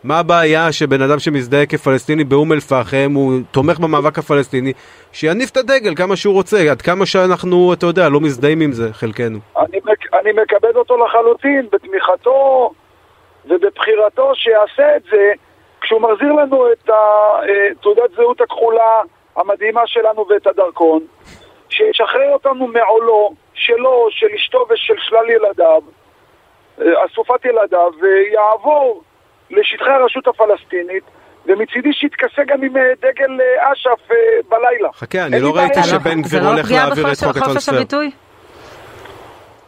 מה 0.03 0.19
הבעיה 0.19 0.71
שבן 0.71 1.01
אדם 1.01 1.19
שמזדהה 1.19 1.65
כפלסטיני 1.65 2.23
באום 2.23 2.51
אל-פחם, 2.51 3.11
הוא 3.15 3.33
תומך 3.51 3.79
במאבק 3.79 4.19
הפלסטיני, 4.19 4.73
שיניף 5.11 5.51
את 5.51 5.57
הדגל 5.57 5.95
כמה 5.95 6.15
שהוא 6.15 6.33
רוצה, 6.33 6.71
עד 6.71 6.81
כמה 6.81 7.05
שאנחנו, 7.05 7.73
אתה 7.73 7.85
יודע, 7.85 8.09
לא 8.09 8.19
מזדהים 8.19 8.61
עם 8.61 8.71
זה, 8.71 8.93
חלקנו. 8.93 9.39
אני, 9.57 9.79
אני 10.21 10.31
מכבד 10.31 10.75
אותו 10.75 10.97
לחלוטין, 11.05 11.67
בתמיכתו 11.71 12.71
ובבחירתו 13.45 14.31
שיעשה 14.35 14.95
את 14.95 15.03
זה, 15.11 15.31
כשהוא 15.81 16.01
מחזיר 16.01 16.31
לנו 16.33 16.71
את 16.71 16.89
אה, 16.89 16.95
תעודת 17.81 18.11
זהות 18.15 18.41
הכחולה 18.41 19.01
המדהימה 19.35 19.81
שלנו 19.85 20.25
ואת 20.29 20.47
הדרכון. 20.47 20.99
שישחרר 21.73 22.29
אותנו 22.33 22.67
מעולו, 22.67 23.33
שלו, 23.53 24.07
של 24.11 24.27
אשתו 24.35 24.65
ושל 24.69 24.93
שלל 24.97 25.29
ילדיו, 25.29 25.81
אה, 26.81 27.05
אסופת 27.05 27.45
ילדיו, 27.45 27.91
ויעבור 28.01 29.03
לשטחי 29.51 29.89
הרשות 29.89 30.27
הפלסטינית, 30.27 31.03
ומצידי 31.45 31.93
שיתכסה 31.93 32.41
גם 32.47 32.63
עם 32.63 32.77
אה, 32.77 32.81
דגל 33.01 33.41
אה, 33.41 33.71
אש"ף 33.73 34.07
בלילה. 34.49 34.89
חכה, 34.93 35.25
אני 35.25 35.39
לא 35.39 35.55
ראיתי 35.55 35.83
שבן 35.83 36.21
גביר 36.21 36.43
לא 36.43 36.47
הולך 36.47 36.71
להעביר 36.71 37.11
את 37.11 37.17
חוק 37.17 37.37
הטרנספר. 37.37 37.83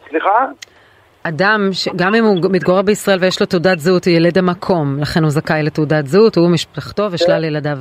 סליחה? 0.08 0.46
אדם, 1.22 1.70
גם 1.96 2.14
אם 2.14 2.24
הוא 2.24 2.36
מתגורר 2.50 2.82
בישראל 2.82 3.18
ויש 3.20 3.40
לו 3.40 3.46
תעודת 3.46 3.78
זהות, 3.78 4.06
הוא 4.06 4.14
ילד 4.14 4.38
המקום, 4.38 4.98
לכן 5.00 5.22
הוא 5.22 5.30
זכאי 5.30 5.62
לתעודת 5.62 6.06
זהות, 6.06 6.36
הוא 6.36 6.46
ומשפחתו 6.46 7.08
ושלל 7.10 7.44
ילדיו. 7.44 7.78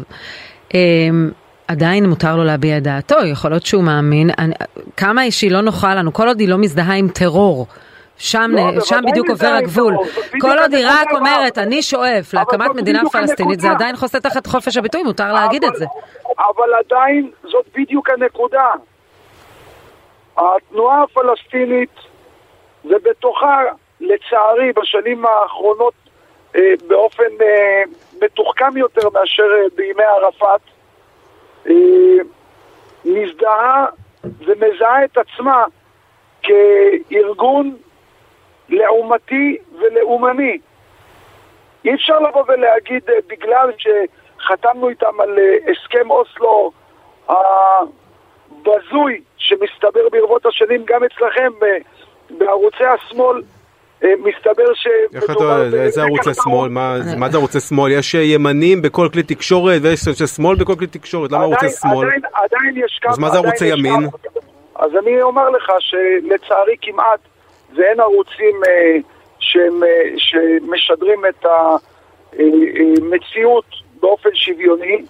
עדיין 1.67 2.05
מותר 2.05 2.35
לו 2.35 2.43
להביע 2.43 2.77
את 2.77 2.83
דעתו, 2.83 3.15
יכול 3.25 3.51
להיות 3.51 3.65
שהוא 3.65 3.83
מאמין, 3.83 4.29
אני, 4.37 4.53
כמה 4.97 5.21
שהיא 5.31 5.51
לא 5.51 5.61
נוחה 5.61 5.95
לנו, 5.95 6.13
כל 6.13 6.27
עוד 6.27 6.39
היא 6.39 6.49
לא 6.49 6.57
מזדהה 6.57 6.95
עם 6.95 7.07
טרור. 7.07 7.67
שם, 8.17 8.51
לא, 8.53 8.81
שם 8.81 8.99
בדיוק 9.11 9.29
עובר 9.29 9.47
הגבול. 9.47 9.93
כל 10.41 10.59
עוד 10.59 10.73
היא 10.73 10.85
רק 10.89 11.11
אומרת, 11.11 11.57
אני 11.57 11.81
שואף 11.81 12.33
להקמת 12.33 12.75
מדינה 12.75 13.01
פלסטינית, 13.11 13.59
זה 13.59 13.71
עדיין 13.71 13.95
חוסה 13.95 14.19
תחת 14.19 14.47
חופש 14.47 14.77
הביטוי, 14.77 15.03
מותר 15.03 15.33
להגיד 15.33 15.63
את 15.63 15.75
זה. 15.75 15.85
אבל 16.25 16.73
עדיין 16.85 17.31
זאת 17.43 17.65
בדיוק 17.75 18.09
הנקודה. 18.09 18.71
התנועה 20.37 21.03
הפלסטינית, 21.03 21.95
ובתוכה, 22.85 23.61
לצערי, 23.99 24.71
בשנים 24.75 25.25
האחרונות, 25.25 25.93
אה, 26.55 26.61
באופן 26.87 27.23
אה, 27.41 27.83
מתוחכם 28.21 28.77
יותר 28.77 29.09
מאשר 29.13 29.43
אה, 29.43 29.67
בימי 29.75 30.03
ערפאת, 30.03 30.61
מזדהה 33.05 33.85
ומזהה 34.23 35.05
את 35.05 35.17
עצמה 35.17 35.65
כארגון 36.41 37.75
לעומתי 38.69 39.57
ולאומני. 39.79 40.57
אי 41.85 41.93
אפשר 41.93 42.19
לבוא 42.19 42.43
ולהגיד 42.47 43.09
אה, 43.09 43.15
בגלל 43.27 43.71
שחתמנו 43.77 44.89
איתם 44.89 45.21
על 45.21 45.39
אה, 45.39 45.71
הסכם 45.71 46.11
אוסלו 46.11 46.71
הבזוי 47.29 49.21
שמסתבר 49.37 50.09
ברבות 50.11 50.45
השנים 50.45 50.83
גם 50.85 51.03
אצלכם 51.03 51.51
בערוצי 52.29 52.85
השמאל 52.85 53.37
אה, 53.37 53.41
מסתבר 54.03 54.73
ש... 54.73 54.87
איך 55.15 55.23
אתה, 55.23 55.63
איזה 55.83 56.01
ערוצי 56.01 56.29
שמאל? 56.43 56.69
מה 57.17 57.29
זה 57.29 57.37
ערוצי 57.37 57.59
שמאל? 57.59 57.91
יש 57.91 58.15
אה, 58.15 58.21
ימנים 58.21 58.81
בכל 58.81 59.09
כלי 59.13 59.23
תקשורת 59.23 59.81
ויש 59.81 59.99
שמאל 60.35 60.55
בכל 60.55 60.75
כלי 60.75 60.87
תקשורת, 60.87 61.31
למה 61.31 61.43
ערוצי 61.43 61.69
שמאל? 61.69 62.07
עדיין 62.33 62.77
יש 62.85 62.99
כמה... 63.01 63.11
אז 63.11 63.19
מה 63.19 63.29
זה 63.29 63.37
ערוצי 63.37 63.65
ימין? 63.65 64.07
אז 64.75 64.91
אני 64.95 65.21
אומר 65.21 65.49
לך 65.49 65.71
שלצערי 65.79 66.75
כמעט 66.81 67.19
ואין 67.75 67.99
ערוצים 67.99 68.61
אה, 68.67 68.97
שמשדרים 70.17 71.25
את 71.25 71.45
המציאות 72.33 73.65
באופן 73.99 74.29
שוויוני, 74.33 75.05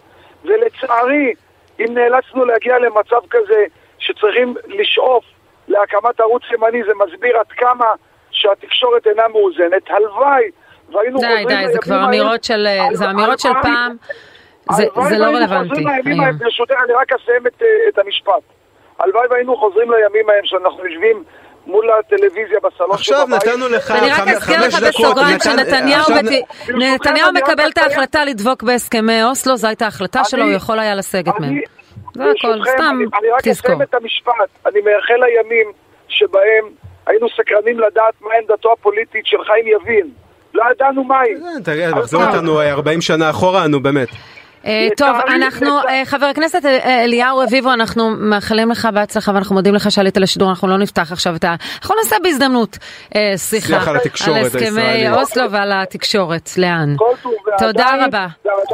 ולצערי, 0.45 1.33
אם 1.79 1.93
נאלצנו 1.93 2.45
להגיע 2.45 2.79
למצב 2.79 3.21
כזה 3.29 3.65
שצריכים 3.99 4.55
לשאוף 4.67 5.23
להקמת 5.67 6.19
ערוץ 6.19 6.43
ימני, 6.53 6.83
זה 6.83 6.91
מסביר 7.05 7.37
עד 7.37 7.51
כמה 7.57 7.85
שהתקשורת 8.35 9.07
אינה 9.07 9.23
מאוזנת, 9.27 9.89
הלוואי 9.89 10.43
והיינו 10.93 11.19
די, 11.19 11.25
חוזרים... 11.25 11.47
די, 11.47 11.55
די, 11.55 11.73
זה 11.73 11.79
כבר 11.79 12.05
אמירות 12.05 12.43
של, 12.43 12.67
זה 12.93 13.09
אמירות 13.09 13.39
של 13.39 13.49
פעם, 13.61 13.95
זה, 14.71 14.85
זה 15.09 15.17
לא 15.17 15.25
רלוונטי. 15.25 15.83
ברשותך, 16.39 16.75
אני 16.85 16.93
רק 16.93 17.13
אסיים 17.13 17.47
את, 17.47 17.61
את 17.89 17.97
המשפט. 17.97 18.43
הלוואי 18.99 19.27
והיינו 19.29 19.57
חוזרים 19.57 19.91
לימים 19.91 20.29
ההם 20.29 20.45
שאנחנו 20.45 20.85
יושבים 20.85 21.23
מול 21.67 21.91
הטלוויזיה 21.99 22.59
בסלון 22.63 22.91
עכשיו 22.91 23.27
נתנו 23.27 23.67
לך 23.69 23.83
חמש 23.83 23.99
דקות. 23.99 24.03
אני 24.03 24.11
רק 24.11 24.27
אזכיר 24.27 24.67
לך 24.67 24.87
בסוגריים 24.87 25.37
שנתניהו 25.39 27.33
מקבל 27.33 27.69
את 27.69 27.77
ההחלטה 27.77 28.25
לדבוק 28.25 28.63
בהסכמי 28.63 29.23
אוסלו, 29.23 29.57
זו 29.57 29.67
הייתה 29.67 29.85
ההחלטה 29.85 30.23
שלו, 30.23 30.43
הוא 30.43 30.51
יכול 30.51 30.79
היה 30.79 30.95
לסגת 30.95 31.39
מהם. 31.39 31.59
זה 32.13 32.23
הכל, 32.23 32.65
סתם 32.65 32.95
תזכור. 33.03 33.19
אני 33.19 33.29
רק 33.29 33.47
אסיים 33.47 33.81
את 33.81 33.93
המשפט, 33.93 34.49
אני 34.65 34.81
מייחל 34.81 35.13
לימים 35.13 35.71
שבהם 36.07 36.65
היינו 37.07 37.27
סקרנים 37.30 37.80
לדעת 37.80 38.14
מה 38.22 38.30
עמדתו 38.41 38.72
הפוליטית 38.72 39.26
של 39.26 39.38
חיים 39.44 39.65
יבין. 39.68 40.11
לא 40.53 40.64
ידענו 40.72 41.03
מהי. 41.03 41.34
תגיד, 41.64 41.90
מחזור 41.90 42.23
אותנו 42.23 42.61
40 42.61 43.02
שנה 43.02 43.30
אחורה, 43.30 43.68
נו 43.68 43.80
באמת. 43.80 44.07
אה, 44.65 44.88
טוב, 44.98 45.15
אנחנו, 45.27 45.80
אה, 45.90 46.02
חבר 46.06 46.26
הכנסת 46.26 46.65
אה, 46.65 47.03
אליהו 47.03 47.38
רביבו, 47.38 47.73
אנחנו 47.73 48.10
מאחלים 48.10 48.72
לך 48.72 48.88
בהצלחה 48.94 49.32
ואנחנו 49.34 49.56
מודים 49.56 49.76
לך 49.76 49.91
שעלית 49.91 50.18
לשידור, 50.18 50.49
אנחנו 50.49 50.68
לא 50.68 50.77
נפתח 50.77 51.11
עכשיו 51.11 51.36
את 51.36 51.44
ה... 51.44 51.56
אנחנו 51.82 51.95
נעשה 51.95 52.15
בהזדמנות 52.23 52.77
שיחה 53.38 53.90
על 53.90 53.98
הסכמי 53.98 55.10
אוסלו 55.10 55.52
ועל 55.52 55.72
התקשורת, 55.72 56.49
לאן. 56.57 56.95
תודה 57.57 58.06
רבה. 58.06 58.27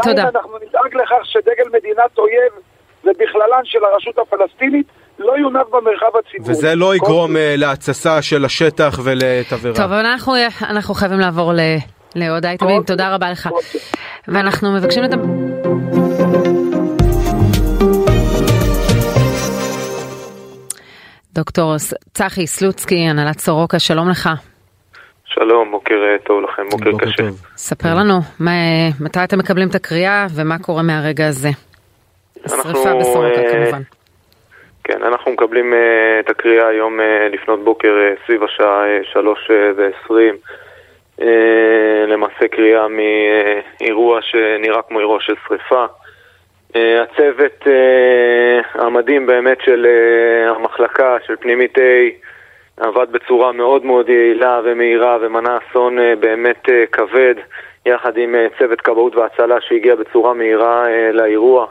תודה. 0.03 0.23
אנחנו 0.23 0.57
נדאג 0.57 0.95
לכך 0.95 1.25
שדגל 1.25 1.69
מדינת 1.73 2.17
אויב 2.17 2.51
ובכללן 3.03 3.61
של 3.63 3.79
הרשות 3.83 4.17
הפלסטינית 4.17 4.87
לא 5.25 5.33
יונף 5.37 5.67
במרחב 5.71 6.17
הציבורי. 6.19 6.51
וזה 6.51 6.75
לא 6.75 6.95
יגרום 6.95 7.35
uh, 7.35 7.39
להתססה 7.57 8.21
של 8.21 8.45
השטח 8.45 8.99
ולתבערה. 9.03 9.75
טוב, 9.75 9.83
אבל 9.83 10.05
אנחנו, 10.05 10.33
אנחנו 10.61 10.93
חייבים 10.93 11.19
לעבור 11.19 11.53
ל... 11.53 11.59
לעוד 12.15 12.45
אייטמים, 12.45 12.77
אוקיי. 12.77 12.87
תודה 12.87 13.15
רבה 13.15 13.31
לך. 13.31 13.49
ואנחנו 14.27 14.71
מבקשים 14.71 15.03
את 15.03 15.13
ה... 15.13 15.17
דוקטור 21.33 21.75
צחי 22.13 22.47
סלוצקי, 22.47 22.95
הנהלת 22.95 23.39
סורוקה, 23.39 23.79
שלום 23.79 24.09
לך. 24.09 24.29
שלום, 25.25 25.71
בוקר 25.71 25.93
אה, 25.93 26.25
טוב 26.25 26.41
לכם, 26.43 26.63
בוקר, 26.71 26.91
בוקר 26.91 27.05
קשה. 27.05 27.23
טוב. 27.23 27.41
ספר 27.57 27.95
לנו, 27.95 28.19
מה, 28.39 28.51
מתי 28.99 29.23
אתם 29.23 29.39
מקבלים 29.39 29.69
את 29.69 29.75
הקריאה 29.75 30.27
ומה 30.35 30.59
קורה 30.59 30.83
מהרגע 30.83 31.27
הזה? 31.27 31.49
השרפה 32.45 32.93
בסורוקה 32.99 33.41
uh, 33.41 33.51
כמובן. 33.51 33.81
כן, 34.83 35.03
אנחנו 35.03 35.31
מקבלים 35.31 35.73
uh, 35.73 35.75
את 36.19 36.29
הקריאה 36.29 36.67
היום 36.67 36.99
uh, 36.99 37.03
לפנות 37.33 37.63
בוקר 37.63 37.97
uh, 37.99 38.25
סביב 38.25 38.43
השעה 38.43 38.83
שלוש 39.03 39.51
ועשרים. 39.75 40.35
למעשה 42.07 42.47
קריאה 42.51 42.85
מאירוע 42.87 44.21
שנראה 44.21 44.81
כמו 44.81 44.99
אירוע 44.99 45.19
של 45.21 45.35
שריפה. 45.47 45.85
Uh, 46.73 46.77
הצוות 47.01 47.63
uh, 47.63 48.81
המדהים 48.81 49.25
באמת 49.25 49.57
של 49.65 49.85
uh, 49.85 50.55
המחלקה, 50.55 51.17
של 51.27 51.35
פנימית 51.35 51.77
A, 51.77 51.81
עבד 52.77 53.11
בצורה 53.11 53.51
מאוד 53.51 53.85
מאוד 53.85 54.09
יעילה 54.09 54.61
ומהירה 54.63 55.17
ומנע 55.21 55.57
אסון 55.57 55.97
uh, 55.97 56.01
באמת 56.19 56.65
uh, 56.65 56.71
כבד, 56.91 57.35
יחד 57.85 58.17
עם 58.17 58.35
uh, 58.35 58.59
צוות 58.59 58.81
כבאות 58.81 59.15
והצלה 59.15 59.61
שהגיע 59.61 59.95
בצורה 59.95 60.33
מהירה 60.33 60.85
uh, 60.85 61.13
לאירוע. 61.13 61.67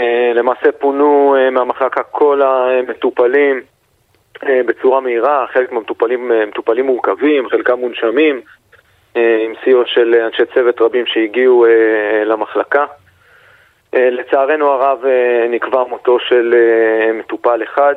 אה, 0.00 0.32
למעשה 0.34 0.72
פונו 0.72 1.36
אה, 1.38 1.50
מהמחלקה 1.50 2.02
כל 2.02 2.42
המטופלים 2.42 3.60
אה, 4.48 4.60
בצורה 4.66 5.00
מהירה, 5.00 5.46
חלק 5.52 5.72
מהמטופלים 5.72 6.32
מטופלים 6.48 6.86
מורכבים, 6.86 7.48
חלקם 7.48 7.78
מונשמים, 7.78 8.40
עם 9.14 9.52
סיוע 9.64 9.84
של 9.86 10.14
אנשי 10.14 10.42
צוות 10.54 10.80
רבים 10.80 11.06
שהגיעו 11.06 11.66
למחלקה. 12.24 12.84
לצערנו 13.92 14.70
הרב 14.70 15.04
נקבע 15.50 15.84
מותו 15.84 16.18
של 16.20 16.54
מטופל 17.14 17.62
אחד, 17.62 17.94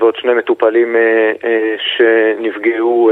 ועוד 0.00 0.16
שני 0.16 0.34
מטופלים 0.34 0.96
אה, 0.96 1.00
אה, 1.44 1.74
שנפגעו 1.78 3.10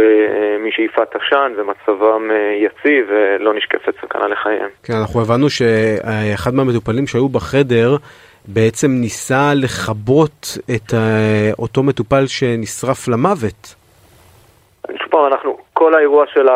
משאיפת 0.60 1.08
עשן 1.16 1.52
ומצבם 1.56 2.30
יציב 2.60 3.06
ולא 3.08 3.54
נשקפת 3.54 3.94
סכנה 4.02 4.28
לחייהם. 4.28 4.68
כן, 4.82 4.94
אנחנו 5.00 5.20
הבנו 5.20 5.50
שאחד 5.50 6.54
מהמטופלים 6.54 7.06
שהיו 7.06 7.28
בחדר 7.28 7.96
בעצם 8.48 8.88
ניסה 8.90 9.52
לכבות 9.54 10.58
את 10.76 10.94
אותו 11.58 11.82
מטופל 11.82 12.26
שנשרף 12.26 13.08
למוות. 13.08 13.74
שוב 14.86 15.10
פעם, 15.10 15.26
אנחנו, 15.26 15.58
כל 15.72 15.94
האירוע 15.94 16.24
של 16.26 16.48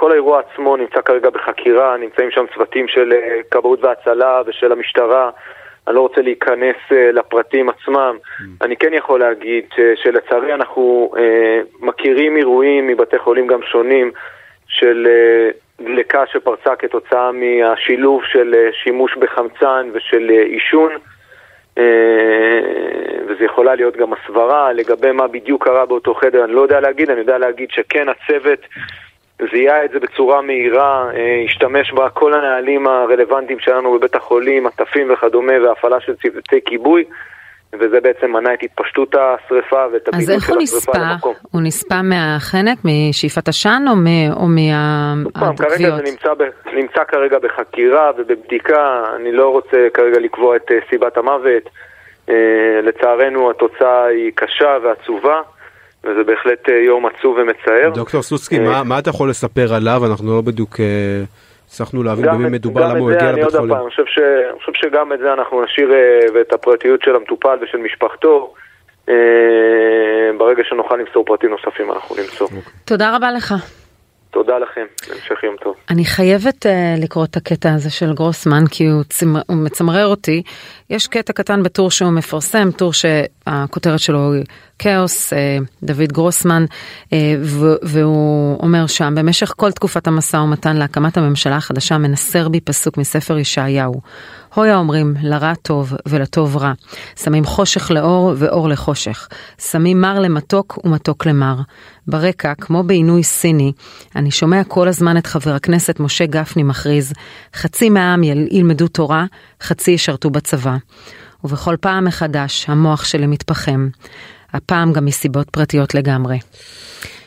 כל 0.00 0.12
האירוע 0.12 0.40
עצמו 0.40 0.76
נמצא 0.76 1.00
כרגע 1.00 1.30
בחקירה, 1.30 1.96
נמצאים 1.96 2.30
שם 2.30 2.44
צוותים 2.54 2.88
של 2.88 3.12
אה, 3.12 3.40
כבאות 3.50 3.84
והצלה 3.84 4.42
ושל 4.46 4.72
המשטרה. 4.72 5.30
אני 5.88 5.96
לא 5.96 6.00
רוצה 6.00 6.20
להיכנס 6.22 6.76
אה, 6.92 7.12
לפרטים 7.12 7.68
עצמם. 7.68 8.16
Mm. 8.22 8.42
אני 8.62 8.76
כן 8.76 8.94
יכול 8.94 9.20
להגיד 9.20 9.64
שלצערי 9.94 10.54
אנחנו 10.54 11.12
מכירים 11.80 12.36
אירועים 12.36 12.86
מבתי 12.86 13.18
חולים 13.18 13.46
גם 13.46 13.62
שונים 13.62 14.10
של 14.68 15.08
דלקה 15.80 16.26
שפרצה 16.26 16.76
כתוצאה 16.76 17.30
מהשילוב 17.32 18.22
של 18.24 18.54
שימוש 18.84 19.16
בחמצן 19.16 19.90
ושל 19.92 20.30
עישון. 20.30 20.92
וזה 23.28 23.44
יכולה 23.44 23.74
להיות 23.74 23.96
גם 23.96 24.12
הסברה 24.12 24.72
לגבי 24.72 25.12
מה 25.12 25.26
בדיוק 25.28 25.64
קרה 25.64 25.86
באותו 25.86 26.14
חדר, 26.14 26.44
אני 26.44 26.52
לא 26.52 26.60
יודע 26.60 26.80
להגיד, 26.80 27.10
אני 27.10 27.20
יודע 27.20 27.38
להגיד 27.38 27.70
שכן 27.70 28.06
הצוות 28.08 28.58
זיהה 29.52 29.84
את 29.84 29.90
זה 29.90 30.00
בצורה 30.00 30.42
מהירה, 30.42 31.10
אה, 31.14 31.42
השתמש 31.44 31.92
בה 31.92 32.08
כל 32.08 32.34
הנהלים 32.34 32.86
הרלוונטיים 32.86 33.58
שלנו 33.58 33.98
בבית 33.98 34.14
החולים, 34.14 34.66
עטפים 34.66 35.12
וכדומה, 35.12 35.52
והפעלה 35.64 36.00
של 36.00 36.14
צוותי 36.14 36.60
כיבוי. 36.64 37.04
וזה 37.72 38.00
בעצם 38.00 38.32
מנע 38.32 38.54
את 38.54 38.62
התפשטות 38.62 39.14
השריפה 39.14 39.84
ואת 39.92 40.08
הבידוד 40.08 40.40
של 40.40 40.58
השריפה 40.58 40.92
למקום. 40.98 41.04
אז 41.04 41.08
איך 41.08 41.20
הוא 41.20 41.32
נספה? 41.32 41.38
הוא 41.50 41.62
נספה 41.62 42.02
מהחנק, 42.02 42.78
משאיפת 42.84 43.48
עשן 43.48 43.84
או, 43.88 43.92
או 44.36 44.46
מהדקביות? 44.46 45.58
כרגע 45.58 45.96
זה 45.96 46.02
נמצא, 46.02 46.34
ב, 46.34 46.42
נמצא 46.74 47.04
כרגע 47.04 47.38
בחקירה 47.38 48.10
ובבדיקה, 48.18 49.04
אני 49.16 49.32
לא 49.32 49.48
רוצה 49.48 49.88
כרגע 49.94 50.18
לקבוע 50.18 50.56
את 50.56 50.70
אה, 50.70 50.76
סיבת 50.90 51.16
המוות. 51.16 51.70
אה, 52.28 52.80
לצערנו 52.82 53.50
התוצאה 53.50 54.04
היא 54.04 54.32
קשה 54.34 54.76
ועצובה. 54.82 55.40
וזה 56.08 56.24
בהחלט 56.24 56.68
אה, 56.68 56.74
יום 56.74 57.06
עצוב 57.06 57.36
ומצער. 57.38 57.90
דוקטור 57.94 58.22
סוסקי, 58.22 58.58
מה, 58.58 58.82
מה 58.84 58.98
אתה 58.98 59.10
יכול 59.10 59.30
לספר 59.30 59.74
עליו? 59.74 60.02
אנחנו 60.10 60.36
לא 60.36 60.40
בדיוק 60.40 60.76
הצלחנו 61.66 62.02
להבין 62.02 62.24
במי 62.24 62.48
מדובר, 62.48 62.88
למה 62.88 62.98
הוא 62.98 63.10
הגיע 63.10 63.32
לבית 63.32 63.50
חולים. 63.50 63.74
אני 63.74 63.90
חושב, 63.90 64.04
ש, 64.06 64.18
אני 64.50 64.58
חושב 64.58 64.72
שגם 64.74 65.12
את 65.12 65.18
זה 65.18 65.32
אנחנו 65.32 65.64
נשאיר, 65.64 65.90
ואת 66.34 66.52
הפרטיות 66.52 67.02
של 67.02 67.16
המטופל 67.16 67.58
ושל 67.62 67.78
משפחתו. 67.78 68.54
ברגע 70.38 70.62
שנוכל 70.64 70.96
למסור 70.96 71.24
פרטים 71.24 71.50
נוספים 71.50 71.92
אנחנו 71.92 72.16
נמסור. 72.16 72.48
תודה 72.84 73.16
רבה 73.16 73.32
לך. 73.32 73.54
תודה 74.30 74.58
לכם, 74.58 74.84
המשך 75.10 75.44
יום 75.44 75.56
טוב. 75.62 75.74
אני 75.90 76.04
חייבת 76.04 76.66
uh, 76.66 76.68
לקרוא 77.02 77.24
את 77.24 77.36
הקטע 77.36 77.74
הזה 77.74 77.90
של 77.90 78.14
גרוסמן 78.14 78.66
כי 78.70 78.86
הוא, 78.86 79.02
צמר, 79.08 79.40
הוא 79.46 79.56
מצמרר 79.56 80.06
אותי. 80.06 80.42
יש 80.90 81.06
קטע 81.06 81.32
קטן 81.32 81.62
בטור 81.62 81.90
שהוא 81.90 82.10
מפרסם, 82.10 82.70
טור 82.70 82.92
שהכותרת 82.92 84.00
שלו 84.00 84.32
היא 84.32 84.44
כאוס, 84.78 85.32
uh, 85.32 85.36
דוד 85.82 86.12
גרוסמן, 86.12 86.64
uh, 87.04 87.14
והוא 87.82 88.58
אומר 88.62 88.86
שם, 88.86 89.14
במשך 89.16 89.54
כל 89.56 89.72
תקופת 89.72 90.06
המשא 90.06 90.36
ומתן 90.36 90.76
להקמת 90.76 91.16
הממשלה 91.16 91.56
החדשה 91.56 91.98
מנסר 91.98 92.48
בי 92.48 92.60
פסוק 92.60 92.96
מספר 92.96 93.38
ישעיהו. 93.38 94.00
הויה 94.58 94.76
אומרים 94.76 95.14
לרע 95.22 95.54
טוב 95.54 95.92
ולטוב 96.06 96.56
רע. 96.56 96.72
שמים 97.16 97.44
חושך 97.44 97.90
לאור 97.90 98.32
ואור 98.36 98.68
לחושך. 98.68 99.28
שמים 99.70 100.00
מר 100.00 100.18
למתוק 100.18 100.78
ומתוק 100.84 101.26
למר. 101.26 101.56
ברקע, 102.06 102.54
כמו 102.54 102.82
בעינוי 102.82 103.22
סיני, 103.22 103.72
אני 104.16 104.30
שומע 104.30 104.64
כל 104.64 104.88
הזמן 104.88 105.16
את 105.16 105.26
חבר 105.26 105.54
הכנסת 105.54 106.00
משה 106.00 106.26
גפני 106.26 106.62
מכריז, 106.62 107.12
חצי 107.54 107.90
מהעם 107.90 108.22
ילמדו 108.24 108.88
תורה, 108.88 109.24
חצי 109.62 109.90
ישרתו 109.90 110.30
בצבא. 110.30 110.76
ובכל 111.44 111.76
פעם 111.80 112.04
מחדש 112.04 112.64
המוח 112.68 113.04
שלי 113.04 113.26
מתפחם. 113.26 113.88
הפעם 114.52 114.92
גם 114.92 115.04
מסיבות 115.04 115.50
פרטיות 115.50 115.94
לגמרי. 115.94 116.38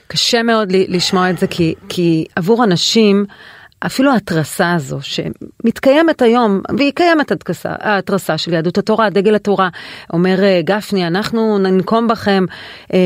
קשה 0.08 0.44
מאוד 0.44 0.72
לשמוע 0.72 1.30
את 1.30 1.38
זה 1.38 1.48
כי, 1.48 1.74
כי 1.90 2.26
עבור 2.36 2.64
אנשים 2.64 3.26
אפילו 3.86 4.12
ההתרסה 4.12 4.74
הזו 4.74 5.00
שמתקיימת 5.02 6.22
היום, 6.22 6.62
והיא 6.78 6.92
קיימת 6.96 7.32
ההתרסה 7.64 8.38
של 8.38 8.54
יהדות 8.54 8.78
התורה, 8.78 9.10
דגל 9.10 9.36
התורה, 9.36 9.70
אומר 10.14 10.44
אה, 10.44 10.62
גפני, 10.64 11.08
אנחנו 11.08 11.58
ננקום 11.58 12.08
בכם. 12.08 12.46
אה, 12.94 13.00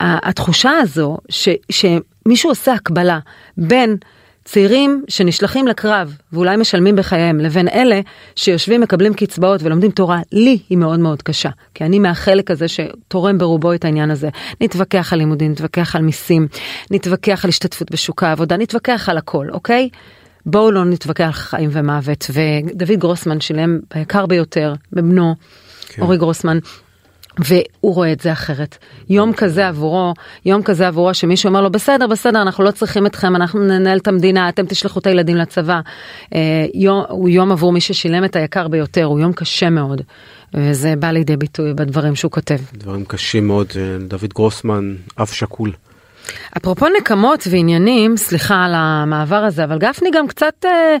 התחושה 0.00 0.70
הזו 0.70 1.18
ש, 1.28 1.48
שמישהו 1.70 2.50
עושה 2.50 2.72
הקבלה 2.72 3.18
בין 3.58 3.96
צעירים 4.44 5.04
שנשלחים 5.08 5.66
לקרב 5.66 6.16
ואולי 6.32 6.56
משלמים 6.56 6.96
בחייהם 6.96 7.40
לבין 7.40 7.68
אלה 7.68 8.00
שיושבים 8.36 8.80
מקבלים 8.80 9.14
קצבאות 9.14 9.62
ולומדים 9.62 9.90
תורה, 9.90 10.20
לי 10.32 10.58
היא 10.68 10.78
מאוד 10.78 11.00
מאוד 11.00 11.22
קשה. 11.22 11.50
כי 11.74 11.84
אני 11.84 11.98
מהחלק 11.98 12.50
הזה 12.50 12.66
שתורם 12.68 13.38
ברובו 13.38 13.72
את 13.72 13.84
העניין 13.84 14.10
הזה. 14.10 14.28
נתווכח 14.60 15.12
על 15.12 15.18
לימודים, 15.18 15.50
נתווכח 15.50 15.96
על 15.96 16.02
מיסים, 16.02 16.48
נתווכח 16.90 17.44
על 17.44 17.48
השתתפות 17.48 17.90
בשוק 17.90 18.22
העבודה, 18.22 18.56
נתווכח 18.56 19.08
על 19.08 19.18
הכל, 19.18 19.46
אוקיי? 19.50 19.88
בואו 20.46 20.70
לא 20.70 20.84
נתווכח 20.84 21.24
על 21.24 21.32
חיים 21.32 21.70
ומוות. 21.72 22.30
ודוד 22.32 22.98
גרוסמן 22.98 23.40
שילם 23.40 23.78
ביקר 23.94 24.26
ביותר 24.26 24.74
בבנו, 24.92 25.34
כן. 25.88 26.02
אורי 26.02 26.16
גרוסמן, 26.16 26.58
והוא 27.38 27.94
רואה 27.94 28.12
את 28.12 28.20
זה 28.20 28.32
אחרת. 28.32 28.78
יום 29.08 29.32
כזה 29.32 29.68
עבורו, 29.68 30.14
יום 30.44 30.62
כזה 30.62 30.88
עבורו 30.88 31.14
שמישהו 31.14 31.48
אומר 31.48 31.60
לו 31.60 31.70
בסדר 31.70 32.06
בסדר 32.06 32.42
אנחנו 32.42 32.64
לא 32.64 32.70
צריכים 32.70 33.06
אתכם 33.06 33.36
אנחנו 33.36 33.60
ננהל 33.60 33.98
את 33.98 34.08
המדינה 34.08 34.48
אתם 34.48 34.66
תשלחו 34.66 34.98
את 34.98 35.06
הילדים 35.06 35.36
לצבא. 35.36 35.80
אה, 36.34 36.66
יום, 36.74 37.04
הוא 37.08 37.28
יום 37.28 37.52
עבור 37.52 37.72
מי 37.72 37.80
ששילם 37.80 38.24
את 38.24 38.36
היקר 38.36 38.68
ביותר 38.68 39.04
הוא 39.04 39.20
יום 39.20 39.32
קשה 39.32 39.70
מאוד. 39.70 40.02
וזה 40.54 40.94
בא 40.98 41.10
לידי 41.10 41.36
ביטוי 41.36 41.74
בדברים 41.74 42.14
שהוא 42.14 42.30
כותב. 42.30 42.58
דברים 42.74 43.04
קשים 43.04 43.46
מאוד 43.46 43.66
אה, 43.76 43.98
דוד 44.08 44.32
גרוסמן 44.34 44.94
אף 45.22 45.32
שקול. 45.32 45.72
אפרופו 46.56 46.86
נקמות 47.00 47.44
ועניינים 47.50 48.16
סליחה 48.16 48.64
על 48.64 48.72
המעבר 48.74 49.44
הזה 49.44 49.64
אבל 49.64 49.78
גפני 49.78 50.10
גם 50.10 50.28
קצת. 50.28 50.64
אה, 50.64 50.96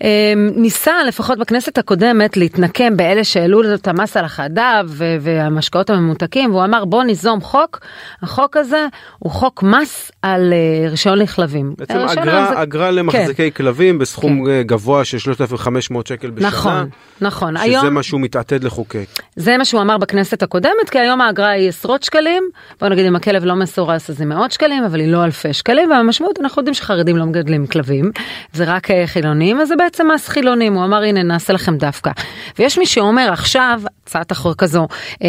אמ, 0.00 0.50
ניסה 0.56 1.04
לפחות 1.08 1.38
בכנסת 1.38 1.78
הקודמת 1.78 2.36
להתנקם 2.36 2.96
באלה 2.96 3.24
שהעלו 3.24 3.74
את 3.74 3.88
המס 3.88 4.16
על 4.16 4.24
החדב 4.24 4.88
והמשקאות 5.20 5.90
הממותקים 5.90 6.50
והוא 6.50 6.64
אמר 6.64 6.84
בוא 6.84 7.04
ניזום 7.04 7.40
חוק, 7.40 7.80
החוק 8.22 8.56
הזה 8.56 8.86
הוא 9.18 9.32
חוק 9.32 9.62
מס 9.62 10.10
על 10.22 10.52
אה, 10.52 10.90
רישיון 10.90 11.18
לכלבים. 11.18 11.74
בעצם 11.78 11.98
אה, 11.98 12.12
אגרה, 12.12 12.46
זה... 12.54 12.62
אגרה 12.62 12.90
למחזיקי 12.90 13.50
כן. 13.50 13.50
כלבים 13.50 13.98
בסכום 13.98 14.46
כן. 14.46 14.62
גבוה 14.62 15.04
של 15.04 15.18
3,500 15.18 16.06
שקל 16.06 16.30
בשנה. 16.30 16.48
נכון, 16.48 16.88
נכון. 17.20 17.56
שזה 17.56 17.64
היום... 17.64 17.94
מה 17.94 18.02
שהוא 18.02 18.20
מתעתד 18.20 18.64
לחוקק. 18.64 19.06
זה 19.36 19.56
מה 19.56 19.64
שהוא 19.64 19.80
אמר 19.80 19.98
בכנסת 19.98 20.42
הקודמת 20.42 20.90
כי 20.90 20.98
היום 20.98 21.20
האגרה 21.20 21.50
היא 21.50 21.68
עשרות 21.68 22.02
שקלים, 22.02 22.42
בוא 22.80 22.88
נגיד 22.88 23.06
אם 23.06 23.16
הכלב 23.16 23.44
לא 23.44 23.54
מסורס 23.54 24.10
אז 24.10 24.18
זה 24.18 24.24
מאות 24.24 24.52
שקלים 24.56 24.84
אבל 24.84 25.00
היא 25.00 25.12
לא 25.12 25.24
אלפי 25.24 25.52
שקלים 25.52 25.90
והמשמעות 25.90 26.40
אנחנו 26.40 26.60
יודעים 26.60 26.74
שחרדים 26.74 27.16
לא 27.16 27.24
מגדלים 27.24 27.66
כלבים, 27.66 28.10
זה 28.52 28.64
רק 28.66 28.90
אה, 28.90 29.06
חילונים 29.06 29.60
אז 29.60 29.68
זה 29.68 29.76
בעצם 29.76 30.08
מס 30.14 30.28
חילונים, 30.28 30.74
הוא 30.74 30.84
אמר 30.84 31.02
הנה 31.02 31.22
נעשה 31.22 31.52
לכם 31.52 31.76
דווקא. 31.76 32.10
ויש 32.58 32.78
מי 32.78 32.86
שאומר 32.86 33.28
עכשיו, 33.32 33.80
הצעת 34.02 34.30
החוק 34.30 34.62
הזו 34.62 34.86
אה, 35.22 35.28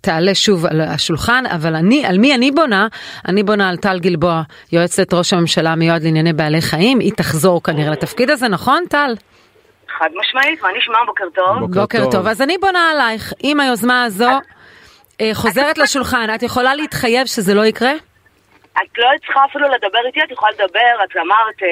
תעלה 0.00 0.34
שוב 0.34 0.66
על 0.66 0.80
השולחן, 0.80 1.44
אבל 1.46 1.74
אני, 1.74 2.06
על 2.06 2.18
מי 2.18 2.34
אני 2.34 2.50
בונה? 2.50 2.86
אני 3.28 3.42
בונה 3.42 3.68
על 3.68 3.76
טל 3.76 3.98
גלבוע, 3.98 4.42
יועצת 4.72 5.14
ראש 5.14 5.32
הממשלה 5.32 5.74
מיועד 5.74 6.02
לענייני 6.02 6.32
בעלי 6.32 6.60
חיים, 6.60 6.98
היא 6.98 7.12
תחזור 7.16 7.62
כנראה 7.62 7.90
לתפקיד 7.90 8.30
הזה, 8.30 8.48
נכון 8.48 8.84
טל? 8.88 9.14
חד 9.98 10.08
משמעית, 10.20 10.62
מה 10.62 10.68
נשמע? 10.78 10.98
בוקר 11.06 11.24
טוב. 11.34 11.60
בוקר, 11.60 11.80
בוקר 11.80 12.04
טוב. 12.04 12.12
טוב. 12.12 12.26
אז 12.26 12.42
אני 12.42 12.58
בונה 12.60 12.90
עלייך, 12.90 13.32
עם 13.42 13.60
היוזמה 13.60 14.04
הזו 14.04 14.30
אה, 15.20 15.30
חוזרת 15.34 15.78
לשולחן, 15.78 16.26
את 16.34 16.42
יכולה 16.42 16.74
להתחייב 16.74 17.26
שזה 17.26 17.54
לא 17.54 17.64
יקרה? 17.64 17.92
את 18.78 18.98
לא 18.98 19.08
צריכה 19.26 19.44
אפילו 19.44 19.68
לדבר 19.68 19.98
איתי, 20.06 20.22
את 20.22 20.30
יכולה 20.30 20.52
לדבר, 20.52 21.04
את 21.04 21.16
אמרת 21.16 21.62
אה, 21.62 21.68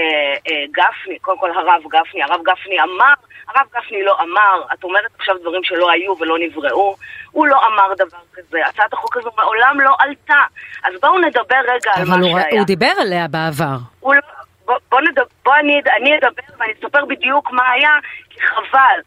אה, 0.49 0.65
גפני, 0.71 1.19
קודם 1.19 1.39
כל 1.39 1.51
הרב 1.51 1.83
גפני, 1.91 2.23
הרב 2.23 2.41
גפני 2.43 2.81
אמר, 2.81 3.15
הרב 3.49 3.67
גפני 3.77 4.03
לא 4.03 4.17
אמר, 4.21 4.63
את 4.73 4.85
אומרת 4.85 5.11
עכשיו 5.19 5.39
דברים 5.39 5.65
שלא 5.65 5.91
היו 5.91 6.15
ולא 6.21 6.39
נבראו, 6.39 6.97
הוא 7.31 7.47
לא 7.47 7.67
אמר 7.67 7.95
דבר 7.95 8.19
כזה, 8.35 8.59
הצעת 8.67 8.93
החוק 8.93 9.17
הזו 9.17 9.31
מעולם 9.37 9.81
לא 9.81 9.95
עלתה, 9.99 10.43
אז 10.85 10.95
בואו 11.01 11.19
נדבר 11.19 11.61
רגע 11.69 11.91
על 11.95 12.05
מה 12.09 12.15
הוא, 12.15 12.23
שהיה. 12.25 12.49
אבל 12.49 12.59
הוא 12.59 12.67
דיבר 12.67 12.93
עליה 13.01 13.29
בעבר. 13.29 13.77
הוא 14.01 14.15
לא, 14.15 14.21
בוא, 14.65 14.77
בוא, 14.91 15.01
נדבר, 15.01 15.25
בוא 15.45 15.55
אני, 15.55 15.81
אני 15.97 16.19
אדבר 16.19 16.43
ואני 16.59 16.73
אספר 16.73 17.05
בדיוק 17.05 17.51
מה 17.53 17.71
היה, 17.71 17.99
כי 18.31 18.41
חבל. 18.41 19.01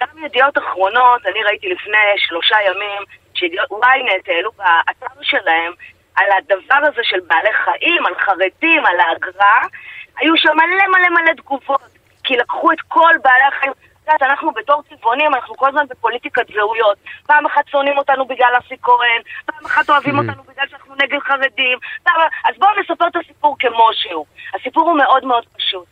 גם 0.00 0.24
ידיעות 0.24 0.58
אחרונות, 0.58 1.26
אני 1.26 1.42
ראיתי 1.42 1.68
לפני 1.68 1.98
שלושה 2.16 2.56
ימים, 2.66 3.02
שידיעות 3.34 3.70
ynet 3.70 4.32
העלו 4.32 4.50
באתר 4.52 5.22
שלהם 5.22 5.72
על 6.16 6.26
הדבר 6.38 6.88
הזה 6.88 7.00
של 7.02 7.20
בעלי 7.26 7.52
חיים, 7.64 8.06
על 8.06 8.14
חרדים, 8.14 8.86
על 8.86 9.00
האגרה, 9.00 9.60
היו 10.18 10.36
שם 10.36 10.56
מלא 10.56 10.86
מלא 10.88 11.08
מלא 11.08 11.32
תגובות, 11.32 11.80
כי 12.24 12.36
לקחו 12.36 12.72
את 12.72 12.80
כל 12.88 13.14
בעלי 13.22 13.44
החיים. 13.44 13.72
את 13.72 14.12
יודעת, 14.12 14.22
אנחנו 14.30 14.52
בתור 14.52 14.82
צבעונים, 14.88 15.34
אנחנו 15.34 15.56
כל 15.56 15.68
הזמן 15.68 15.86
בפוליטיקת 15.90 16.46
זהויות. 16.54 16.98
פעם 17.26 17.46
אחת 17.46 17.68
שונאים 17.68 17.98
אותנו 17.98 18.26
בגלל 18.26 18.52
אסי 18.58 18.74
כהן, 18.82 19.22
פעם 19.46 19.66
אחת 19.66 19.90
אוהבים 19.90 20.18
אותנו 20.18 20.42
בגלל 20.42 20.68
שאנחנו 20.68 20.94
נגד 20.94 21.18
חרדים. 21.18 21.78
פעם... 22.02 22.20
אז 22.44 22.54
בואו 22.58 22.70
נספר 22.80 23.06
את 23.06 23.16
הסיפור 23.16 23.56
כמו 23.58 23.88
שהוא. 23.92 24.26
הסיפור 24.54 24.88
הוא 24.88 24.96
מאוד 24.98 25.24
מאוד 25.24 25.44
פשוט. 25.56 25.86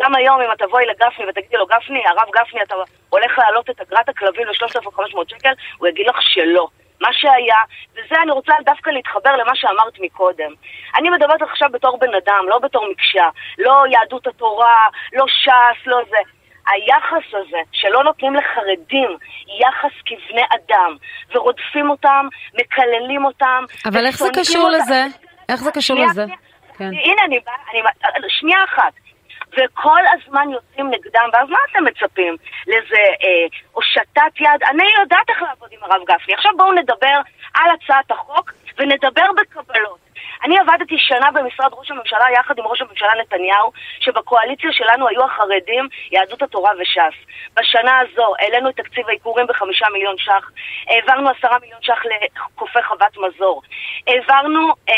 גם 0.00 0.14
היום 0.14 0.40
אם 0.40 0.52
את 0.52 0.58
תבואי 0.58 0.86
לגפני 0.86 1.26
ותגידי 1.28 1.56
לו, 1.56 1.66
גפני, 1.66 2.02
הרב 2.06 2.28
גפני, 2.34 2.62
אתה 2.62 2.74
הולך 3.08 3.38
להעלות 3.38 3.70
את 3.70 3.80
אגרת 3.80 4.08
הכלבים 4.08 4.46
ל-3,500 4.46 5.18
שקל, 5.28 5.52
הוא 5.78 5.88
יגיד 5.88 6.06
לך 6.06 6.16
שלא. 6.22 6.68
מה 7.00 7.08
שהיה, 7.12 7.60
וזה 7.92 8.22
אני 8.22 8.30
רוצה 8.30 8.52
דווקא 8.64 8.90
להתחבר 8.90 9.36
למה 9.36 9.52
שאמרת 9.54 10.00
מקודם. 10.00 10.52
אני 10.98 11.10
מדברת 11.10 11.42
עכשיו 11.42 11.68
בתור 11.72 11.98
בן 11.98 12.14
אדם, 12.14 12.44
לא 12.48 12.58
בתור 12.58 12.90
מקשה, 12.90 13.28
לא 13.58 13.82
יהדות 13.90 14.26
התורה, 14.26 14.88
לא 15.12 15.24
ש"ס, 15.28 15.86
לא 15.86 15.98
זה. 16.10 16.18
היחס 16.66 17.34
הזה, 17.34 17.58
שלא 17.72 18.04
נותנים 18.04 18.34
לחרדים 18.34 19.16
יחס 19.60 19.92
כבני 20.06 20.42
אדם, 20.54 20.96
ורודפים 21.34 21.90
אותם, 21.90 22.28
מקללים 22.54 23.24
אותם. 23.24 23.64
אבל 23.86 24.06
איך 24.06 24.16
זה 24.16 24.28
קשור 24.40 24.62
אותם. 24.62 24.72
לזה? 24.72 25.04
איך 25.48 25.60
זה 25.60 25.70
קשור 25.72 25.96
שנייה, 25.96 26.10
לזה? 26.10 26.24
שנייה. 26.24 26.38
כן. 26.78 26.84
הנה, 26.84 27.22
אני 27.24 27.38
באה, 27.40 27.54
אני... 28.16 28.28
שנייה 28.28 28.64
אחת. 28.64 28.92
וכל 29.52 30.00
הזמן 30.12 30.48
יוצאים 30.50 30.90
נגדם, 30.90 31.28
ואז 31.32 31.48
מה 31.48 31.58
אתם 31.70 31.84
מצפים? 31.84 32.36
לאיזה 32.66 33.02
אה, 33.22 33.46
הושטת 33.72 34.40
יד? 34.40 34.62
אני 34.70 34.84
יודעת 35.00 35.30
איך 35.30 35.42
לעבוד 35.42 35.68
עם 35.72 35.78
הרב 35.82 36.02
גפני. 36.04 36.34
עכשיו 36.34 36.52
בואו 36.56 36.72
נדבר 36.72 37.20
על 37.54 37.70
הצעת 37.70 38.10
החוק 38.10 38.52
ונדבר 38.78 39.26
בקבלות. 39.36 40.10
אני 40.44 40.58
עבדתי 40.58 40.98
שנה 40.98 41.30
במשרד 41.30 41.70
ראש 41.72 41.90
הממשלה 41.90 42.24
יחד 42.34 42.58
עם 42.58 42.66
ראש 42.66 42.80
הממשלה 42.80 43.10
נתניהו, 43.20 43.72
שבקואליציה 44.00 44.72
שלנו 44.72 45.08
היו 45.08 45.24
החרדים, 45.24 45.88
יהדות 46.10 46.42
התורה 46.42 46.70
וש"ס. 46.80 47.30
בשנה 47.56 47.98
הזו 47.98 48.32
העלינו 48.38 48.68
את 48.68 48.76
תקציב 48.76 49.08
העיקורים 49.08 49.46
בחמישה 49.46 49.86
מיליון 49.92 50.18
ש"ח, 50.18 50.50
העברנו 50.86 51.30
עשרה 51.30 51.58
מיליון 51.58 51.82
ש"ח 51.82 52.02
לחופי 52.36 52.82
חוות 52.82 53.16
מזור, 53.16 53.62
העברנו, 54.06 54.68
אה, 54.88 54.94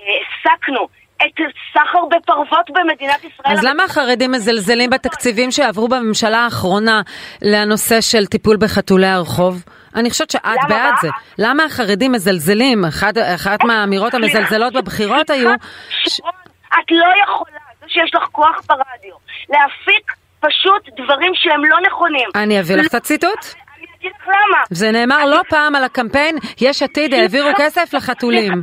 אה, 0.00 0.84
את 1.16 1.40
סחר 1.72 2.04
בפרוות 2.10 2.70
במדינת 2.70 3.24
ישראל. 3.24 3.58
אז 3.58 3.64
למה 3.64 3.84
החרדים 3.84 4.32
מזלזלים 4.32 4.90
בתקציבים 4.90 5.50
שעברו 5.50 5.88
בממשלה 5.88 6.38
האחרונה 6.38 7.02
לנושא 7.42 8.00
של 8.00 8.26
טיפול 8.26 8.56
בחתולי 8.56 9.06
הרחוב? 9.06 9.62
אני 9.96 10.10
חושבת 10.10 10.30
שאת 10.30 10.58
בעד? 10.68 10.94
זה. 11.02 11.08
למה 11.38 11.64
החרדים 11.64 12.12
מזלזלים? 12.12 12.84
אחת, 12.84 13.14
אחת 13.34 13.64
מהאמירות 13.64 14.14
המזלזלות 14.14 14.72
בבחירות 14.72 15.30
היו... 15.30 15.50
את 15.50 16.90
לא 16.90 17.06
יכולה, 17.24 17.58
זה 17.80 17.86
שיש 17.88 18.14
לך 18.14 18.22
כוח 18.32 18.60
ברדיו, 18.68 19.14
להפיק 19.48 20.12
פשוט 20.40 21.00
דברים 21.00 21.32
שהם 21.34 21.64
לא 21.64 21.76
נכונים. 21.86 22.28
אני 22.34 22.60
אביא 22.60 22.76
לך 22.76 22.86
את 22.86 22.94
הציטוט. 22.94 23.44
אני 23.78 23.86
אגיד 23.98 24.12
לך 24.20 24.28
למה. 24.28 24.58
זה 24.70 24.90
נאמר 24.90 25.24
לא 25.24 25.40
פעם 25.48 25.74
על 25.74 25.84
הקמפיין, 25.84 26.36
יש 26.60 26.82
עתיד 26.82 27.14
העבירו 27.14 27.50
כסף 27.56 27.94
לחתולים, 27.94 28.62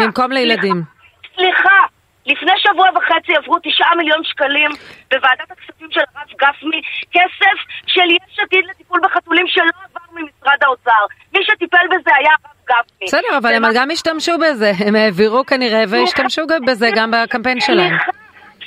במקום 0.00 0.32
לילדים. 0.32 0.93
סליחה, 1.34 1.78
לפני 2.26 2.52
שבוע 2.56 2.88
וחצי 2.96 3.32
עברו 3.36 3.56
תשעה 3.62 3.94
מיליון 3.96 4.24
שקלים 4.24 4.70
בוועדת 5.10 5.50
הכספים 5.50 5.88
של 5.90 6.00
הרב 6.00 6.28
גפני, 6.40 6.80
כסף 7.12 7.56
של 7.86 8.00
יש 8.10 8.38
עתיד 8.38 8.64
לטיפול 8.70 9.00
בחתולים 9.04 9.46
שלא 9.48 9.64
עבר 9.64 10.00
ממשרד 10.12 10.58
האוצר. 10.62 11.04
מי 11.32 11.40
שטיפל 11.44 11.86
בזה 11.90 12.10
היה 12.16 12.30
הרב 12.44 12.56
גפני. 12.68 13.06
בסדר, 13.06 13.38
אבל 13.38 13.54
הם 13.54 13.62
גם 13.74 13.90
השתמשו 13.90 14.32
בזה, 14.38 14.72
הם 14.86 14.94
העבירו 14.96 15.44
כנראה 15.46 15.84
והשתמשו 15.88 16.42
בזה 16.66 16.90
גם 16.96 17.10
בקמפיין 17.10 17.60
שלהם. 17.60 17.88
סליחה, 17.88 18.12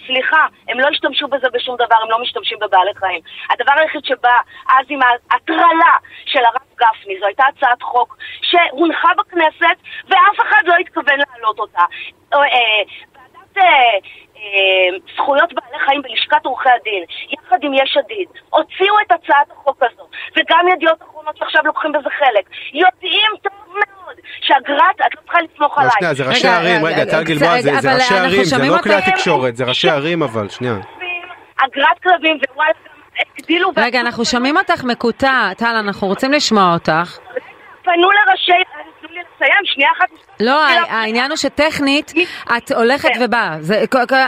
סליחה, 0.08 0.46
הם 0.68 0.80
לא 0.80 0.88
השתמשו 0.88 1.28
בזה 1.28 1.48
בשום 1.54 1.76
דבר, 1.76 1.96
הם 2.04 2.10
לא 2.10 2.22
משתמשים 2.22 2.58
בבעלי 2.62 2.92
חיים. 2.96 3.22
הדבר 3.50 3.74
היחיד 3.78 4.06
שבא 4.06 4.38
אז 4.70 4.86
עם 4.90 5.00
ההטרלה 5.32 5.94
של 6.26 6.40
הרב 6.46 6.68
גפני, 6.76 7.20
זו 7.20 7.26
הייתה 7.26 7.44
הצעת 7.56 7.82
חוק 7.82 8.18
שהונחה 8.42 9.10
בכנסת 9.18 9.78
ואף 10.08 10.40
אחד 10.42 10.62
לא 10.66 10.76
התכוון 10.76 11.20
להעלות 11.20 11.60
אותה. 11.60 11.84
אה, 12.34 12.40
אה, 12.40 12.84
ועדת 13.14 13.58
אה, 13.58 14.10
זכויות 15.16 15.54
בעלי 15.54 15.86
חיים 15.86 16.02
בלשכת 16.02 16.46
עורכי 16.46 16.70
הדין, 16.70 17.04
יחד 17.30 17.58
עם 17.62 17.74
יש 17.74 17.98
עתיד, 17.98 18.28
הוציאו 18.50 18.96
את 19.08 19.12
הצעת 19.12 19.52
החוק 19.52 19.84
הזו, 19.84 20.04
וגם 20.38 20.66
ידיעות 20.74 21.02
אחרונות 21.02 21.38
שעכשיו 21.38 21.62
לוקחים 21.66 21.92
בזה 21.92 22.10
חלק, 22.20 22.46
יודעים 22.74 23.32
טוב 23.42 23.54
מאוד 23.68 24.16
שאגרת, 24.42 24.96
את 25.08 25.16
לא 25.16 25.22
צריכה 25.22 25.40
לסמוך 25.42 25.78
לא, 25.78 25.84
עליי. 25.84 25.94
שנייה, 26.00 26.14
זה 26.14 26.24
ראשי 26.24 26.48
ערים, 26.48 26.86
רגע, 26.86 27.06
טל 27.06 27.24
גלבוע, 27.24 27.62
זה 27.62 27.96
ראשי 27.96 28.16
ערים, 28.16 28.44
זה 28.44 28.58
לא 28.58 28.78
כלי. 28.78 28.94
התקשורת, 28.96 29.56
זה 29.56 29.66
ראשי 29.66 29.90
ערים 29.90 30.24
אבל, 30.24 30.50
שנייה. 30.50 30.74
אגרת 31.58 32.00
כלבים 32.04 32.40
ווואלה 32.50 32.72
הגדילו 33.40 33.70
רגע, 33.78 34.00
אנחנו 34.00 34.26
שומעים 34.26 34.58
אותך 34.58 34.84
מקוטע, 34.84 35.54
טל, 35.58 35.76
אנחנו 35.86 36.08
רוצים 36.08 36.32
לשמוע 36.32 36.74
אותך. 36.74 37.18
פנו 37.84 38.10
לראשי, 38.12 38.52
לי 39.18 39.23
לסיים, 39.35 39.65
שנייה 39.65 39.89
אחת. 39.98 40.07
לא, 40.39 40.65
העניין 40.89 41.31
הוא 41.31 41.38
שטכנית 41.38 42.14
את 42.57 42.72
הולכת 42.72 43.10
כן. 43.14 43.19
ובאה. 43.26 43.57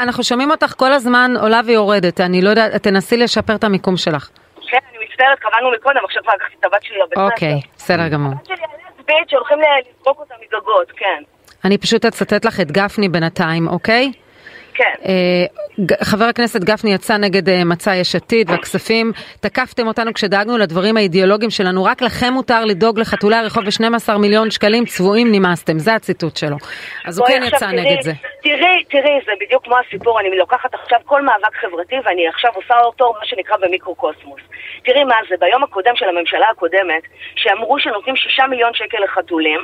אנחנו 0.04 0.24
שומעים 0.24 0.52
אותך 0.52 0.74
כל 0.78 0.92
הזמן 0.92 1.32
עולה 1.42 1.62
ויורדת. 1.66 2.22
אני 2.22 2.42
לא 2.42 2.50
יודעת, 2.50 2.84
תנסי 2.84 3.18
לשפר 3.18 3.56
את 3.56 3.64
המיקום 3.64 3.98
שלך. 3.98 4.30
כן, 4.72 4.78
אני 4.92 5.06
מצטערת, 5.06 5.40
קבענו 5.40 5.72
מקודם, 5.76 6.06
עכשיו 6.06 6.24
כבר 6.24 6.34
לקחתי 6.36 6.56
את 6.60 6.66
הבת 6.66 6.84
שלי 6.84 6.98
לבית. 6.98 7.18
אוקיי, 7.18 7.62
בסדר 7.78 8.08
גמור. 8.08 8.32
הבת 8.32 8.46
שלי 8.46 8.56
על 8.56 8.80
לסבית 9.00 9.30
שהולכים 9.30 9.58
לזרוק 9.60 10.20
אותה 10.20 10.34
מגגות, 10.42 10.92
כן. 10.98 11.24
אני 11.66 11.78
פשוט 11.78 12.06
אצטט 12.06 12.46
לך 12.46 12.60
את 12.60 12.72
גפני 12.72 13.10
בינתיים, 13.10 13.68
אוקיי? 13.68 14.12
כן. 14.80 14.94
אה, 15.06 15.46
חבר 16.04 16.26
הכנסת 16.26 16.64
גפני 16.64 16.94
יצא 16.94 17.18
נגד 17.18 17.50
אה, 17.50 17.64
מצע 17.64 17.96
יש 17.96 18.16
עתיד 18.16 18.50
והכספים, 18.50 19.12
תקפתם 19.40 19.88
אותנו 19.88 20.14
כשדאגנו 20.14 20.58
לדברים 20.58 20.98
האידיאולוגיים 20.98 21.50
שלנו, 21.52 21.84
רק 21.84 22.02
לכם 22.02 22.34
מותר 22.34 22.66
לדאוג 22.66 23.00
לחתולי 23.00 23.36
הרחוב 23.36 23.64
ב-12 23.64 24.18
מיליון 24.18 24.52
שקלים, 24.52 24.86
צבועים 24.86 25.32
נמאסתם, 25.32 25.80
זה 25.80 25.94
הציטוט 25.96 26.38
שלו. 26.38 26.56
אז 27.06 27.20
הוא 27.20 27.28
כן 27.28 27.42
יצא 27.48 27.58
תראי- 27.58 27.76
נגד 27.76 28.02
זה. 28.02 28.12
תראי, 28.44 28.84
תראי, 28.90 29.20
זה 29.26 29.32
בדיוק 29.42 29.64
כמו 29.66 29.76
הסיפור, 29.88 30.20
אני 30.20 30.38
לוקחת 30.38 30.74
עכשיו 30.74 31.00
כל 31.06 31.22
מאבק 31.22 31.56
חברתי 31.62 31.96
ואני 32.06 32.28
עכשיו 32.28 32.52
עושה 32.56 32.80
אותו 32.80 33.14
מה 33.20 33.26
שנקרא 33.26 33.58
במיקרוקוסמוס. 33.58 34.42
תראי 34.86 35.04
מה 35.04 35.16
זה, 35.30 35.36
ביום 35.40 35.64
הקודם 35.64 35.96
של 35.96 36.10
הממשלה 36.10 36.46
הקודמת, 36.52 37.04
שאמרו 37.36 37.80
שנותנים 37.80 38.16
שישה 38.16 38.44
מיליון 38.48 38.74
שקל 38.74 38.98
לחתולים, 39.04 39.60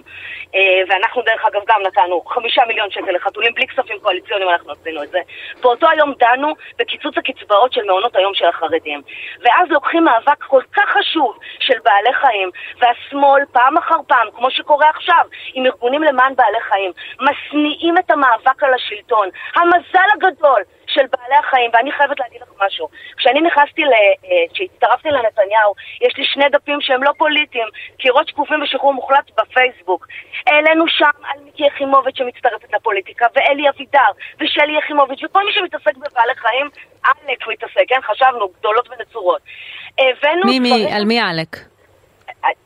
אה, 0.56 0.60
ואנחנו 0.90 1.22
דרך 1.22 1.42
אגב 1.50 1.62
גם 1.68 1.80
נתנו 1.88 2.22
חמישה 2.22 2.62
מיליון 2.68 2.90
שקל 2.92 3.12
לחתולים, 3.16 3.54
בלי 3.54 3.68
כספים 3.68 3.98
קואליציוניים 4.02 4.50
אנחנו 4.50 4.72
עשינו 4.72 5.04
את 5.06 5.12
זה. 5.12 5.20
באותו 5.62 5.90
היום 5.90 6.14
דנו 6.20 6.54
בקיצוץ 6.80 7.18
הקצבאות 7.18 7.74
של 7.74 7.84
מעונות 7.84 8.16
היום 8.16 8.34
של 8.34 8.46
החרדים. 8.46 9.02
ואז 9.42 9.70
לוקחים 9.70 10.04
מאבק 10.04 10.44
כל 10.44 10.62
כך 10.74 10.90
חשוב 10.90 11.38
של 11.60 11.80
בעלי 11.84 12.14
חיים, 12.14 12.50
והשמאל 12.80 13.44
פעם 13.52 13.78
אחר 13.78 13.98
פעם, 14.08 14.28
כמו 14.36 14.52
שקורה 14.52 14.90
עכשיו, 14.90 15.26
עם 15.54 15.66
ארגונים 15.66 16.04
למען 16.04 16.36
בעלי 16.36 16.62
חיים, 16.70 16.92
משניאים 17.22 17.98
את 17.98 18.12
המאבק 18.12 18.64
על 18.64 18.74
השלטון. 18.74 19.30
המזל 19.56 20.10
הגדול 20.14 20.62
של 20.88 21.06
בעלי 21.12 21.36
החיים, 21.36 21.72
ואני 21.74 21.92
חייבת 21.92 22.20
להגיד 22.20 22.42
לך 22.42 22.48
משהו. 22.66 22.88
כשאני 23.18 23.42
נכנסתי, 23.42 23.82
ל... 23.84 23.94
אה, 23.94 24.46
כשהצטרפתי 24.54 25.10
לנתניהו, 25.10 25.74
יש 26.02 26.18
לי 26.18 26.24
שני 26.26 26.50
דפים 26.50 26.82
שהם 26.82 27.04
לא 27.04 27.12
פוליטיים, 27.18 27.68
קירות 27.98 28.28
שקופים 28.28 28.62
ושחרור 28.64 28.94
מוחלט 28.94 29.32
בפייסבוק. 29.38 30.08
העלינו 30.48 30.88
שם 30.88 31.18
על 31.24 31.40
מיקי 31.56 31.76
יחימוביץ' 31.76 32.18
שמצטרפת 32.18 32.74
לפוליטיקה, 32.74 33.26
ואלי 33.36 33.70
אבידר, 33.70 34.12
ושלי 34.40 34.78
יחימוביץ', 34.78 35.24
וכל 35.24 35.46
מי 35.46 35.52
שמתעסק 35.52 35.98
בבעלי 35.98 36.36
חיים, 36.36 36.70
עלק 37.04 37.48
מתעסק, 37.48 37.84
כן? 37.88 38.02
חשבנו, 38.02 38.48
גדולות 38.60 38.90
ונצורות. 38.90 39.42
הבאנו 40.00 40.42
מי, 40.46 40.60
מי, 40.60 40.94
על 40.96 41.06
מי 41.06 41.20
עלק? 41.20 41.58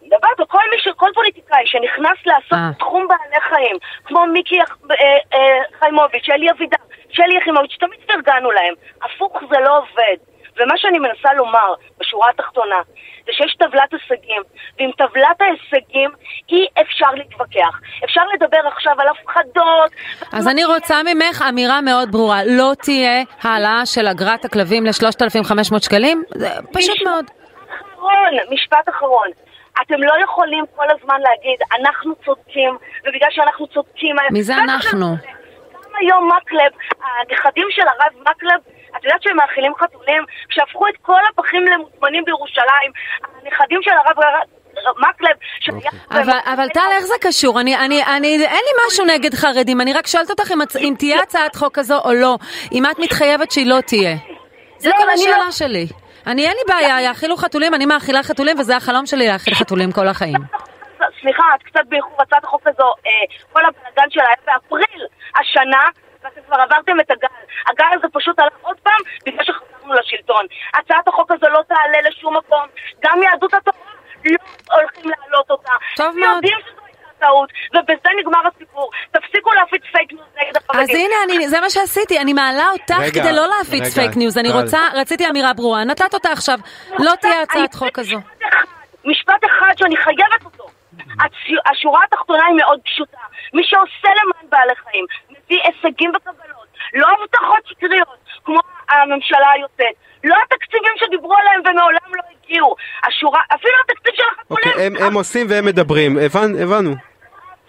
דבר 0.03 0.45
כל 0.47 0.63
מי 0.71 0.79
ש... 0.79 0.87
כל 0.95 1.09
פוליטיקאי 1.13 1.63
שנכנס 1.65 2.17
לעסוק 2.25 2.53
אה. 2.53 2.69
בתחום 2.75 3.07
בעלי 3.07 3.41
חיים, 3.41 3.75
כמו 4.03 4.25
מיקי 4.25 4.59
אה, 4.59 4.65
אה, 5.33 5.59
חיימוביץ', 5.79 6.29
אלי 6.29 6.51
אבידר, 6.51 6.83
שלי 7.11 7.37
יחימוביץ', 7.37 7.77
תמיד 7.79 7.99
פרגנו 8.07 8.51
להם. 8.51 8.73
הפוך 9.03 9.39
זה 9.49 9.59
לא 9.59 9.77
עובד. 9.77 10.28
ומה 10.59 10.73
שאני 10.77 10.99
מנסה 10.99 11.33
לומר, 11.33 11.73
בשורה 11.99 12.29
התחתונה, 12.29 12.79
זה 13.25 13.31
שיש 13.31 13.55
טבלת 13.59 13.93
הישגים, 13.93 14.41
ועם 14.79 14.91
טבלת 14.91 15.41
ההישגים 15.41 16.11
אי 16.49 16.65
אפשר 16.81 17.11
להתווכח. 17.13 17.79
אפשר 18.05 18.21
לדבר 18.33 18.67
עכשיו 18.67 18.93
על 18.97 19.07
הפחדות. 19.07 19.91
אז 20.33 20.47
אני 20.47 20.65
רוצה 20.65 20.95
ממך 21.03 21.43
אמירה 21.49 21.81
מאוד 21.81 22.11
ברורה, 22.11 22.39
לא 22.45 22.71
תהיה 22.81 23.23
העלאה 23.41 23.85
של 23.85 24.07
אגרת 24.07 24.45
הכלבים 24.45 24.85
ל-3,500 24.85 25.79
שקלים? 25.79 26.23
זה 26.35 26.49
פשוט 26.73 27.01
מאוד. 27.05 27.25
אחרון, 27.93 28.33
משפט 28.51 28.89
אחרון. 28.89 29.27
אתם 29.81 30.03
לא 30.03 30.13
יכולים 30.23 30.65
כל 30.75 30.85
הזמן 30.89 31.19
להגיד, 31.21 31.59
אנחנו 31.79 32.15
צודקים, 32.25 32.77
ובגלל 33.05 33.29
שאנחנו 33.31 33.67
צודקים... 33.67 34.15
מי 34.31 34.43
זה 34.43 34.55
אנחנו? 34.55 35.15
גם 35.73 35.91
היום 36.01 36.29
מקלב, 36.37 36.71
הנכדים 37.03 37.67
של 37.69 37.81
הרב 37.81 38.13
מקלב, 38.21 38.59
את 38.97 39.03
יודעת 39.03 39.23
שהם 39.23 39.37
מאכילים 39.37 39.73
חתולים? 39.75 40.23
כשהפכו 40.49 40.87
את 40.87 40.93
כל 41.01 41.19
הפחים 41.33 41.65
למוטמנים 41.65 42.25
בירושלים, 42.25 42.91
הנכדים 43.23 43.79
של 43.81 43.91
הרב 43.91 44.17
מקלב, 44.97 45.35
שהיה... 45.59 45.91
אבל, 46.11 46.39
אבל 46.53 46.69
טל, 46.69 46.89
איך 46.91 47.03
זה 47.05 47.13
קשור? 47.21 47.59
אני, 47.59 47.77
אני, 47.77 48.03
אני, 48.03 48.27
אין 48.27 48.63
לי 48.65 48.71
משהו 48.87 49.05
נגד 49.05 49.33
חרדים, 49.33 49.81
אני 49.81 49.93
רק 49.93 50.07
שואלת 50.07 50.29
אותך 50.29 50.51
אם, 50.79 50.93
תהיה 50.97 51.19
הצעת 51.21 51.55
חוק 51.55 51.75
כזו 51.75 51.99
או 52.05 52.13
לא, 52.13 52.37
אם 52.71 52.85
את 52.85 52.99
מתחייבת 52.99 53.51
שהיא 53.51 53.67
לא 53.67 53.81
תהיה. 53.81 54.15
זה 54.77 54.89
לא, 54.89 54.95
כל 54.95 55.03
אני 55.03 55.13
השאלה 55.13 55.37
לא- 55.45 55.51
שלי. 55.51 55.87
אני, 56.27 56.47
אין 56.47 56.53
לי 56.57 56.73
בעיה, 56.73 57.01
יאכילו 57.01 57.37
חתולים, 57.37 57.73
אני 57.73 57.85
מאכילה 57.85 58.23
חתולים, 58.23 58.59
וזה 58.59 58.75
החלום 58.75 59.05
שלי 59.05 59.27
להאכיל 59.27 59.53
חתולים 59.53 59.91
כל 59.91 60.07
החיים. 60.07 60.35
סליחה, 61.21 61.43
את 61.55 61.63
קצת 61.63 61.85
באיחור, 61.89 62.21
הצעת 62.21 62.43
החוק 62.43 62.67
הזו, 62.67 62.83
אה, 63.05 63.11
כל 63.53 63.61
הבלאגן 63.65 64.09
שלה 64.09 64.23
היה 64.23 64.35
באפריל 64.45 65.05
השנה, 65.39 65.85
כבר 66.47 66.61
עברתם 66.61 66.99
את 66.99 67.11
הגל. 67.11 67.27
הגל 67.67 67.97
הזה 67.97 68.07
פשוט 68.13 68.39
הלך 68.39 68.53
עוד 68.61 68.77
פעם 68.83 69.01
בגלל 69.25 69.43
שחזרנו 69.43 69.93
לשלטון. 69.93 70.45
הצעת 70.73 71.07
החוק 71.07 71.31
הזו 71.31 71.49
לא 71.49 71.61
תעלה 71.67 72.09
לשום 72.09 72.37
מקום. 72.37 72.65
גם 72.99 73.23
יהדות 73.23 73.53
התורה 73.53 73.89
לא 74.25 74.75
הולכים 74.75 75.09
להעלות 75.09 75.51
אותה. 75.51 75.71
טוב 75.95 76.15
מאוד. 76.17 76.43
טעות, 77.19 77.49
ובזה 77.73 78.09
נגמר 78.19 78.39
הסיפור. 78.55 78.91
תפסיקו 79.11 79.53
להפיץ 79.53 79.81
פייק 79.91 80.11
ניוז 80.11 80.27
נגד 80.41 80.57
החרדים. 80.57 80.81
אז 80.81 80.89
הנה, 80.89 81.15
אני, 81.25 81.47
זה 81.47 81.59
מה 81.59 81.69
שעשיתי, 81.69 82.19
אני 82.19 82.33
מעלה 82.33 82.69
אותך 82.71 82.95
רגע, 82.99 83.21
כדי 83.21 83.31
לא 83.35 83.47
להפיץ 83.47 83.81
רגע, 83.81 83.89
פייק 83.89 84.15
ניוז. 84.15 84.37
אני 84.37 84.51
רוצה, 84.51 84.79
רציתי 84.93 85.29
אמירה 85.29 85.53
ברורה, 85.53 85.83
נתת 85.83 86.13
אותה 86.13 86.31
עכשיו. 86.31 86.59
לא 86.99 87.11
תהיה 87.21 87.41
הצעת 87.41 87.73
חוק 87.73 87.89
כזו. 87.93 88.17
משפט 89.05 89.45
אחד 89.45 89.73
שאני 89.77 89.97
חייבת 89.97 90.45
אותו. 90.45 90.63
Mm-hmm. 90.63 91.71
השורה 91.71 92.01
התחתונה 92.07 92.45
היא 92.45 92.55
מאוד 92.55 92.79
פשוטה. 92.85 93.17
מי 93.53 93.63
שעושה 93.63 94.07
למען 94.07 94.49
בעלי 94.49 94.75
חיים, 94.75 95.05
מביא 95.49 95.61
הישגים 95.63 96.11
וקבלות, 96.15 96.67
לא 96.93 97.07
הבטחות 97.07 97.65
שקריות, 97.65 98.17
כמו 98.45 98.59
הממשלה 98.89 99.51
היוצאת. 99.51 99.95
לא 100.23 100.35
התקציבים 100.43 100.91
שדיברו 100.97 101.35
עליהם 101.35 101.61
ומעולם 101.61 102.15
לא 102.15 102.21
הגיעו. 102.31 102.75
השורה, 103.07 103.41
אפילו 103.55 103.73
התקציב 103.83 104.13
של 104.15 104.23
החתולים. 104.31 104.69
אוקיי, 104.69 104.87
הם, 104.87 104.93
הם 105.07 105.13
עושים 105.13 105.47
והם 105.49 105.65
מדברים, 105.65 106.17
הבנ, 106.25 106.61
הבנו. 106.63 106.91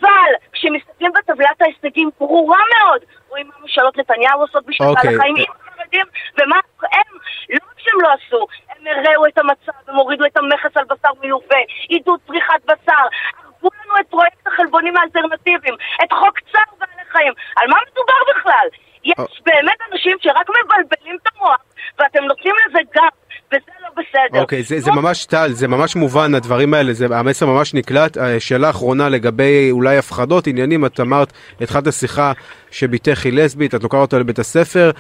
אבל 0.01 0.33
כשמסתכלים 0.53 1.13
בטבלת 1.13 1.63
ההישגים 1.63 2.11
ברורה 2.21 2.59
מאוד, 2.79 3.01
רואים 3.29 3.47
מה 3.49 3.55
ממשלות 3.63 3.97
נתניהו 3.97 4.41
עושות 4.41 4.67
בשביל 4.67 4.89
אוקיי. 4.89 5.05
בעלי 5.05 5.19
חיים 5.19 5.37
עם 5.37 5.45
החרדים, 5.61 6.07
ומה 6.39 6.57
הם, 6.83 7.19
לא 7.51 7.59
רק 7.71 7.79
שהם 7.79 8.01
לא 8.01 8.09
עשו, 8.13 8.47
הם 8.69 8.87
הראו 8.87 9.27
את 9.27 9.39
המצב, 9.39 9.73
הם 9.89 9.97
הורידו 9.97 10.25
את 10.25 10.37
המכס 10.37 10.77
על 10.77 10.85
בשר 10.85 11.09
מיובא, 11.21 11.57
עידוד 11.89 12.21
צריכת 12.27 12.65
בשר, 12.65 13.05
הרגו 13.45 13.69
לנו 13.85 13.95
את 14.01 14.07
פרויקט 14.11 14.47
החלבונים 14.47 14.97
האלטרנטיביים, 14.97 15.75
את 16.05 16.13
חוק 16.13 16.39
צער 16.53 16.87
חיים, 17.13 17.33
על 17.57 17.69
מה 17.69 17.77
מדובר 17.91 18.21
בכלל? 18.31 18.67
יש 19.05 19.43
באמת 19.47 19.79
אנשים 19.93 20.17
שרק 20.21 20.47
מבלבלים 20.49 21.17
את 21.23 21.29
המוח, 21.35 21.61
ואתם 21.99 22.25
נותנים 22.25 22.55
לזה 22.67 22.79
גב, 22.95 23.37
וזה 23.53 23.73
לא 23.83 23.89
בסדר. 23.91 24.41
אוקיי, 24.41 24.63
זה, 24.63 24.81
זה 24.81 24.91
ממש 24.91 25.27
טל, 25.27 25.53
זה 25.53 25.69
ממש 25.69 25.97
מובן, 25.97 26.35
הדברים 26.35 26.75
האלה, 26.75 26.93
זה, 26.93 27.07
המסר 27.11 27.47
ממש 27.47 27.75
נקלט. 27.75 28.19
אה, 28.19 28.41
שאלה 28.41 28.71
אחרונה 28.71 29.09
לגבי 29.09 29.69
אולי 29.71 29.97
הפחדות, 29.97 30.47
עניינים, 30.47 30.87
את 30.87 31.01
אמרת, 31.01 31.33
התחלת 31.61 31.93
שיחה 31.93 32.33
שבתך 32.71 33.25
היא 33.25 33.33
לסבית, 33.33 33.75
את 33.75 33.83
לוקחת 33.83 34.01
אותה 34.01 34.19
לבית 34.19 34.39
הספר. 34.39 34.91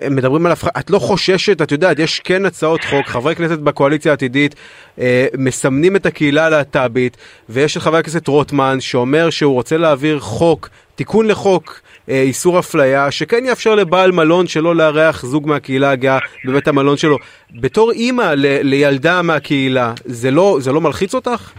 הם 0.00 0.16
מדברים 0.16 0.46
על 0.46 0.52
הפחד, 0.52 0.70
את 0.78 0.90
לא 0.90 0.98
חוששת, 0.98 1.62
את 1.62 1.72
יודעת, 1.72 1.98
יש 1.98 2.20
כן 2.20 2.44
הצעות 2.44 2.84
חוק, 2.84 3.06
חברי 3.06 3.34
כנסת 3.34 3.58
בקואליציה 3.58 4.12
העתידית 4.12 4.54
אה, 4.98 5.26
מסמנים 5.38 5.96
את 5.96 6.06
הקהילה 6.06 6.46
הלהט"בית, 6.46 7.16
ויש 7.48 7.76
את 7.76 7.82
חבר 7.82 7.96
הכנסת 7.96 8.28
רוטמן 8.28 8.80
שאומר 8.80 9.30
שהוא 9.30 9.54
רוצה 9.54 9.76
להעביר 9.76 10.20
חוק, 10.20 10.68
תיקון 10.94 11.26
לחוק 11.26 11.80
אה, 12.08 12.22
איסור 12.22 12.58
אפליה, 12.58 13.10
שכן 13.10 13.44
יאפשר 13.44 13.74
לבעל 13.74 14.12
מלון 14.12 14.46
שלא 14.46 14.76
לארח 14.76 15.24
זוג 15.24 15.48
מהקהילה 15.48 15.90
הגאה 15.90 16.18
בבית 16.44 16.68
המלון 16.68 16.96
שלו. 16.96 17.16
בתור 17.50 17.90
אימא 17.90 18.22
ל, 18.36 18.60
לילדה 18.62 19.22
מהקהילה, 19.22 19.92
זה 20.04 20.30
לא, 20.30 20.56
זה 20.60 20.72
לא 20.72 20.80
מלחיץ 20.80 21.14
אותך? 21.14 21.52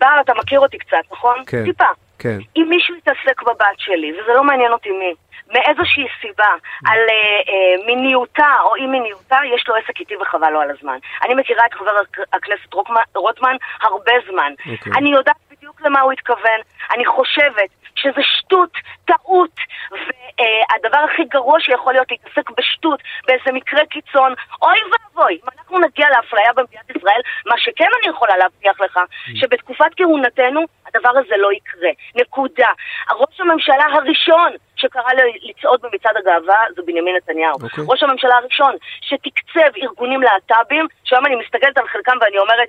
בר, 0.00 0.06
אתה 0.24 0.32
מכיר 0.38 0.60
אותי 0.60 0.78
קצת, 0.78 0.96
נכון? 1.12 1.36
כן. 1.46 1.64
טיפה. 1.64 1.84
כן. 2.18 2.38
אם 2.56 2.66
מישהו 2.68 2.94
יתעסק 2.94 3.42
בבת 3.42 3.78
שלי, 3.78 4.12
וזה 4.12 4.32
לא 4.36 4.44
מעניין 4.44 4.72
אותי 4.72 4.88
מי, 4.90 5.14
מאיזושהי 5.52 6.06
סיבה, 6.20 6.52
על 6.86 6.98
אה, 6.98 7.14
אה, 7.48 7.86
מיניותה 7.86 8.52
או 8.62 8.76
אי 8.76 8.86
מיניותה, 8.86 9.38
יש 9.54 9.68
לו 9.68 9.74
עסק 9.74 10.00
איתי 10.00 10.16
וחבל 10.16 10.50
לו 10.50 10.60
על 10.60 10.70
הזמן. 10.70 10.98
אני 11.24 11.34
מכירה 11.34 11.66
את 11.66 11.74
חבר 11.74 11.96
הכנסת 12.32 12.74
רוטמן 13.16 13.56
הרבה 13.82 14.12
זמן. 14.30 14.52
אוקיי. 14.72 14.92
אני 14.96 15.10
יודעת 15.10 15.36
למה 15.80 16.00
הוא 16.00 16.12
התכוון. 16.12 16.60
אני 16.94 17.06
חושבת 17.06 17.70
שזה 17.94 18.20
שטות, 18.22 18.70
טעות, 19.04 19.50
והדבר 19.90 20.98
הכי 20.98 21.24
גרוע 21.24 21.60
שיכול 21.60 21.92
להיות 21.92 22.10
להתעסק 22.10 22.50
בשטות, 22.50 23.00
באיזה 23.26 23.52
מקרה 23.52 23.86
קיצון, 23.86 24.34
אוי 24.62 24.78
ואבוי, 24.92 25.34
אם 25.34 25.48
אנחנו 25.58 25.78
נגיע 25.78 26.06
לאפליה 26.10 26.52
במדינת 26.56 26.96
ישראל, 26.96 27.20
מה 27.46 27.54
שכן 27.58 27.88
אני 28.02 28.10
יכולה 28.10 28.36
להבטיח 28.36 28.80
לך, 28.80 29.00
שבתקופת 29.34 29.94
כהונתנו 29.96 30.64
הדבר 30.86 31.10
הזה 31.10 31.36
לא 31.36 31.52
יקרה. 31.52 31.90
נקודה. 32.14 32.68
ראש 33.10 33.40
הממשלה 33.40 33.84
הראשון 33.92 34.52
שקרא 34.76 35.12
לצעוד 35.42 35.80
במצעד 35.82 36.16
הגאווה 36.16 36.58
זה 36.76 36.82
בנימין 36.86 37.16
נתניהו. 37.16 37.54
אוקיי. 37.62 37.84
ראש 37.88 38.02
הממשלה 38.02 38.36
הראשון 38.36 38.76
שתקצב 39.00 39.70
ארגונים 39.82 40.22
להט"בים, 40.22 40.86
שהיום 41.04 41.26
אני 41.26 41.36
מסתכלת 41.36 41.78
על 41.78 41.88
חלקם 41.88 42.16
ואני 42.20 42.38
אומרת, 42.38 42.68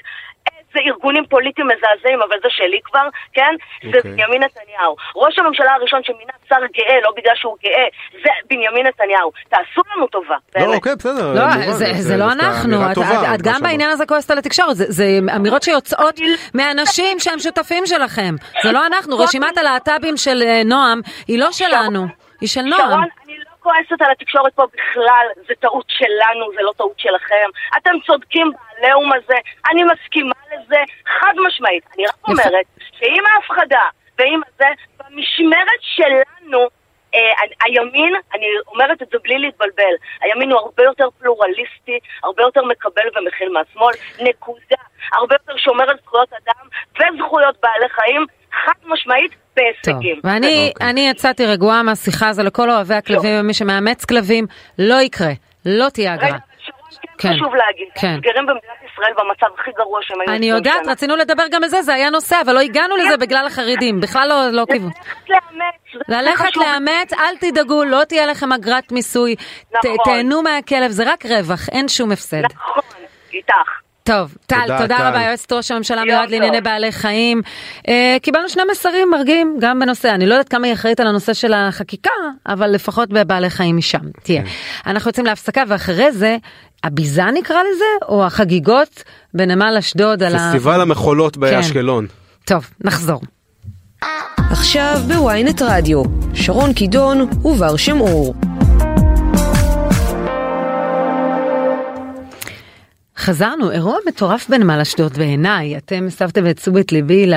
איזה 0.69 0.89
ארגונים 0.89 1.25
פוליטיים 1.25 1.67
מזעזעים, 1.67 2.21
אבל 2.21 2.37
זה 2.43 2.47
שלי 2.49 2.79
כבר, 2.83 3.07
כן? 3.33 3.53
זה 3.91 3.97
אוקיי. 3.97 4.11
בנימין 4.11 4.43
נתניהו. 4.43 4.95
ראש 5.15 5.39
הממשלה 5.39 5.73
הראשון 5.73 6.01
שמינה 6.03 6.33
שר 6.49 6.55
גאה, 6.77 6.97
לא 7.03 7.11
בגלל 7.17 7.35
שהוא 7.35 7.57
גאה, 7.63 7.87
זה 8.23 8.29
בנימין 8.49 8.87
נתניהו. 8.87 9.31
תעשו 9.49 9.81
לנו 9.95 10.07
טובה. 10.07 10.35
לא, 10.55 10.65
באמת. 10.65 10.75
אוקיי, 10.75 10.95
בסדר. 10.95 11.33
לא, 11.33 11.45
מובן, 11.45 11.71
זה, 11.71 11.85
זה 11.93 12.17
לא 12.17 12.25
דווקא 12.25 12.45
אנחנו, 12.45 12.91
את, 12.91 12.95
טובה, 12.95 13.35
את, 13.35 13.39
את 13.39 13.41
גם. 13.41 13.61
בעניין 13.61 13.89
הזה 13.89 14.05
כועסת 14.05 14.31
על 14.31 14.37
התקשורת, 14.37 14.75
זה, 14.75 14.85
זה 14.87 15.05
אמירות 15.35 15.63
שיוצאות 15.63 16.19
מאנשים 16.57 17.19
שהם 17.19 17.39
שותפים 17.39 17.85
שלכם, 17.85 18.35
זה 18.63 18.71
לא 18.71 18.85
אנחנו, 18.85 19.17
רשימת 19.17 19.57
הלהט"בים 19.57 20.17
של 20.17 20.43
אה, 20.43 20.61
נועם 20.65 21.01
היא 21.27 21.39
לא 21.39 21.51
שלנו, 21.51 22.07
היא 22.41 22.49
של 22.49 22.61
נועם. 22.61 23.03
כועסת 23.59 24.01
על 24.01 24.11
התקשורת 24.11 24.53
פה 24.53 24.63
בכלל, 24.73 25.27
זה 25.47 25.53
טעות 25.59 25.85
שלנו, 25.87 26.51
זה 26.55 26.61
לא 26.61 26.71
טעות 26.77 26.99
שלכם. 26.99 27.49
אתם 27.77 27.91
צודקים 28.05 28.51
בעליהום 28.51 29.13
הזה, 29.13 29.37
אני 29.71 29.83
מסכימה 29.83 30.35
לזה, 30.51 30.77
חד 31.05 31.33
משמעית. 31.47 31.83
אני 31.95 32.05
רק 32.05 32.27
אומרת 32.27 32.65
שעם 32.99 33.25
ההפחדה 33.25 33.83
ועם 34.19 34.41
זה, 34.57 34.65
במשמרת 34.99 35.81
שלנו, 35.81 36.67
אה, 37.15 37.31
הימין, 37.63 38.13
אני 38.33 38.47
אומרת 38.67 39.01
את 39.01 39.07
זה 39.11 39.17
בלי 39.23 39.37
להתבלבל, 39.39 39.93
הימין 40.21 40.51
הוא 40.51 40.59
הרבה 40.59 40.83
יותר 40.83 41.07
פלורליסטי, 41.19 41.99
הרבה 42.23 42.43
יותר 42.43 42.63
מקבל 42.63 43.07
ומכיל 43.15 43.49
מהשמאל, 43.49 43.93
נקודה. 44.19 44.83
הרבה 45.13 45.35
יותר 45.35 45.57
שומר 45.57 45.89
על 45.89 45.97
זכויות 46.03 46.29
אדם 46.33 46.67
וזכויות 46.95 47.55
בעלי 47.61 47.89
חיים, 47.89 48.25
חד 48.51 48.73
משמעית, 48.83 49.31
בהישגים. 49.59 50.19
ואני 50.23 50.71
אני 50.81 51.09
יצאתי 51.09 51.45
רגועה 51.45 51.83
מהשיחה 51.83 52.27
הזו 52.29 52.43
לכל 52.43 52.69
אוהבי 52.69 52.95
הכלבים 52.95 53.31
ומי 53.39 53.53
שמאמץ 53.53 54.05
כלבים, 54.05 54.45
לא 54.79 55.01
יקרה, 55.01 55.31
לא 55.65 55.89
תהיה 55.89 56.13
אגרה. 56.15 56.37
כן, 57.17 57.29
חשוב 57.33 57.55
להגיד, 57.55 57.87
כן. 57.95 58.07
הם 58.07 58.17
סגרים 58.19 58.45
במדינת 58.45 58.91
ישראל 58.93 59.11
במצב 59.17 59.59
הכי 59.59 59.71
גרוע 59.77 59.99
שהם 60.01 60.17
היו 60.21 60.29
אני 60.29 60.51
20 60.51 60.55
יודעת, 60.55 60.83
שנה. 60.83 60.91
רצינו 60.91 61.15
לדבר 61.15 61.43
גם 61.51 61.63
על 61.63 61.69
זה, 61.69 61.81
זה 61.81 61.93
היה 61.93 62.09
נושא, 62.09 62.35
אבל 62.45 62.53
לא 62.53 62.59
הגענו 62.59 62.95
לזה 62.97 63.17
בגלל 63.17 63.45
החרדים, 63.47 63.99
בכלל 64.01 64.27
לא, 64.29 64.49
לא 64.51 64.65
כיוון. 64.71 64.91
ללכת. 66.07 66.57
לאמץ, 66.57 67.13
אל 67.13 67.37
תדאגו, 67.39 67.83
לא 67.83 68.03
תהיה 68.03 68.25
לכם 68.25 68.53
אגרת 68.53 68.91
מיסוי, 68.91 69.35
ת- 69.35 69.75
נכון. 69.75 69.97
תהנו 70.05 70.41
מהכלב, 70.41 70.91
זה 70.91 71.11
רק 71.13 71.25
רווח, 71.25 71.69
אין 71.71 71.87
שום 71.87 72.11
הפסד. 72.11 72.43
נכון, 72.43 72.83
איתך. 73.33 73.53
טוב, 74.03 74.37
טל, 74.45 74.61
תודה, 74.61 74.77
תודה 74.77 74.97
טל. 74.97 75.03
רבה, 75.03 75.21
יועצת 75.23 75.51
ראש 75.51 75.71
הממשלה 75.71 76.03
מיועד. 76.03 76.29
לענייני 76.29 76.61
בעלי 76.61 76.91
חיים. 76.91 77.41
אה, 77.87 78.17
קיבלנו 78.21 78.49
שני 78.49 78.63
מסרים 78.71 79.09
מרגיעים 79.11 79.57
גם 79.59 79.79
בנושא, 79.79 80.09
אני 80.09 80.25
לא 80.25 80.33
יודעת 80.33 80.49
כמה 80.49 80.67
היא 80.67 80.73
אחראית 80.73 80.99
על 80.99 81.07
הנושא 81.07 81.33
של 81.33 81.53
החקיקה, 81.53 82.09
אבל 82.47 82.67
לפחות 82.67 83.09
בבעלי 83.09 83.49
חיים 83.49 83.77
משם, 83.77 83.99
תהיה. 84.23 84.41
אנחנו 84.87 85.09
יוצאים 85.09 85.25
להפסקה 85.25 85.63
ואחרי 85.67 86.11
זה, 86.11 86.37
הביזה 86.83 87.25
נקרא 87.25 87.57
לזה, 87.73 88.05
או 88.07 88.25
החגיגות 88.25 89.03
בנמל 89.33 89.75
אשדוד 89.79 90.23
על 90.23 90.35
ה... 90.35 90.39
פסטיבל 90.39 90.81
המחולות 90.81 91.35
כן. 91.35 91.41
באשקלון. 91.41 92.07
טוב, 92.45 92.69
נחזור. 92.81 93.21
עכשיו 94.51 94.99
בוויינט 95.07 95.61
רדיו, 95.61 96.03
שרון 96.33 96.73
קידון 96.73 97.21
ובר 97.45 97.77
שם 97.77 97.99
אור. 97.99 98.35
חזרנו, 103.29 103.71
אירוע 103.71 103.97
מטורף 104.07 104.49
בנמל 104.49 104.79
אשדוד 104.81 105.13
בעיניי, 105.17 105.77
אתם 105.77 106.05
הסבתם 106.07 106.49
את 106.49 106.55
תשומת 106.55 106.91
ליבי, 106.91 107.31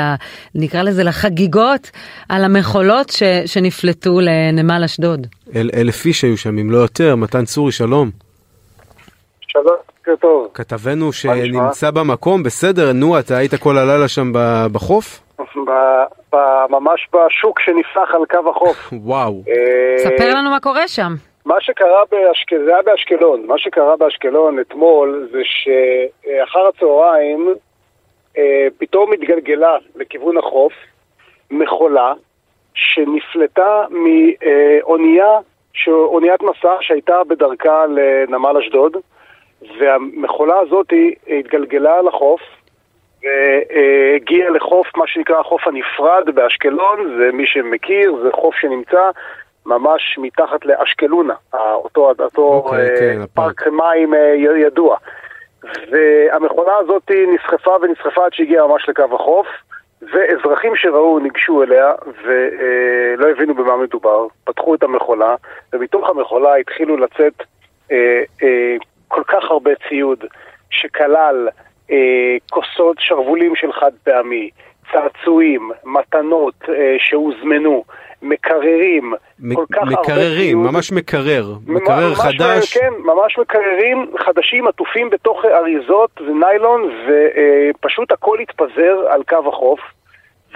נקרא 0.55 0.83
לזה 0.83 1.05
לחגיגות, 1.05 1.91
על 2.29 2.45
המכולות 2.45 3.09
ש, 3.09 3.23
שנפלטו 3.47 4.21
לנמל 4.21 4.85
אשדוד. 4.85 5.27
אל, 5.57 5.71
אלף 5.77 6.07
איש 6.07 6.23
היו 6.25 6.37
שם, 6.37 6.59
אם 6.59 6.71
לא 6.71 6.79
יותר, 6.79 7.17
מתן 7.17 7.45
צורי, 7.45 7.73
שלום. 7.73 8.11
שלום, 9.41 9.77
בוקר 9.99 10.17
טוב. 10.21 10.49
כתבנו 10.55 11.13
שנמצא 11.13 11.91
במקום, 11.91 12.43
בסדר, 12.43 12.93
נו, 12.93 13.19
אתה 13.19 13.37
היית 13.37 13.55
כל 13.55 13.79
הלילה 13.79 14.09
שם 14.09 14.33
ב- 14.35 14.67
בחוף? 14.73 15.21
ב- 15.41 16.35
ב- 16.37 16.71
ממש 16.71 17.09
בשוק 17.09 17.61
שנפתח 17.61 18.15
על 18.15 18.23
קו 18.31 18.51
החוף. 18.51 18.93
וואו. 19.11 19.43
אה, 19.49 19.99
ספר 19.99 20.35
לנו 20.35 20.51
מה 20.51 20.61
קורה 20.61 20.89
שם. 20.89 21.15
מה 21.45 21.61
שקרה 21.61 22.03
באשקלון, 22.11 22.65
זה 22.65 22.71
היה 22.71 22.83
באשקלון, 22.83 23.47
מה 23.47 23.59
שקרה 23.59 23.97
באשקלון 23.97 24.61
אתמול 24.61 25.29
זה 25.33 25.41
שאחר 25.45 26.69
הצהריים 26.69 27.55
אה, 28.39 28.69
פתאום 28.79 29.13
התגלגלה 29.13 29.77
לכיוון 29.95 30.39
החוף 30.39 30.73
מכולה 31.51 32.13
שנפלטה 32.75 33.85
מאונייה, 33.91 35.39
אוניית 35.89 36.43
מסע 36.43 36.77
שהייתה 36.81 37.25
בדרכה 37.25 37.85
לנמל 37.87 38.57
אשדוד 38.59 38.97
והמכולה 39.79 40.59
הזאת 40.59 40.93
התגלגלה 41.29 42.03
לחוף 42.03 42.41
והגיעה 43.23 44.51
לחוף, 44.51 44.87
מה 44.97 45.07
שנקרא 45.07 45.41
החוף 45.41 45.67
הנפרד 45.67 46.31
באשקלון, 46.35 47.17
זה 47.19 47.31
מי 47.33 47.47
שמכיר, 47.47 48.17
זה 48.23 48.29
חוף 48.33 48.55
שנמצא 48.55 49.11
ממש 49.67 50.19
מתחת 50.23 50.65
לאשקלונה, 50.67 51.35
אותו, 51.55 52.13
אותו 52.21 52.43
אוקיי, 52.65 52.91
אה, 52.91 52.99
כן, 52.99 53.27
פארק 53.35 53.67
מים 53.67 54.15
אה, 54.15 54.35
י- 54.35 54.61
ידוע. 54.61 54.97
והמכונה 55.91 56.77
הזאת 56.77 57.11
נסחפה 57.35 57.77
ונסחפה 57.83 58.25
עד 58.25 58.33
שהגיעה 58.33 58.67
ממש 58.67 58.89
לקו 58.89 59.03
החוף, 59.15 59.47
ואזרחים 60.13 60.77
שראו 60.77 61.19
ניגשו 61.19 61.63
אליה 61.63 61.93
ולא 62.25 63.31
הבינו 63.31 63.55
במה 63.55 63.77
מדובר, 63.77 64.27
פתחו 64.45 64.75
את 64.75 64.83
המכולה, 64.83 65.35
ומתוך 65.73 66.09
המכולה 66.11 66.55
התחילו 66.57 66.97
לצאת 66.97 67.43
אה, 67.93 68.23
אה, 68.43 68.77
כל 69.09 69.23
כך 69.27 69.45
הרבה 69.51 69.71
ציוד 69.89 70.25
שכלל 70.71 71.49
אה, 71.91 72.37
כוסות 72.51 72.97
שרוולים 73.01 73.57
של 73.57 73.73
חד 73.73 73.91
פעמי, 74.05 74.51
צעצועים, 74.93 75.71
מתנות 75.85 76.55
אה, 76.69 76.97
שהוזמנו, 76.99 77.85
מקררים, 78.23 79.15
כל 79.55 79.65
כך 79.73 79.79
הרבה 79.79 79.93
מקררים, 80.01 80.63
ציוד. 80.63 80.73
ממש 80.73 80.93
מקרר, 80.93 81.55
מקרר 81.67 82.09
ממש, 82.09 82.19
חדש. 82.19 82.77
כן, 82.79 82.93
ממש 82.99 83.39
מקררים 83.39 84.13
חדשים 84.19 84.69
עטופים 84.69 85.11
בתוך 85.11 85.45
אריזות 85.45 86.21
וניילון, 86.21 86.91
ופשוט 87.07 88.13
הכל 88.13 88.39
התפזר 88.41 89.07
על 89.11 89.23
קו 89.23 89.49
החוף. 89.49 89.81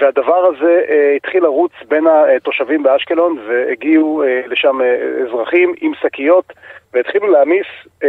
והדבר 0.00 0.46
הזה 0.46 0.80
אה, 0.88 1.16
התחיל 1.16 1.42
לרוץ 1.42 1.72
בין 1.88 2.04
התושבים 2.36 2.82
באשקלון, 2.82 3.38
והגיעו 3.48 4.22
אה, 4.22 4.40
לשם 4.46 4.80
אה, 4.80 4.96
אזרחים 5.26 5.74
עם 5.80 5.92
שקיות, 6.02 6.52
והתחילו 6.94 7.30
להעמיס 7.30 7.66
אה, 8.04 8.08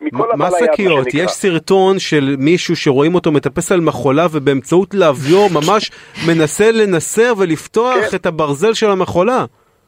מכל 0.00 0.30
הבא 0.32 0.44
ליד, 0.44 0.52
מה 0.52 0.72
שקיות? 0.74 1.06
יש 1.14 1.30
סרטון 1.30 1.98
של 1.98 2.36
מישהו 2.38 2.76
שרואים 2.76 3.14
אותו 3.14 3.32
מטפס 3.32 3.72
על 3.72 3.80
מכולה 3.80 4.26
ובאמצעות 4.32 4.94
להביור 4.94 5.48
ממש 5.58 5.90
מנסה 6.28 6.70
לנסר 6.72 7.32
ולפתוח 7.38 8.14
את 8.14 8.26
הברזל 8.26 8.74
של 8.74 8.90
המכולה. 8.90 9.44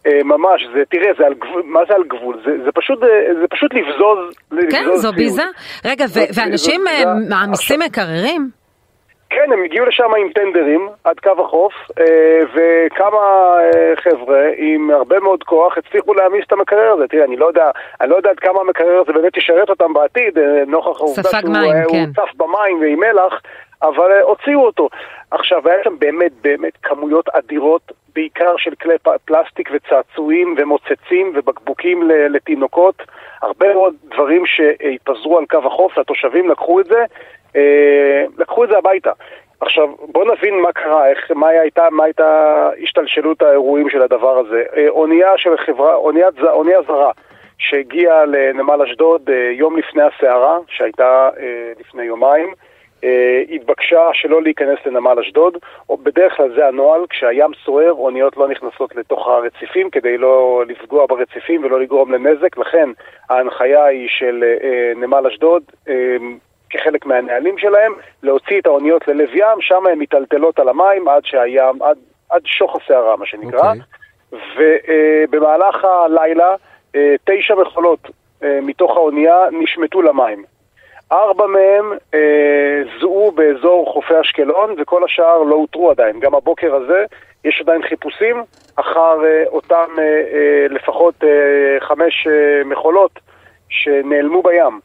אה, 0.07 0.23
ממש, 0.25 0.67
זה, 0.75 0.83
תראה, 0.91 1.11
זה 1.19 1.27
על 1.27 1.35
גבול, 1.35 1.63
מה 1.65 1.81
זה 1.89 1.95
על 1.95 2.03
גבול? 2.09 2.37
זה, 2.45 2.51
זה, 2.65 2.71
פשוט, 2.75 3.03
אה, 3.03 3.35
זה 3.41 3.47
פשוט 3.51 3.71
לבזוז, 3.75 4.35
כן, 4.71 4.85
לבזוז 4.85 5.03
זו 5.03 5.09
ציוד. 5.09 5.15
ביזה. 5.15 5.43
רגע, 5.85 6.05
ו- 6.15 6.35
ואנשים 6.35 6.81
אה. 6.89 7.15
מעמיסים 7.29 7.81
מקררים? 7.81 8.60
כן, 9.31 9.53
הם 9.53 9.63
הגיעו 9.65 9.87
לשם 9.87 10.15
עם 10.19 10.29
טנדרים 10.33 10.89
עד 11.05 11.21
קו 11.21 11.45
החוף, 11.45 11.73
אה, 12.01 12.41
וכמה 12.55 13.19
אה, 13.61 13.93
חבר'ה 13.97 14.51
עם 14.57 14.91
הרבה 14.91 15.21
מאוד 15.21 15.43
כוח 15.43 15.79
הצליחו 15.79 16.15
להעמיס 16.15 16.45
את 16.47 16.53
המקרר 16.53 16.93
הזה. 16.93 17.09
תראה, 17.09 17.25
אני 17.25 17.37
לא 17.37 17.47
יודע, 17.47 17.71
אני 18.01 18.11
לא 18.11 18.17
יודע 18.17 18.31
עד 18.31 18.41
כמה 18.41 18.61
המקרר 18.61 19.01
הזה 19.01 19.13
באמת 19.13 19.37
ישרת 19.37 19.71
אותם 19.71 19.93
בעתיד, 19.93 20.39
אה, 20.39 20.63
נוכח 20.67 21.01
העובדה 21.01 21.31
שהוא 21.41 21.53
מים, 21.53 21.73
כן. 21.91 22.13
צף 22.13 22.35
במים 22.37 22.81
ועם 22.81 23.01
מלח, 23.01 23.41
אבל 23.83 24.21
הוציאו 24.23 24.67
אותו. 24.67 24.89
עכשיו, 25.31 25.69
היה 25.69 25.85
שם 25.85 25.99
באמת 25.99 26.33
באמת 26.43 26.73
כמויות 26.83 27.29
אדירות, 27.29 27.93
בעיקר 28.15 28.57
של 28.57 28.75
כלי 28.83 28.95
פלסטיק 29.25 29.71
וצעצועים 29.73 30.55
ומוצצים 30.59 31.33
ובקבוקים 31.35 32.03
לתינוקות, 32.09 33.03
הרבה 33.43 33.75
מאוד 33.75 33.95
דברים 34.15 34.47
שהתפזרו 34.47 35.39
על 35.39 35.45
קו 35.47 35.59
החוף, 35.67 35.99
והתושבים 35.99 36.51
לקחו 36.51 36.81
את 36.81 36.87
זה, 36.87 37.05
לקחו 38.39 38.65
את 38.65 38.69
זה 38.69 38.79
הביתה. 38.79 39.13
עכשיו, 39.61 39.89
בוא 40.13 40.25
נבין 40.25 40.61
מה 40.61 40.73
קרה, 40.73 41.09
איך, 41.09 41.31
מה 41.31 41.49
הייתה, 41.49 41.91
מה 41.91 42.05
הייתה 42.05 42.71
השתלשלות 42.83 43.43
האירועים 43.43 43.91
של 43.91 44.03
הדבר 44.03 44.39
הזה. 44.39 44.63
אה, 44.77 44.89
אונייה 44.89 45.39
של 45.39 45.57
חברה, 45.57 45.95
אוניית, 45.95 46.35
אונייה 46.43 46.83
זרה, 46.83 47.11
שהגיעה 47.59 48.25
לנמל 48.25 48.83
אשדוד 48.83 49.31
אה, 49.31 49.51
יום 49.53 49.77
לפני 49.77 50.03
הסערה, 50.03 50.59
שהייתה 50.69 51.31
אה, 51.41 51.73
לפני 51.81 52.03
יומיים, 52.03 52.55
אה, 53.05 53.43
התבקשה 53.51 54.09
שלא 54.13 54.43
להיכנס 54.43 54.79
לנמל 54.87 55.19
אשדוד, 55.21 55.57
או 55.89 55.97
בדרך 55.97 56.37
כלל 56.37 56.55
זה 56.55 56.67
הנוהל, 56.67 57.01
כשהים 57.11 57.51
סוער, 57.65 57.93
אוניות 57.93 58.37
לא 58.37 58.49
נכנסות 58.49 58.97
לתוך 58.97 59.29
הרציפים 59.29 59.91
כדי 59.91 60.19
לא 60.19 60.63
לפגוע 60.67 61.07
ברציפים 61.07 61.65
ולא 61.65 61.81
לגרום 61.81 62.13
לנזק, 62.13 62.59
לכן 62.59 62.89
ההנחיה 63.31 63.85
היא 63.85 64.09
של 64.09 64.45
אה, 64.63 64.93
נמל 64.97 65.27
אשדוד, 65.27 65.63
אה, 65.89 66.17
כחלק 66.71 67.07
מהנהלים 67.07 67.59
שלהם, 67.59 67.93
להוציא 68.23 68.61
את 68.61 68.67
האוניות 68.67 69.09
ללב 69.09 69.29
ים, 69.35 69.61
שם 69.61 69.87
הן 69.87 69.99
מיטלטלות 69.99 70.59
על 70.59 70.69
המים 70.69 71.09
עד 71.09 71.25
שהים, 71.25 71.83
עד, 71.83 71.99
עד 72.31 72.43
שוך 72.45 72.77
הסערה, 72.77 73.17
מה 73.17 73.27
שנקרא. 73.27 73.73
ובמהלך 74.33 75.85
הלילה, 75.85 76.55
אה, 76.97 77.15
תשע 77.25 77.55
מכולות 77.55 78.11
אה, 78.43 78.59
מתוך 78.63 78.97
האונייה 78.97 79.37
נשמטו 79.53 80.03
למים. 80.03 80.45
ארבע 81.13 81.47
מהם 81.47 81.93
אה, 82.15 82.83
זוהו 83.01 83.33
באזור 83.33 83.93
חופי 83.93 84.21
אשקלון, 84.21 84.75
וכל 84.79 85.05
השאר 85.05 85.43
לא 85.43 85.55
אותרו 85.55 85.91
עדיין. 85.91 86.21
גם 86.21 86.35
הבוקר 86.35 86.75
הזה 86.75 87.05
יש 87.45 87.61
עדיין 87.61 87.83
חיפושים 87.83 88.43
אחר 88.77 89.25
אה, 89.25 89.45
אותם 89.47 89.89
אה, 89.99 90.05
אה, 90.05 90.67
לפחות 90.71 91.15
אה, 91.25 91.81
חמש 91.81 92.27
אה, 92.27 92.65
מכולות 92.65 93.19
שנעלמו 93.69 94.43
בים. 94.43 94.81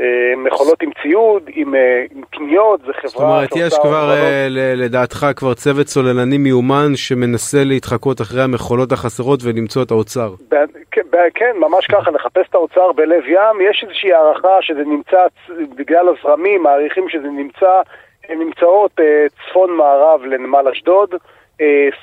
אה, 0.00 0.36
מכולות 0.36 0.82
עם 0.82 0.90
ציוד, 1.02 1.42
עם, 1.48 1.74
אה, 1.74 2.04
עם 2.16 2.22
קניות, 2.30 2.80
זה 2.80 2.92
חברה... 2.92 3.08
זאת 3.08 3.20
אומרת, 3.20 3.50
יש 3.56 3.78
כבר, 3.78 4.00
הובלות. 4.00 4.18
אה, 4.18 4.46
לדעתך, 4.76 5.26
כבר 5.36 5.54
צוות 5.54 5.86
צוללני 5.86 6.38
מיומן 6.38 6.96
שמנסה 6.96 7.64
להתחקות 7.64 8.20
אחרי 8.20 8.42
המכולות 8.42 8.92
החסרות 8.92 9.40
ולמצוא 9.44 9.82
את 9.82 9.90
האוצר. 9.90 10.30
ב- 10.48 10.56
כן, 10.90 11.02
ב- 11.10 11.28
כן, 11.34 11.52
ממש 11.60 11.86
ככה, 11.86 12.10
לחפש 12.10 12.46
את 12.50 12.54
האוצר 12.54 12.92
בלב 12.92 13.22
ים, 13.28 13.60
יש 13.70 13.84
איזושהי 13.84 14.12
הערכה 14.12 14.56
שזה 14.60 14.84
נמצא, 14.84 15.18
בגלל 15.76 16.08
הזרמים, 16.08 16.62
מעריכים 16.62 17.08
שזה 17.08 17.28
נמצא, 17.28 17.80
הן 18.28 18.38
נמצאות 18.38 19.00
צפון-מערב 19.48 20.24
לנמל 20.24 20.68
אשדוד, 20.72 21.14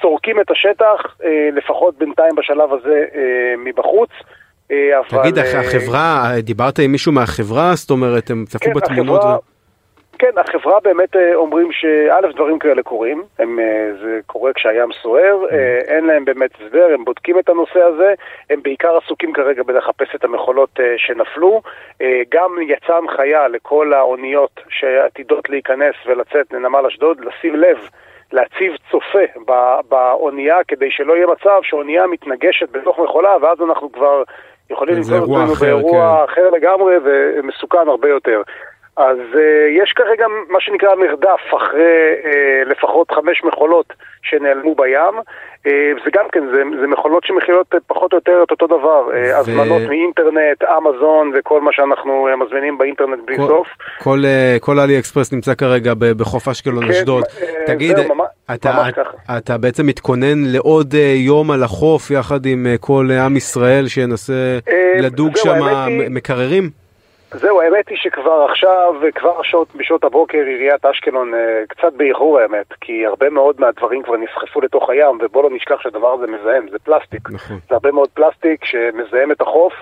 סורקים 0.02 0.40
את 0.42 0.52
השטח, 0.52 1.18
לפחות 1.54 1.98
בינתיים 1.98 2.36
בשלב 2.36 2.74
הזה 2.74 3.06
מבחוץ. 3.58 4.10
אה, 4.74 5.00
אבל, 5.00 5.22
תגיד, 5.22 5.38
אה, 5.38 5.60
החברה, 5.60 6.32
דיברת 6.40 6.80
עם 6.80 6.92
מישהו 6.92 7.12
מהחברה? 7.12 7.72
זאת 7.76 7.90
אומרת, 7.92 8.30
הם 8.30 8.46
צפו 8.48 8.66
כן, 8.66 8.74
בתמונות? 8.74 9.20
החברה- 9.20 9.36
ו- 9.36 9.54
כן, 10.20 10.32
החברה 10.38 10.80
באמת 10.84 11.16
אה, 11.16 11.36
אומרים 11.36 11.72
שא', 11.72 12.32
דברים 12.36 12.60
כאלה 12.60 12.84
קורים, 12.84 13.24
הם, 13.40 13.60
אה, 13.60 13.90
זה 14.02 14.20
קורה 14.26 14.54
כשהים 14.54 14.90
סוער, 15.02 15.38
אה, 15.52 15.80
אין 15.88 16.06
להם 16.06 16.26
באמת 16.26 16.50
הסבר, 16.56 16.88
הם 16.94 17.06
בודקים 17.06 17.40
את 17.40 17.50
הנושא 17.50 17.80
הזה, 17.82 18.14
הם 18.50 18.60
בעיקר 18.64 18.98
עסוקים 19.06 19.34
כרגע 19.34 19.64
בלחפש 19.64 20.16
את 20.16 20.24
המכולות 20.24 20.80
אה, 20.80 20.94
שנפלו, 20.98 21.62
אה, 22.02 22.22
גם 22.32 22.52
יצאה 22.68 22.98
הנחיה 22.98 23.48
לכל 23.48 23.94
האוניות 23.94 24.60
שעתידות 24.70 25.50
להיכנס 25.50 25.96
ולצאת 26.06 26.54
לנמל 26.54 26.86
אשדוד, 26.88 27.18
לשים 27.26 27.56
לב. 27.56 27.78
להציב 28.32 28.74
צופה 28.92 29.20
באונייה 29.90 30.58
כדי 30.68 30.92
שלא 30.92 31.14
יהיה 31.14 31.28
מצב 31.28 31.60
שאונייה 31.64 32.08
מתנגשת 32.08 32.70
בתוך 32.72 33.00
מכולה 33.00 33.38
ואז 33.42 33.62
אנחנו 33.62 33.92
כבר 33.92 34.24
יכולים 34.70 34.96
למצוא 34.96 35.18
את 35.18 35.22
אירוע 35.22 35.44
עצמנו 35.44 35.54
אחר, 35.54 35.66
באירוע 35.66 36.26
אחר 36.26 36.50
לגמרי 36.50 36.96
ומסוכן 37.06 37.88
הרבה 37.88 38.10
יותר. 38.10 38.42
אז 38.98 39.18
uh, 39.34 39.38
יש 39.84 39.92
כרגע 39.96 40.26
מה 40.50 40.60
שנקרא 40.62 40.96
מרדף 40.96 41.42
אחרי 41.58 41.84
uh, 42.24 42.70
לפחות 42.70 43.12
חמש 43.12 43.44
מכולות 43.44 43.94
שנעלמו 44.24 44.76
בים. 44.76 45.20
Uh, 45.68 45.70
זה 46.04 46.10
גם 46.14 46.26
כן, 46.32 46.44
זה, 46.52 46.62
זה 46.82 46.88
מכולות 46.88 47.24
שמכילות 47.26 47.74
uh, 47.76 47.78
פחות 47.88 48.14
או 48.14 48.18
יותר 48.18 48.44
את 48.46 48.52
אותו 48.52 48.68
דבר. 48.68 49.02
Uh, 49.12 49.36
הזמנות 49.36 49.82
מאינטרנט, 49.88 50.64
אמזון 50.78 51.32
וכל 51.36 51.62
מה 51.62 51.72
שאנחנו 51.74 52.28
uh, 52.34 52.46
מזמינים 52.46 52.78
באינטרנט 52.78 53.20
בלי 53.26 53.38
כל- 53.38 53.48
סוף. 53.48 53.68
כל, 54.04 54.20
אה, 54.26 54.58
כל 54.60 54.80
אלי 54.80 55.00
אקספרס 55.00 55.34
נמצא 55.34 55.54
כרגע 55.54 55.94
בחוף 56.00 56.48
אשקלון 56.48 56.84
כן, 56.86 56.90
אשדוד. 56.92 57.24
אה, 57.42 57.48
תגיד, 57.68 57.96
זהו, 57.98 58.16
ממש- 58.16 58.28
אתה, 58.54 58.72
ממש 58.72 58.92
ככה. 58.94 59.38
אתה 59.38 59.58
בעצם 59.58 59.86
מתכונן 59.88 60.44
לעוד 60.54 60.94
אה, 60.96 61.14
יום 61.16 61.52
על 61.52 61.64
החוף 61.64 62.12
יחד 62.12 62.46
עם 62.46 62.68
אה, 62.68 62.78
כל 62.80 63.08
אה, 63.12 63.26
עם 63.26 63.38
ישראל 63.38 63.88
שינסה 63.88 64.34
אה, 64.68 64.94
לדוג 65.02 65.38
שם 65.38 65.56
מקררים? 66.10 66.83
זהו, 67.34 67.62
האמת 67.62 67.90
היא 67.90 67.98
שכבר 67.98 68.46
עכשיו, 68.50 68.94
כבר 69.16 69.42
שעות, 69.44 69.76
בשעות 69.76 70.04
הבוקר, 70.04 70.38
עיריית 70.38 70.86
אשקלון, 70.86 71.34
אה, 71.34 71.64
קצת 71.70 71.94
באיחור 71.94 72.40
האמת, 72.40 72.74
כי 72.82 73.06
הרבה 73.06 73.30
מאוד 73.30 73.56
מהדברים 73.60 74.04
כבר 74.04 74.18
נסחפו 74.18 74.62
לתוך 74.62 74.90
הים, 74.90 75.18
ובוא 75.22 75.44
לא 75.44 75.50
נשכח 75.50 75.82
שהדבר 75.82 76.14
הזה 76.14 76.28
מזהם, 76.28 76.66
זה 76.72 76.80
פלסטיק. 76.80 77.30
נכון. 77.30 77.58
זה 77.70 77.76
הרבה 77.76 77.92
מאוד 77.92 78.10
פלסטיק 78.10 78.66
שמזהם 78.66 79.32
את 79.32 79.42
החוף, 79.42 79.74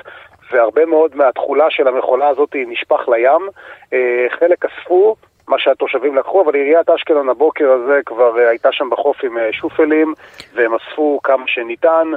והרבה 0.51 0.85
מאוד 0.85 1.15
מהתכולה 1.15 1.65
של 1.69 1.87
המכולה 1.87 2.27
הזאת 2.27 2.55
נשפך 2.55 3.09
לים. 3.09 3.49
אה, 3.93 4.25
חלק 4.39 4.65
אספו, 4.65 5.15
מה 5.47 5.59
שהתושבים 5.59 6.15
לקחו, 6.15 6.41
אבל 6.41 6.55
עיריית 6.55 6.89
אשקלון 6.89 7.29
הבוקר 7.29 7.71
הזה 7.71 7.99
כבר 8.05 8.39
אה, 8.39 8.49
הייתה 8.49 8.71
שם 8.71 8.89
בחוף 8.89 9.23
עם 9.23 9.37
שופלים, 9.51 10.13
והם 10.53 10.71
אספו 10.73 11.19
כמה 11.23 11.43
שניתן. 11.47 12.11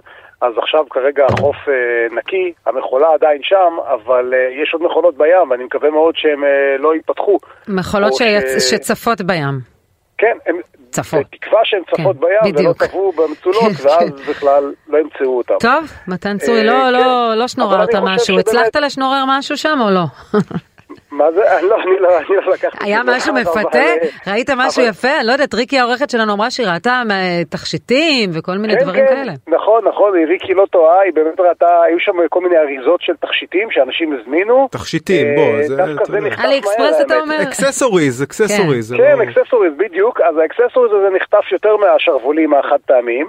אז 0.46 0.52
עכשיו 0.58 0.84
כרגע 0.90 1.24
החוף 1.26 1.56
אה, 1.68 1.74
נקי, 2.16 2.52
המכולה 2.66 3.06
עדיין 3.14 3.38
שם, 3.42 3.72
אבל 3.94 4.34
אה, 4.34 4.62
יש 4.62 4.72
עוד 4.72 4.82
מכולות 4.82 5.16
בים, 5.16 5.50
ואני 5.50 5.64
מקווה 5.64 5.90
מאוד 5.90 6.14
שהן 6.16 6.44
אה, 6.44 6.48
לא 6.78 6.94
ייפתחו. 6.94 7.38
מכולות 7.68 8.12
שיצ- 8.12 8.60
ש- 8.60 8.70
שצפות 8.70 9.20
בים. 9.22 9.60
כן, 10.18 10.36
הם... 10.46 10.56
צפות. 10.90 11.20
בתקווה 11.20 11.60
שהן 11.64 11.82
צפות 11.84 12.16
כן, 12.16 12.20
בים, 12.20 12.38
ולא 12.42 12.52
בדיוק. 12.52 12.82
טבעו 12.84 13.12
במצולות, 13.16 13.72
כן, 13.82 13.88
ואז 13.88 14.10
בכלל 14.28 14.72
לא 14.88 14.98
ימצאו 14.98 15.36
אותם. 15.38 15.54
טוב, 15.60 15.92
מתן 16.08 16.38
צורי, 16.38 16.58
אה, 16.58 16.64
לא, 16.64 16.72
כן. 16.72 16.92
לא, 16.92 17.34
לא 17.34 17.48
שנוררת 17.48 17.94
משהו. 17.94 18.38
הצלחת 18.38 18.76
לשנורר 18.76 19.24
משהו 19.28 19.56
שם 19.56 19.78
או 19.80 19.90
לא? 19.90 20.04
מה 21.14 21.32
זה? 21.32 21.58
אני 21.58 21.66
לא, 21.70 21.76
אני 21.76 22.00
לא, 22.00 22.18
אני 22.18 22.36
לא 22.46 22.52
לקחתי... 22.52 22.84
היה 22.84 23.00
משהו 23.04 23.34
מפתה? 23.34 23.60
אבל- 23.78 24.32
ראית 24.32 24.50
משהו 24.56 24.82
יפה? 24.82 25.08
אני 25.18 25.26
לא 25.26 25.32
יודעת, 25.32 25.54
ריקי 25.54 25.78
העורכת 25.78 26.10
שלנו 26.10 26.32
אמרה 26.32 26.50
שהיא 26.50 26.66
ראתה 26.66 27.02
אה, 27.10 27.42
תכשיטים 27.50 28.30
וכל 28.34 28.52
מיני 28.52 28.74
כן, 28.78 28.84
דברים 28.84 29.06
כן, 29.08 29.14
כאלה. 29.14 29.32
נכון, 29.48 29.84
נכון, 29.88 30.12
ריקי 30.28 30.54
לא 30.54 30.66
טועה, 30.70 31.00
היא 31.00 31.12
באמת 31.12 31.40
ראתה, 31.40 31.82
היו 31.82 32.00
שם 32.00 32.12
כל 32.30 32.40
מיני 32.40 32.56
אריזות 32.56 33.00
של 33.02 33.12
תכשיטים 33.20 33.70
שאנשים 33.70 34.16
הזמינו. 34.20 34.68
תכשיטים, 34.70 35.26
אה, 35.26 35.34
בוא, 35.36 35.62
זה... 35.62 35.76
דווקא 35.76 36.04
זה. 36.12 36.20
נחטף 36.20 36.44
עלי 36.44 36.58
אקספרס 36.58 37.00
אתה 37.00 37.14
מהר, 37.14 37.20
אומר? 37.22 37.42
accessories, 37.42 38.22
accessories. 38.22 38.88
זה 38.88 38.96
כן, 38.96 39.18
לא- 39.18 39.22
accessories, 39.22 39.72
בדיוק. 39.76 40.20
אז 40.20 40.36
ה 40.38 40.43
accessories 40.43 40.92
הזה 40.92 41.16
נחטף 41.16 41.52
יותר 41.52 41.76
מהשרוולים 41.76 42.54
החד 42.54 42.78
פעמיים, 42.86 43.26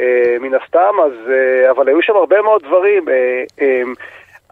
אה, 0.00 0.04
מן 0.40 0.54
הסתם, 0.54 0.94
אז, 1.06 1.12
אה, 1.30 1.70
אבל 1.70 1.88
היו 1.88 2.02
שם 2.02 2.16
הרבה 2.16 2.42
מאוד 2.42 2.62
דברים. 2.66 3.04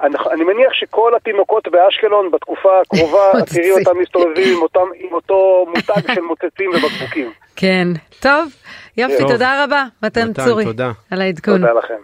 אני, 0.02 0.14
אני 0.32 0.44
מניח 0.44 0.72
שכל 0.72 1.12
התינוקות 1.16 1.68
באשקלון 1.68 2.30
בתקופה 2.30 2.80
הקרובה, 2.80 3.32
תראי. 3.54 3.70
אותם 3.70 3.98
מסתובבים 4.00 4.56
עם, 4.56 4.62
אותם, 4.62 4.86
עם 4.94 5.12
אותו 5.12 5.66
מותג 5.68 6.14
של 6.14 6.20
מוצצים 6.20 6.70
ובקבוקים. 6.70 7.32
כן. 7.56 7.88
טוב, 8.20 8.48
יופי, 8.96 9.18
טוב. 9.18 9.32
תודה 9.32 9.64
רבה, 9.64 9.84
מתן 10.02 10.28
מתן, 10.28 10.44
צורי, 10.44 10.64
תודה. 10.64 10.90
על 11.10 11.20
העדכון. 11.20 11.60
תודה 11.60 11.72
לכם. 11.72 12.00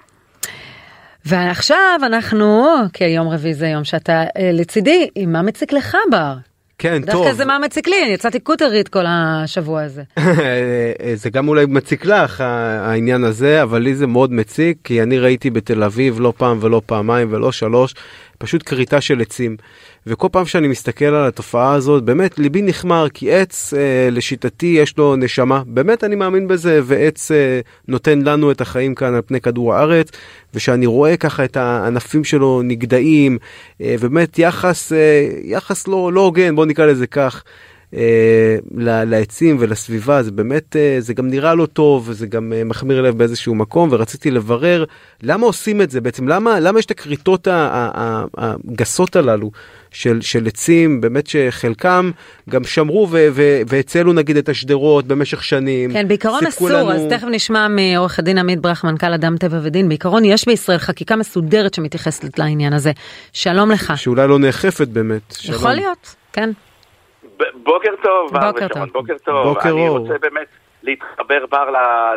ועכשיו 1.27 2.01
אנחנו, 2.03 2.67
כי 2.93 3.05
יום 3.05 3.29
רביעי 3.29 3.55
זה 3.55 3.67
יום 3.67 3.85
שאתה 3.85 4.13
אה, 4.13 4.51
לצידי, 4.53 5.09
עם 5.15 5.33
מה 5.33 5.43
מציק 5.43 5.73
לך 5.73 5.97
בר? 6.11 6.35
כן, 6.79 7.03
טוב. 7.03 7.11
דווקא 7.11 7.33
זה 7.33 7.45
מה 7.45 7.59
מציק 7.59 7.89
לי, 7.89 8.03
אני 8.05 8.13
יצאתי 8.13 8.41
קוטרית 8.41 8.89
כל 8.89 9.05
השבוע 9.09 9.83
הזה. 9.83 10.03
זה 11.23 11.31
גם 11.31 11.49
אולי 11.49 11.67
מציק 11.67 12.05
לך 12.05 12.41
העניין 12.41 13.25
הזה, 13.25 13.63
אבל 13.63 13.79
לי 13.83 13.95
זה 13.95 14.07
מאוד 14.07 14.33
מציק, 14.33 14.79
כי 14.85 15.03
אני 15.03 15.19
ראיתי 15.19 15.51
בתל 15.51 15.83
אביב 15.83 16.21
לא 16.21 16.33
פעם 16.37 16.59
ולא 16.61 16.83
פעמיים 16.87 17.29
ולא 17.31 17.53
שלוש, 17.53 17.95
פשוט 18.39 18.63
כריתה 18.67 19.01
של 19.01 19.21
עצים. 19.21 19.57
וכל 20.07 20.29
פעם 20.33 20.47
שאני 20.47 20.69
מסתכל 20.69 21.05
על 21.05 21.27
התופעה 21.29 21.75
הזאת, 21.75 22.05
באמת 22.05 22.39
ליבי 22.39 22.63
נחמר, 22.63 23.09
כי 23.15 23.33
עץ, 23.33 23.75
אה, 23.75 24.09
לשיטתי, 24.13 24.67
יש 24.67 24.99
לו 24.99 25.17
נשמה. 25.17 25.63
באמת 25.67 26.05
אני 26.05 26.15
מאמין 26.15 26.49
בזה, 26.49 26.81
ועץ 26.85 27.31
אה, 27.31 27.61
נותן 27.89 28.23
לנו 28.23 28.51
את 28.51 28.61
החיים 28.61 28.95
כאן 28.95 29.15
על 29.15 29.23
פני 29.27 29.41
כדור 29.41 29.75
הארץ, 29.75 30.09
ושאני 30.55 30.87
רואה 30.87 31.17
ככה 31.17 31.45
את 31.45 31.57
הענפים 31.57 32.25
שלו 32.25 32.63
נגדעים, 32.65 33.39
אה, 33.81 33.97
ובאמת 34.01 34.39
יחס, 34.39 34.93
אה, 34.93 35.29
יחס 35.43 35.89
לא 35.89 36.13
לא 36.13 36.21
הוגן, 36.21 36.57
בוא 36.57 36.67
נקרא 36.67 36.87
לזה 36.87 37.07
כך. 37.07 37.45
אה, 37.97 38.57
לעצים 39.05 39.57
ולסביבה 39.61 40.23
זה 40.23 40.31
באמת 40.31 40.77
אה, 40.77 40.97
זה 40.99 41.15
גם 41.15 41.29
נראה 41.29 41.55
לא 41.55 41.67
טוב 41.67 42.05
וזה 42.09 42.27
גם 42.27 42.53
אה, 42.57 42.65
מחמיר 42.65 43.03
לב 43.03 43.19
באיזשהו 43.19 43.55
מקום 43.55 43.89
ורציתי 43.93 44.31
לברר 44.31 44.85
למה 45.23 45.47
עושים 45.47 45.83
את 45.83 45.91
זה 45.91 46.01
בעצם 46.01 46.29
למה 46.29 46.61
למה 46.61 46.79
יש 46.79 46.85
את 46.87 46.91
הכריתות 46.91 47.49
הגסות 48.37 49.17
הללו 49.17 49.51
של 49.91 50.21
של 50.21 50.47
עצים 50.47 51.01
באמת 51.01 51.27
שחלקם 51.27 52.11
גם 52.51 52.65
שמרו 52.65 53.09
ו- 53.11 53.29
ו- 53.33 53.61
והצלו 53.69 54.13
נגיד 54.13 54.37
את 54.37 54.49
השדרות 54.49 55.07
במשך 55.07 55.45
שנים. 55.45 55.93
כן, 55.93 56.09
בעיקרון 56.09 56.47
אסור, 56.47 56.69
לנו- 56.71 56.93
אז 56.93 57.01
תכף 57.11 57.27
נשמע 57.31 57.69
מעורך 57.69 58.19
הדין 58.19 58.39
עמית 58.39 58.61
ברח, 58.61 58.85
מנכ"ל 58.85 59.13
אדם 59.13 59.37
טבע 59.37 59.59
ודין, 59.63 59.89
בעיקרון 59.89 60.25
יש 60.25 60.47
בישראל 60.47 60.79
חקיקה 60.79 61.17
מסודרת 61.17 61.75
שמתייחסת 61.75 62.39
לעניין 62.39 62.73
הזה. 62.73 62.93
שלום 63.33 63.71
לך. 63.71 63.93
שאולי 63.97 64.29
לא 64.29 64.39
נאכפת 64.39 64.89
באמת. 64.89 65.37
יכול 65.45 65.59
שלום. 65.59 65.73
להיות, 65.73 66.15
כן. 66.33 66.51
בוקר 67.55 67.95
טוב, 68.03 68.31
בוקר 68.33 68.69
טוב. 68.69 68.85
בוקר 68.93 69.19
טוב. 69.25 69.49
בוקר 69.49 69.69
אני. 69.69 69.89
רוצה 69.89 70.19
באמת 70.19 70.47
להתחבר 70.83 71.47
בר 71.47 71.71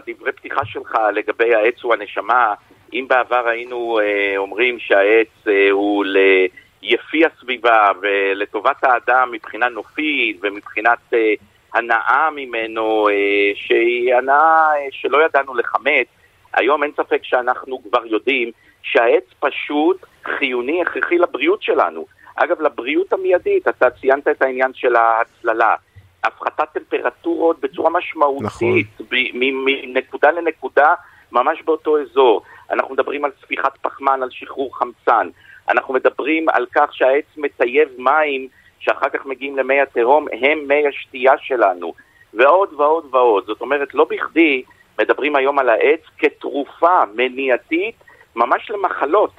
לדברי 0.08 0.32
פתיחה 0.32 0.66
שלך 0.66 0.98
לגבי 1.14 1.56
העץ 1.56 1.84
הוא 1.84 1.94
הנשמה. 1.94 2.54
אם 2.94 3.06
בעבר 3.10 3.48
היינו 3.48 4.00
אה, 4.00 4.34
אומרים 4.38 4.80
שהעץ 4.80 5.48
אה, 5.48 5.72
הוא 5.72 6.06
ליפי 6.06 7.26
הסביבה 7.26 7.92
ולטובת 8.02 8.84
האדם 8.84 9.32
מבחינה 9.32 9.70
נופית 9.70 10.38
ומבחינת 10.42 11.00
אה, 11.14 11.34
הנאה 11.74 12.30
ממנו, 12.36 13.10
אה, 13.10 13.52
שהיא 13.56 14.16
הנאה 14.16 14.70
אה, 14.76 14.88
שלא 14.92 15.26
ידענו 15.26 15.56
לכמת, 15.56 16.06
היום 16.54 16.84
אין 16.84 16.92
ספק 16.98 17.20
שאנחנו 17.24 17.84
כבר 17.84 18.06
יודעים 18.06 18.52
שהעץ 18.82 19.24
פשוט 19.40 20.06
חיוני, 20.24 20.82
הכרחי 20.82 21.18
לבריאות 21.18 21.64
שלנו. 21.64 22.06
אגב, 22.44 22.62
לבריאות 22.62 23.14
המיידית, 23.14 23.68
אתה 23.68 23.90
ציינת 23.90 24.28
את 24.28 24.42
העניין 24.42 24.72
של 24.74 24.96
ההצללה. 24.96 25.76
הפחתת 26.24 26.68
טמפרטורות 26.74 27.60
בצורה 27.60 27.90
משמעותית, 27.90 28.88
מ- 29.34 29.66
מנקודה 29.94 30.32
לנקודה, 30.32 30.94
ממש 31.32 31.62
באותו 31.62 32.02
אזור. 32.02 32.42
אנחנו 32.72 32.94
מדברים 32.94 33.26
על 33.26 33.32
ספיחת 33.42 33.78
פחמן, 33.82 34.24
על 34.24 34.30
שחרור 34.32 34.78
חמצן. 34.78 35.30
אנחנו 35.70 35.94
מדברים 35.94 36.50
על 36.50 36.66
כך 36.76 36.90
שהעץ 36.94 37.26
מטייב 37.38 37.90
מים 37.98 38.48
שאחר 38.80 39.10
כך 39.10 39.26
מגיעים 39.26 39.58
למי 39.58 39.82
התהום, 39.82 40.28
הם 40.42 40.60
מי 40.68 40.88
השתייה 40.88 41.34
שלנו. 41.38 41.94
ועוד 42.34 42.74
ועוד 42.74 43.06
ועוד. 43.12 43.46
זאת 43.46 43.62
אומרת, 43.62 43.94
לא 43.94 44.06
בכדי 44.10 44.64
מדברים 45.00 45.36
היום 45.36 45.60
על 45.60 45.70
העץ 45.70 46.02
כתרופה 46.18 47.04
מניעתית 47.16 47.96
ממש 48.36 48.72
למחלות. 48.72 49.32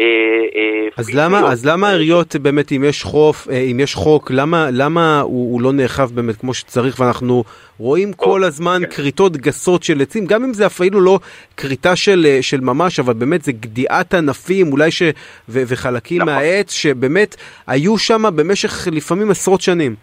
אה, 0.00 0.04
אה, 0.54 0.88
אז. 0.96 1.14
למה 1.14 1.52
אז 1.52 1.66
למה 1.66 1.88
העיריות 1.88 2.36
באמת 2.36 2.72
אם 2.72 2.84
יש 2.84 3.02
חוף 3.02 3.48
אה, 3.48 3.54
אם 3.54 3.80
יש 3.80 3.94
חוק 3.94 4.30
למה 4.30 4.68
למה 4.72 5.20
הוא, 5.20 5.52
הוא 5.52 5.62
לא 5.62 5.72
נאכף 5.72 6.10
באמת 6.10 6.36
כמו 6.36 6.54
שצריך 6.54 7.00
ואנחנו 7.00 7.44
רואים 7.78 8.12
כל 8.12 8.44
הזמן 8.44 8.80
כן. 8.82 8.90
כריתות 8.90 9.36
גסות 9.36 9.82
של 9.82 10.00
עצים 10.02 10.26
גם 10.26 10.44
אם 10.44 10.52
זה 10.52 10.66
אפילו 10.66 11.00
לא 11.00 11.18
כריתה 11.56 11.96
של 11.96 12.38
של 12.40 12.60
ממש 12.60 13.00
אבל 13.00 13.12
באמת 13.12 13.42
זה 13.42 13.52
גדיעת 13.52 14.14
ענפים 14.14 14.72
אולי 14.72 14.90
ש 14.90 15.02
ו, 15.48 15.62
וחלקים 15.68 16.22
נכון. 16.22 16.34
מהעץ 16.34 16.72
שבאמת 16.72 17.36
היו 17.66 17.98
שם 17.98 18.22
במשך 18.36 18.88
לפעמים 18.92 19.30
עשרות 19.30 19.60
שנים. 19.60 19.94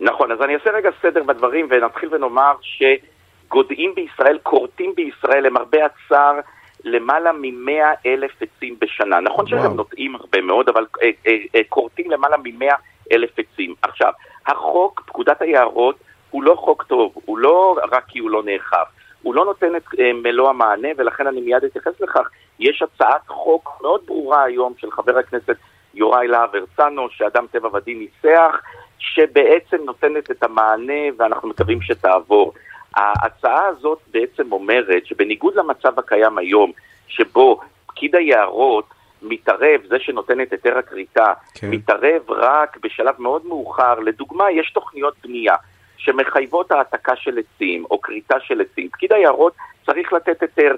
נכון, 0.00 0.32
אז 0.32 0.42
אני 0.42 0.54
אעשה 0.54 0.70
רגע 0.70 0.90
סדר 1.02 1.22
בדברים 1.22 1.68
ונתחיל 1.70 2.14
ונאמר 2.14 2.54
שגודעים 2.62 3.92
בישראל, 3.94 4.38
כורתים 4.42 4.92
בישראל, 4.96 5.46
למרבה 5.46 5.78
הצער, 5.86 6.40
למעלה 6.86 7.32
מ-100 7.32 8.06
אלף 8.06 8.30
עצים 8.42 8.76
בשנה. 8.80 9.20
נכון. 9.20 9.46
שהם 9.46 9.76
נוטעים 9.76 10.14
הרבה 10.14 10.40
מאוד, 10.40 10.68
אבל 10.68 10.86
אה, 11.02 11.10
אה, 11.26 11.36
אה, 11.54 11.60
כורתים 11.68 12.10
למעלה 12.10 12.36
מ-100 12.36 12.74
אלף 13.12 13.30
עצים. 13.38 13.74
עכשיו, 13.82 14.12
החוק, 14.46 15.02
פקודת 15.06 15.42
היערות, 15.42 15.96
הוא 16.30 16.42
לא 16.42 16.54
חוק 16.54 16.82
טוב, 16.82 17.12
הוא 17.24 17.38
לא 17.38 17.78
רק 17.92 18.04
כי 18.08 18.18
הוא 18.18 18.30
לא 18.30 18.42
נאכף, 18.44 18.86
הוא 19.22 19.34
לא 19.34 19.44
נותן 19.44 19.76
את 19.76 19.84
מלוא 20.14 20.48
המענה, 20.48 20.88
ולכן 20.96 21.26
אני 21.26 21.40
מיד 21.40 21.64
אתייחס 21.64 22.00
לכך. 22.00 22.28
יש 22.58 22.82
הצעת 22.82 23.28
חוק 23.28 23.78
מאוד 23.82 24.00
ברורה 24.06 24.42
היום 24.42 24.72
של 24.78 24.90
חבר 24.90 25.18
הכנסת 25.18 25.56
יוראי 25.94 26.28
להב 26.28 26.50
הרצנו, 26.56 27.08
שאדם 27.10 27.46
טבע 27.50 27.76
ודין 27.76 27.98
ניסח, 27.98 28.60
שבעצם 28.98 29.76
נותנת 29.84 30.30
את 30.30 30.42
המענה 30.42 31.02
ואנחנו 31.18 31.48
מקווים 31.48 31.82
שתעבור. 31.82 32.52
ההצעה 32.96 33.66
הזאת 33.66 33.98
בעצם 34.10 34.52
אומרת 34.52 35.06
שבניגוד 35.06 35.54
למצב 35.54 35.98
הקיים 35.98 36.38
היום, 36.38 36.72
שבו 37.08 37.60
פקיד 37.86 38.16
היערות 38.16 38.84
מתערב, 39.22 39.80
זה 39.88 39.96
שנותן 39.98 40.40
את 40.40 40.52
היתר 40.52 40.78
הכריתה, 40.78 41.32
כן. 41.54 41.70
מתערב 41.70 42.30
רק 42.30 42.76
בשלב 42.82 43.14
מאוד 43.18 43.46
מאוחר, 43.46 43.94
לדוגמה, 43.94 44.50
יש 44.50 44.70
תוכניות 44.70 45.14
בנייה 45.24 45.54
שמחייבות 45.96 46.70
העתקה 46.70 47.16
של 47.16 47.38
עצים 47.38 47.84
או 47.90 48.00
כריתה 48.00 48.40
של 48.40 48.60
עצים. 48.60 48.88
פקיד 48.88 49.12
היערות 49.12 49.52
צריך 49.86 50.12
לתת 50.12 50.42
היתר. 50.42 50.74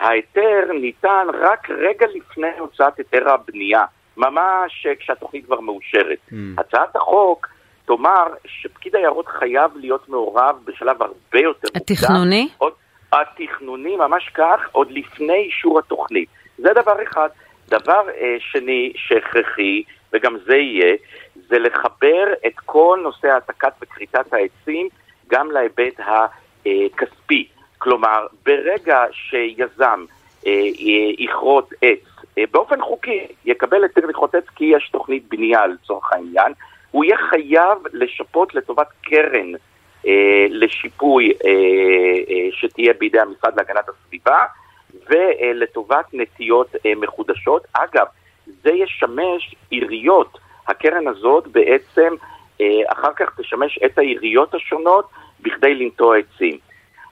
ההיתר 0.00 0.70
ניתן 0.80 1.26
רק 1.40 1.70
רגע 1.70 2.06
לפני 2.14 2.58
הוצאת 2.58 2.98
היתר 2.98 3.28
הבנייה, 3.28 3.84
ממש 4.16 4.86
כשהתוכנית 4.98 5.44
כבר 5.46 5.60
מאושרת. 5.60 6.18
Mm. 6.30 6.34
הצעת 6.58 6.96
החוק 6.96 7.48
תאמר 7.84 8.26
שפקיד 8.46 8.96
היערות 8.96 9.26
חייב 9.26 9.70
להיות 9.76 10.08
מעורב 10.08 10.56
בשלב 10.64 11.02
הרבה 11.02 11.38
יותר 11.38 11.68
מוקדם. 11.74 11.94
התכנוני? 11.94 12.48
עוד, 12.58 12.72
התכנוני, 13.12 13.96
ממש 13.96 14.30
כך, 14.34 14.68
עוד 14.72 14.90
לפני 14.90 15.34
אישור 15.36 15.78
התוכנית. 15.78 16.28
זה 16.58 16.68
דבר 16.74 17.02
אחד. 17.02 17.28
דבר 17.68 18.08
אה, 18.20 18.36
שני 18.38 18.92
שהכרחי, 18.96 19.82
וגם 20.12 20.36
זה 20.46 20.56
יהיה, 20.56 20.96
זה 21.48 21.58
לחבר 21.58 22.32
את 22.46 22.52
כל 22.64 23.00
נושא 23.02 23.28
העתקת 23.28 23.72
וכריתת 23.82 24.32
העצים 24.32 24.88
גם 25.28 25.50
להיבט 25.50 26.00
הכספי. 26.00 27.48
כלומר, 27.78 28.26
ברגע 28.46 29.04
שיזם 29.12 30.04
אה, 30.46 30.52
יכרות 31.18 31.72
עץ 31.82 31.98
אה, 32.38 32.44
באופן 32.50 32.80
חוקי, 32.80 33.26
יקבל 33.44 33.82
היתר 33.82 34.06
לכרות 34.06 34.34
עץ 34.34 34.44
כי 34.56 34.64
יש 34.64 34.88
תוכנית 34.92 35.28
בנייה 35.28 35.66
לצורך 35.66 36.12
העניין, 36.12 36.52
הוא 36.92 37.04
יהיה 37.04 37.16
חייב 37.30 37.78
לשפות 37.92 38.54
לטובת 38.54 38.88
קרן 39.02 39.52
אה, 40.06 40.46
לשיפוי 40.50 41.32
אה, 41.44 41.50
אה, 42.30 42.48
שתהיה 42.52 42.92
בידי 42.98 43.20
המשרד 43.20 43.56
להגנת 43.56 43.88
הסביבה 43.88 44.44
ולטובת 45.10 46.04
נטיות 46.12 46.76
אה, 46.86 46.92
מחודשות. 46.96 47.66
אגב, 47.72 48.06
זה 48.46 48.70
ישמש 48.70 49.54
עיריות. 49.70 50.38
הקרן 50.68 51.08
הזאת 51.08 51.46
בעצם 51.46 52.14
אה, 52.60 52.66
אחר 52.86 53.12
כך 53.16 53.40
תשמש 53.40 53.78
את 53.86 53.98
העיריות 53.98 54.54
השונות 54.54 55.08
בכדי 55.40 55.74
לנטוע 55.74 56.16
עצים. 56.18 56.58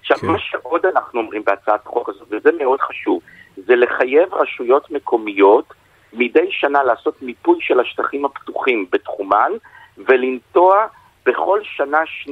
עכשיו, 0.00 0.16
כן. 0.16 0.26
מה 0.26 0.38
שעוד 0.38 0.86
אנחנו 0.86 1.20
אומרים 1.20 1.42
בהצעת 1.44 1.86
החוק 1.86 2.08
הזאת, 2.08 2.28
וזה 2.30 2.50
מאוד 2.58 2.80
חשוב, 2.80 3.20
זה 3.56 3.76
לחייב 3.76 4.34
רשויות 4.34 4.90
מקומיות 4.90 5.74
מדי 6.12 6.46
שנה 6.50 6.82
לעשות 6.82 7.22
מיפוי 7.22 7.58
של 7.60 7.80
השטחים 7.80 8.24
הפתוחים 8.24 8.86
בתחומן 8.92 9.52
ולנטוע 9.98 10.86
בכל 11.26 11.60
שנה 11.62 12.00
2% 12.26 12.30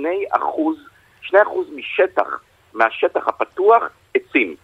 2% 1.24 1.34
משטח, 1.76 2.40
מהשטח 2.74 3.28
הפתוח, 3.28 3.82
עצים. 4.14 4.54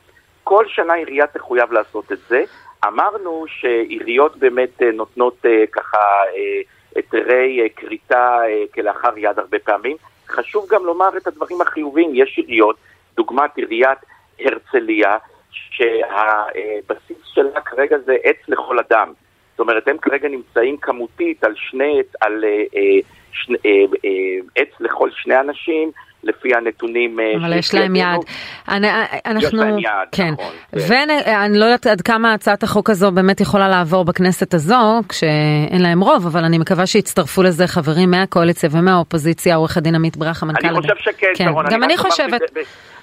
כל 0.45 0.69
שנה 0.69 0.93
עירייה 0.93 1.27
תחויב 1.27 1.73
לעשות 1.73 2.13
את 2.13 2.19
זה. 2.29 2.45
אמרנו 2.87 3.45
שעיריות 3.49 4.37
באמת 4.37 4.83
אה, 4.83 4.93
נותנות 4.93 5.47
אה, 5.47 5.65
ככה 5.73 5.99
אה, 6.37 6.61
היתרי 6.97 7.69
כריתה 7.77 8.39
כלאחר 8.75 9.19
יד 9.19 9.39
הרבה 9.39 9.59
פעמים. 9.59 9.97
חשוב 10.29 10.67
גם 10.71 10.85
לומר 10.85 11.17
את 11.17 11.27
הדברים 11.27 11.61
החיוביים. 11.61 12.11
יש 12.15 12.39
עיריות, 12.39 12.77
דוגמת 13.17 13.57
עיריית 13.57 13.99
הרצליה, 14.41 15.17
שהבסיס 15.55 17.17
שלה 17.25 17.61
כרגע 17.61 17.99
זה 17.99 18.17
עץ 18.23 18.37
לכל 18.49 18.79
אדם. 18.79 19.13
זאת 19.51 19.61
אומרת, 19.61 19.89
הם 19.89 19.99
כרגע 19.99 20.29
נמצאים 20.29 20.77
כמותית 20.77 21.45
על 21.45 21.55
שני, 21.57 22.01
על 22.21 22.45
אה, 22.45 22.99
שני, 23.33 23.57
אה, 23.67 23.71
אה, 24.05 24.39
עץ 24.57 24.69
לכל 24.81 25.11
שני 25.11 25.41
אנשים, 25.41 25.91
לפי 26.25 26.55
הנתונים 26.55 27.21
אה, 27.21 27.37
אבל 27.41 27.59
יש 27.59 27.75
להם 27.75 27.97
יד. 27.97 28.21
אני, 28.69 28.89
אה, 28.89 29.05
אנחנו... 29.27 29.49
יש 29.49 29.55
להם 29.55 29.79
יד, 29.79 30.09
כן. 30.13 30.31
נכון. 30.33 30.53
ואני 30.73 31.59
לא 31.59 31.65
יודעת 31.65 31.87
עד 31.87 32.01
כמה 32.01 32.35
הצעת 32.35 32.63
החוק 32.63 32.91
הזו 32.91 33.13
באמת 33.13 33.41
יכולה 33.41 33.69
לעבור 33.69 34.05
בכנסת 34.05 34.55
הזו, 34.55 35.01
כשאין 35.09 35.83
להם 35.83 36.01
רוב, 36.01 36.27
אבל 36.27 36.45
אני 36.45 36.59
מקווה 36.59 36.87
שיצטרפו 36.87 37.43
לזה 37.43 37.67
חברים 37.67 38.11
מהקואליציה 38.11 38.69
ומהאופוזיציה, 38.73 39.57
עורך 39.57 39.77
הדין 39.77 39.95
עמית 39.95 40.17
ברכה, 40.17 40.47
מנכ"ל... 40.47 40.67
אני 40.67 40.77
חושב 40.77 40.97
שכן, 40.99 41.27
כן. 41.35 41.45
שרון. 41.45 41.65
גם 41.71 41.83
אני 41.83 41.97
חושבת. 41.97 42.41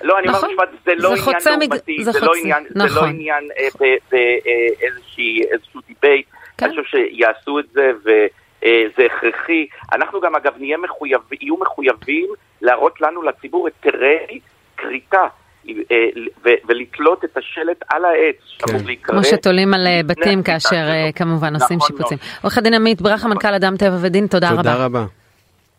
לא, 0.04 0.20
אני 0.20 0.28
נכון. 0.28 0.50
אומר 0.50 0.64
משפט, 0.64 0.80
זה 0.86 0.92
לא 0.96 1.16
זה 1.16 1.50
עניין 1.50 1.60
נורמתי, 1.60 2.04
זה 2.04 2.20
לא 2.22 2.32
עניין, 2.42 2.64
נכון. 2.76 3.20
לא 3.20 3.34
אה, 3.60 3.90
באיזשהו 4.12 5.82
debate. 5.88 6.26
כן. 6.58 6.66
אני 6.66 6.76
חושב 6.84 6.98
שיעשו 6.98 7.60
את 7.60 7.66
זה 7.74 7.92
וזה 8.62 9.06
הכרחי. 9.06 9.68
אנחנו 9.94 10.22
גם 10.22 10.36
אגב 10.36 10.54
נהיה 10.58 10.78
מחויב, 10.78 11.22
יהיו 11.42 11.58
מחויבים 11.58 12.28
להראות 12.62 13.02
לנו 13.02 13.22
לציבור 13.22 13.68
היתרי 13.68 14.40
כריתה. 14.78 15.28
אה, 15.70 15.96
ולתלות 16.68 17.26
את 17.26 17.38
השלט 17.38 17.84
על 17.90 18.06
העץ, 18.06 18.36
שאמור 18.44 18.82
להיקרא. 18.86 19.14
כמו 19.14 19.24
שתולים 19.24 19.74
על 19.74 19.88
אה, 19.88 20.02
בתים 20.06 20.44
כאשר 20.44 20.76
אה. 20.76 21.10
כמובן 21.16 21.54
עושים 21.54 21.78
נכון 21.78 21.88
שיפוצים. 21.88 22.18
עורך 22.44 22.58
הדין 22.58 22.74
עמית 22.74 23.02
ברכה, 23.02 23.28
מנכ"ל 23.28 23.54
אדם 23.54 23.78
טבע 23.78 23.98
ודין, 24.02 24.28
תודה 24.28 24.52
רבה. 24.52 24.58
תודה 24.58 24.86
רבה. 24.86 25.06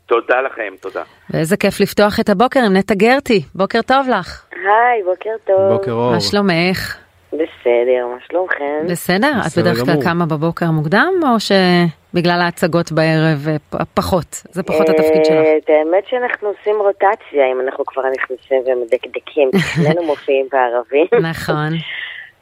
תודה 0.06 0.40
לכם, 0.40 0.74
תודה. 0.80 1.02
ואיזה 1.30 1.56
כיף 1.56 1.80
לפתוח 1.80 2.20
את 2.20 2.28
הבוקר 2.28 2.60
עם 2.60 2.76
נטע 2.76 2.94
גרטי. 2.94 3.42
בוקר 3.54 3.82
טוב 3.82 4.08
לך. 4.08 4.44
היי, 4.52 5.02
בוקר 5.04 5.30
טוב. 5.44 5.72
בוקר 5.72 5.92
אור. 5.92 6.12
מה 6.12 6.20
שלומך? 6.20 7.01
בסדר, 7.32 8.06
מה 8.14 8.16
שלומכם? 8.28 8.86
בסדר? 8.88 9.32
את 9.46 9.58
בדרך 9.58 9.84
כלל. 9.84 10.02
קמה 10.04 10.26
בבוקר 10.26 10.70
מוקדם, 10.70 11.12
או 11.22 11.36
שבגלל 11.40 12.40
ההצגות 12.40 12.92
בערב 12.92 13.48
אה, 13.48 13.84
פחות? 13.94 14.42
זה 14.50 14.62
פחות 14.62 14.88
התפקיד 14.88 15.24
שלך. 15.24 15.36
אה, 15.36 15.56
את 15.56 15.68
האמת 15.70 16.04
שאנחנו 16.08 16.48
עושים 16.48 16.74
רוטציה, 16.78 17.52
אם 17.52 17.60
אנחנו 17.66 17.84
כבר 17.86 18.02
נכנסים 18.02 18.62
ומדקדקים, 18.66 19.50
שנינו 19.74 20.02
מופיעים 20.02 20.46
בערבים. 20.52 21.30
נכון. 21.30 21.72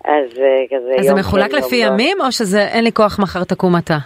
אז 0.04 0.38
אה, 0.38 0.64
כזה 0.70 0.92
אז 0.98 1.06
זה 1.06 1.14
מחולק 1.14 1.52
לפי. 1.52 1.76
ימים, 1.76 2.20
או 2.20 2.32
שזה 2.32 2.66
אין 2.66 2.84
לי 2.84 2.92
כוח 2.92 3.18
מחר 3.18 3.44
תקום 3.44 3.76
אתה? 3.76 3.98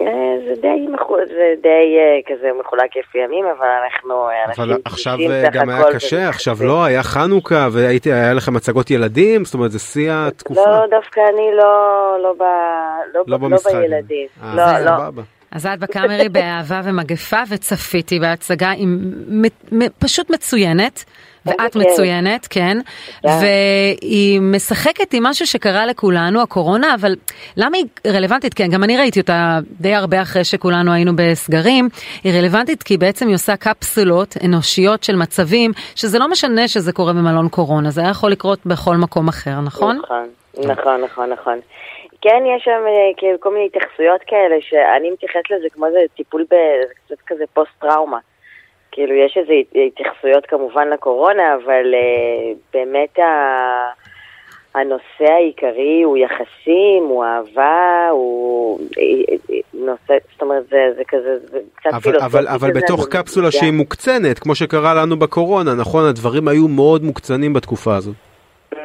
אה, 0.00 0.06
זה 0.48 0.60
די 0.60 0.86
זה 1.28 1.54
די 1.62 1.68
אה, 1.98 2.34
כזה 2.36 2.48
מחולק 2.60 2.96
לפי 2.96 3.18
ימים, 3.18 3.44
אבל 3.58 3.66
אנחנו 3.84 4.14
אנשים 4.48 4.64
אבל 4.64 4.76
עכשיו 4.84 5.18
אה, 5.30 5.44
גם 5.52 5.68
היה 5.68 5.84
קשה, 5.92 6.16
וזה- 6.16 6.28
עכשיו 6.28 6.56
לא, 6.60 6.84
היה 6.84 7.02
חנוכה 7.02 7.68
והיה 7.72 8.34
לכם 8.34 8.56
הצגות 8.56 8.90
ילדים, 8.90 9.44
זאת 9.44 9.54
אומרת 9.54 9.70
זה 9.72 9.78
שיא 9.78 10.12
התקופה. 10.12 10.60
לא, 10.60 10.86
דווקא 10.90 11.20
אני 11.34 11.46
לא 11.56 11.72
לא 12.22 12.32
ב- 12.38 12.42
לא 13.14 13.22
לא 13.26 13.36
ב- 13.38 13.40
לא. 13.74 13.80
בילדים. 13.80 14.26
אה, 14.42 14.54
לא, 14.56 14.84
לא. 14.84 14.96
סבבה. 14.96 15.22
אז 15.52 15.66
את 15.66 15.78
בקאמרי 15.78 16.28
באהבה 16.28 16.80
ומגפה, 16.84 17.36
וצפיתי 17.50 18.18
בהצגה 18.20 18.70
עם 18.76 18.98
מ- 19.28 19.78
מ- 19.78 19.88
פשוט 19.98 20.30
מצוינת. 20.30 21.04
ואת. 21.46 21.76
מצוינת, 21.76 22.46
כן, 22.50 22.78
והיא 23.24 24.40
משחקת 24.40 25.14
עם 25.14 25.26
משהו 25.26 25.46
שקרה 25.46 25.86
לכולנו, 25.86 26.42
הקורונה, 26.42 26.94
אבל 26.94 27.14
למה 27.56 27.76
היא 27.76 27.84
רלוונטית? 28.06 28.54
כן, 28.54 28.68
גם 28.70 28.84
אני 28.84 28.96
ראיתי 28.96 29.20
אותה 29.20 29.58
די 29.80 29.94
הרבה 29.94 30.22
אחרי 30.22 30.44
שכולנו 30.44 30.92
היינו 30.92 31.12
בסגרים. 31.16 31.88
היא 32.24 32.32
רלוונטית 32.38 32.82
כי 32.82 32.96
בעצם 32.96 33.26
היא 33.26 33.34
עושה 33.34 33.56
קפסולות 33.56 34.34
אנושיות 34.44 35.02
של 35.02 35.16
מצבים, 35.16 35.70
שזה 35.94 36.18
לא 36.18 36.28
משנה 36.28 36.68
שזה 36.68 36.92
קורה 36.92 37.12
במלון 37.12 37.48
קורונה, 37.48 37.90
זה 37.90 38.00
היה 38.00 38.10
יכול 38.10 38.30
לקרות 38.30 38.66
בכל 38.66 38.96
מקום 38.96 39.28
אחר, 39.28 39.60
נכון? 39.60 39.96
נכון, 39.96 40.28
נכון, 40.64 41.00
נכון, 41.00 41.30
נכון. 41.30 41.60
כן, 42.20 42.42
יש 42.56 42.64
שם 42.64 42.82
אה, 42.86 43.10
כאילו 43.16 43.40
כל 43.40 43.52
מיני 43.52 43.66
התייחסויות 43.66 44.20
כאלה 44.26 44.56
שאני 44.60 45.10
מתייחסת 45.10 45.50
לזה 45.50 45.68
כמו 45.72 45.86
איזה 45.86 45.98
טיפול. 46.16 46.44
זה 46.50 46.54
קצת 47.06 47.22
כזה 47.26 47.44
פוסט-טראומה. 47.54 48.18
כאילו, 48.98 49.14
יש 49.14 49.36
איזה 49.36 49.52
הת- 49.52 49.76
התייחסויות 49.86 50.46
כמובן 50.46 50.88
לקורונה, 50.88 51.54
אבל 51.54 51.94
אה, 51.94 52.52
באמת 52.74 53.18
ה... 53.18 53.28
הנושא 54.74 55.32
העיקרי 55.32 56.02
הוא 56.02 56.16
יחסים, 56.16 57.04
הוא 57.08 57.24
אהבה, 57.24 58.08
הוא 58.10 58.78
אה, 58.98 59.34
נושא, 59.74 60.14
זאת 60.32 60.42
אומרת, 60.42 60.66
זה, 60.70 60.76
זה 60.96 61.02
כזה, 61.08 61.38
זה 61.38 61.58
קצת 61.74 61.90
אבל, 61.90 62.00
פילוסופי 62.00 62.24
אבל, 62.38 62.48
אבל 62.48 62.72
בתוך 62.72 63.08
קפסולה 63.10 63.44
מרגישה. 63.44 63.60
שהיא 63.60 63.72
מוקצנת, 63.72 64.38
כמו 64.38 64.54
שקרה 64.54 64.94
לנו 64.94 65.16
בקורונה, 65.16 65.74
נכון? 65.74 66.04
הדברים 66.08 66.48
היו 66.48 66.68
מאוד 66.68 67.02
מוקצנים 67.04 67.52
בתקופה 67.52 67.96
הזאת. 67.96 68.14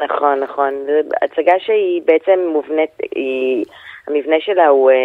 נכון, 0.06 0.40
נכון. 0.40 0.74
הצגה 1.22 1.54
שהיא 1.60 2.02
בעצם 2.06 2.40
מובנית, 2.54 2.90
היא, 3.16 3.66
המבנה 4.08 4.36
שלה 4.40 4.68
הוא 4.68 4.92
אה, 4.92 4.96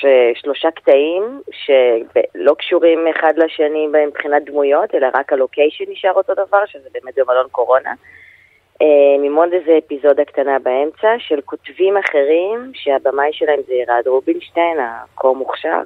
ש, 0.00 0.04
שלושה 0.34 0.70
קטעים 0.70 1.40
שלא 1.50 2.54
קשורים 2.58 3.06
אחד 3.08 3.32
לשני 3.36 3.86
מבחינת 3.86 4.44
דמויות, 4.44 4.94
אלא 4.94 5.06
רק 5.14 5.32
הלוקיישן 5.32 5.84
נשאר 5.88 6.12
אותו 6.12 6.34
דבר, 6.34 6.66
שזה 6.66 6.88
באמת 6.92 7.18
במלון 7.18 7.46
קורונה. 7.50 7.94
אה, 8.82 9.24
עם 9.24 9.36
עוד 9.36 9.52
איזה 9.52 9.78
אפיזודה 9.86 10.24
קטנה 10.24 10.58
באמצע 10.58 11.14
של 11.18 11.40
כותבים 11.40 11.96
אחרים, 11.96 12.70
שהבמאי 12.74 13.30
שלהם 13.32 13.60
זה 13.66 13.74
ירד 13.74 14.02
רובינשטיין, 14.06 14.78
הכה 14.80 15.28
מוכשר. 15.28 15.82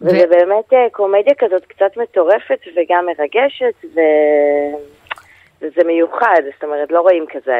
וזה 0.00 0.26
באמת 0.26 0.72
אה, 0.72 0.86
קומדיה 0.92 1.34
כזאת 1.38 1.66
קצת 1.66 1.96
מטורפת 1.96 2.60
וגם 2.76 3.06
מרגשת, 3.06 3.84
ו... 3.94 4.00
וזה 5.62 5.80
מיוחד, 5.86 6.42
זאת 6.54 6.64
אומרת, 6.64 6.92
לא 6.92 7.00
רואים 7.00 7.24
כזה, 7.32 7.58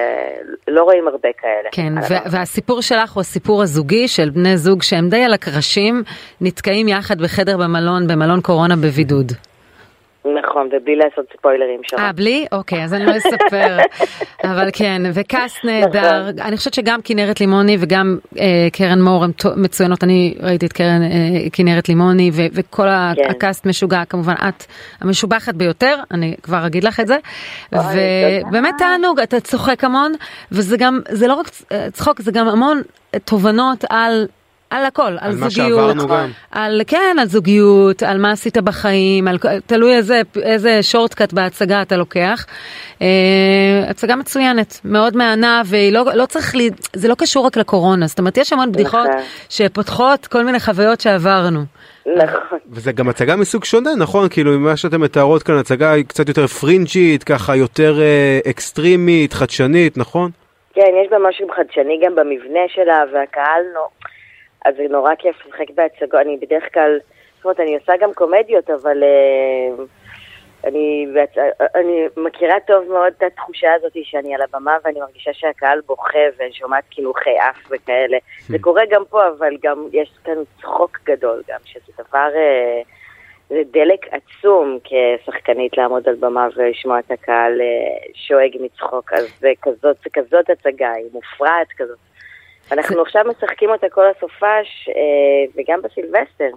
לא 0.68 0.82
רואים 0.82 1.08
הרבה 1.08 1.28
כאלה. 1.40 1.68
כן, 1.72 1.92
ו-. 1.98 2.30
והסיפור 2.32 2.82
שלך 2.82 3.12
הוא 3.12 3.20
הסיפור 3.20 3.62
הזוגי 3.62 4.08
של 4.08 4.30
בני 4.30 4.56
זוג 4.56 4.82
שהם 4.82 5.08
די 5.08 5.24
על 5.24 5.32
הקרשים, 5.32 6.02
נתקעים 6.40 6.88
יחד 6.88 7.20
בחדר 7.20 7.56
במלון, 7.56 8.06
במלון 8.06 8.40
קורונה 8.40 8.76
בבידוד. 8.76 9.32
נכון, 10.34 10.68
ובלי 10.72 10.96
לעשות 10.96 11.24
ספוילרים 11.38 11.80
שם. 11.82 11.96
אה, 11.98 12.12
בלי? 12.12 12.46
אוקיי, 12.52 12.84
אז 12.84 12.94
אני 12.94 13.06
לא 13.06 13.12
אספר. 13.16 13.76
אבל 14.52 14.68
כן, 14.72 15.02
וקאסט 15.14 15.64
נהדר. 15.64 16.20
נכון. 16.30 16.42
אני 16.42 16.56
חושבת 16.56 16.74
שגם 16.74 17.00
כנרת 17.04 17.40
לימוני 17.40 17.76
וגם 17.80 18.18
אה, 18.38 18.68
קרן 18.72 19.02
מור 19.02 19.24
הן 19.24 19.30
מצוינות. 19.56 20.04
אני 20.04 20.34
ראיתי 20.40 20.66
את 20.66 20.72
קרן 20.72 21.02
אה, 21.02 21.50
כנרת 21.52 21.88
לימוני 21.88 22.30
ו- 22.32 22.46
וכל 22.52 22.86
כן. 23.16 23.30
הקאסט 23.30 23.66
משוגע. 23.66 24.04
כמובן, 24.04 24.34
את 24.48 24.64
המשובחת 25.00 25.54
ביותר, 25.54 25.94
אני 26.10 26.34
כבר 26.42 26.66
אגיד 26.66 26.84
לך 26.84 27.00
את 27.00 27.06
זה. 27.06 27.16
ובאמת 27.72 28.74
תענוג, 28.78 29.20
אתה 29.20 29.40
צוחק 29.40 29.84
המון, 29.84 30.12
וזה 30.52 30.76
גם, 30.76 31.00
זה 31.08 31.26
לא 31.26 31.34
רק 31.34 31.48
צ- 31.48 31.64
צחוק, 31.92 32.20
זה 32.20 32.32
גם 32.32 32.48
המון 32.48 32.82
תובנות 33.24 33.84
על... 33.90 34.26
על 34.70 34.84
הכל, 34.84 35.02
על, 35.02 35.18
על 35.20 35.34
מה 35.40 35.48
זוגיות, 35.48 35.96
גם. 35.96 36.30
על 36.50 36.80
כן, 36.86 37.16
על 37.20 37.26
זוגיות, 37.26 38.02
על 38.02 38.18
מה 38.18 38.32
עשית 38.32 38.58
בחיים, 38.58 39.28
על, 39.28 39.38
תלוי 39.66 39.96
איזה, 39.96 40.20
איזה 40.42 40.82
שורטקאט 40.82 41.32
בהצגה 41.32 41.82
אתה 41.82 41.96
לוקח. 41.96 42.46
אה, 43.02 43.06
הצגה 43.88 44.16
מצוינת, 44.16 44.80
מאוד 44.84 45.16
מהנה, 45.16 45.62
ולא 45.66 46.04
לא 46.14 46.26
צריך, 46.26 46.54
לי, 46.54 46.70
זה 46.92 47.08
לא 47.08 47.14
קשור 47.14 47.46
רק 47.46 47.56
לקורונה, 47.56 48.06
זאת 48.06 48.18
אומרת, 48.18 48.36
יש 48.36 48.52
המון 48.52 48.72
בדיחות 48.72 49.06
נכון. 49.08 49.20
שפותחות 49.48 50.26
כל 50.26 50.44
מיני 50.44 50.60
חוויות 50.60 51.00
שעברנו. 51.00 51.60
נכון. 52.16 52.58
וזה 52.70 52.92
גם 52.92 53.08
הצגה 53.08 53.36
מסוג 53.36 53.64
שונה, 53.64 53.90
נכון? 53.98 54.28
כאילו, 54.28 54.58
ממה 54.58 54.76
שאתם 54.76 55.00
מתארות 55.00 55.42
כאן, 55.42 55.54
הצגה 55.58 55.92
היא 55.92 56.04
קצת 56.04 56.28
יותר 56.28 56.46
פרינג'ית, 56.46 57.24
ככה 57.24 57.56
יותר 57.56 58.00
אה, 58.00 58.50
אקסטרימית, 58.50 59.32
חדשנית, 59.32 59.98
נכון? 59.98 60.30
כן, 60.74 60.90
יש 61.04 61.10
בה 61.10 61.16
משהו 61.28 61.48
חדשני 61.56 62.00
גם 62.04 62.14
במבנה 62.14 62.60
שלה, 62.68 62.98
והקהל 63.12 63.62
נו... 63.74 63.80
אז 64.68 64.74
זה 64.76 64.82
נורא 64.90 65.14
כיף 65.18 65.46
לשחק 65.46 65.70
בהצגות. 65.74 66.20
אני 66.20 66.36
בדרך 66.36 66.74
כלל, 66.74 66.98
זאת 67.36 67.44
אומרת, 67.44 67.60
אני 67.60 67.74
עושה 67.74 67.92
גם 68.00 68.14
קומדיות, 68.14 68.70
אבל 68.70 69.02
אה, 69.02 69.84
אני, 70.64 71.06
בהצ... 71.14 71.30
אני 71.74 72.06
מכירה 72.16 72.60
טוב 72.66 72.84
מאוד 72.88 73.12
את 73.18 73.22
התחושה 73.22 73.74
הזאת 73.74 73.92
שאני 74.02 74.34
על 74.34 74.40
הבמה 74.42 74.76
ואני 74.84 75.00
מרגישה 75.00 75.30
שהקהל 75.32 75.80
בוכה 75.86 76.18
ואני 76.36 76.52
שומעת 76.52 76.84
קינוחי 76.90 77.38
אף 77.50 77.70
וכאלה. 77.70 78.18
זה 78.48 78.58
קורה 78.60 78.82
גם 78.90 79.02
פה, 79.10 79.28
אבל 79.28 79.56
גם 79.62 79.86
יש 79.92 80.10
כאן 80.24 80.38
צחוק 80.60 80.98
גדול 81.04 81.42
גם, 81.48 81.60
שזה 81.64 81.92
דבר... 81.98 82.28
אה, 82.34 82.82
זה 83.50 83.62
דלק 83.70 84.06
עצום 84.10 84.78
כשחקנית 84.84 85.76
לעמוד 85.78 86.08
על 86.08 86.14
במה 86.14 86.48
ולשמוע 86.56 86.98
את 86.98 87.10
הקהל 87.10 87.60
אה, 87.60 87.66
שואג 88.14 88.56
מצחוק, 88.60 89.12
אז 89.12 89.38
זה 89.40 89.52
כזאת, 89.62 89.96
זה 90.04 90.10
כזאת 90.12 90.50
הצגה, 90.50 90.92
היא 90.92 91.06
מופרעת 91.12 91.68
כזאת. 91.76 91.98
אנחנו 92.72 93.02
עכשיו 93.02 93.24
משחקים 93.28 93.70
אותה 93.70 93.86
כל 93.88 94.04
הסופש, 94.16 94.88
אה, 94.88 95.52
וגם 95.56 95.82
בסילבסטר. 95.82 96.50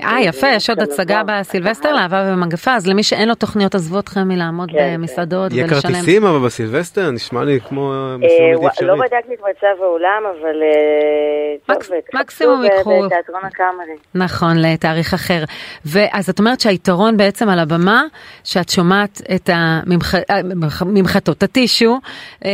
אה, 0.00 0.20
יפה, 0.20 0.46
יש 0.48 0.70
עוד 0.70 0.80
הצגה 0.82 1.22
בסילבסטר 1.26 1.92
לאהבה 1.92 2.32
ומגפה, 2.34 2.74
אז 2.74 2.86
למי 2.86 3.02
שאין 3.02 3.28
לו 3.28 3.34
תוכניות, 3.34 3.74
עזבו 3.74 3.98
אתכם 3.98 4.28
מלעמוד 4.28 4.70
כן, 4.70 4.94
במסעדות 4.94 5.52
יהיה 5.52 5.64
ולשלם. 5.64 5.80
כרטיסים 5.80 6.24
אבל 6.24 6.46
בסילבסטר 6.46 7.10
נשמע 7.10 7.44
לי 7.44 7.58
כמו 7.68 7.92
אה, 7.94 8.16
בלתי 8.18 8.34
ווא- 8.54 8.62
לא 8.62 8.68
אפשרית. 8.68 8.90
בדקתי 8.90 9.34
את 9.34 9.40
מצב 9.50 9.82
האולם, 9.82 10.22
אבל 10.40 10.62
אה, 10.62 11.74
מקסימום 12.20 12.62
ייקחו. 12.64 13.02
בתיאטרון 13.06 13.40
הקאמרי. 13.44 13.94
נכון, 14.14 14.56
לתאריך 14.58 15.14
אחר. 15.14 15.44
ואז 15.84 16.28
את 16.30 16.38
אומרת 16.38 16.60
שהיתרון 16.60 17.16
בעצם 17.16 17.48
על 17.48 17.58
הבמה, 17.58 18.02
שאת 18.44 18.68
שומעת 18.68 19.22
את 19.34 19.50
הממח... 19.52 20.14
אה, 20.14 20.20
ממח- 20.42 20.82
ממחטות, 20.86 21.36
את 21.38 21.42
הטישו, 21.42 21.98
אה, 22.44 22.50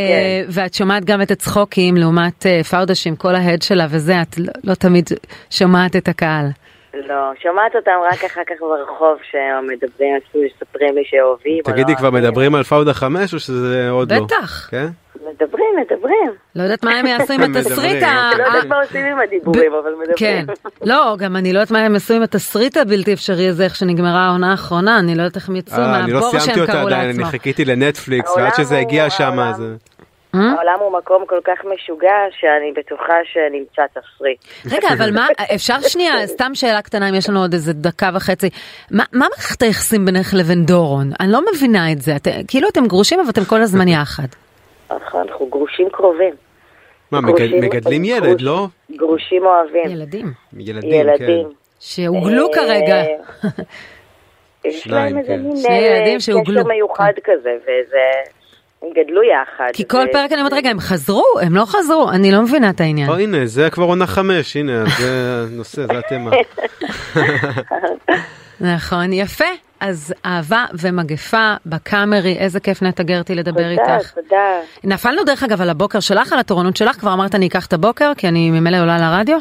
ואת 0.49 0.75
שומעת 0.75 1.05
גם 1.05 1.23
את 1.23 1.31
הצחוקים 1.31 1.97
לעומת 1.97 2.47
אה, 2.47 2.65
פאודה 2.65 2.95
שעם 2.95 3.17
כל 3.17 3.35
ההד 3.35 3.63
שלה 3.63 3.87
וזה, 3.91 4.23
את 4.23 4.39
לא, 4.39 4.53
לא 4.65 4.75
תמיד 4.75 5.05
שומעת 5.51 5.97
את 5.97 6.09
הקהל. 6.09 6.47
לא, 6.95 7.33
שומעת 7.43 7.77
אותם 7.77 7.91
רק 8.13 8.25
אחר 8.25 8.41
כך 8.47 8.55
ברחוב 8.61 9.19
שמדברים, 9.31 10.15
מספרים 10.35 10.95
לי 10.95 11.03
שאוהבים. 11.05 11.59
או 11.67 11.73
תגידי 11.73 11.93
לא 11.93 11.99
כבר 11.99 12.11
מדברים 12.11 12.55
על 12.55 12.63
פאודה 12.63 12.95
5 12.95 13.35
או 13.35 13.39
שזה 13.39 13.91
עוד 13.91 14.13
לא? 14.13 14.25
בטח. 14.25 14.69
כן? 14.71 14.87
מדברים, 15.17 15.69
מדברים. 15.81 16.31
לא 16.57 16.63
יודעת 16.63 16.85
מה 16.85 16.91
הם 16.91 17.07
יעשו 17.07 17.33
עם 17.33 17.43
התסריט 17.57 18.03
ה... 18.03 18.31
לא 18.39 18.45
יודעת 18.45 18.67
מה 18.67 18.81
עושים 18.83 19.07
עם 19.07 19.19
הדיבורים, 19.19 19.73
אבל 19.73 19.91
מדברים. 19.91 20.17
כן. 20.17 20.45
לא, 20.83 21.17
גם 21.19 21.37
אני 21.37 21.53
לא 21.53 21.59
יודעת 21.59 21.71
מה 21.71 21.79
הם 21.79 21.95
עשו 21.95 22.15
עם 22.15 22.23
התסריט 22.23 22.77
הבלתי 22.77 23.13
אפשרי 23.13 23.49
הזה, 23.49 23.65
איך 23.65 23.77
שנגמרה 23.77 24.27
העונה 24.27 24.51
האחרונה, 24.51 24.99
אני 24.99 25.15
לא 25.15 25.23
יודעת 25.23 25.37
איך 25.37 25.49
הם 25.49 25.57
יצאו 25.57 25.79
אה, 25.79 26.01
אני 26.01 26.13
לא 26.13 26.21
מהבור 26.21 26.31
סיימתי 26.31 26.51
שהם 26.51 26.61
אותה 26.61 26.73
קראו 26.73 26.87
עדיין, 26.87 27.01
אני 27.01 27.19
לעצמם. 27.19 27.31
חיכיתי 27.31 27.65
לנטפליקס 27.65 28.37
ועד 28.37 28.55
שזה 28.55 28.79
הגיע 28.79 29.11
שם 29.11 29.39
העולם- 30.35 30.51
זה... 30.51 30.57
העולם 30.57 30.79
הוא 30.81 30.99
מקום 30.99 31.25
כל 31.27 31.41
כך 31.45 31.65
משוגע 31.75 32.15
שאני 32.41 32.73
בטוחה 32.77 33.15
שנמצא 33.33 33.83
תסריט. 33.93 34.39
רגע, 34.73 34.89
אבל 34.99 35.11
מה, 35.15 35.27
אפשר 35.55 35.81
שנייה, 35.81 36.27
סתם 36.27 36.51
שאלה 36.55 36.83
קטנה, 36.83 37.09
אם 37.09 37.15
יש 37.15 37.29
לנו 37.31 37.41
עוד 37.41 37.53
איזה 37.53 37.73
דקה 37.73 38.11
וחצי. 38.15 38.51
מה 38.91 39.05
מה 39.13 39.27
מערכת 39.29 39.63
היחסים 39.63 40.05
בינך 40.05 40.35
לבין 40.35 40.65
דורון? 40.65 41.11
אני 41.21 41.33
לא 41.33 41.41
מבינה 41.55 41.93
את 41.93 42.01
זה. 42.03 42.17
את- 42.17 42.29
כאילו 42.49 42.69
אתם 42.69 42.87
גרושים, 42.87 43.21
אבל 43.21 43.31
אתם 43.31 43.45
כל 43.45 43.61
הזמן 43.63 43.89
יחד. 43.89 44.27
נכון, 44.97 45.25
אנחנו 45.29 45.47
גרושים 45.47 45.89
קרובים. 45.93 46.35
מה, 47.13 47.21
גרושים- 47.21 47.51
מגד- 47.51 47.65
מגדלים 47.77 48.05
ילד, 48.05 48.23
גרוש- 48.23 48.43
לא? 48.43 48.67
גרושים 48.97 49.47
אוהבים. 49.47 49.87
ילדים. 49.91 50.33
ילדים, 50.59 50.91
כן. 50.91 50.97
ילדים. 50.97 51.49
שהוגלו 51.81 52.47
אה, 52.49 52.55
כרגע. 52.55 53.03
יש 54.65 54.83
שניים, 54.83 55.07
להם 55.17 55.19
איזה 55.19 55.29
כן. 55.33 55.41
מין 55.41 55.57
שני 55.57 55.69
אה, 55.89 55.97
ילדים 55.97 56.21
שהוגלו. 56.21 56.61
קשר 56.61 56.69
מיוחד 56.69 57.13
כזה, 57.25 57.51
וזה... 57.63 57.99
הם 58.83 58.89
גדלו 58.91 59.23
יחד. 59.23 59.71
כי 59.73 59.89
כל 59.89 60.05
ו- 60.09 60.13
פרק 60.13 60.33
אני 60.33 60.41
אומרת, 60.41 60.53
רגע, 60.53 60.71
הם 60.71 60.81
חזרו? 60.81 61.25
הם 61.43 61.55
לא 61.57 61.65
חזרו? 61.65 62.11
אני 62.11 62.33
לא 62.33 62.43
מבינה 62.43 62.71
את 62.71 62.81
העניין. 62.81 63.09
או 63.11 63.17
הנה, 63.17 63.47
זה 63.47 63.71
כבר 63.71 63.85
עונה 63.85 64.07
חמש, 64.07 64.57
הנה, 64.57 64.85
זה 64.99 65.45
הנושא, 65.53 65.87
זה 65.87 65.99
התמה. 65.99 66.31
נכון, 68.75 69.13
יפה. 69.13 69.45
אז 69.81 70.15
אהבה 70.27 70.65
ומגפה 70.81 71.55
בקאמרי, 71.67 72.37
איזה 72.39 72.61
כיף 72.61 72.83
נטע 72.83 73.03
גרטי 73.03 73.35
לדבר 73.35 73.77
תודה, 73.77 73.97
איתך. 73.97 74.11
תודה. 74.11 74.61
נפלנו 74.85 75.25
דרך 75.25 75.43
אגב 75.43 75.63
על 75.63 75.71
הבוקר 75.71 76.01
שלך, 76.01 76.33
על 76.33 76.39
התורנות 76.39 76.77
שלך, 76.77 76.97
כבר 76.97 77.13
אמרת 77.13 77.35
אני 77.35 77.47
אקח 77.47 77.67
את 77.67 77.73
הבוקר, 77.73 78.13
כי 78.17 78.29
אני 78.29 78.51
ממילא 78.51 78.81
עולה 78.81 78.99
לרדיו? 78.99 79.39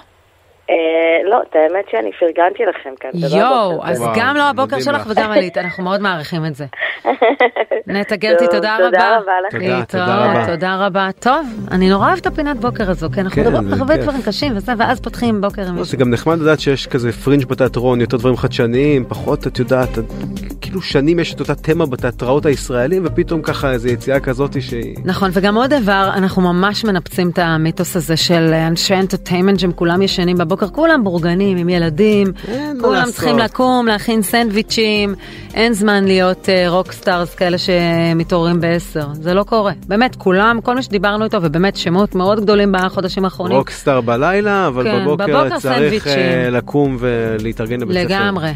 אה, 0.70 1.30
לא, 1.30 1.42
את 1.50 1.56
האמת 1.56 1.86
שאני 1.92 2.12
פרגנתי 2.20 2.64
לכם 2.66 2.90
כאן. 3.00 3.10
לא 3.14 3.28
יואו, 3.38 3.80
אז. 3.84 4.04
גם 4.16 4.36
לא 4.36 4.44
הבוקר 4.44 4.80
שלך 4.80 5.02
לך. 5.02 5.08
וגם 5.10 5.32
עלית, 5.32 5.58
אנחנו 5.58 5.84
מאוד 5.84 6.02
מעריכים 6.02 6.46
את 6.46 6.56
זה. 6.56 6.66
נטע 7.88 8.16
גרטי, 8.16 8.46
תודה 8.46 8.78
תודה 8.80 8.88
רבה. 8.88 9.18
רבה 9.18 9.32
לכם. 9.48 9.60
תודה, 9.60 9.84
תודה 9.86 10.06
להתראות, 10.06 10.36
רבה. 10.36 10.46
תודה 10.46 10.86
רבה. 10.86 11.10
טוב, 11.20 11.68
אני 11.72 11.90
נורא 11.90 12.08
אוהבת 12.08 12.22
את 12.22 12.28
הפינת 12.28 12.58
בוקר 12.58 12.92
הזו, 12.92 13.10
כי 13.14 13.22
אנחנו 13.22 13.44
כן, 13.44 13.48
מדברים 13.48 13.74
הרבה. 13.74 13.98
דברים 13.98 14.22
קשים 14.22 14.58
וזה, 14.58 14.72
ואז 14.78 15.00
פותחים 15.00 15.42
בוקר 15.42 15.62
עם 15.62 15.68
לא, 15.68 15.74
מישהו. 15.74 15.86
זה 15.86 15.98
גם 15.98 16.10
נחמד 16.10 16.40
לדעת 16.40 16.60
שיש 16.60 16.88
כזה 16.88 17.12
פרינג' 17.12 17.46
בתיאטרון, 17.46 18.02
יותר 18.02 18.18
דברים 18.18 18.38
חדשניים, 18.38 19.06
פחות, 19.06 19.48
את 19.48 19.60
יודעת, 19.60 19.90
כאילו 20.62 20.82
שנים 20.82 21.20
יש 21.20 21.34
את 21.34 21.40
אותה 21.40 21.56
תמה 21.56 21.86
בתיאטראות 21.86 22.46
הישראלים, 22.46 23.04
ופתאום 23.06 23.42
ככה 23.42 23.72
איזו 23.72 23.88
יציאה 23.88 24.20
כזאת 24.20 24.62
שהיא... 24.62 24.96
נכון, 25.06 25.30
וגם 25.34 25.58
עוד 25.58 25.74
דבר, 25.74 26.10
אנחנו 26.18 26.42
ממש 26.42 26.86
מנפצים 26.86 27.30
את 27.30 27.40
המיתוס 27.40 27.96
הזה 27.96 28.18
של 28.18 28.54
אנשי 28.68 28.94
entertainment 28.96 29.60
שהם 29.60 29.72
כולם 29.72 30.02
ישנים 30.02 30.38
בבוקר, 30.38 30.57
כולם 30.58 31.04
בורגנים 31.04 31.58
עם 31.58 31.70
ילדים, 31.70 32.28
כולם. 32.82 33.04
צריכים 33.06 33.38
לקום, 33.38 33.88
להכין 33.88 34.22
סנדוויצ'ים, 34.22 35.16
אין 35.54 35.74
זמן 35.74 36.04
להיות 36.04 36.50
rockstars 36.68 37.36
כאלה 37.36 37.58
שמתעוררים 37.58 38.62
בעשר, 38.62 39.08
זה 39.14 39.34
לא 39.34 39.44
קורה. 39.44 39.72
באמת, 39.88 40.16
כולם, 40.16 40.60
כל 40.64 40.76
מי 40.76 40.84
שדיברנו 40.84 41.26
איתו, 41.26 41.38
ובאמת 41.42 41.76
שמות 41.76 42.16
מאוד 42.16 42.40
גדולים 42.40 42.72
בחודשים 42.72 43.26
האחרונים. 43.26 43.58
rockstar 43.58 44.02
בלילה, 44.02 44.68
אבל 44.68 44.84
כן, 44.84 45.02
בבוקר 45.02 45.26
בבוקר 45.26 45.60
צריך. 45.60 46.08
אה, 46.08 46.50
לקום 46.50 46.98
ולהתארגן 47.00 47.80
לבית 47.80 47.98
ספר. 47.98 48.06
לגמרי. 48.06 48.52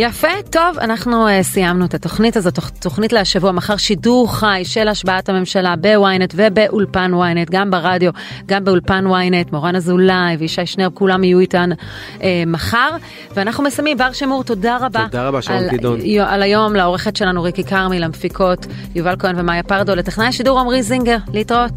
יפה, 0.00 0.28
טוב, 0.50 0.78
אנחנו 0.80 1.28
uh, 1.28 1.42
סיימנו 1.42 1.84
את 1.84 1.94
התוכנית 1.94 2.36
הזאת, 2.36 2.58
תוכ- 2.58 2.70
תוכנית 2.80 3.12
להשבוע, 3.12 3.52
מחר 3.52 3.76
שידור 3.76 4.34
חי 4.34 4.62
של 4.64 4.88
השבעת 4.88 5.28
הממשלה 5.28 5.74
בוויינט 5.76 6.34
ובאולפן 6.36 7.14
וויינט, 7.14 7.50
גם 7.50 7.70
ברדיו, 7.70 8.10
גם 8.46 8.64
באולפן 8.64 9.06
וויינט, 9.06 9.52
מורן 9.52 9.76
אזולאי 9.76 10.36
וישי 10.38 10.66
שנר, 10.66 10.88
כולם 10.94 11.24
יהיו 11.24 11.38
איתנו 11.40 11.74
uh, 12.18 12.20
מחר. 12.46 12.88
ואנחנו 13.34 13.64
מסיימים, 13.64 13.98
בר 13.98 14.12
שמור, 14.12 14.44
תודה 14.44 14.76
רבה. 14.80 15.04
תודה 15.10 15.28
רבה, 15.28 15.42
שרון. 15.42 15.58
יו- 16.00 16.24
על 16.26 16.42
היום, 16.42 16.74
לעורכת 16.74 17.16
שלנו 17.16 17.42
ריקי 17.42 17.64
כרמי, 17.64 17.98
למפיקות 18.00 18.66
יובל 18.94 19.14
כהן 19.18 19.40
ומאיה 19.40 19.62
פרדו, 19.62 19.94
לטכנאי 19.94 20.26
השידור 20.26 20.60
עמרי 20.60 20.82
זינגר, 20.82 21.16
להתראות. 21.32 21.72